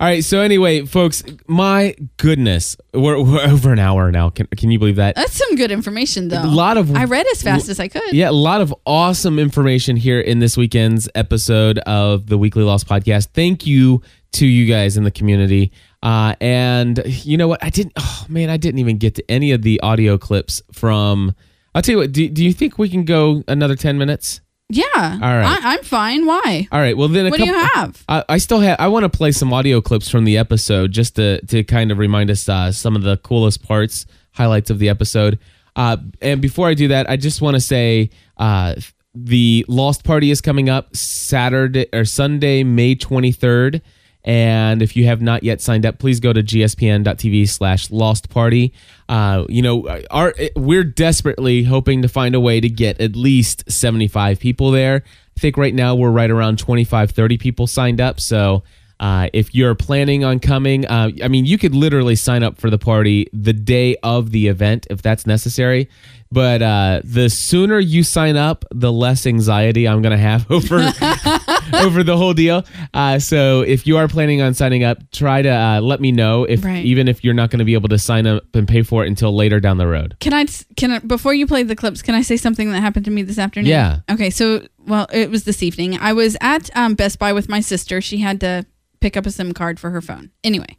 All 0.00 0.06
right. 0.06 0.24
So 0.24 0.40
anyway, 0.40 0.86
folks, 0.86 1.22
my 1.46 1.94
goodness, 2.16 2.76
we're, 2.94 3.22
we're 3.22 3.40
over 3.42 3.72
an 3.72 3.78
hour 3.78 4.10
now. 4.10 4.30
Can 4.30 4.46
can 4.56 4.70
you 4.70 4.78
believe 4.78 4.96
that? 4.96 5.14
That's 5.14 5.34
some 5.34 5.56
good 5.56 5.70
information, 5.70 6.28
though. 6.28 6.42
A 6.42 6.46
lot 6.46 6.76
of- 6.78 6.94
I 6.96 7.04
read 7.04 7.26
as 7.32 7.42
fast 7.42 7.68
as 7.68 7.78
I 7.78 7.88
could. 7.88 8.12
Yeah, 8.14 8.30
a 8.30 8.32
lot 8.32 8.60
of 8.60 8.74
awesome 8.86 9.38
information 9.38 9.96
here 9.96 10.20
in 10.20 10.38
this 10.38 10.56
weekend's 10.56 11.08
episode 11.14 11.78
of 11.80 12.26
the 12.28 12.38
Weekly 12.38 12.62
Lost 12.62 12.88
Podcast. 12.88 13.28
Thank 13.34 13.66
you 13.66 14.00
to 14.32 14.46
you 14.46 14.66
guys 14.66 14.96
in 14.96 15.04
the 15.04 15.10
community. 15.10 15.72
Uh, 16.02 16.34
and 16.40 17.02
you 17.06 17.36
know 17.36 17.48
what? 17.48 17.62
I 17.62 17.68
didn't. 17.70 17.92
Oh 17.98 18.24
man, 18.28 18.48
I 18.50 18.56
didn't 18.56 18.78
even 18.78 18.96
get 18.98 19.16
to 19.16 19.30
any 19.30 19.52
of 19.52 19.62
the 19.62 19.80
audio 19.80 20.16
clips 20.16 20.62
from. 20.72 21.34
I'll 21.74 21.82
tell 21.82 21.92
you 21.92 21.98
what. 21.98 22.12
Do, 22.12 22.26
do 22.28 22.42
you 22.44 22.52
think 22.54 22.78
we 22.78 22.88
can 22.88 23.04
go 23.04 23.42
another 23.48 23.76
ten 23.76 23.98
minutes? 23.98 24.40
Yeah. 24.70 24.84
All 24.94 25.02
right. 25.20 25.62
I, 25.64 25.74
I'm 25.74 25.82
fine. 25.82 26.26
Why? 26.26 26.68
All 26.70 26.78
right. 26.78 26.96
Well, 26.96 27.08
then 27.08 27.26
a 27.26 27.30
What 27.30 27.38
do 27.38 27.46
you 27.46 27.54
have? 27.54 28.04
I, 28.08 28.24
I 28.28 28.38
still 28.38 28.60
have. 28.60 28.78
I 28.78 28.88
want 28.88 29.04
to 29.04 29.08
play 29.08 29.32
some 29.32 29.52
audio 29.52 29.80
clips 29.80 30.10
from 30.10 30.24
the 30.24 30.36
episode 30.36 30.92
just 30.92 31.16
to 31.16 31.40
to 31.46 31.64
kind 31.64 31.90
of 31.90 31.98
remind 31.98 32.30
us 32.30 32.48
uh, 32.48 32.70
some 32.70 32.94
of 32.94 33.02
the 33.02 33.16
coolest 33.18 33.62
parts, 33.62 34.04
highlights 34.32 34.68
of 34.68 34.78
the 34.78 34.88
episode. 34.88 35.38
Uh, 35.74 35.96
and 36.20 36.42
before 36.42 36.68
I 36.68 36.74
do 36.74 36.88
that, 36.88 37.08
I 37.08 37.16
just 37.16 37.40
want 37.40 37.54
to 37.54 37.60
say 37.60 38.10
uh, 38.36 38.74
the 39.14 39.64
Lost 39.68 40.04
Party 40.04 40.30
is 40.30 40.40
coming 40.40 40.68
up 40.68 40.94
Saturday 40.94 41.86
or 41.94 42.04
Sunday, 42.04 42.62
May 42.62 42.94
twenty 42.94 43.32
third. 43.32 43.80
And 44.28 44.82
if 44.82 44.94
you 44.94 45.06
have 45.06 45.22
not 45.22 45.42
yet 45.42 45.62
signed 45.62 45.86
up, 45.86 45.98
please 45.98 46.20
go 46.20 46.34
to 46.34 46.42
gspn.tv 46.42 47.48
slash 47.48 47.90
lost 47.90 48.28
party. 48.28 48.74
Uh, 49.08 49.46
you 49.48 49.62
know, 49.62 49.88
our, 50.10 50.34
we're 50.54 50.84
desperately 50.84 51.62
hoping 51.62 52.02
to 52.02 52.08
find 52.08 52.34
a 52.34 52.40
way 52.40 52.60
to 52.60 52.68
get 52.68 53.00
at 53.00 53.16
least 53.16 53.72
75 53.72 54.38
people 54.38 54.70
there. 54.70 55.02
I 55.34 55.40
think 55.40 55.56
right 55.56 55.74
now 55.74 55.94
we're 55.94 56.10
right 56.10 56.30
around 56.30 56.58
25, 56.58 57.12
30 57.12 57.38
people 57.38 57.66
signed 57.66 58.02
up. 58.02 58.20
So 58.20 58.64
uh, 59.00 59.28
if 59.32 59.54
you're 59.54 59.74
planning 59.74 60.24
on 60.24 60.40
coming, 60.40 60.86
uh, 60.86 61.10
I 61.22 61.28
mean, 61.28 61.44
you 61.44 61.58
could 61.58 61.74
literally 61.74 62.16
sign 62.16 62.42
up 62.42 62.58
for 62.58 62.70
the 62.70 62.78
party 62.78 63.28
the 63.32 63.52
day 63.52 63.96
of 64.02 64.30
the 64.32 64.48
event 64.48 64.86
if 64.90 65.02
that's 65.02 65.26
necessary. 65.26 65.88
But 66.30 66.60
uh, 66.60 67.00
the 67.04 67.30
sooner 67.30 67.78
you 67.78 68.02
sign 68.02 68.36
up, 68.36 68.64
the 68.70 68.92
less 68.92 69.26
anxiety 69.26 69.88
I'm 69.88 70.02
going 70.02 70.12
to 70.12 70.18
have 70.18 70.50
over 70.50 70.76
over 71.74 72.02
the 72.02 72.16
whole 72.16 72.34
deal. 72.34 72.64
Uh, 72.92 73.18
so 73.18 73.62
if 73.62 73.86
you 73.86 73.96
are 73.96 74.08
planning 74.08 74.42
on 74.42 74.52
signing 74.54 74.84
up, 74.84 74.98
try 75.10 75.40
to 75.42 75.48
uh, 75.48 75.80
let 75.80 76.00
me 76.00 76.12
know 76.12 76.44
if 76.44 76.64
Right. 76.64 76.84
even 76.84 77.08
if 77.08 77.24
you're 77.24 77.34
not 77.34 77.50
going 77.50 77.60
to 77.60 77.64
be 77.64 77.74
able 77.74 77.88
to 77.90 77.98
sign 77.98 78.26
up 78.26 78.44
and 78.54 78.66
pay 78.68 78.82
for 78.82 79.04
it 79.04 79.08
until 79.08 79.34
later 79.34 79.58
down 79.60 79.78
the 79.78 79.86
road. 79.86 80.16
Can 80.20 80.34
I 80.34 80.44
can 80.76 80.90
I, 80.90 80.98
before 80.98 81.32
you 81.32 81.46
play 81.46 81.62
the 81.62 81.76
clips? 81.76 82.02
Can 82.02 82.14
I 82.14 82.22
say 82.22 82.36
something 82.36 82.70
that 82.72 82.80
happened 82.80 83.04
to 83.06 83.10
me 83.10 83.22
this 83.22 83.38
afternoon? 83.38 83.70
Yeah. 83.70 84.00
Okay. 84.10 84.28
So 84.30 84.66
well, 84.86 85.06
it 85.12 85.30
was 85.30 85.44
this 85.44 85.62
evening. 85.62 85.96
I 85.98 86.12
was 86.12 86.36
at 86.40 86.68
um, 86.76 86.94
Best 86.94 87.18
Buy 87.18 87.32
with 87.32 87.48
my 87.48 87.60
sister. 87.60 88.00
She 88.02 88.18
had 88.18 88.40
to 88.40 88.66
pick 89.00 89.16
up 89.16 89.26
a 89.26 89.30
SIM 89.30 89.52
card 89.52 89.78
for 89.80 89.90
her 89.90 90.00
phone. 90.00 90.30
Anyway, 90.44 90.76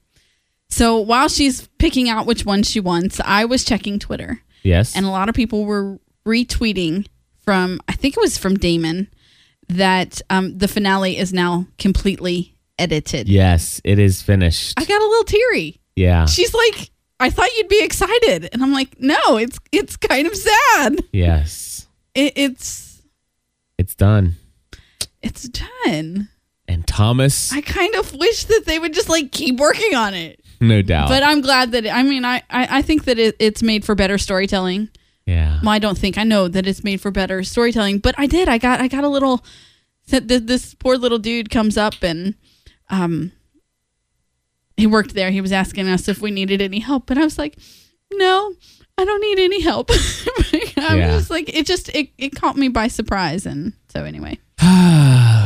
so 0.69 0.97
while 0.99 1.27
she's 1.29 1.67
picking 1.79 2.09
out 2.09 2.25
which 2.25 2.45
one 2.45 2.63
she 2.63 2.79
wants, 2.79 3.19
I 3.23 3.45
was 3.45 3.63
checking 3.65 3.99
Twitter, 3.99 4.41
Yes. 4.63 4.95
and 4.95 5.05
a 5.05 5.09
lot 5.09 5.29
of 5.29 5.35
people 5.35 5.65
were 5.65 5.99
retweeting 6.25 7.07
from 7.43 7.79
I 7.87 7.93
think 7.93 8.15
it 8.15 8.19
was 8.21 8.37
from 8.37 8.55
Damon 8.55 9.09
that 9.69 10.21
um, 10.29 10.57
the 10.57 10.67
finale 10.67 11.17
is 11.17 11.31
now 11.33 11.67
completely 11.77 12.55
edited. 12.77 13.27
yes, 13.29 13.81
it 13.83 13.99
is 13.99 14.21
finished. 14.21 14.73
I 14.79 14.85
got 14.85 15.01
a 15.01 15.05
little 15.05 15.23
teary. 15.25 15.79
Yeah. 15.95 16.25
She's 16.25 16.53
like, 16.53 16.91
I 17.19 17.29
thought 17.29 17.49
you'd 17.57 17.67
be 17.67 17.83
excited, 17.83 18.49
and 18.53 18.63
I'm 18.63 18.71
like, 18.71 18.99
no, 18.99 19.37
it's 19.37 19.59
it's 19.71 19.97
kind 19.97 20.25
of 20.27 20.35
sad. 20.35 20.99
Yes. 21.11 21.87
It, 22.15 22.33
it's 22.35 23.01
It's 23.77 23.95
done. 23.95 24.35
it's 25.21 25.49
done. 25.49 26.29
And 26.69 26.85
Thomas, 26.87 27.51
I 27.51 27.61
kind 27.61 27.95
of 27.95 28.13
wish 28.15 28.45
that 28.45 28.63
they 28.65 28.77
would 28.79 28.93
just 28.93 29.09
like 29.09 29.31
keep 29.31 29.57
working 29.59 29.95
on 29.95 30.13
it. 30.13 30.39
no 30.61 30.81
doubt. 30.81 31.09
But 31.09 31.23
I'm 31.23 31.41
glad 31.41 31.71
that 31.73 31.85
I 31.87 32.03
mean 32.03 32.23
I 32.23 32.37
I, 32.49 32.77
I 32.77 32.81
think 32.83 33.05
that 33.05 33.17
it, 33.19 33.35
it's 33.39 33.61
made 33.63 33.83
for 33.83 33.95
better 33.95 34.17
storytelling. 34.17 34.89
yeah. 35.25 35.59
Well, 35.63 35.71
I 35.71 35.79
don't 35.79 35.97
think 35.97 36.17
I 36.17 36.23
know 36.23 36.47
that 36.47 36.67
it's 36.67 36.83
made 36.83 37.01
for 37.01 37.11
better 37.11 37.43
storytelling, 37.43 37.99
but 37.99 38.13
I 38.17 38.27
did. 38.27 38.47
I 38.47 38.57
got 38.59 38.79
I 38.79 38.87
got 38.87 39.03
a 39.03 39.09
little. 39.09 39.43
That 40.09 40.27
this 40.27 40.73
poor 40.73 40.97
little 40.97 41.19
dude 41.19 41.51
comes 41.51 41.77
up 41.77 41.93
and, 42.01 42.33
um, 42.89 43.31
he 44.75 44.87
worked 44.87 45.13
there. 45.13 45.29
He 45.29 45.39
was 45.41 45.51
asking 45.51 45.87
us 45.87 46.07
if 46.07 46.19
we 46.19 46.31
needed 46.31 46.61
any 46.63 46.79
help, 46.79 47.09
and 47.11 47.19
I 47.19 47.23
was 47.23 47.37
like, 47.37 47.57
"No, 48.13 48.53
I 48.97 49.05
don't 49.05 49.21
need 49.21 49.37
any 49.37 49.61
help." 49.61 49.91
I 49.93 50.95
Yeah. 50.97 51.15
was 51.15 51.29
like, 51.29 51.49
it 51.55 51.67
just 51.67 51.89
it, 51.95 52.09
it 52.17 52.29
caught 52.35 52.57
me 52.57 52.69
by 52.69 52.87
surprise, 52.87 53.45
and 53.45 53.73
so 53.93 54.03
anyway, 54.03 54.39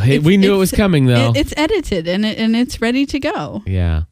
Hey, 0.03 0.19
we 0.19 0.37
knew 0.37 0.53
it 0.53 0.57
was 0.57 0.71
coming 0.71 1.05
though. 1.07 1.31
it- 1.31 1.37
it's 1.37 1.53
edited 1.57 2.07
and 2.07 2.25
it, 2.25 2.37
and 2.37 2.55
it's 2.55 2.81
ready 2.81 3.05
to 3.07 3.19
go. 3.19 3.63
Yeah. 3.65 4.03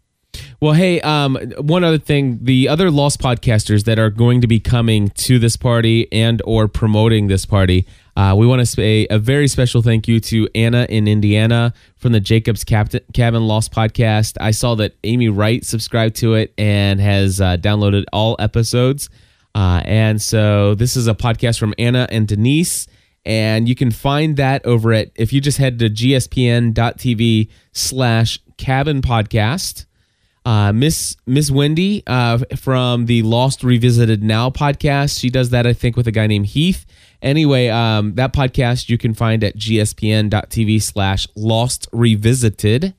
Well, 0.62 0.74
hey, 0.74 1.02
um, 1.02 1.36
one 1.60 1.84
other 1.84 1.98
thing: 1.98 2.40
the 2.44 2.68
other 2.70 2.90
Lost 2.92 3.20
podcasters 3.20 3.84
that 3.86 4.00
are 4.00 4.10
going 4.10 4.42
to 4.42 4.48
be 4.48 4.60
coming 4.60 5.10
to 5.10 5.40
this 5.40 5.58
party 5.58 6.08
and 6.12 6.42
or 6.46 6.68
promoting 6.68 7.28
this 7.28 7.46
party, 7.46 7.86
uh, 8.16 8.36
we 8.38 8.46
want 8.48 8.60
to 8.60 8.66
say 8.66 9.08
a 9.10 9.18
very 9.20 9.48
special 9.48 9.82
thank 9.82 10.08
you 10.08 10.20
to 10.22 10.48
Anna 10.56 10.86
in 10.88 11.08
Indiana 11.08 11.74
from 11.98 12.12
the 12.14 12.20
Jacobs 12.20 12.64
Captain, 12.64 13.02
Cabin 13.14 13.46
Lost 13.48 13.74
podcast. 13.74 14.38
I 14.40 14.52
saw 14.52 14.76
that 14.76 14.96
Amy 15.04 15.30
Wright 15.30 15.66
subscribed 15.66 16.16
to 16.18 16.36
it 16.36 16.54
and 16.58 17.02
has 17.02 17.42
uh, 17.42 17.58
downloaded 17.58 18.06
all 18.14 18.36
episodes. 18.40 19.10
Uh, 19.54 19.82
and 19.84 20.22
so 20.22 20.76
this 20.76 20.96
is 20.96 21.08
a 21.08 21.14
podcast 21.16 21.60
from 21.60 21.74
Anna 21.78 22.08
and 22.10 22.28
Denise. 22.28 22.88
And 23.24 23.70
you 23.70 23.76
can 23.76 23.92
find 23.92 24.38
that 24.38 24.66
over 24.66 24.94
at, 24.94 25.12
if 25.16 25.32
you 25.32 25.42
just 25.42 25.58
head 25.60 25.78
to 25.80 25.90
gspn.tv 25.90 27.50
slash 27.72 28.40
cabin 28.58 29.02
podcast. 29.02 29.86
Uh, 30.44 30.74
Miss 30.74 31.18
Miss 31.28 31.52
Wendy 31.52 32.02
uh, 32.08 32.40
from 32.58 33.06
the 33.06 33.22
Lost 33.22 33.64
Revisited 33.64 34.24
Now 34.24 34.50
podcast. 34.50 35.20
She 35.20 35.30
does 35.30 35.52
that, 35.52 35.68
I 35.68 35.74
think, 35.74 35.96
with 35.96 36.08
a 36.08 36.12
guy 36.12 36.26
named 36.26 36.48
Heath. 36.48 36.88
Anyway, 37.22 37.68
um, 37.68 38.16
that 38.16 38.34
podcast 38.34 38.90
you 38.90 38.98
can 38.98 39.14
find 39.14 39.44
at 39.44 39.56
gspn.tv 39.56 40.82
slash 40.82 41.28
Lost 41.36 41.88
Revisited. 41.92 42.96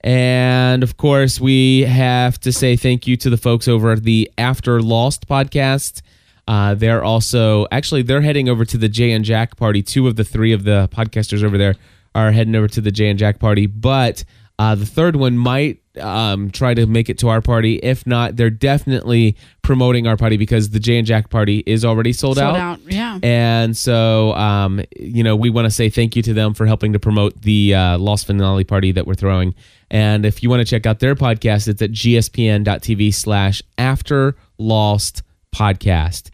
And 0.00 0.82
of 0.82 0.96
course, 0.96 1.40
we 1.40 1.82
have 1.82 2.40
to 2.40 2.52
say 2.52 2.76
thank 2.76 3.06
you 3.06 3.16
to 3.18 3.30
the 3.30 3.36
folks 3.36 3.68
over 3.68 3.92
at 3.92 4.02
the 4.02 4.30
After 4.36 4.82
Lost 4.82 5.28
podcast. 5.28 6.02
Uh, 6.46 6.74
they're 6.74 7.02
also 7.02 7.66
actually 7.72 8.02
they're 8.02 8.20
heading 8.20 8.48
over 8.48 8.64
to 8.64 8.76
the 8.76 8.88
Jay 8.88 9.12
and 9.12 9.24
Jack 9.24 9.56
party. 9.56 9.82
Two 9.82 10.06
of 10.06 10.16
the 10.16 10.24
three 10.24 10.52
of 10.52 10.64
the 10.64 10.88
podcasters 10.92 11.42
over 11.42 11.56
there 11.56 11.74
are 12.14 12.32
heading 12.32 12.54
over 12.54 12.68
to 12.68 12.80
the 12.80 12.90
Jay 12.90 13.08
and 13.08 13.18
Jack 13.18 13.38
party, 13.38 13.66
but 13.66 14.24
uh, 14.58 14.74
the 14.74 14.86
third 14.86 15.16
one 15.16 15.36
might 15.36 15.80
um, 16.00 16.50
try 16.50 16.74
to 16.74 16.86
make 16.86 17.08
it 17.08 17.18
to 17.18 17.28
our 17.28 17.40
party. 17.40 17.76
If 17.76 18.06
not, 18.06 18.36
they're 18.36 18.50
definitely 18.50 19.36
promoting 19.62 20.06
our 20.06 20.16
party 20.16 20.36
because 20.36 20.70
the 20.70 20.78
Jay 20.78 20.96
and 20.96 21.06
Jack 21.06 21.28
party 21.28 21.64
is 21.66 21.84
already 21.84 22.12
sold, 22.12 22.36
Sold 22.36 22.54
out, 22.56 22.78
yeah. 22.86 23.18
and 23.22 23.76
so, 23.76 24.32
um, 24.34 24.80
you 24.96 25.24
know, 25.24 25.34
we 25.34 25.50
want 25.50 25.64
to 25.64 25.70
say 25.70 25.88
thank 25.88 26.14
you 26.14 26.22
to 26.22 26.32
them 26.34 26.54
for 26.54 26.66
helping 26.66 26.92
to 26.92 27.00
promote 27.00 27.40
the 27.42 27.74
uh, 27.74 27.98
Lost 27.98 28.26
Finale 28.26 28.64
party 28.64 28.92
that 28.92 29.06
we're 29.06 29.14
throwing. 29.14 29.54
And 29.90 30.24
if 30.24 30.42
you 30.42 30.50
want 30.50 30.60
to 30.60 30.64
check 30.64 30.86
out 30.86 31.00
their 31.00 31.14
podcast, 31.16 31.66
it's 31.66 31.82
at 31.82 31.90
gspn.tv 31.90 33.12
slash 33.14 33.62
after 33.76 34.36
lost 34.58 35.22
podcast. 35.54 36.30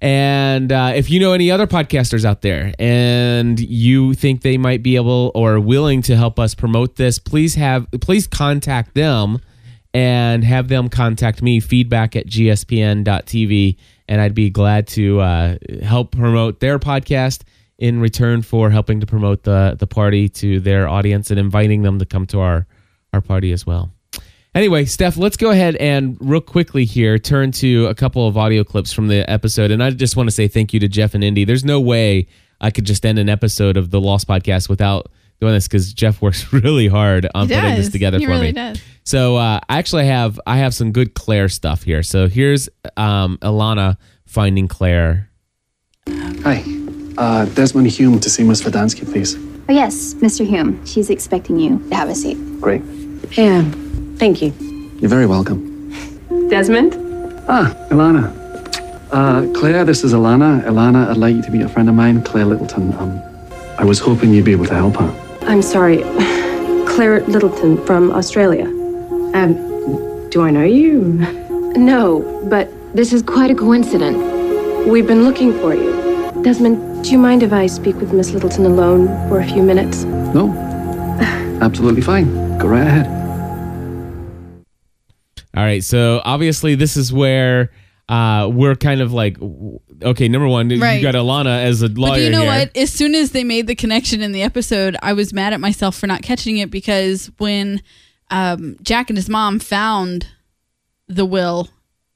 And 0.00 0.70
uh, 0.70 0.92
if 0.94 1.10
you 1.10 1.18
know 1.18 1.32
any 1.32 1.50
other 1.50 1.66
podcasters 1.66 2.24
out 2.24 2.42
there 2.42 2.72
and 2.78 3.58
you 3.58 4.14
think 4.14 4.42
they 4.42 4.56
might 4.56 4.82
be 4.82 4.94
able 4.94 5.32
or 5.34 5.58
willing 5.58 6.02
to 6.02 6.16
help 6.16 6.38
us 6.38 6.54
promote 6.54 6.96
this, 6.96 7.18
please 7.18 7.56
have 7.56 7.86
please 8.00 8.26
contact 8.28 8.94
them 8.94 9.40
and 9.92 10.44
have 10.44 10.68
them 10.68 10.88
contact 10.88 11.42
me 11.42 11.58
feedback 11.58 12.14
at 12.14 12.26
gspn.tv 12.26 13.76
and 14.06 14.20
I'd 14.20 14.34
be 14.34 14.50
glad 14.50 14.86
to 14.88 15.20
uh, 15.20 15.56
help 15.82 16.12
promote 16.12 16.60
their 16.60 16.78
podcast 16.78 17.42
in 17.78 18.00
return 18.00 18.42
for 18.42 18.70
helping 18.70 19.00
to 19.00 19.06
promote 19.06 19.42
the 19.42 19.76
the 19.78 19.86
party 19.86 20.28
to 20.28 20.60
their 20.60 20.88
audience 20.88 21.30
and 21.30 21.40
inviting 21.40 21.82
them 21.82 21.98
to 21.98 22.06
come 22.06 22.26
to 22.26 22.40
our 22.40 22.66
our 23.12 23.20
party 23.20 23.52
as 23.52 23.66
well. 23.66 23.90
Anyway, 24.58 24.84
Steph, 24.86 25.16
let's 25.16 25.36
go 25.36 25.52
ahead 25.52 25.76
and 25.76 26.16
real 26.20 26.40
quickly 26.40 26.84
here 26.84 27.16
turn 27.16 27.52
to 27.52 27.86
a 27.86 27.94
couple 27.94 28.26
of 28.26 28.36
audio 28.36 28.64
clips 28.64 28.92
from 28.92 29.06
the 29.06 29.18
episode. 29.30 29.70
And 29.70 29.80
I 29.80 29.90
just 29.90 30.16
want 30.16 30.26
to 30.28 30.32
say 30.32 30.48
thank 30.48 30.74
you 30.74 30.80
to 30.80 30.88
Jeff 30.88 31.14
and 31.14 31.22
Indy. 31.22 31.44
There's 31.44 31.64
no 31.64 31.80
way 31.80 32.26
I 32.60 32.72
could 32.72 32.84
just 32.84 33.06
end 33.06 33.20
an 33.20 33.28
episode 33.28 33.76
of 33.76 33.90
the 33.92 34.00
Lost 34.00 34.26
Podcast 34.26 34.68
without 34.68 35.12
doing 35.40 35.52
this 35.52 35.68
because 35.68 35.92
Jeff 35.92 36.20
works 36.22 36.52
really 36.52 36.88
hard 36.88 37.28
on 37.36 37.46
He 37.46 37.54
putting 37.54 37.76
this 37.76 37.88
together 37.90 38.18
He 38.18 38.24
for 38.24 38.32
really 38.32 38.46
me. 38.48 38.52
does. 38.54 38.82
So 39.04 39.36
uh, 39.36 39.60
I 39.68 39.78
actually 39.78 40.06
have 40.06 40.40
I 40.44 40.56
have 40.56 40.74
some 40.74 40.90
good 40.90 41.14
Claire 41.14 41.48
stuff 41.48 41.84
here. 41.84 42.02
So 42.02 42.26
here's 42.26 42.68
um, 42.96 43.38
Ilana 43.42 43.96
finding 44.26 44.66
Claire. 44.66 45.30
Hi. 46.08 46.64
Uh, 47.16 47.44
Desmond 47.54 47.86
Hume 47.86 48.18
to 48.18 48.28
see 48.28 48.42
Miss 48.42 48.60
Verdansky, 48.60 49.04
please. 49.08 49.36
Oh, 49.68 49.72
yes, 49.72 50.14
Mr. 50.14 50.44
Hume. 50.44 50.84
She's 50.84 51.10
expecting 51.10 51.60
you. 51.60 51.78
Have 51.92 52.08
a 52.08 52.14
seat. 52.16 52.36
Great. 52.60 52.82
Hey, 53.30 53.44
Yeah. 53.44 53.72
Thank 54.18 54.42
you. 54.42 54.52
You're 55.00 55.08
very 55.10 55.26
welcome. 55.26 55.58
Desmond? 56.50 56.94
Ah, 57.48 57.74
Ilana. 57.90 58.34
Uh, 59.12 59.46
Claire, 59.58 59.84
this 59.84 60.04
is 60.04 60.12
Ilana. 60.12 60.62
Ilana, 60.64 61.08
I'd 61.08 61.16
like 61.16 61.34
you 61.36 61.42
to 61.42 61.50
meet 61.50 61.62
a 61.62 61.68
friend 61.68 61.88
of 61.88 61.94
mine, 61.94 62.22
Claire 62.22 62.44
Littleton. 62.46 62.92
Um, 62.98 63.22
I 63.78 63.84
was 63.84 63.98
hoping 64.00 64.32
you'd 64.34 64.44
be 64.44 64.52
able 64.52 64.66
to 64.66 64.74
help 64.74 64.96
her. 64.96 65.10
I'm 65.42 65.62
sorry. 65.62 65.98
Claire 66.88 67.20
Littleton 67.26 67.84
from 67.86 68.10
Australia. 68.10 68.66
Um, 69.34 70.28
do 70.30 70.42
I 70.42 70.50
know 70.50 70.64
you? 70.64 71.24
No, 71.76 72.20
but 72.50 72.68
This 72.94 73.12
is 73.12 73.22
quite 73.22 73.50
a 73.50 73.54
coincidence. 73.54 74.18
we've 74.88 75.06
been 75.06 75.22
looking 75.22 75.52
for 75.60 75.74
you. 75.74 75.92
Desmond, 76.42 77.04
do 77.04 77.10
you 77.10 77.18
mind 77.18 77.42
if 77.42 77.52
I 77.52 77.66
speak 77.66 77.96
with 77.96 78.12
Miss 78.12 78.32
Littleton 78.32 78.64
alone 78.66 79.06
for 79.28 79.38
a 79.38 79.46
few 79.46 79.62
minutes? 79.62 80.02
No? 80.34 80.50
Absolutely 81.60 82.00
fine. 82.02 82.26
Go 82.58 82.66
right 82.68 82.86
ahead. 82.86 83.06
All 85.56 85.62
right, 85.64 85.82
so 85.82 86.20
obviously 86.24 86.74
this 86.74 86.96
is 86.96 87.12
where 87.12 87.70
uh, 88.08 88.48
we're 88.52 88.74
kind 88.74 89.00
of 89.00 89.12
like, 89.12 89.36
okay, 90.02 90.28
number 90.28 90.46
one, 90.48 90.68
Right. 90.68 90.94
you 90.94 91.02
got 91.02 91.14
Ilana 91.14 91.62
as 91.64 91.82
a 91.82 91.88
lawyer 91.88 92.10
But 92.12 92.16
do 92.16 92.22
you 92.24 92.30
know 92.30 92.40
here. 92.42 92.50
what? 92.50 92.76
As 92.76 92.92
soon 92.92 93.14
as 93.14 93.32
they 93.32 93.44
made 93.44 93.66
the 93.66 93.74
connection 93.74 94.22
in 94.22 94.32
the 94.32 94.42
episode, 94.42 94.96
I 95.02 95.12
was 95.14 95.32
mad 95.32 95.52
at 95.52 95.60
myself 95.60 95.96
for 95.96 96.06
not 96.06 96.22
catching 96.22 96.58
it 96.58 96.70
because 96.70 97.30
when 97.38 97.82
um, 98.30 98.76
Jack 98.82 99.10
and 99.10 99.16
his 99.16 99.28
mom 99.28 99.58
found 99.58 100.28
the 101.06 101.24
will 101.26 101.68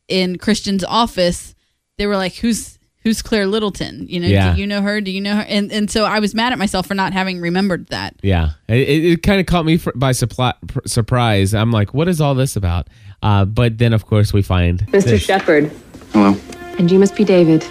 in 0.08 0.36
Christian's 0.38 0.84
office, 0.84 1.54
they 1.98 2.06
were 2.06 2.16
like, 2.16 2.34
"Who's 2.36 2.78
who's 3.02 3.22
Claire 3.22 3.46
Littleton? 3.46 4.06
You 4.08 4.20
know, 4.20 4.28
Yeah. 4.28 4.54
do 4.54 4.60
you 4.60 4.66
know 4.66 4.80
her? 4.82 5.00
Do 5.00 5.10
you 5.10 5.20
know 5.20 5.36
her?" 5.36 5.42
And 5.42 5.70
and 5.72 5.90
so 5.90 6.04
I 6.04 6.18
was 6.18 6.34
mad 6.34 6.52
at 6.52 6.58
myself 6.58 6.86
for 6.86 6.94
not 6.94 7.12
having 7.12 7.40
remembered 7.40 7.86
that. 7.88 8.14
Yeah, 8.22 8.50
it, 8.68 8.76
it, 8.88 9.04
it 9.04 9.22
kind 9.22 9.40
of 9.40 9.46
caught 9.46 9.64
me 9.64 9.76
for, 9.76 9.92
by 9.94 10.12
supply, 10.12 10.54
pr- 10.66 10.80
surprise. 10.86 11.54
I'm 11.54 11.70
like, 11.70 11.92
what 11.94 12.08
is 12.08 12.20
all 12.20 12.34
this 12.34 12.56
about? 12.56 12.88
Uh, 13.22 13.44
but 13.44 13.78
then, 13.78 13.92
of 13.92 14.06
course, 14.06 14.32
we 14.32 14.42
find 14.42 14.80
Mr. 14.88 15.04
this. 15.04 15.22
Shephard. 15.22 15.70
Hello. 16.12 16.36
And 16.78 16.90
you 16.90 16.98
must 16.98 17.14
be 17.16 17.24
David. 17.24 17.62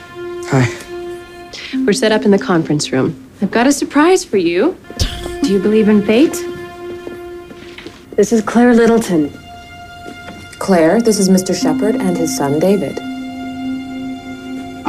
Hi. 0.47 0.67
We're 1.86 1.93
set 1.93 2.11
up 2.11 2.23
in 2.23 2.32
the 2.32 2.39
conference 2.39 2.91
room. 2.91 3.15
I've 3.41 3.51
got 3.51 3.67
a 3.67 3.71
surprise 3.71 4.23
for 4.23 4.38
you. 4.38 4.77
Do 5.43 5.51
you 5.51 5.59
believe 5.59 5.89
in 5.89 6.05
fate? 6.05 6.34
This 8.15 8.32
is 8.32 8.41
Claire 8.41 8.73
Littleton. 8.75 9.32
Claire, 10.59 11.01
this 11.01 11.17
is 11.19 11.27
Mr. 11.29 11.59
Shephard 11.59 11.95
and 11.95 12.15
his 12.15 12.36
son 12.38 12.59
David. 12.59 12.97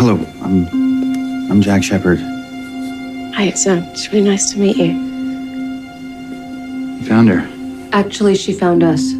Hello. 0.04 0.18
I'm, 0.42 0.66
I'm 1.48 1.62
Jack 1.62 1.84
Shephard. 1.84 2.18
Hi, 2.18 3.44
it's, 3.44 3.68
uh, 3.68 3.88
it's 3.92 4.12
really 4.12 4.28
nice 4.28 4.50
to 4.50 4.58
meet 4.58 4.76
you. 4.76 4.94
You 6.96 7.06
found 7.06 7.28
her. 7.28 7.48
Actually, 7.92 8.34
she 8.34 8.52
found 8.52 8.82
us. 8.82 9.12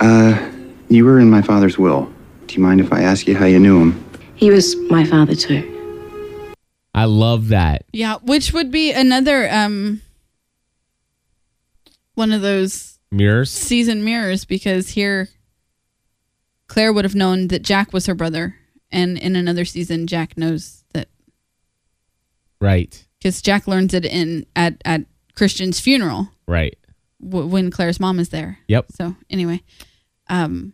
Uh, 0.00 0.50
you 0.88 1.04
were 1.04 1.20
in 1.20 1.28
my 1.28 1.42
father's 1.42 1.76
will. 1.76 2.10
Do 2.46 2.54
you 2.54 2.62
mind 2.62 2.80
if 2.80 2.94
I 2.94 3.02
ask 3.02 3.28
you 3.28 3.36
how 3.36 3.44
you 3.44 3.58
knew 3.58 3.78
him? 3.78 4.04
He 4.36 4.50
was 4.50 4.74
my 4.88 5.04
father, 5.04 5.34
too. 5.34 6.54
I 6.94 7.04
love 7.04 7.48
that. 7.48 7.84
Yeah, 7.92 8.16
which 8.22 8.54
would 8.54 8.70
be 8.70 8.92
another 8.92 9.46
um 9.52 10.00
one 12.14 12.32
of 12.32 12.40
those 12.40 12.98
Mirrors. 13.10 13.50
season 13.50 14.02
mirrors 14.02 14.46
because 14.46 14.88
here 14.88 15.28
Claire 16.68 16.94
would 16.94 17.04
have 17.04 17.14
known 17.14 17.48
that 17.48 17.60
Jack 17.60 17.92
was 17.92 18.06
her 18.06 18.14
brother, 18.14 18.56
and 18.90 19.18
in 19.18 19.36
another 19.36 19.64
season, 19.64 20.06
Jack 20.06 20.36
knows 20.38 20.84
that 20.92 21.08
Right, 22.60 23.06
because 23.18 23.42
Jack 23.42 23.66
learns 23.68 23.92
it 23.94 24.04
in 24.04 24.46
at 24.56 24.80
at 24.84 25.02
Christian's 25.34 25.78
funeral 25.78 26.28
right. 26.48 26.76
w- 27.22 27.46
when 27.46 27.70
Claire's 27.70 28.00
mom 28.00 28.18
is 28.18 28.30
there. 28.30 28.58
Yep. 28.68 28.86
So 28.92 29.14
anyway, 29.28 29.60
um, 30.28 30.72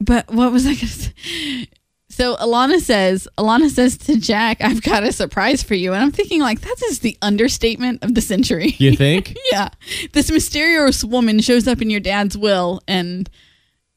but 0.00 0.30
what 0.32 0.50
was 0.52 0.66
I 0.66 0.74
gonna 0.74 0.86
say? 0.86 1.68
So 2.08 2.36
Ilana 2.36 2.78
says, 2.80 3.26
Ilana 3.38 3.70
says 3.70 3.96
to 3.98 4.16
Jack, 4.18 4.60
"I've 4.60 4.82
got 4.82 5.02
a 5.04 5.12
surprise 5.12 5.62
for 5.62 5.74
you," 5.74 5.92
and 5.94 6.02
I'm 6.02 6.12
thinking 6.12 6.40
like 6.40 6.60
that 6.62 6.76
is 6.86 6.98
the 6.98 7.16
understatement 7.22 8.02
of 8.04 8.14
the 8.14 8.20
century. 8.20 8.74
You 8.78 8.96
think? 8.96 9.34
yeah, 9.52 9.68
this 10.12 10.30
mysterious 10.30 11.04
woman 11.04 11.38
shows 11.40 11.66
up 11.68 11.80
in 11.80 11.88
your 11.90 12.00
dad's 12.00 12.36
will, 12.36 12.80
and 12.88 13.30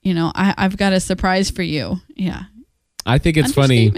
you 0.06 0.14
know, 0.14 0.32
I, 0.34 0.54
I've 0.58 0.78
got 0.78 0.94
a 0.94 1.02
surprise 1.02 1.50
for 1.50 1.64
you. 1.64 1.98
Yeah, 2.16 2.44
I 3.06 3.18
think 3.18 3.36
it's 3.36 3.52
funny. 3.52 3.92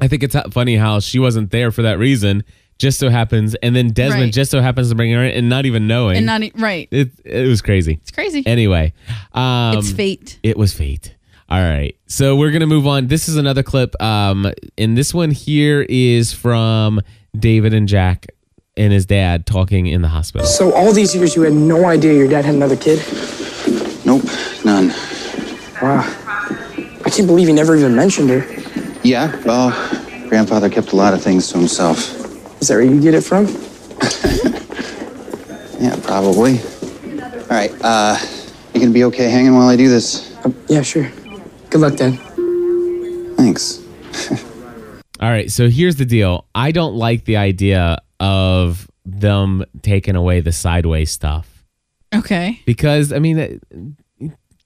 I 0.00 0.08
think 0.08 0.24
it's 0.24 0.34
funny 0.50 0.76
how 0.76 0.98
she 1.00 1.18
wasn't 1.20 1.52
there 1.52 1.70
for 1.70 1.82
that 1.82 1.98
reason. 1.98 2.42
just 2.78 2.98
so 2.98 3.08
happens, 3.08 3.54
and 3.62 3.74
then 3.74 3.88
Desmond 3.88 4.24
Right. 4.24 4.32
just 4.32 4.50
so 4.50 4.60
happens 4.60 4.90
to 4.90 4.94
bring 4.94 5.10
her 5.12 5.24
in, 5.24 5.30
and 5.30 5.48
not 5.48 5.64
even 5.64 5.86
knowing. 5.86 6.16
and 6.18 6.26
not 6.26 6.42
e- 6.42 6.52
right. 6.56 6.88
it, 6.90 7.10
it 7.24 7.46
was 7.48 7.62
crazy. 7.62 7.94
It's 8.02 8.10
crazy. 8.10 8.42
Anyway, 8.46 8.92
um, 9.32 9.78
it's 9.78 9.92
fate. 9.92 10.38
It 10.42 10.56
was 10.58 10.74
fate. 10.74 11.14
All 11.48 11.60
right. 11.60 11.96
So 12.06 12.34
we're 12.36 12.50
going 12.50 12.60
to 12.60 12.66
move 12.66 12.86
on. 12.86 13.06
This 13.06 13.28
is 13.30 13.36
another 13.36 13.62
clip. 13.62 13.94
Um, 14.02 14.52
and 14.76 14.98
this 14.98 15.14
one 15.14 15.30
here 15.30 15.86
is 15.88 16.32
from 16.32 17.00
David 17.38 17.72
and 17.72 17.86
Jack 17.88 18.26
and 18.76 18.92
his 18.92 19.06
dad 19.06 19.46
talking 19.46 19.86
in 19.86 20.02
the 20.02 20.08
hospital. 20.08 20.46
So 20.46 20.72
all 20.74 20.92
these 20.92 21.14
years 21.14 21.34
you 21.36 21.42
had 21.42 21.52
no 21.54 21.86
idea 21.86 22.12
your 22.14 22.28
dad 22.28 22.44
had 22.44 22.56
another 22.56 22.76
kid? 22.76 22.98
Nope, 24.04 24.24
none. 24.64 24.92
Wow. 25.82 26.00
I 27.04 27.10
can't 27.10 27.26
believe 27.26 27.48
he 27.48 27.52
never 27.54 27.76
even 27.76 27.94
mentioned 27.94 28.30
her. 28.30 28.44
Yeah, 29.02 29.34
well, 29.44 29.70
grandfather 30.28 30.68
kept 30.68 30.92
a 30.92 30.96
lot 30.96 31.14
of 31.14 31.22
things 31.22 31.48
to 31.52 31.58
himself. 31.58 31.98
Is 32.60 32.68
that 32.68 32.74
where 32.74 32.82
you 32.82 33.00
get 33.00 33.14
it 33.14 33.22
from? 33.22 33.46
Yeah, 35.78 35.94
probably. 36.02 36.58
All 36.58 37.46
right, 37.50 37.70
uh, 37.82 38.16
you 38.72 38.80
gonna 38.80 38.92
be 38.92 39.04
okay 39.04 39.28
hanging 39.28 39.54
while 39.54 39.68
I 39.68 39.76
do 39.76 39.88
this? 39.90 40.34
yeah, 40.68 40.80
sure. 40.80 41.10
Good 41.68 41.80
luck, 41.82 41.96
Dad. 41.96 42.18
Thanks. 43.36 43.82
All 45.20 45.28
right. 45.30 45.50
So 45.50 45.68
here's 45.68 45.96
the 45.96 46.06
deal. 46.06 46.46
I 46.54 46.72
don't 46.72 46.94
like 46.94 47.26
the 47.26 47.36
idea 47.36 47.98
of 48.20 48.90
them 49.04 49.64
taking 49.82 50.16
away 50.16 50.40
the 50.40 50.52
sideways 50.52 51.10
stuff 51.10 51.62
Okay. 52.14 52.58
because, 52.64 53.12
I 53.12 53.18
mean, 53.18 53.38
uh, 53.38 53.48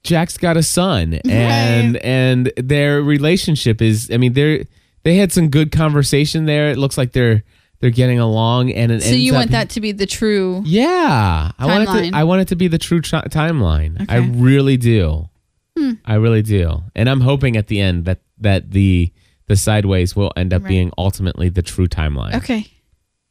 Jack's 0.03 0.37
got 0.37 0.57
a 0.57 0.63
son 0.63 1.15
and 1.29 1.97
and 1.97 2.51
their 2.57 3.01
relationship 3.03 3.81
is 3.81 4.09
I 4.11 4.17
mean 4.17 4.33
they're 4.33 4.63
they 5.03 5.15
had 5.15 5.31
some 5.31 5.49
good 5.49 5.71
conversation 5.71 6.45
there. 6.45 6.69
It 6.71 6.77
looks 6.77 6.97
like 6.97 7.11
they're 7.11 7.43
they're 7.79 7.89
getting 7.91 8.19
along 8.19 8.71
and 8.71 8.91
it 8.91 9.03
So 9.03 9.11
you 9.13 9.33
up- 9.33 9.37
want 9.39 9.51
that 9.51 9.69
to 9.71 9.81
be 9.81 9.91
the 9.91 10.05
true 10.07 10.61
Yeah, 10.65 11.51
I 11.57 11.65
want 11.65 11.83
it 11.89 12.11
to. 12.11 12.17
I 12.17 12.23
want 12.23 12.41
it 12.41 12.47
to 12.49 12.55
be 12.55 12.67
the 12.67 12.77
true 12.77 13.01
timeline. 13.01 14.05
I 14.09 14.17
really 14.17 14.77
do. 14.77 15.29
Hmm. 15.77 15.91
I 16.05 16.15
really 16.15 16.41
do, 16.41 16.83
and 16.95 17.09
I'm 17.09 17.21
hoping 17.21 17.55
at 17.55 17.67
the 17.67 17.79
end 17.79 18.05
that 18.05 18.19
that 18.39 18.71
the 18.71 19.11
the 19.47 19.55
sideways 19.55 20.15
will 20.15 20.31
end 20.35 20.53
up 20.53 20.63
Right. 20.63 20.69
being 20.69 20.91
ultimately 20.97 21.49
the 21.49 21.61
true 21.61 21.87
timeline. 21.87 22.35
Okay. 22.35 22.65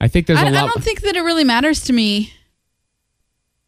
I 0.01 0.09
think 0.09 0.27
there's 0.27 0.39
I, 0.39 0.49
a 0.49 0.51
lot. 0.53 0.65
I 0.65 0.67
don't 0.69 0.83
think 0.85 1.03
that 1.03 1.17
it 1.17 1.21
really 1.23 1.45
matters 1.45 1.81
to 1.85 1.93
me 1.93 2.33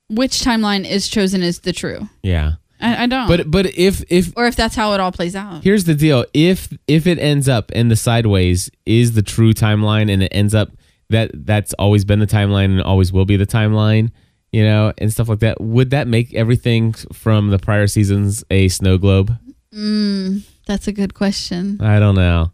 which 0.08 0.40
timeline 0.40 0.88
is 0.88 1.08
chosen 1.08 1.42
as 1.42 1.60
the 1.60 1.72
true. 1.72 2.08
yeah, 2.22 2.52
I, 2.82 3.04
I 3.04 3.06
don't. 3.06 3.28
but 3.28 3.50
but 3.50 3.66
if 3.78 4.02
if 4.10 4.32
or 4.36 4.46
if 4.46 4.56
that's 4.56 4.74
how 4.74 4.92
it 4.92 5.00
all 5.00 5.12
plays 5.12 5.34
out. 5.36 5.62
here's 5.62 5.84
the 5.84 5.94
deal, 5.94 6.24
if 6.34 6.72
if 6.86 7.06
it 7.06 7.18
ends 7.18 7.48
up 7.48 7.70
in 7.72 7.88
the 7.88 7.96
sideways 7.96 8.70
is 8.84 9.12
the 9.12 9.22
true 9.22 9.52
timeline, 9.52 10.12
and 10.12 10.22
it 10.22 10.28
ends 10.32 10.54
up 10.54 10.70
that 11.10 11.30
that's 11.46 11.72
always 11.74 12.04
been 12.04 12.18
the 12.18 12.26
timeline 12.26 12.66
and 12.66 12.82
always 12.82 13.12
will 13.12 13.24
be 13.24 13.36
the 13.36 13.46
timeline. 13.46 14.10
You 14.50 14.64
know, 14.64 14.92
and 14.98 15.10
stuff 15.10 15.30
like 15.30 15.38
that. 15.38 15.62
Would 15.62 15.90
that 15.90 16.06
make 16.06 16.34
everything 16.34 16.92
from 16.92 17.48
the 17.48 17.58
prior 17.58 17.86
seasons 17.86 18.44
a 18.50 18.68
snow 18.68 18.98
globe? 18.98 19.34
Mm, 19.74 20.42
that's 20.66 20.86
a 20.86 20.92
good 20.92 21.14
question. 21.14 21.80
I 21.80 21.98
don't 21.98 22.16
know. 22.16 22.52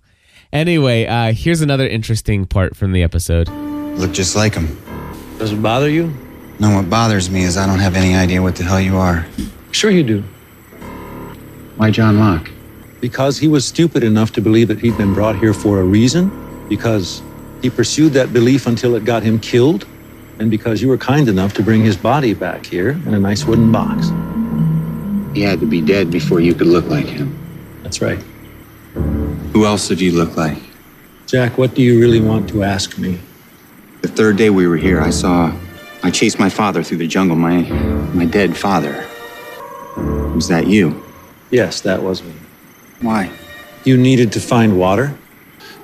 Anyway, 0.53 1.07
uh, 1.07 1.33
here's 1.33 1.61
another 1.61 1.89
interesting 1.89 2.47
part 2.47 2.77
from 2.77 2.93
the 2.93 3.03
episode. 3.03 3.49
Look 3.49 4.13
just 4.13 4.37
like 4.37 4.55
him. 4.55 4.79
Does 5.39 5.53
it 5.53 5.61
bother 5.61 5.91
you? 5.91 6.15
No, 6.61 6.75
what 6.77 6.89
bothers 6.89 7.29
me 7.31 7.43
is 7.43 7.57
I 7.57 7.67
don't 7.67 7.81
have 7.81 7.97
any 7.97 8.15
idea 8.15 8.43
what 8.43 8.55
the 8.55 8.63
hell 8.63 8.81
you 8.81 8.97
are. 8.97 9.27
Sure 9.73 9.91
you 9.91 10.03
do. 10.03 10.23
Why 11.77 11.91
John 11.91 12.19
Locke? 12.19 12.51
Because 13.01 13.39
he 13.39 13.49
was 13.49 13.65
stupid 13.65 14.03
enough 14.03 14.33
to 14.33 14.41
believe 14.41 14.69
that 14.69 14.81
he'd 14.81 14.97
been 14.97 15.15
brought 15.15 15.39
here 15.39 15.55
for 15.55 15.81
a 15.81 15.85
reason, 15.85 16.67
because 16.69 17.23
he 17.63 17.71
pursued 17.71 18.13
that 18.15 18.33
belief 18.33 18.67
until 18.67 18.95
it 18.97 19.05
got 19.05 19.23
him 19.23 19.39
killed, 19.39 19.87
and 20.39 20.51
because 20.51 20.83
you 20.83 20.89
were 20.89 20.99
kind 20.99 21.29
enough 21.29 21.53
to 21.55 21.63
bring 21.63 21.83
his 21.83 21.97
body 21.97 22.35
back 22.35 22.67
here 22.67 22.91
in 22.91 23.15
a 23.15 23.21
nice 23.21 23.45
wooden 23.45 23.71
box. 23.71 24.09
He 25.35 25.43
had 25.43 25.61
to 25.61 25.67
be 25.67 25.81
dead 25.81 26.11
before 26.11 26.41
you 26.41 26.55
could 26.55 26.67
look 26.67 26.87
like 26.87 27.07
him. 27.07 27.37
That's 27.83 28.01
right. 28.01 28.19
Who 29.53 29.65
else 29.67 29.89
did 29.89 30.01
you 30.01 30.13
look 30.13 30.37
like? 30.37 30.59
Jack, 31.27 31.59
what 31.59 31.75
do 31.75 31.83
you 31.83 32.01
really 32.01 32.21
want 32.21 32.49
to 32.51 32.63
ask 32.63 32.99
me? 32.99 33.19
The 34.03 34.09
third 34.09 34.37
day 34.37 34.51
we 34.51 34.67
were 34.67 34.77
here, 34.77 35.01
I 35.01 35.11
saw. 35.11 35.53
I 36.03 36.11
chased 36.11 36.39
my 36.39 36.49
father 36.49 36.83
through 36.83 36.99
the 36.99 37.07
jungle, 37.07 37.37
my 37.37 37.63
my 38.15 38.25
dead 38.25 38.57
father. 38.57 39.08
Was 40.35 40.49
that 40.49 40.67
you? 40.67 41.05
Yes, 41.51 41.81
that 41.81 42.03
was 42.03 42.23
me. 42.23 42.33
Why? 43.01 43.31
You 43.85 43.97
needed 43.97 44.33
to 44.33 44.41
find 44.41 44.79
water. 44.79 45.17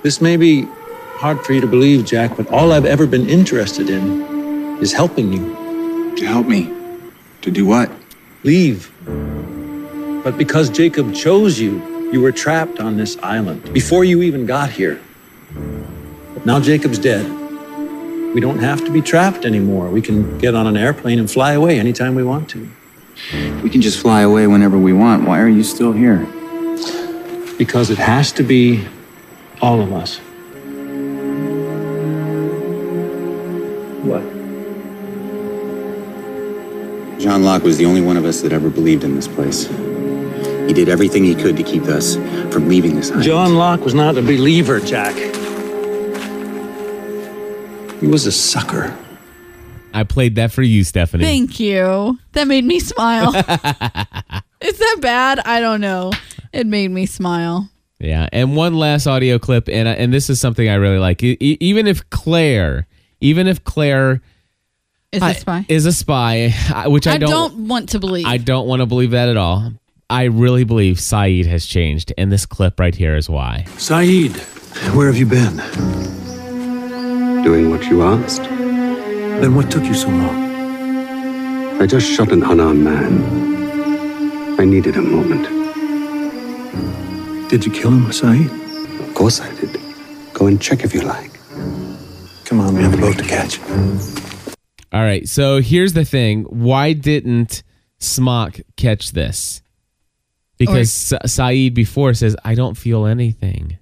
This 0.02 0.20
may 0.20 0.36
be 0.36 0.68
hard 1.16 1.44
for 1.44 1.52
you 1.54 1.60
to 1.60 1.66
believe, 1.66 2.04
Jack, 2.04 2.36
but 2.36 2.50
all 2.50 2.72
I've 2.72 2.84
ever 2.84 3.06
been 3.06 3.28
interested 3.28 3.88
in 3.88 4.78
is 4.82 4.92
helping 4.92 5.32
you. 5.32 6.14
To 6.16 6.26
help 6.26 6.46
me? 6.46 6.72
To 7.42 7.50
do 7.50 7.66
what? 7.66 7.90
Leave. 8.42 8.92
But 10.22 10.38
because 10.38 10.70
Jacob 10.70 11.14
chose 11.14 11.58
you, 11.58 12.10
you 12.12 12.20
were 12.20 12.32
trapped 12.32 12.78
on 12.80 12.96
this 12.96 13.16
island 13.22 13.72
before 13.72 14.04
you 14.04 14.22
even 14.22 14.46
got 14.46 14.70
here. 14.70 15.00
But 16.34 16.46
now 16.46 16.60
Jacob's 16.60 16.98
dead. 16.98 17.24
We 18.34 18.40
don't 18.40 18.58
have 18.58 18.84
to 18.84 18.90
be 18.90 19.00
trapped 19.00 19.44
anymore. 19.44 19.88
We 19.88 20.02
can 20.02 20.38
get 20.38 20.54
on 20.54 20.66
an 20.66 20.76
airplane 20.76 21.18
and 21.18 21.30
fly 21.30 21.52
away 21.52 21.78
anytime 21.78 22.14
we 22.14 22.22
want 22.22 22.48
to. 22.50 22.68
We 23.62 23.70
can 23.70 23.80
just 23.80 24.00
fly 24.00 24.22
away 24.22 24.46
whenever 24.46 24.78
we 24.78 24.92
want. 24.92 25.26
Why 25.26 25.40
are 25.40 25.48
you 25.48 25.62
still 25.62 25.92
here? 25.92 26.26
Because 27.58 27.90
it 27.90 27.98
has 27.98 28.32
to 28.32 28.42
be 28.42 28.86
all 29.62 29.80
of 29.80 29.92
us. 29.92 30.18
What? 34.04 34.22
John 37.20 37.42
Locke 37.42 37.62
was 37.62 37.78
the 37.78 37.86
only 37.86 38.02
one 38.02 38.16
of 38.16 38.24
us 38.24 38.42
that 38.42 38.52
ever 38.52 38.68
believed 38.68 39.04
in 39.04 39.14
this 39.14 39.28
place. 39.28 39.66
He 40.66 40.72
did 40.72 40.88
everything 40.88 41.24
he 41.24 41.34
could 41.34 41.56
to 41.56 41.62
keep 41.62 41.84
us 41.84 42.16
from 42.52 42.68
leaving 42.68 42.96
this 42.96 43.10
island. 43.10 43.24
John 43.24 43.54
Locke 43.54 43.80
was 43.80 43.94
not 43.94 44.16
a 44.18 44.22
believer, 44.22 44.80
Jack. 44.80 45.14
He 48.00 48.06
was 48.06 48.26
a 48.26 48.32
sucker. 48.32 48.96
I 49.94 50.02
played 50.04 50.34
that 50.34 50.50
for 50.52 50.62
you, 50.62 50.82
Stephanie. 50.84 51.24
Thank 51.24 51.60
you. 51.60 52.18
That 52.32 52.48
made 52.48 52.64
me 52.64 52.80
smile. 52.80 53.28
Is 54.60 54.78
that 54.78 54.96
bad? 55.00 55.38
I 55.44 55.60
don't 55.60 55.80
know. 55.80 56.12
It 56.52 56.66
made 56.66 56.90
me 56.90 57.06
smile. 57.06 57.70
Yeah, 58.00 58.28
and 58.32 58.56
one 58.56 58.74
last 58.74 59.06
audio 59.06 59.38
clip, 59.38 59.68
and 59.68 59.88
and 59.88 60.12
this 60.12 60.28
is 60.28 60.40
something 60.40 60.68
I 60.68 60.74
really 60.74 60.98
like. 60.98 61.22
E- 61.22 61.36
even 61.40 61.86
if 61.86 62.10
Claire, 62.10 62.86
even 63.20 63.46
if 63.46 63.62
Claire 63.64 64.20
Is 65.12 65.22
I- 65.22 65.30
a 65.30 65.34
spy? 65.34 65.66
is 65.68 65.86
a 65.86 65.92
spy, 65.92 66.52
which 66.86 67.06
I, 67.06 67.14
I 67.14 67.18
don't, 67.18 67.68
want 67.68 67.90
to 67.90 68.00
believe. 68.00 68.26
I 68.26 68.36
don't 68.36 68.66
want 68.66 68.80
to 68.80 68.86
believe 68.86 69.12
that 69.12 69.28
at 69.28 69.36
all. 69.36 69.72
I 70.10 70.24
really 70.24 70.64
believe 70.64 70.96
Sayid 70.96 71.46
has 71.46 71.64
changed, 71.66 72.12
and 72.18 72.30
this 72.32 72.44
clip 72.46 72.78
right 72.80 72.94
here 72.94 73.16
is 73.16 73.30
why. 73.30 73.64
Sayid, 73.78 74.34
where 74.94 75.06
have 75.06 75.16
you 75.16 75.26
been? 75.26 75.56
Doing 77.42 77.70
what 77.70 77.84
you 77.86 78.02
asked. 78.02 78.42
Then 79.40 79.54
what 79.54 79.70
took 79.70 79.84
you 79.84 79.94
so 79.94 80.08
long? 80.08 81.80
I 81.80 81.86
just 81.86 82.10
shot 82.10 82.32
an 82.32 82.42
unarmed 82.42 82.82
man. 82.84 84.60
I 84.60 84.64
needed 84.64 84.96
a 84.96 85.02
moment. 85.02 85.48
Did 87.50 87.64
you 87.66 87.72
kill 87.72 87.90
him, 87.90 88.06
Sayid? 88.10 88.50
Of 89.00 89.14
course 89.14 89.40
I 89.40 89.52
did. 89.56 89.78
Go 90.32 90.46
and 90.46 90.60
check 90.60 90.82
if 90.84 90.94
you 90.94 91.02
like. 91.02 91.30
Come 92.44 92.60
on, 92.60 92.74
we 92.74 92.82
have 92.82 92.94
a 92.94 92.96
boat 92.96 93.18
to 93.18 93.24
catch. 93.24 93.60
All 94.92 95.02
right, 95.02 95.28
so 95.28 95.60
here's 95.60 95.92
the 95.92 96.04
thing: 96.04 96.44
why 96.44 96.92
didn't 96.92 97.62
Smocke 98.00 98.62
catch 98.76 99.12
this? 99.12 99.60
Because 100.56 100.92
Sa- 100.92 101.18
Sayid 101.26 101.74
before 101.74 102.14
says, 102.14 102.36
"I 102.44 102.54
don't 102.54 102.76
feel 102.76 103.04
anything," 103.06 103.78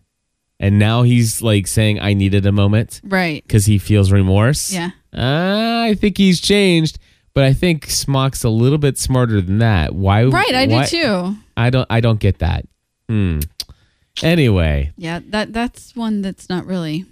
and 0.59 0.79
now 0.79 1.03
he's 1.03 1.43
like 1.43 1.67
saying, 1.67 2.01
"I 2.01 2.15
needed 2.15 2.47
a 2.47 2.53
moment." 2.53 3.01
Right. 3.05 3.43
because 3.47 3.67
he 3.67 3.79
feels 3.79 4.11
remorse. 4.11 4.73
Yeah. 4.73 4.91
Uh, 5.15 5.85
I 5.91 5.95
think 5.99 6.17
he's 6.17 6.41
changed, 6.41 6.99
but 7.35 7.45
I 7.45 7.53
think 7.53 7.87
Smocke's 7.87 8.45
a 8.45 8.49
little 8.49 8.79
bit 8.79 8.99
smarter 8.99 9.41
than 9.41 9.59
that. 9.59 9.95
Why? 9.95 10.25
Right, 10.25 10.55
I 10.55 10.67
why- 10.67 10.85
do 10.87 10.91
too. 11.03 11.37
I 11.57 11.71
don't. 11.71 11.87
I 11.91 12.01
don't 12.01 12.21
get 12.21 12.39
that. 12.39 12.65
Hmm. 13.09 13.41
Anyway, 14.23 14.93
Yeah, 14.97 15.21
that 15.29 15.53
that's 15.53 15.97
one 15.97 16.21
that's 16.23 16.49
not 16.49 16.67
really. 16.67 17.07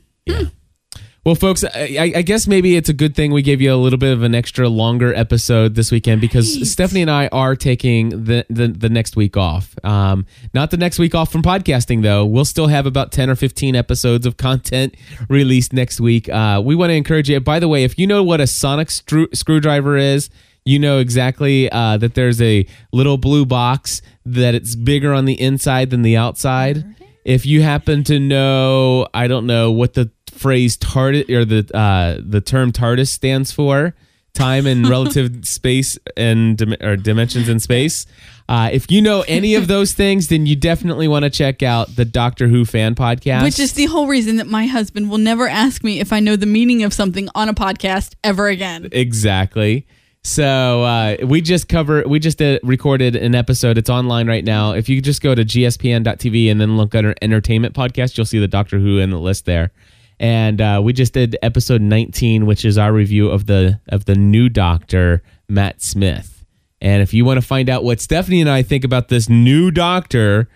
Well, 1.24 1.34
folks, 1.34 1.64
I, 1.64 2.12
I 2.16 2.22
guess 2.22 2.46
maybe 2.46 2.76
it's 2.76 2.88
a 2.88 2.94
good 2.94 3.14
thing 3.14 3.30
we 3.30 3.42
gave 3.42 3.60
you 3.60 3.74
a 3.74 3.76
little 3.76 3.98
bit 3.98 4.12
of 4.12 4.22
an 4.22 4.34
extra 4.34 4.70
longer 4.70 5.14
episode 5.14 5.74
this 5.74 5.90
weekend 5.90 6.22
because 6.22 6.70
Stephanie 6.70 7.02
and 7.02 7.10
I 7.10 7.28
are 7.28 7.54
taking 7.54 8.08
the, 8.24 8.46
the 8.48 8.68
the 8.68 8.88
next 8.88 9.16
week 9.16 9.36
off. 9.36 9.74
Um, 9.84 10.24
not 10.54 10.70
the 10.70 10.78
next 10.78 10.98
week 10.98 11.14
off 11.14 11.30
from 11.30 11.42
podcasting 11.42 12.02
though. 12.02 12.24
We'll 12.24 12.46
still 12.46 12.68
have 12.68 12.86
about 12.86 13.12
ten 13.12 13.28
or 13.28 13.36
fifteen 13.36 13.76
episodes 13.76 14.24
of 14.24 14.38
content 14.38 14.94
released 15.28 15.74
next 15.74 16.00
week. 16.00 16.28
Uh, 16.30 16.62
we 16.64 16.74
want 16.74 16.88
to 16.88 16.94
encourage 16.94 17.28
you. 17.28 17.38
By 17.38 17.58
the 17.58 17.68
way, 17.68 17.84
if 17.84 17.98
you 17.98 18.06
know 18.06 18.22
what 18.22 18.40
a 18.40 18.46
sonic 18.46 18.88
stru- 18.88 19.34
screwdriver 19.36 19.96
is. 19.96 20.30
You 20.66 20.78
know 20.78 20.98
exactly 20.98 21.72
uh, 21.72 21.96
that 21.96 22.14
there's 22.14 22.40
a 22.42 22.66
little 22.92 23.16
blue 23.16 23.46
box 23.46 24.02
that 24.26 24.54
it's 24.54 24.74
bigger 24.74 25.14
on 25.14 25.24
the 25.24 25.40
inside 25.40 25.88
than 25.88 26.02
the 26.02 26.18
outside. 26.18 26.84
If 27.24 27.46
you 27.46 27.62
happen 27.62 28.04
to 28.04 28.18
know, 28.18 29.08
I 29.14 29.26
don't 29.26 29.46
know 29.46 29.72
what 29.72 29.94
the 29.94 30.10
phrase 30.40 30.76
TARDIS 30.78 31.28
or 31.30 31.44
the 31.44 31.76
uh, 31.76 32.20
the 32.24 32.40
term 32.40 32.72
TARDIS 32.72 33.08
stands 33.08 33.52
for 33.52 33.94
time 34.32 34.66
and 34.66 34.88
relative 34.96 35.46
space 35.46 35.98
and 36.16 36.56
dim- 36.56 36.76
or 36.80 36.96
dimensions 36.96 37.48
in 37.48 37.60
space. 37.60 38.06
Uh, 38.48 38.70
if 38.72 38.90
you 38.90 39.00
know 39.00 39.22
any 39.28 39.54
of 39.54 39.68
those 39.68 39.92
things, 39.92 40.28
then 40.28 40.46
you 40.46 40.56
definitely 40.56 41.06
want 41.06 41.24
to 41.24 41.30
check 41.30 41.62
out 41.62 41.94
the 41.94 42.04
Doctor 42.04 42.48
Who 42.48 42.64
fan 42.64 42.94
podcast. 42.94 43.42
Which 43.44 43.60
is 43.60 43.74
the 43.74 43.86
whole 43.86 44.08
reason 44.08 44.36
that 44.36 44.46
my 44.46 44.66
husband 44.66 45.10
will 45.10 45.18
never 45.18 45.46
ask 45.46 45.84
me 45.84 46.00
if 46.00 46.12
I 46.12 46.20
know 46.20 46.36
the 46.36 46.46
meaning 46.46 46.82
of 46.82 46.92
something 46.92 47.28
on 47.34 47.48
a 47.48 47.54
podcast 47.54 48.14
ever 48.24 48.48
again. 48.48 48.88
Exactly. 48.90 49.86
So 50.22 50.82
uh, 50.82 51.16
we 51.24 51.40
just 51.40 51.68
cover 51.68 52.02
we 52.06 52.18
just 52.18 52.42
uh, 52.42 52.58
recorded 52.62 53.14
an 53.16 53.34
episode. 53.34 53.78
It's 53.78 53.88
online 53.88 54.26
right 54.26 54.44
now. 54.44 54.72
If 54.72 54.88
you 54.88 55.00
just 55.00 55.22
go 55.22 55.34
to 55.34 55.44
gspn.tv 55.44 56.50
and 56.50 56.60
then 56.60 56.76
look 56.76 56.94
under 56.94 57.14
entertainment 57.22 57.74
podcast, 57.74 58.16
you'll 58.16 58.26
see 58.26 58.38
the 58.38 58.48
Doctor 58.48 58.78
Who 58.78 58.98
in 58.98 59.10
the 59.10 59.18
list 59.18 59.44
there. 59.46 59.70
And 60.20 60.60
uh, 60.60 60.80
we 60.84 60.92
just 60.92 61.14
did 61.14 61.36
episode 61.42 61.80
19, 61.80 62.44
which 62.44 62.66
is 62.66 62.76
our 62.76 62.92
review 62.92 63.30
of 63.30 63.46
the 63.46 63.80
of 63.88 64.04
the 64.04 64.14
new 64.14 64.50
Doctor 64.50 65.22
Matt 65.48 65.80
Smith. 65.80 66.44
And 66.82 67.02
if 67.02 67.14
you 67.14 67.24
want 67.24 67.40
to 67.40 67.46
find 67.46 67.70
out 67.70 67.84
what 67.84 68.00
Stephanie 68.00 68.42
and 68.42 68.50
I 68.50 68.62
think 68.62 68.84
about 68.84 69.08
this 69.08 69.30
new 69.30 69.70
Doctor, 69.70 70.50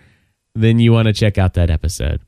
then 0.55 0.81
you 0.81 0.93
want 0.93 1.07
to 1.07 1.15
check 1.15 1.39
out 1.39 1.55
that 1.55 1.71
episode. 1.71 2.21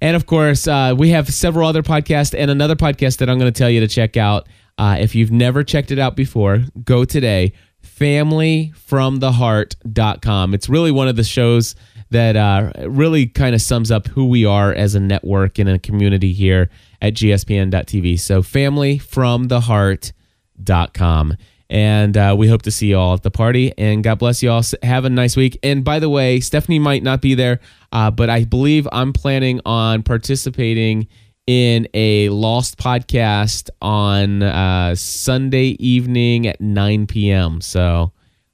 And 0.00 0.16
of 0.16 0.24
course, 0.24 0.66
uh, 0.66 0.94
we 0.96 1.10
have 1.10 1.28
several 1.28 1.68
other 1.68 1.82
podcasts 1.82 2.34
and 2.36 2.50
another 2.50 2.76
podcast 2.76 3.18
that 3.18 3.28
I'm 3.28 3.38
going 3.38 3.52
to 3.52 3.58
tell 3.58 3.70
you 3.70 3.80
to 3.80 3.88
check 3.88 4.16
out. 4.16 4.48
Uh, 4.78 4.96
if 4.98 5.14
you've 5.14 5.30
never 5.30 5.62
checked 5.62 5.90
it 5.90 5.98
out 5.98 6.16
before, 6.16 6.62
go 6.84 7.04
today. 7.04 7.52
Familyfromtheheart.com. 7.84 10.54
It's 10.54 10.70
really 10.70 10.90
one 10.90 11.08
of 11.08 11.16
the 11.16 11.24
shows 11.24 11.74
that 12.10 12.36
uh, 12.36 12.72
really 12.88 13.26
kind 13.26 13.54
of 13.54 13.60
sums 13.60 13.90
up 13.90 14.06
who 14.08 14.26
we 14.26 14.44
are 14.44 14.72
as 14.72 14.94
a 14.94 15.00
network 15.00 15.58
and 15.58 15.68
a 15.68 15.78
community 15.78 16.32
here 16.32 16.70
at 17.00 17.14
gspn.tv. 17.14 18.18
So, 18.18 18.42
familyfromtheheart.com. 18.42 21.36
And 21.70 22.16
uh, 22.16 22.34
we 22.38 22.48
hope 22.48 22.62
to 22.62 22.70
see 22.70 22.88
you 22.88 22.98
all 22.98 23.14
at 23.14 23.22
the 23.22 23.30
party. 23.30 23.72
And 23.76 24.02
God 24.02 24.18
bless 24.18 24.42
you 24.42 24.50
all. 24.50 24.62
Have 24.82 25.04
a 25.04 25.10
nice 25.10 25.36
week. 25.36 25.58
And 25.62 25.84
by 25.84 25.98
the 25.98 26.08
way, 26.08 26.40
Stephanie 26.40 26.78
might 26.78 27.02
not 27.02 27.20
be 27.20 27.34
there, 27.34 27.60
uh, 27.92 28.10
but 28.10 28.30
I 28.30 28.44
believe 28.44 28.88
I'm 28.90 29.12
planning 29.12 29.60
on 29.66 30.02
participating 30.02 31.08
in 31.46 31.88
a 31.94 32.28
Lost 32.30 32.78
podcast 32.78 33.70
on 33.80 34.42
uh, 34.42 34.94
Sunday 34.94 35.76
evening 35.78 36.46
at 36.46 36.60
9 36.60 37.06
p.m. 37.06 37.60
So, 37.60 38.12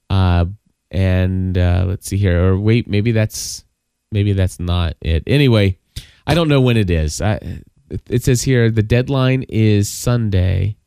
uh, 0.09 0.45
and 0.95 1.57
uh, 1.57 1.83
let's 1.85 2.07
see 2.07 2.17
here. 2.17 2.41
Or 2.41 2.57
wait, 2.57 2.87
maybe 2.87 3.11
that's 3.11 3.65
maybe 4.11 4.31
that's 4.31 4.59
not 4.59 4.95
it. 5.01 5.23
Anyway, 5.27 5.77
I 6.25 6.33
don't 6.33 6.47
know 6.47 6.61
when 6.61 6.77
it 6.77 6.89
is. 6.89 7.21
I, 7.21 7.61
it 8.09 8.23
says 8.23 8.41
here 8.41 8.71
the 8.71 8.81
deadline 8.81 9.43
is 9.49 9.89
Sunday. 9.91 10.77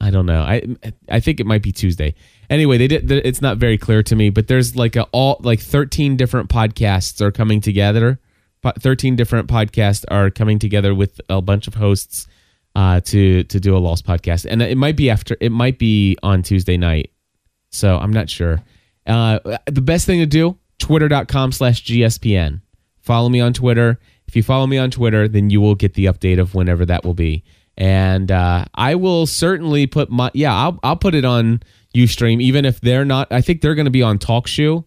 I 0.00 0.10
don't 0.10 0.26
know. 0.26 0.42
I 0.42 0.62
I 1.10 1.18
think 1.18 1.40
it 1.40 1.46
might 1.46 1.62
be 1.62 1.72
Tuesday. 1.72 2.14
Anyway, 2.48 2.78
they 2.78 2.86
did. 2.86 3.10
It's 3.10 3.42
not 3.42 3.58
very 3.58 3.76
clear 3.76 4.04
to 4.04 4.14
me, 4.14 4.30
but 4.30 4.46
there's 4.46 4.76
like 4.76 4.94
a 4.94 5.02
all 5.10 5.40
like 5.40 5.58
13 5.58 6.16
different 6.16 6.48
podcasts 6.48 7.20
are 7.20 7.32
coming 7.32 7.60
together. 7.60 8.20
13 8.62 9.16
different 9.16 9.48
podcasts 9.48 10.04
are 10.08 10.30
coming 10.30 10.58
together 10.58 10.94
with 10.94 11.20
a 11.28 11.40
bunch 11.42 11.66
of 11.66 11.74
hosts 11.74 12.28
uh, 12.76 13.00
to 13.00 13.42
to 13.42 13.58
do 13.58 13.76
a 13.76 13.78
Lost 13.78 14.06
podcast, 14.06 14.46
and 14.48 14.62
it 14.62 14.78
might 14.78 14.96
be 14.96 15.10
after. 15.10 15.36
It 15.40 15.50
might 15.50 15.80
be 15.80 16.16
on 16.22 16.42
Tuesday 16.42 16.76
night. 16.76 17.10
So 17.70 17.98
I'm 17.98 18.12
not 18.12 18.30
sure. 18.30 18.62
Uh, 19.08 19.58
the 19.66 19.80
best 19.80 20.06
thing 20.06 20.20
to 20.20 20.26
do: 20.26 20.58
twitter.com 20.78 21.52
slash 21.52 21.84
gspn. 21.84 22.60
Follow 23.00 23.28
me 23.28 23.40
on 23.40 23.52
Twitter. 23.52 23.98
If 24.26 24.36
you 24.36 24.42
follow 24.42 24.66
me 24.66 24.76
on 24.76 24.90
Twitter, 24.90 25.26
then 25.26 25.48
you 25.48 25.60
will 25.60 25.74
get 25.74 25.94
the 25.94 26.04
update 26.04 26.38
of 26.38 26.54
whenever 26.54 26.84
that 26.86 27.04
will 27.04 27.14
be 27.14 27.42
and 27.78 28.32
uh, 28.32 28.64
I 28.74 28.96
will 28.96 29.24
certainly 29.24 29.86
put 29.86 30.10
my 30.10 30.30
yeah 30.34 30.54
I'll 30.54 30.78
I'll 30.82 30.96
put 30.96 31.14
it 31.14 31.24
on 31.24 31.62
UStream 31.94 32.42
even 32.42 32.64
if 32.64 32.80
they're 32.80 33.04
not. 33.04 33.32
I 33.32 33.40
think 33.40 33.62
they're 33.62 33.76
going 33.76 33.86
to 33.86 33.90
be 33.90 34.02
on 34.02 34.18
TalkShoe, 34.18 34.84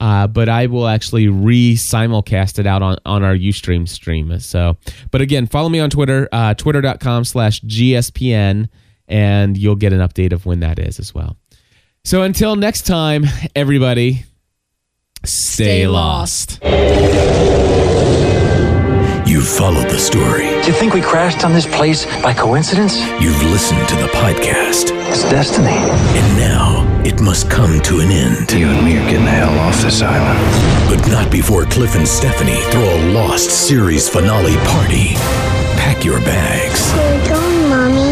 uh, 0.00 0.26
but 0.26 0.48
I 0.48 0.66
will 0.66 0.88
actually 0.88 1.28
re 1.28 1.74
simulcast 1.74 2.58
it 2.58 2.66
out 2.66 2.82
on 2.82 2.96
on 3.04 3.22
our 3.22 3.34
UStream 3.34 3.86
stream. 3.86 4.38
So, 4.40 4.78
but 5.10 5.20
again, 5.20 5.46
follow 5.46 5.68
me 5.68 5.80
on 5.80 5.90
Twitter, 5.90 6.28
uh, 6.32 6.54
twitter.com/slash 6.54 7.60
gspn, 7.60 8.68
and 9.06 9.56
you'll 9.56 9.76
get 9.76 9.92
an 9.92 10.00
update 10.00 10.32
of 10.32 10.46
when 10.46 10.60
that 10.60 10.78
is 10.78 10.98
as 10.98 11.14
well. 11.14 11.36
So 12.04 12.22
until 12.22 12.56
next 12.56 12.82
time, 12.86 13.26
everybody, 13.54 14.24
stay, 15.24 15.84
Stay 15.84 15.86
lost. 15.86 16.58
You've 19.26 19.46
followed 19.46 19.88
the 19.88 19.98
story. 19.98 20.48
Do 20.62 20.66
you 20.66 20.72
think 20.72 20.92
we 20.92 21.00
crashed 21.02 21.44
on 21.44 21.52
this 21.52 21.66
place 21.66 22.04
by 22.22 22.34
coincidence? 22.34 22.98
You've 23.22 23.40
listened 23.44 23.86
to 23.88 23.94
the 23.96 24.08
podcast. 24.08 24.90
It's 25.08 25.22
destiny. 25.30 25.68
And 25.68 26.36
now 26.36 27.02
it 27.04 27.20
must 27.20 27.48
come 27.50 27.80
to 27.82 28.00
an 28.00 28.10
end. 28.10 28.50
You 28.50 28.66
and 28.68 28.84
me 28.84 28.96
are 28.98 29.04
getting 29.04 29.24
the 29.24 29.30
hell 29.30 29.56
off 29.60 29.80
this 29.82 30.02
island. 30.02 30.38
But 30.88 31.06
not 31.08 31.30
before 31.30 31.64
Cliff 31.66 31.94
and 31.94 32.08
Stephanie 32.08 32.60
throw 32.72 32.82
a 32.82 32.98
Lost 33.12 33.50
series 33.50 34.08
finale 34.08 34.56
party. 34.66 35.14
Pack 35.76 36.04
your 36.04 36.18
bags. 36.20 37.39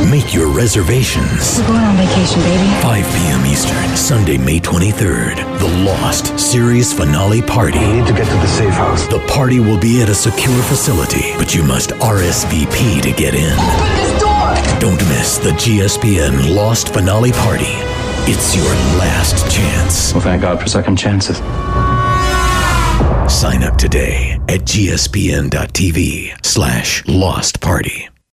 We're 0.08 0.16
going, 0.16 0.16
Mommy. 0.16 0.22
Make 0.22 0.34
your 0.34 0.48
reservations. 0.48 1.58
We're 1.58 1.66
going 1.68 1.84
on 1.84 1.96
vacation, 1.96 2.40
baby. 2.42 2.68
5 2.82 3.14
p.m. 3.14 3.46
Eastern, 3.46 3.96
Sunday, 3.96 4.38
May 4.38 4.60
23rd. 4.60 5.58
The 5.58 5.68
Lost 5.84 6.38
series 6.38 6.92
finale 6.92 7.42
party. 7.42 7.78
We 7.78 7.92
need 7.92 8.06
to 8.06 8.12
get 8.12 8.26
to 8.26 8.34
the 8.34 8.46
safe 8.46 8.72
house. 8.74 9.06
The 9.08 9.20
party 9.28 9.60
will 9.60 9.78
be 9.78 10.02
at 10.02 10.08
a 10.08 10.14
secure 10.14 10.62
facility, 10.62 11.34
but 11.36 11.54
you 11.54 11.62
must 11.62 11.90
RSVP 11.90 13.02
to 13.02 13.12
get 13.12 13.34
in. 13.34 13.52
Open 13.52 13.96
this 13.96 14.20
door! 14.20 14.80
Don't 14.80 15.08
miss 15.08 15.38
the 15.38 15.50
GSPN 15.50 16.54
Lost 16.54 16.92
finale 16.92 17.32
party. 17.32 17.64
It's 18.30 18.54
your 18.56 18.64
last 18.98 19.50
chance. 19.50 20.12
Well, 20.12 20.22
thank 20.22 20.42
God 20.42 20.60
for 20.60 20.68
second 20.68 20.96
chances. 20.96 21.38
Sign 23.32 23.62
up 23.62 23.76
today 23.76 24.38
at 24.48 24.62
gspn.tv 24.62 26.44
slash 26.44 27.06
lost 27.06 27.60
party. 27.60 28.08